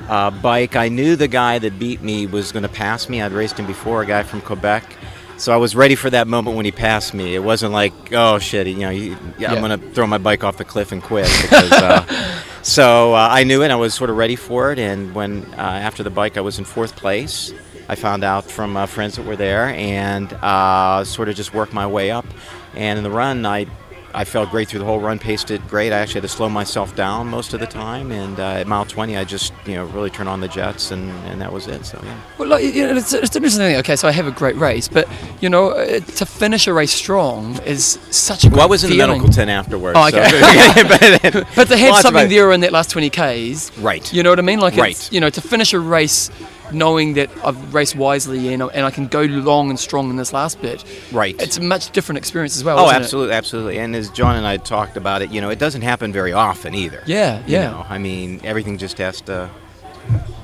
[0.08, 3.22] Uh, bike, I knew the guy that beat me was going to pass me.
[3.22, 4.96] I'd raced him before, a guy from Quebec.
[5.36, 7.34] So I was ready for that moment when he passed me.
[7.34, 10.44] It wasn't like, oh shit, you know, you, yeah, I'm going to throw my bike
[10.44, 11.28] off the cliff and quit.
[11.42, 13.70] Because, uh, so uh, I knew it.
[13.70, 14.78] I was sort of ready for it.
[14.78, 17.52] And when uh, after the bike, I was in fourth place.
[17.88, 21.72] I found out from uh, friends that were there and uh, sort of just worked
[21.72, 22.26] my way up.
[22.74, 23.66] And in the run, I
[24.14, 25.92] I felt great through the whole run, paced it great.
[25.92, 28.86] I actually had to slow myself down most of the time, and uh, at mile
[28.86, 31.84] 20, I just you know really turned on the jets, and, and that was it.
[31.84, 32.18] So yeah.
[32.38, 33.76] Well, like, you know, it's, it's interesting thing.
[33.76, 35.06] Okay, so I have a great race, but
[35.42, 38.90] you know, uh, to finish a race strong is such a Well, I was in
[38.90, 39.18] the feeling.
[39.18, 39.98] medical tent afterwards.
[40.00, 41.20] Oh, so- okay.
[41.32, 44.10] but, but to have something there in that last 20 Ks, Right.
[44.14, 44.60] You know what I mean?
[44.60, 45.12] Like, it's, Right.
[45.12, 46.30] you know, to finish a race
[46.72, 50.32] knowing that I've raced wisely and, and I can go long and strong in this
[50.32, 50.84] last bit.
[51.12, 51.40] Right.
[51.40, 52.78] It's a much different experience as well.
[52.78, 53.04] Oh, isn't it?
[53.04, 53.78] absolutely, absolutely.
[53.78, 56.74] And as John and I talked about it, you know, it doesn't happen very often
[56.74, 57.02] either.
[57.06, 57.70] Yeah, You yeah.
[57.70, 59.50] know, I mean, everything just has to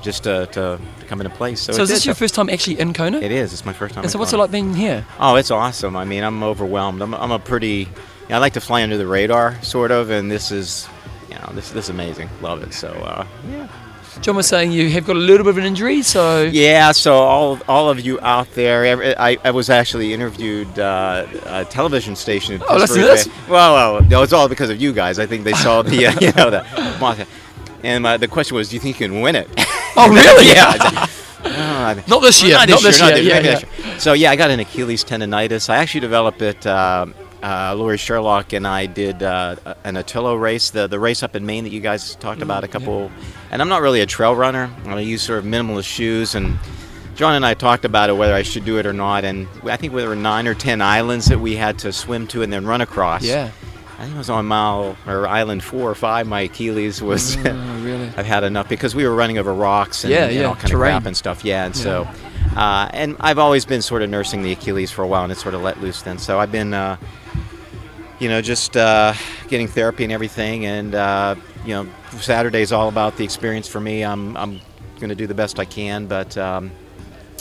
[0.02, 1.60] just to, to, to come into place.
[1.60, 3.18] So, So, is this your first time actually in Kona?
[3.20, 3.52] It is.
[3.52, 4.02] It's my first time.
[4.02, 4.42] And so, in what's it Kona.
[4.42, 5.06] like being here?
[5.20, 5.96] Oh, it's awesome.
[5.96, 7.00] I mean, I'm overwhelmed.
[7.02, 7.88] I'm, I'm a pretty.
[8.28, 10.88] I like to fly under the radar, sort of, and this is,
[11.28, 12.28] you know, this this is amazing.
[12.40, 12.72] Love it.
[12.74, 13.68] So uh, yeah.
[14.20, 17.14] John was saying you have got a little bit of an injury, so Yeah, so
[17.14, 22.56] all, all of you out there, I, I was actually interviewed uh, a television station.
[22.56, 23.26] in Oh, let's do this.
[23.48, 25.18] Well, well, no, it's all because of you guys.
[25.18, 27.26] I think they saw the, uh, you know, the,
[27.82, 29.48] and uh, the question was, do you think you can win it?
[29.94, 30.46] Oh, really?
[30.54, 31.06] yeah.
[31.44, 33.08] "Oh, Not this year, Not not this year.
[33.10, 33.60] not this- yeah, maybe yeah.
[33.90, 34.02] next.
[34.02, 35.68] So yeah, I got an Achilles tendonitis.
[35.68, 36.66] I actually developed it.
[36.66, 37.06] Uh,
[37.42, 41.44] uh, Lori Sherlock and I did uh, an Ötillö race, the the race up in
[41.46, 43.10] Maine that you guys talked about a couple.
[43.50, 44.70] And I'm not really a trail runner.
[44.86, 46.58] I use sort of minimalist shoes and.
[47.14, 49.76] John and I talked about it whether I should do it or not, and I
[49.76, 52.64] think there were nine or ten islands that we had to swim to and then
[52.64, 53.22] run across.
[53.22, 53.50] Yeah.
[53.98, 56.26] I think it was on mile or island four or five.
[56.26, 57.36] My Achilles was.
[57.36, 58.08] Oh, really?
[58.16, 60.68] I've had enough because we were running over rocks and, Yeah, and yeah, all kind
[60.68, 60.94] terrain.
[60.94, 61.44] of crap and stuff.
[61.44, 62.08] Yeah, and so,
[62.56, 65.36] uh, and I've always been sort of nursing the Achilles for a while, and it
[65.36, 66.16] sort of let loose then.
[66.16, 66.96] So I've been, uh,
[68.22, 69.14] you know, just uh,
[69.48, 71.34] getting therapy and everything, and uh,
[71.66, 71.88] you know,
[72.20, 74.04] Saturday's all about the experience for me.
[74.04, 74.60] I'm I'm
[75.00, 76.36] going to do the best I can, but.
[76.38, 76.70] Um,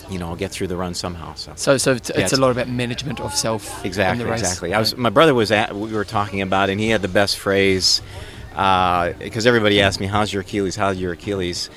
[0.09, 1.35] you know, I'll get through the run somehow.
[1.35, 3.85] So, So, so it's, Yeah, it's a lot about management of self.
[3.85, 4.41] Exactly, in the race.
[4.41, 4.73] exactly.
[4.73, 7.07] I was my brother was at we were talking about, it, and he had the
[7.07, 8.01] best phrase
[8.49, 10.75] because everybody asked me, "How's your Achilles?
[10.75, 11.69] How's your Achilles?"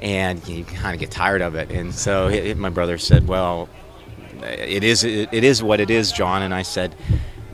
[0.00, 3.68] And you kind of get tired of it, and so he- my brother said, "Well,
[4.42, 6.94] it is it, it is what it is, John." And I said.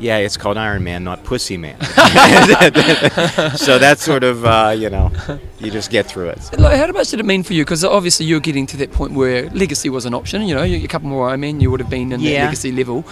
[0.00, 1.78] Yeah, it's called Iron Man, not Pussy Man.
[3.56, 5.12] so that's sort of, uh, you know,
[5.58, 6.58] you just get through it.
[6.58, 7.64] Like, how much did it mean for you?
[7.64, 10.42] Because obviously you're getting to that point where legacy was an option.
[10.42, 12.30] You know, a couple more Ironman, you would have been in Yeah.
[12.40, 13.04] that legacy level.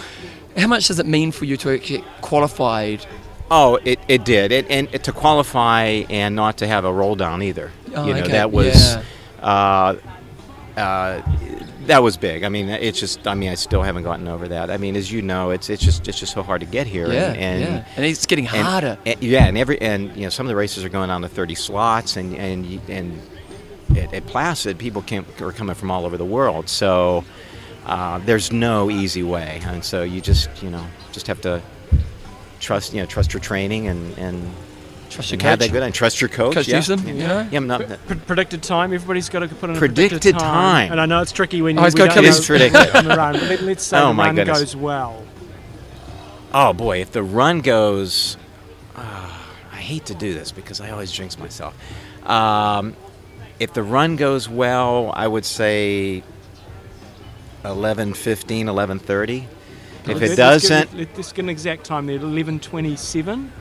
[0.57, 3.05] How much does it mean for you to get qualified?
[3.51, 4.51] Oh, it, it did.
[4.51, 7.71] It, and to qualify and not to have a roll down either.
[7.95, 8.31] Oh, you know, okay.
[8.31, 8.97] that was
[9.41, 9.95] uh,
[10.75, 11.21] uh,
[11.89, 12.43] that was big.
[12.43, 13.27] I mean, it's just.
[13.27, 14.69] I mean, I still haven't gotten over that.
[14.69, 17.07] I mean, as you know, it's it's just it's just so hard to get here.
[17.11, 17.85] Yeah, and, and, yeah.
[17.95, 18.97] And it's getting and- harder.
[19.05, 21.27] and- yeah, and every and you know some of the races are going down to
[21.27, 23.19] 30 slots, and and and
[23.97, 26.69] at, at Placid, people came, are coming from all over the world.
[26.69, 27.23] So
[27.85, 31.61] uh, there's no easy way, and so you just you know just have to
[32.59, 34.51] trust you know trust your training and and
[35.09, 35.67] Trust your and have coach.
[35.67, 36.53] that good and trust your coach.
[36.53, 36.75] Coach yeah.
[36.77, 37.13] Newsom, yeah.
[37.13, 37.49] you?
[37.51, 38.93] Yeah, I'm not, Pre- predicted time.
[38.93, 40.91] Everybody's got to put in a Predicted predicted, time.
[40.91, 42.95] And I know it's tricky when Oh, you he's we got don't Kelly's know predicted.
[42.95, 43.33] on the run.
[43.33, 44.59] But let, let's say Oh, the run goodness.
[44.59, 45.23] goes well.
[46.53, 48.37] Oh boy, if the run goes,
[48.95, 49.29] uh,
[49.71, 51.75] I hate to do this because I always jinx myself.
[52.27, 52.95] Um,
[53.59, 56.23] if the run goes well, I would say
[57.65, 59.37] 11, 15, 11, 30.
[59.37, 59.47] If
[60.07, 62.15] Let's- it let's doesn't, get, let- let's get an exact time there.
[62.17, 63.51] Eleven twenty-seven.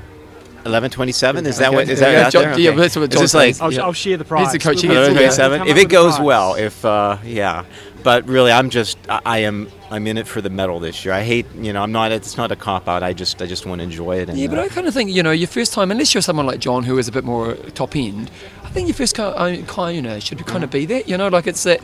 [0.69, 1.47] 11, 27.
[1.47, 1.77] Is that Okay.
[1.77, 1.89] what?
[1.89, 2.59] Is Yeah, that out John- there?
[2.61, 2.81] yeah, Okay.
[2.81, 3.61] that's what Is John this like.
[3.61, 4.45] I'll- I'll share the prize.
[4.45, 4.81] He's the coach.
[4.83, 5.59] He gets come to up- 27.
[5.61, 6.25] come If it goes prize.
[6.27, 7.65] well, if uh, yeah,
[8.03, 11.15] but really, I'm just I, I am I'm in it for the medal this year.
[11.15, 13.03] I hate you know I'm not it's not a cop out.
[13.03, 14.29] I just I just want to enjoy it.
[14.29, 16.23] And, Yeah, but uh, I kind of think you know your first time, unless you're
[16.23, 18.31] someone like John who is a bit more top end,
[18.65, 21.09] I think your first kind of, you know should kind of be that.
[21.09, 21.81] You know, like it's that.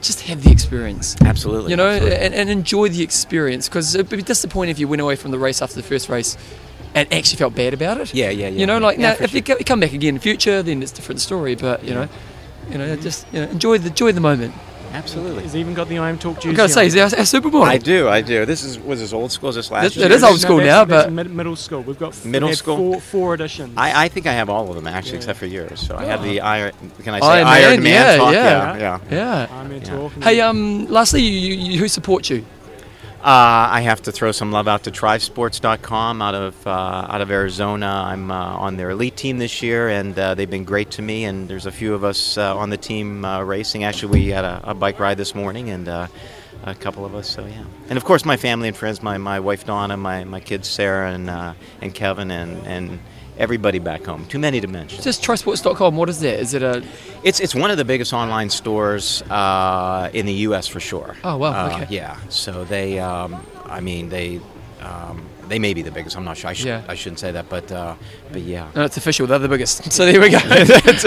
[0.00, 1.16] Just have the experience.
[1.24, 1.70] Absolutely.
[1.72, 2.18] You know, absolutely.
[2.24, 5.40] and, and enjoy the experience because it'd be disappointing if you went away from the
[5.40, 6.36] race after the first race
[6.94, 8.14] and actually felt bad about it.
[8.14, 8.58] Yeah, yeah, yeah.
[8.60, 10.82] You know, like Yeah, now, for if you come back again in the future, then
[10.82, 11.54] it's a different story.
[11.54, 12.08] But you know,
[12.70, 14.54] you know, just you know, enjoy the enjoy the moment.
[14.90, 15.42] Absolutely.
[15.42, 16.48] He's even got the IMTalk jersey.
[16.48, 16.86] I'm gonna say, on.
[16.86, 17.62] is our, our Supermodel?
[17.64, 18.46] I do, I do.
[18.46, 19.50] This is was this old school?
[19.50, 20.06] Is this last This- year?
[20.06, 21.82] it is old school that's- now, that's but- mid- middle school.
[21.82, 22.76] We've got Middle we school?
[22.78, 23.74] Four, four editions.
[23.76, 25.78] I, I think I have all of them actually, except for yours.
[25.80, 26.72] So I have the Iron.
[27.02, 27.92] Can I say Iron Iron, Man, Man?
[27.92, 28.32] yeah, talk?
[28.32, 28.76] yeah.
[28.78, 29.46] yeah, Yeah.
[29.60, 29.88] I'm in Yeah.
[29.94, 30.12] talk.
[30.22, 32.46] Hey, um, lastly, you, you, who supports you?
[33.20, 36.70] Uh, I have to throw some love out to TriSports.com out of uh,
[37.10, 38.04] out of Arizona.
[38.06, 41.24] I'm uh, on their elite team this year, and uh, they've been great to me.
[41.24, 43.82] And there's a few of us uh, on the team uh, racing.
[43.82, 46.08] Actually, we had a, a bike ride this morning, and a
[46.78, 47.28] couple of us.
[47.28, 50.38] So yeah, and of course my family and friends, my, my wife Donna, my, my
[50.38, 53.00] kids Sarah and and Kevin, and and
[53.38, 54.26] everybody back home.
[54.26, 55.02] Too many to mention.
[55.02, 55.96] Just TriSports.com.
[55.96, 56.38] What is that?
[56.40, 56.82] Is it a?
[57.22, 60.66] It's it's one of the biggest online stores uh, in the U.S.
[60.66, 61.16] for sure.
[61.24, 61.86] Oh, wow, Uh, okay.
[61.90, 62.18] Yeah.
[62.28, 64.40] So they, um, I mean, they,
[64.80, 66.16] um, they may be the biggest.
[66.16, 66.50] I'm not sure.
[66.50, 66.82] I, should, Yeah.
[66.88, 67.94] I shouldn't say that, but uh,
[68.32, 68.70] but yeah.
[68.76, 69.26] No, it's official.
[69.26, 69.90] They're the biggest.
[69.92, 70.38] So there we go.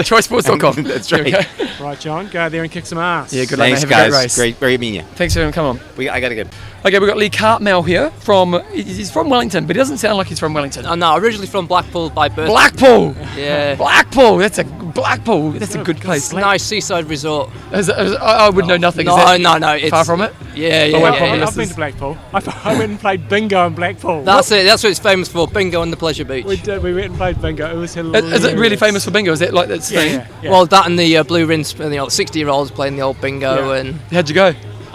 [0.02, 0.82] TriSports.com.
[0.84, 1.30] That's right.
[1.32, 1.40] go.
[1.84, 3.32] Right, John, go out there and kick some ass.
[3.32, 3.66] Yeah, good luck.
[3.70, 3.78] mate.
[3.78, 4.06] Thanks, Have guys.
[4.06, 4.34] a great race.
[4.36, 5.06] Great, great meeting you.
[5.14, 5.80] Thanks for come on.
[5.96, 6.44] We, I gotta go.
[6.84, 8.60] Okay, we've got Lee Cartmel here from.
[8.72, 10.84] He's from Wellington, but he doesn't sound like he's from Wellington.
[10.84, 12.48] Oh, no, originally from Blackpool by birth.
[12.48, 13.14] Blackpool.
[13.36, 13.76] Yeah.
[13.76, 14.38] Blackpool.
[14.38, 15.52] That's a Blackpool.
[15.52, 16.32] That's a good place.
[16.32, 17.50] Nice seaside resort.
[17.72, 19.06] Is it- is it- I I would know nothing.
[19.06, 19.74] No, Is no, no.
[19.74, 20.34] It's, far from it.
[20.56, 20.98] Yeah, yeah.
[20.98, 21.46] Yeah, yeah.
[21.46, 22.18] I've been to Blackpool.
[22.34, 24.24] I, I went and played bingo in Blackpool.
[24.24, 24.64] That's it.
[24.64, 25.46] That's what it's famous for.
[25.46, 26.44] Bingo on the pleasure beach.
[26.44, 26.82] We did.
[26.82, 27.70] We went and played bingo.
[27.70, 28.32] It was Is, hilarious.
[28.34, 29.30] is it really famous for bingo?
[29.32, 30.12] Is it like that's Yeah, thing?
[30.14, 30.50] yeah, yeah.
[30.50, 33.20] Well, that and the uh, blue rinse, you know, 60 year olds playing the old
[33.20, 33.80] bingo Yeah.
[33.80, 33.94] and.
[34.10, 34.52] How'd you go?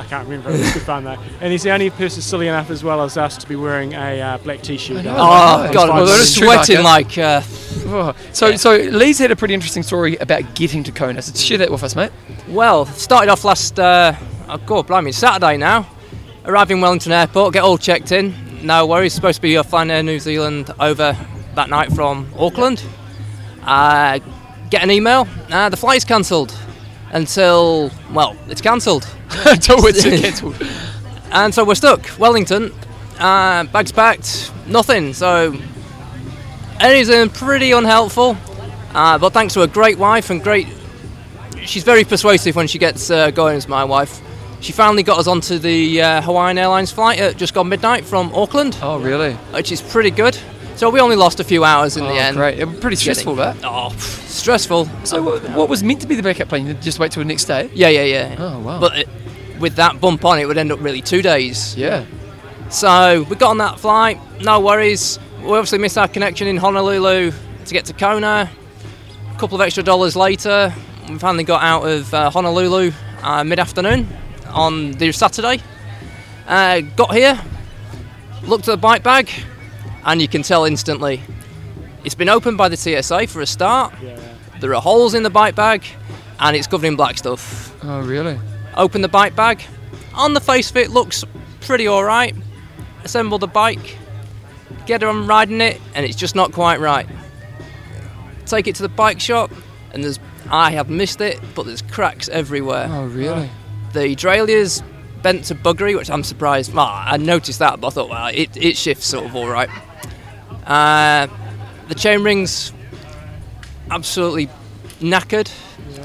[0.08, 0.50] I can't remember.
[0.52, 1.18] It was good fun though.
[1.42, 4.22] And he's the only person silly enough as well as us to be wearing a
[4.22, 5.04] uh, black t-shirt.
[5.04, 7.18] know, Oh, God, Well, that I'm sweating Marcus.
[7.18, 7.18] like.
[7.18, 7.42] Uh,
[7.90, 11.22] Oh, So, so Lee's had a pretty interesting story about getting to Kona.
[11.22, 12.12] So share that with us, mate.
[12.50, 13.80] well, started off last.
[13.80, 14.14] Uh,
[14.50, 15.88] oh, God, blimey, Saturday now.
[16.46, 18.34] Arrived in Wellington Airport, get all checked in.
[18.66, 19.14] No worries.
[19.14, 21.16] Supposed to be uh, flying Air New Zealand over
[21.56, 22.82] that night from Auckland.
[23.64, 24.20] Uh,
[24.70, 25.28] get an email.
[25.52, 26.52] Uh, the flight's cancelled
[27.12, 29.08] until well, it's cancelled.
[29.46, 30.56] Until it's cancelled.
[31.32, 32.18] And so we're stuck.
[32.18, 32.72] Wellington,
[33.20, 35.14] uh, bags packed, nothing.
[35.14, 35.56] So
[36.80, 38.38] Eddie's pretty unhelpful,
[38.94, 40.68] uh, but thanks to a great wife and great,
[41.66, 43.58] she's very persuasive when she gets uh, going.
[43.58, 44.22] As my wife,
[44.62, 48.34] she finally got us onto the uh, Hawaiian Airlines flight at just gone midnight from
[48.34, 48.78] Auckland.
[48.82, 49.34] Oh, really?
[49.54, 50.38] Which is pretty good.
[50.78, 52.38] So we only lost a few hours in Oh, the end.
[52.38, 53.68] Right, It was pretty stressful, Getting- that.
[53.68, 54.88] Oh, pff, stressful.
[55.06, 56.68] So what, what was meant to be the backup plan?
[56.68, 57.70] You Just wait till the next day.
[57.74, 58.36] Yeah, yeah, yeah.
[58.38, 58.80] Oh, wow.
[58.80, 59.10] But it,
[59.60, 61.76] with that bump on, it would end up really two days.
[61.76, 62.06] Yeah.
[62.70, 65.18] So we got on that flight, no worries.
[65.42, 67.32] We obviously missed our connection in Honolulu
[67.66, 68.50] to get to Kona.
[69.34, 70.72] A couple of extra dollars later,
[71.10, 72.92] we finally got out of uh, Honolulu
[73.24, 74.08] uh, mid afternoon
[74.50, 75.60] on the Saturday.
[76.48, 77.40] Uh, got here,
[78.44, 79.30] looked at the bike bag,
[80.08, 81.22] and you can tell instantly
[82.04, 83.94] it's been opened by the TSA for a start.
[84.62, 85.84] There are holes in the bike bag,
[86.40, 87.76] and it's covered in black stuff.
[87.84, 88.40] Oh, really?
[88.76, 89.64] Open the bike bag.
[90.16, 91.26] On the face of it, looks
[91.62, 92.34] pretty alright.
[93.04, 93.98] Assemble the bike,
[94.86, 97.08] get on riding it, and it's just not quite right.
[98.46, 99.52] Take it to the bike shop,
[99.92, 100.20] and there's
[100.50, 102.88] I have missed it, but there's cracks everywhere.
[102.90, 103.50] Oh, really?
[103.92, 104.82] The derailleur's
[105.22, 106.74] bent to buggery, which I'm surprised.
[106.74, 109.70] Well, I noticed that, but I thought, well, it, it shifts sort of all right.
[110.68, 111.28] Uh,
[111.88, 112.74] the chain rings
[113.90, 114.50] absolutely
[115.00, 115.50] knackered,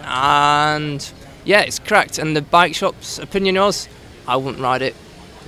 [0.04, 1.10] and
[1.44, 2.18] yeah, it's cracked.
[2.18, 3.88] And the bike shop's opinion was,
[4.28, 4.94] I wouldn't ride it.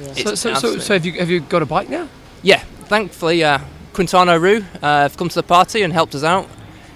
[0.01, 2.09] It's So, so, so, so have you have you got a bike now?
[2.43, 3.61] yeah, thankfully, uh,
[3.93, 6.49] Quintana Roo uh, have come to the party and helped us out.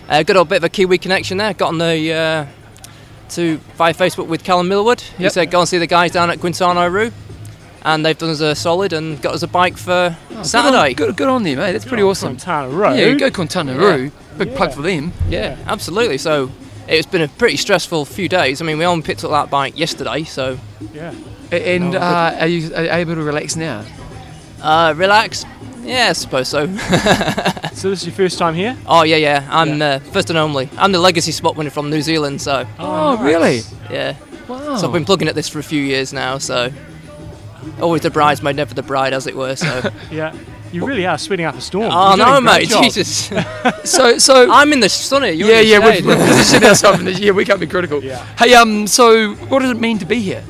[0.08, 1.54] Uh, got a bit of a Kiwi connection there.
[1.54, 2.46] Got on the uh,
[3.30, 5.00] to via Facebook with Callum Millward.
[5.00, 5.32] He Yep.
[5.32, 7.12] said, "Go and see the guys down at Quintana Roo,"
[7.82, 10.94] and they've done us a solid and got us a bike for Oh, Saturday.
[10.94, 11.72] Good on, good, good on you, mate.
[11.72, 12.30] That's pretty awesome.
[12.36, 12.94] Quintana Roo.
[12.94, 13.78] Yeah, go Quintana Yeah.
[13.94, 14.10] Roo.
[14.36, 15.12] Big plug for them.
[15.28, 16.18] Yeah, absolutely.
[16.18, 16.50] So
[16.86, 18.60] it's been a pretty stressful few days.
[18.60, 20.58] I mean, we only picked up that bike yesterday, so
[20.94, 21.12] Yeah.
[21.50, 23.82] And No, uh, are you are you able to relax now?
[24.62, 25.44] Uh, relax.
[25.82, 26.66] Yeah, I suppose so.
[27.72, 28.76] so this is your first time here?
[28.86, 29.46] Oh yeah, yeah.
[29.50, 30.68] I'm Uh, first and only.
[30.76, 32.66] I'm the legacy spot winner from New Zealand, so.
[32.78, 33.24] Oh, nice.
[33.24, 33.60] really?
[33.90, 34.16] Yeah.
[34.46, 34.76] Wow.
[34.76, 36.38] So I've been plugging at this for a few years now.
[36.38, 36.70] So
[37.80, 39.56] always the bridesmaid, never the bride, as it were.
[39.56, 39.90] So.
[40.10, 40.36] yeah.
[40.70, 41.90] You really are sweating up a storm.
[41.90, 42.68] Oh You're no, mate!
[42.68, 42.84] job.
[42.84, 43.30] Jesus.
[43.84, 45.32] so, so I'm in the sun here.
[45.32, 47.32] You're yeah, yeah, we're, we're positioning ourselves in the yeah.
[47.32, 48.04] We can't be critical.
[48.04, 48.22] Yeah.
[48.36, 50.44] Hey, um, so what does it mean to be here?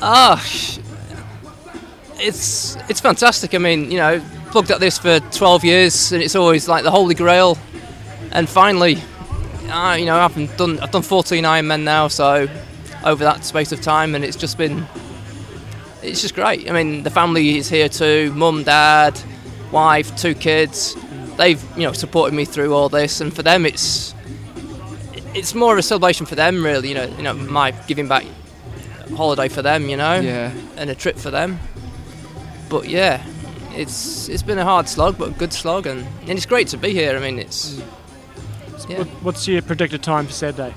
[0.00, 0.78] Ah, sh-
[2.14, 3.54] it's it's fantastic.
[3.54, 6.90] I mean, you know, plugged at this for 12 years, and it's always like the
[6.90, 7.58] holy grail.
[8.32, 9.02] And finally,
[9.68, 12.48] uh, you know, I've done I've done 14 Ironmen now, so
[13.04, 14.86] over that space of time, and it's just been
[16.02, 16.68] it's just great.
[16.70, 19.20] I mean, the family is here too: mum, dad,
[19.72, 20.96] wife, two kids.
[21.36, 24.14] They've you know supported me through all this, and for them, it's
[25.34, 26.88] it's more of a celebration for them, really.
[26.88, 28.24] You know, you know, my giving back
[29.16, 30.52] holiday for them, you know, Yeah.
[30.76, 31.58] and a trip for them.
[32.68, 33.24] But yeah,
[33.74, 36.76] it's it's been a hard slog, but a good slog, and, and it's great to
[36.76, 37.16] be here.
[37.16, 38.90] I mean, it's mm.
[38.90, 39.04] yeah.
[39.22, 40.74] What's your predicted time for Saturday?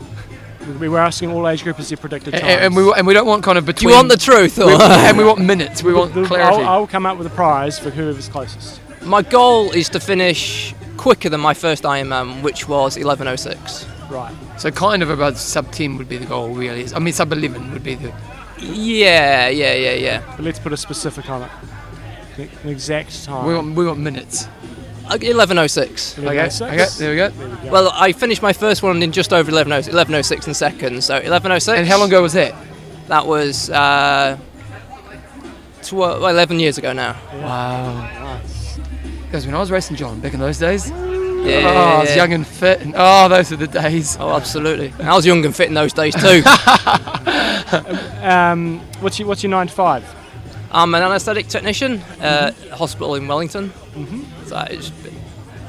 [0.79, 3.43] We were asking all age groupers their predicted And, and we and we don't want
[3.43, 3.89] kind of between.
[3.89, 5.83] You want the truth, or- We- and we want minutes.
[5.83, 6.63] We want The- clarity.
[6.63, 8.79] I'll, I'll come up with a prize for whoever's closest.
[9.03, 13.87] My goal is to finish quicker than my first Ironman, which was 11:06.
[14.11, 14.33] Right.
[14.59, 16.85] So kind of about sub ten would be the goal, really.
[16.93, 18.13] I mean, sub eleven would be the.
[18.59, 20.33] Yeah, yeah, yeah, yeah.
[20.35, 21.49] But let's put a specific on it.
[22.63, 23.45] An exact time.
[23.47, 24.47] We want we want minutes.
[25.11, 26.17] Uh, 11:06.
[26.19, 27.69] Okay, okay, there we go.
[27.71, 31.05] Well, I finished my first one in just over 11:06 11:06 in seconds.
[31.05, 31.77] So 11:06.
[31.77, 32.53] And how long ago was that?
[33.07, 34.37] That was uh,
[35.83, 37.15] tw- well, 11 years ago now.
[37.33, 38.39] Wow.
[39.25, 42.09] Because when I was racing John back in those days, Yeah, oh, yeah, I was
[42.09, 42.15] yeah.
[42.17, 44.15] young and fit, and oh, those are the days.
[44.19, 44.93] Oh, absolutely.
[45.03, 46.41] I was young and fit in those days too.
[48.21, 50.03] Um, what's your what's your nine to five?
[50.71, 53.71] I'm an anaesthetic technician at a hospital in Wellington.
[53.95, 54.25] Mhm.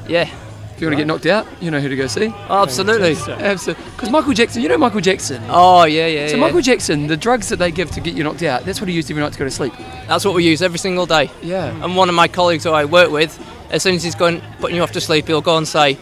[0.07, 0.29] Yeah.
[0.75, 2.33] If you want to get knocked out, you know who to go see.
[2.49, 3.11] Oh, absolutely.
[3.11, 3.83] Absolutely.
[3.91, 5.43] Because Michael Jackson, you know Michael Jackson.
[5.47, 6.27] Oh yeah, yeah.
[6.27, 6.41] So yeah.
[6.41, 8.95] Michael Jackson, the drugs that they give to get you knocked out, that's what he
[8.95, 9.73] used every night to go to sleep.
[10.07, 11.29] That's what we use every single day.
[11.43, 11.67] Yeah.
[11.83, 13.39] And one of my colleagues who I work with,
[13.69, 15.97] as soon as he's going putting you off to sleep, he'll go and say,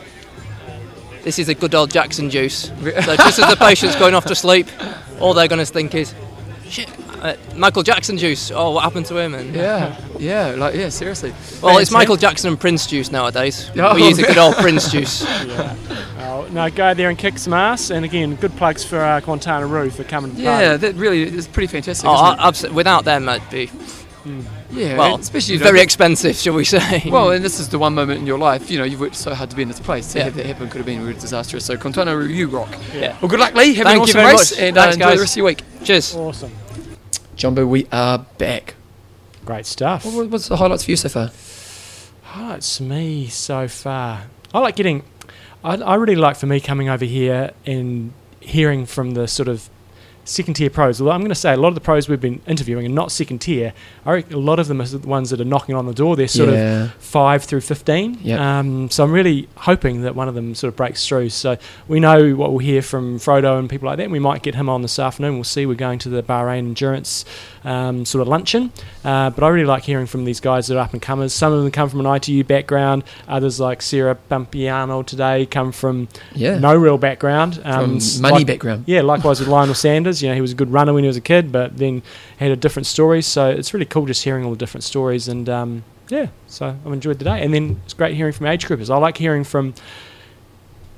[1.23, 4.35] "This is a good old Jackson juice." so just as the patient's going off to
[4.35, 4.67] sleep,
[5.19, 6.13] all they're going to think is,
[6.69, 6.89] "Shit,
[7.21, 8.51] uh, Michael Jackson juice.
[8.51, 11.33] Oh, what happened to him?" And Yeah, yeah, like yeah, seriously.
[11.61, 13.69] Well, it's Michael Jackson and Prince juice nowadays.
[13.77, 13.95] Oh.
[13.95, 15.23] we use a good old Prince juice.
[15.45, 15.75] Yeah.
[16.33, 17.89] Oh, no, go there and kick some ass.
[17.89, 20.33] And again, good plugs for uh, Quintana Roo for coming.
[20.37, 22.07] Yeah, that really is pretty fantastic.
[22.09, 22.45] Oh, isn't it?
[22.45, 22.75] absolutely.
[22.77, 23.69] Without them, I'd be.
[24.71, 27.03] Yeah, well, especially very the- expensive, shall we say?
[27.09, 29.33] Well, and this is the one moment in your life, you know, you've worked so
[29.35, 30.13] hard to be in this place.
[30.13, 30.23] To Yeah.
[30.25, 31.65] have that happen could have been really disastrous.
[31.65, 32.69] So, Quintana Roo, you rock.
[32.93, 33.17] Yeah.
[33.19, 33.73] Well, good luck, Lee.
[33.73, 34.59] Have Thank an you awesome very race, much.
[34.61, 35.15] and uh, Thanks, enjoy guys.
[35.17, 35.61] the rest of your week.
[35.83, 36.15] Cheers.
[36.15, 36.51] Awesome.
[37.41, 38.75] Jumbo, we are back.
[39.45, 40.05] Great stuff.
[40.05, 41.31] What, what's the highlights for you so far?
[42.21, 44.27] Highlights for me so far.
[44.53, 45.01] I like getting.
[45.63, 49.71] I, I really like for me coming over here and hearing from the sort of
[50.23, 51.01] second tier pros.
[51.01, 53.11] Although I'm going to say a lot of the pros we've been interviewing are not
[53.11, 53.73] second tier.
[54.05, 56.15] I reckon a lot of them are the ones that are knocking on the door.
[56.15, 56.83] They're sort Yeah.
[56.85, 58.17] of five through fifteen.
[58.21, 58.39] Yep.
[58.39, 61.29] Um, so I'm really hoping that one of them sort of breaks through.
[61.29, 64.03] So we know what we'll hear from Frodo and people like that.
[64.03, 65.35] And we might get him on this afternoon.
[65.35, 65.65] We'll see.
[65.65, 67.25] We're going to the Bahrain Endurance
[67.63, 68.71] um, sort of luncheon.
[69.03, 71.33] Uh, but I really like hearing from these guys that are up and comers.
[71.33, 73.03] Some of them come from an ITU background.
[73.27, 76.57] Others, like Sarah Piampiano today, come from Yeah.
[76.59, 77.61] no real background.
[77.65, 78.85] S- money background.
[78.87, 80.21] Yeah, likewise with Lionel Sanders.
[80.21, 82.01] You know, he was a good runner when he was a kid, but then
[82.37, 83.21] had a different story.
[83.21, 85.27] So it's really cool just hearing all the different stories.
[85.27, 87.41] And um, yeah, so I've enjoyed the day.
[87.43, 88.89] And then it's great hearing from age groupers.
[88.89, 89.73] I like hearing from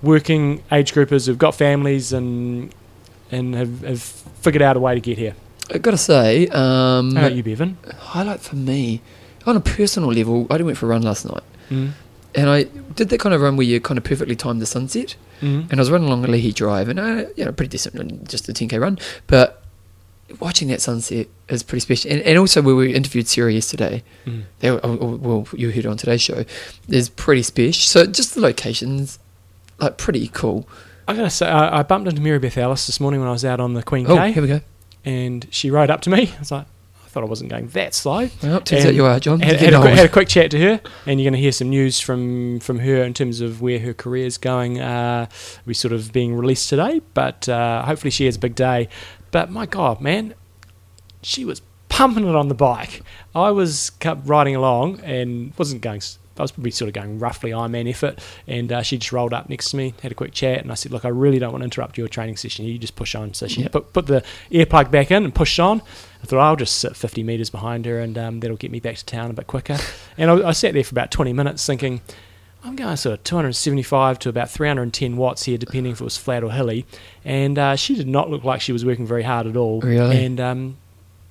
[0.01, 2.73] working age groupers who've got families and
[3.31, 5.33] and have, have figured out a way to get here.
[5.71, 7.77] I got to say, um, How about you, Bevan?
[7.99, 9.01] highlight for me,
[9.45, 11.43] on a personal level, I went for a run last night.
[11.69, 11.91] Mm.
[12.35, 12.63] And I
[12.95, 15.15] did that kind of run where you kind of perfectly timed the sunset.
[15.41, 15.69] Mhm.
[15.69, 18.53] And I was running along Ali'i Drive, and I, you know, pretty decent, just a
[18.53, 18.97] 10k run.
[19.27, 19.63] But
[20.39, 22.11] watching that sunset is pretty special.
[22.11, 24.43] And, and also, where we interviewed Sarah yesterday, Mm.
[24.59, 26.43] they were, oh, oh, well, you heard on today's show,
[26.87, 27.73] is pretty special.
[27.83, 29.19] So just the locations,
[29.79, 30.67] like pretty cool.
[31.07, 33.43] I gotta say, I, I bumped into Mary Beth Ellis this morning when I was
[33.45, 34.31] out on the Queen Oh, K.
[34.31, 34.61] here we go.
[35.05, 36.33] And she rode up to me.
[36.35, 36.65] I was like,
[37.03, 38.29] I thought I wasn't going that slow.
[38.41, 39.39] Well, turns out you are, John.
[39.39, 41.51] Had, had, a quick, had a quick chat to her, and you're going to hear
[41.51, 44.79] some news from from her in terms of where her career is going.
[44.79, 45.27] Uh,
[45.65, 48.89] we sort of being released today, but uh, hopefully she has a big day.
[49.29, 50.33] But my God, man,
[51.21, 53.03] she was pumping it on the bike.
[53.35, 56.01] I was kept riding along and wasn't going
[56.37, 59.49] I was probably sort of going roughly Ironman effort, and uh, she just rolled up
[59.49, 61.61] next to me, had a quick chat, and I said, "Look, I really don't want
[61.61, 62.65] to interrupt your training session.
[62.65, 63.67] You just push on." So she Yeah.
[63.69, 65.81] put put the earplug back in and pushed on.
[66.23, 68.95] I thought I'll just sit 50 meters behind her, and um, that'll get me back
[68.95, 69.77] to town a bit quicker.
[70.17, 72.01] And I, I sat there for about 20 minutes thinking.
[72.65, 76.45] I'm going sort of 275 to about 310 watts here, depending if it was flat
[76.45, 76.85] or hilly.
[77.25, 79.81] And uh, she did not look like she was working very hard at all.
[79.81, 80.23] Really?
[80.25, 80.77] And um,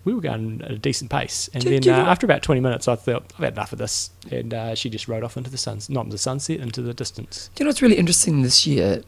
[0.04, 1.48] we were going at a decent pace.
[1.54, 3.78] And Did- then did uh, after about 20 minutes, I thought, I've had enough of
[3.78, 4.10] this.
[4.30, 6.92] And uh, she just rode off into the sun, not into the sunset, into the
[6.94, 7.50] distance.
[7.54, 9.02] Do you know what's really interesting this year?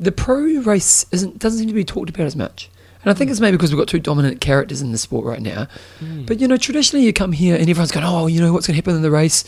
[0.00, 2.70] The pro race isn't doesn't seem to be talked about as much.
[3.02, 5.40] And I think it's maybe because we've got two dominant characters in the sport right
[5.40, 5.68] now.
[6.00, 6.26] Mm.
[6.26, 8.74] But you know, traditionally you come here and everyone's going, "Oh, you know what's going
[8.74, 9.44] to happen in the race."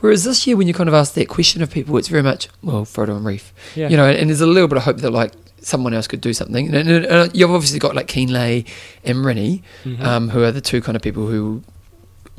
[0.00, 2.48] Whereas this year, when you kind of ask that question of people, it's very much,
[2.62, 3.88] "Well, Frodo and Ryf," Yeah.
[3.88, 4.06] you know.
[4.06, 5.32] And there's a little bit of hope that like
[5.64, 6.74] someone else could do something.
[6.74, 8.66] And, and, you've obviously got like Kienle
[9.04, 10.00] and Rinny, Mhm.
[10.00, 11.62] um, who are the two kind of people who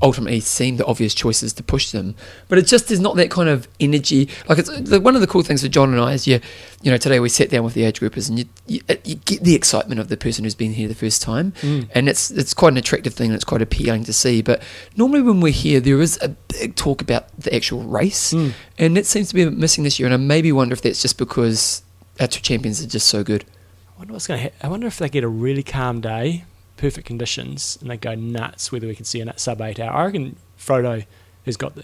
[0.01, 2.15] ultimately seem the obvious choices to push them.
[2.49, 4.27] But it just is not that kind of energy.
[4.49, 6.41] Like it's the, one of the cool things for John and I is you,
[6.81, 9.41] you know, today we sat down with the age groupers and you, you, you get
[9.43, 11.87] the excitement of the person who's been here the first time, Mm.
[11.95, 14.41] and it's it's quite an attractive thing and it's quite appealing to see.
[14.41, 14.61] But
[14.97, 16.27] normally when we're here, there is a
[16.59, 18.51] big talk about the actual race, Mm.
[18.77, 20.07] and it seems to be missing this year.
[20.07, 21.83] And I maybe wonder if that's just because
[22.19, 23.45] our two champions are just so good.
[23.95, 26.43] I wonder what's going to ha- I wonder if they get a really calm day,
[26.77, 29.91] perfect conditions, and they go nuts whether we can see a sub 8 hour.
[29.91, 31.05] I reckon Frodo
[31.45, 31.83] has got the.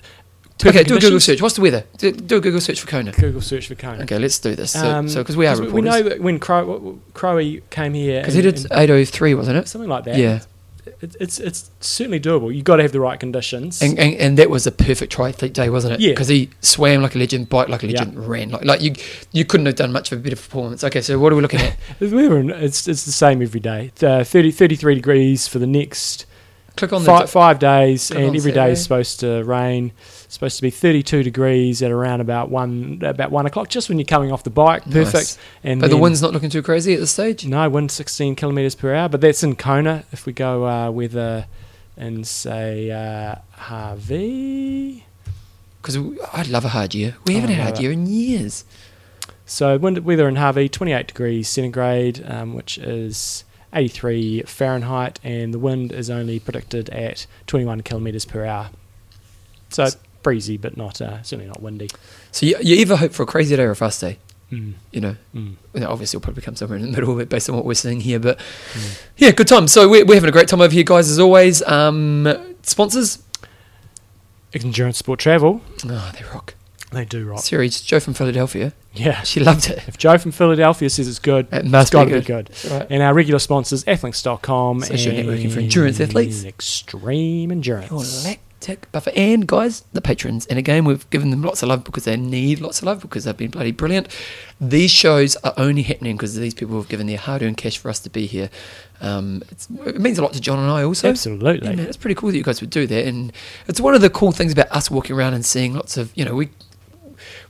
[0.63, 1.41] Okay, do a Google search.
[1.41, 1.85] What's the weather?
[1.97, 3.11] Do, do a Google search for Kona.
[3.13, 4.03] Google search for Kona.
[4.03, 4.73] Okay, let's do this.
[4.73, 5.73] So, Um, so because we are 'cause reporters.
[5.73, 8.21] We know that when Crow, Crowie came here.
[8.21, 9.67] Because he did 803, wasn't it?
[9.67, 10.17] Something like that.
[10.17, 10.41] Yeah.
[11.01, 12.53] It, it's it's certainly doable.
[12.53, 13.81] You've got to have the right conditions.
[13.81, 15.99] And, and, and that was a perfect triathlete day, wasn't it?
[15.99, 16.09] Yeah.
[16.11, 18.93] Because he swam like a legend, biked like a legend, ran like like you.
[19.31, 20.83] You couldn't have done much of a better performance.
[20.83, 21.77] Okay, so what are we looking at?
[21.99, 23.91] The weather in- it's it's the same every day.
[24.01, 26.25] Uh, 30, 33 degrees for the next
[26.77, 28.71] Click on the five, di- five days, and every day Saturday.
[28.71, 29.91] is supposed to rain.
[30.31, 33.89] It's supposed to be thirty two degrees at around about one about one o'clock, just
[33.89, 34.85] when you're coming off the bike.
[34.85, 35.13] Perfect.
[35.13, 35.37] Nice.
[35.61, 37.45] And but the wind's not looking too crazy at this stage.
[37.45, 40.05] No, wind 16 kilometres per hour, but that's in Kona.
[40.13, 41.47] If we go uh, weather
[41.97, 45.03] in, say, uh, Hawi.
[45.81, 45.97] Because
[46.31, 47.17] I'd love a hard year.
[47.27, 48.63] We haven't Oh, had a hard year in years.
[49.45, 53.43] So wind, weather in Hawi, 28 degrees centigrade, um, which is
[53.73, 58.69] 83 Fahrenheit, and the wind is only predicted at 21 kilometres per hour.
[59.67, 59.89] So
[60.23, 61.89] breezy, but not uh, certainly not windy.
[62.31, 64.17] So you, you either hope for a crazy day or a fast day.
[64.51, 64.73] Mm.
[64.91, 65.55] You know, Mm.
[65.75, 68.01] Obviously it'll probably come somewhere in the middle of it based on what we're seeing
[68.01, 68.19] here.
[68.19, 68.39] But
[69.17, 69.67] yeah, good time.
[69.67, 71.61] So we're, we're having a great time over here, guys, as always.
[71.63, 73.23] Um, sponsors?
[74.53, 75.61] Endurance Sport Travel.
[75.85, 76.55] Oh, they rock.
[76.91, 77.39] They do rock.
[77.39, 78.73] Series Joe from Philadelphia.
[78.93, 79.21] Yeah.
[79.21, 79.87] She loved it.
[79.87, 82.51] If Joe from Philadelphia says it's good, It must it's got be to be good.
[82.61, 82.71] good.
[82.71, 82.87] Right.
[82.89, 84.81] And our regular sponsors, athlinks.com.
[84.81, 86.43] Social and networking for endurance athletes.
[86.43, 88.25] Extreme Endurance.
[88.25, 89.11] Your lactic buffer.
[89.15, 90.45] And guys, the patrons.
[90.47, 93.23] And again, we've given them lots of love because they need lots of love because
[93.23, 94.07] they've been bloody brilliant.
[94.59, 97.89] These shows are only happening because these people have given their hard earned cash for
[97.89, 98.49] us to be here.
[99.01, 101.09] Um, it's, it means a lot to John and I also.
[101.09, 101.67] Absolutely.
[101.69, 103.05] Yeah, man, it's pretty cool that you guys would do that.
[103.07, 103.33] And
[103.67, 106.23] it's one of the cool things about us walking around and seeing lots of, you
[106.25, 106.49] know, we.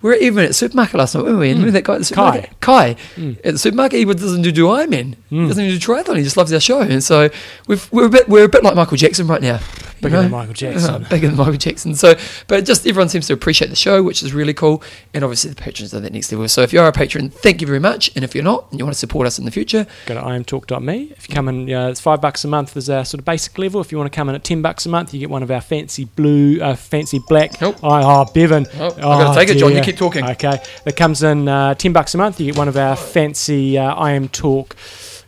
[0.02, 1.50] We were even at the supermarket last night, weren't we?
[1.50, 1.62] And Mm.
[1.62, 2.50] remember that guy at the supermarket?
[2.60, 2.96] Kai.
[3.16, 3.38] Mm.
[3.46, 5.16] At the supermarket, he doesn't do, do Ironman.
[5.30, 5.48] He Mm.
[5.48, 6.18] doesn't do triathlon.
[6.18, 6.82] He just loves our show.
[6.82, 7.30] And so
[7.68, 9.60] we've, we're, a bit, we're a bit like Michael Jackson right now.
[10.02, 10.22] You Bigger know?
[10.24, 11.06] than Michael Jackson.
[11.12, 11.94] Bigger than Michael Jackson.
[11.94, 12.16] So,
[12.48, 14.82] but just everyone seems to appreciate the show, which is really cool.
[15.14, 16.48] And obviously, the patrons are that next level.
[16.48, 18.10] So, if you are a patron, thank you very much.
[18.16, 20.22] And if you're not, and you want to support us in the future, Go to
[20.22, 21.14] imtalk.me.
[21.16, 23.56] If you come in, uh, it's five bucks a month as our sort of basic
[23.60, 23.80] level.
[23.80, 25.52] If you want to come in at ten bucks a month, you get one of
[25.52, 27.62] our fancy blue, uh, fancy black.
[27.62, 28.66] Oh, oh Bevan.
[28.80, 29.76] Oh, I've gotta take it, John.
[29.76, 30.26] You keep talking.
[30.26, 32.40] Okay, that comes in uh, ten bucks a month.
[32.40, 34.74] You get one of our fancy uh, IMTalk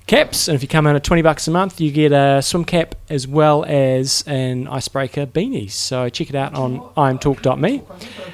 [0.08, 2.66] caps, and if you come in at twenty bucks a month, you get a swim
[2.66, 5.70] cap as well as an icebreaker beanie.
[5.70, 7.82] So check it out on imtalk.me.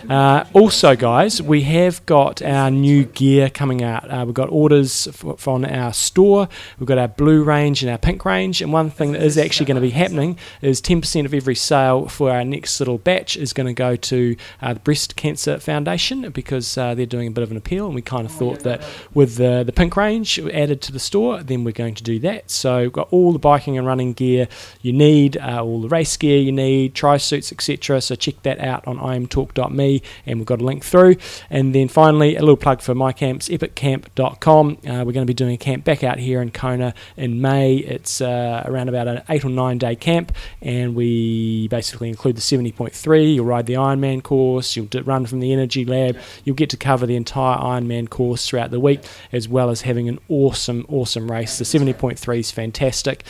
[0.10, 4.10] Uh, also, guys, we have got our new gear coming out.
[4.10, 6.48] Uh, we've got orders f- from our store.
[6.80, 8.62] We've got our blue range and our pink range.
[8.62, 12.08] And one thing that is actually going to be happening is 10% of every sale
[12.08, 16.30] for our next little batch is going to go to uh, the Breast Cancer Foundation
[16.32, 17.86] because uh, they're doing a bit of an appeal.
[17.86, 18.84] And we kind of thought that
[19.14, 22.50] with the, the pink range added to the store, then we're going to do that.
[22.52, 24.48] So we've got all the biking and running gear
[24.82, 28.02] you need, uh, all the race gear you need, tri suits, etc.
[28.02, 30.02] So check that out on imtalk.me.
[30.26, 31.18] And we've got a link through.
[31.50, 34.78] And then finally, a little plug for my camps, epiccamp.com.
[34.86, 37.78] Uh, we're going to be doing a camp back out here in Kona in May.
[37.78, 40.32] It's uh, around about an eight or nine day camp,
[40.62, 43.36] and we basically include the 70.3.
[43.36, 47.06] You'll ride the Ironman course, you'll run from the Energy Lab, you'll get to cover
[47.06, 51.49] the entire Ironman course throughout the week, as well as having an awesome, awesome race.
[51.58, 53.24] The 70.3 is fantastic,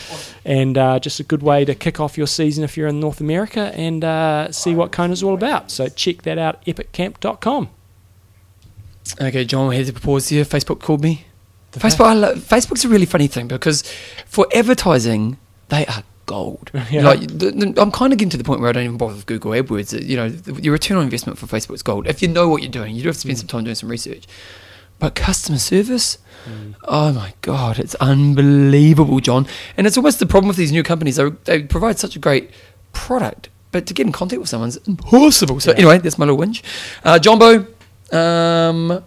[0.45, 3.21] and uh, just a good way to kick off your season if you're in North
[3.21, 5.71] America and uh, see what Kona's all about.
[5.71, 7.69] So check that out, epiccamp.com.
[9.21, 10.43] Okay, John, here's a pause here.
[10.43, 11.25] Facebook called me.
[11.71, 13.83] Facebook, I lo- Facebook's a really funny thing because
[14.25, 15.37] for advertising,
[15.69, 16.71] they are gold.
[16.91, 17.03] Yeah.
[17.03, 19.15] Like, the, the, I'm kind of getting to the point where I don't even bother
[19.15, 20.03] with Google AdWords.
[20.07, 22.07] You know, the, your return on investment for Facebook is gold.
[22.07, 23.89] If you know what you're doing, you do have to spend some time doing some
[23.89, 24.25] research.
[24.99, 26.17] But customer service,
[26.87, 29.47] oh my god, it's unbelievable, John.
[29.77, 31.15] And it's almost the problem with these new companies.
[31.15, 32.51] They, they provide such a great
[32.91, 35.59] product, but to get in contact with someone's impossible.
[35.61, 35.77] So Yeah.
[35.77, 36.61] anyway, that's my little whinge.
[37.03, 37.65] Uh, Jumbo,
[38.11, 39.03] um,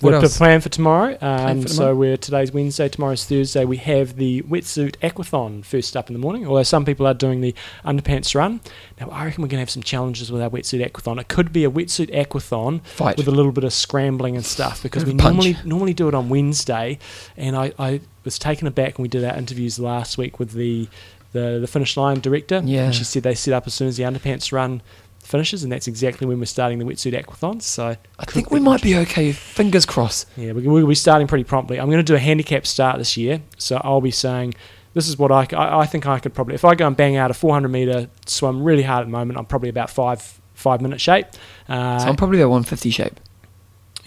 [0.00, 0.36] what the else?
[0.36, 1.16] plan for tomorrow?
[1.16, 3.64] Plan Um, for so we're today's Wednesday, tomorrow's Thursday.
[3.64, 6.46] We have the wetsuit aquathon first up in the morning.
[6.46, 8.60] Although some people are doing the underpants run.
[9.00, 11.20] Now I reckon we're going to have some challenges with our wetsuit aquathon.
[11.20, 13.16] It could be a wetsuit aquathon Fight.
[13.16, 15.22] with a little bit of scrambling and stuff because we punch.
[15.34, 16.98] normally normally do it on Wednesday,
[17.36, 20.88] and I, I was taken aback when we did our interviews last week with the
[21.32, 22.62] the, the finish line director.
[22.64, 22.84] Yeah.
[22.86, 24.80] and she said they set up as soon as the underpants run
[25.26, 27.60] finishes, and that's exactly when we're starting the wetsuit aquathon.
[27.62, 29.32] So I think we might be okay.
[29.32, 30.26] Fingers crossed.
[30.36, 31.78] yeah, we- we'll be starting pretty promptly.
[31.78, 34.54] I'm going to do a handicap start this year, so I'll be saying
[34.94, 37.30] this is what I I think I could probably if I go and bang out
[37.30, 39.38] a 400 meter swim really hard at the moment.
[39.38, 41.26] I'm probably about five five minute shape.
[41.68, 43.20] Uh, So I'm probably about 150 shape.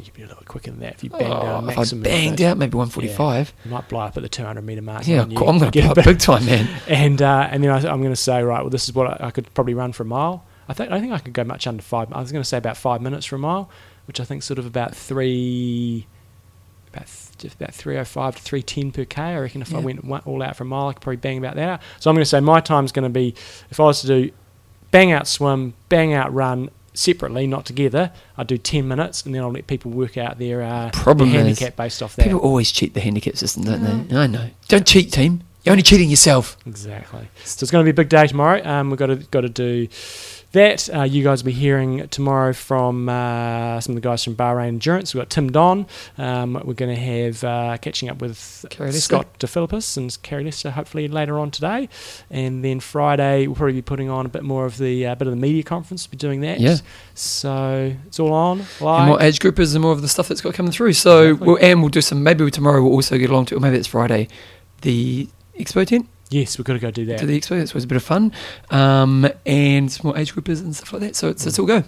[0.04, 2.42] you'd be a little quicker than that if you banged Oh, out if I banged
[2.42, 3.54] out maybe 145.
[3.60, 5.06] Yeah, you might blow up at the 200 meter mark.
[5.06, 5.48] Yeah, and then cool.
[5.48, 6.68] you I'm gonna get blow a up bit- big time, man.
[6.88, 9.28] And uh, and then I, I'm going to say right, well, this is what I,
[9.28, 10.44] I could probably run for a mile.
[10.70, 12.14] I think I think I could go much under five.
[12.14, 13.70] I was going to say about five minutes for a mile,
[14.06, 16.06] which I think sort of about three,
[16.94, 19.22] about th- just about 305 to 310 per k.
[19.22, 21.56] I reckon if I went all out for a mile, I could probably bang about
[21.56, 21.82] that out.
[22.00, 23.34] So I'm going to say my time's going to be
[23.72, 24.32] if I was to do
[24.92, 28.12] bang out swim, bang out run separately, not together.
[28.38, 31.44] I'd do 10 minutes, and then I'll let people work out their, uh, Problem their
[31.44, 32.24] handicap based off that.
[32.24, 34.16] People always cheat the handicap system, don't they?
[34.16, 34.50] I know.
[34.68, 35.44] Don't cheat, team.
[35.64, 36.58] You're only cheating yourself.
[36.66, 37.28] Exactly.
[37.44, 38.66] So it's going to be a big day tomorrow.
[38.66, 39.88] Um, we've got to got to do
[40.52, 40.90] that.
[40.94, 44.68] Uh, you guys will be hearing tomorrow from uh, some of the guys from Bahrain
[44.70, 45.14] Endurance.
[45.14, 45.86] We've got Tim Don.
[46.18, 48.38] Um, we're going to have uh, catching up with.
[48.38, 51.90] Scott DeFilippis and Carrie Lester hopefully later on today.
[52.30, 55.28] And then Friday we'll probably be putting on a bit more of the uh, bit
[55.28, 56.08] of the media conference.
[56.08, 56.60] We'll be doing that.
[56.60, 56.78] Yeah.
[57.14, 59.02] So it's all on live.
[59.02, 60.94] And more age groupers and more of the stuff that's got coming through.
[60.94, 61.48] So, Exactly.
[61.48, 63.88] we'll, and we'll do some, maybe tomorrow we'll also get along to, or maybe it's
[63.88, 64.28] Friday,
[64.82, 65.28] the
[65.60, 66.08] expo tent.
[66.30, 67.20] Yes, we've got to go do that.
[67.20, 68.32] To the expo, that's always a bit of fun.
[68.70, 71.16] Um, and some more age groupers and stuff like that.
[71.16, 71.84] So it's, it's all go.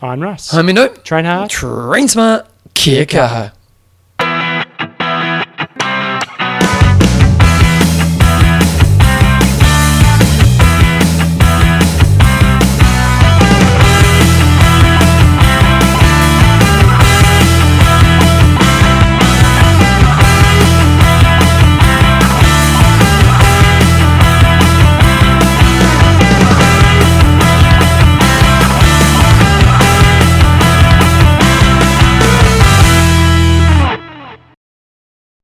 [0.00, 0.54] I'm Russ.
[0.54, 0.88] I'm Indo.
[0.88, 1.50] Train hard.
[1.50, 2.46] Train smart.
[2.72, 3.52] Kia kaha.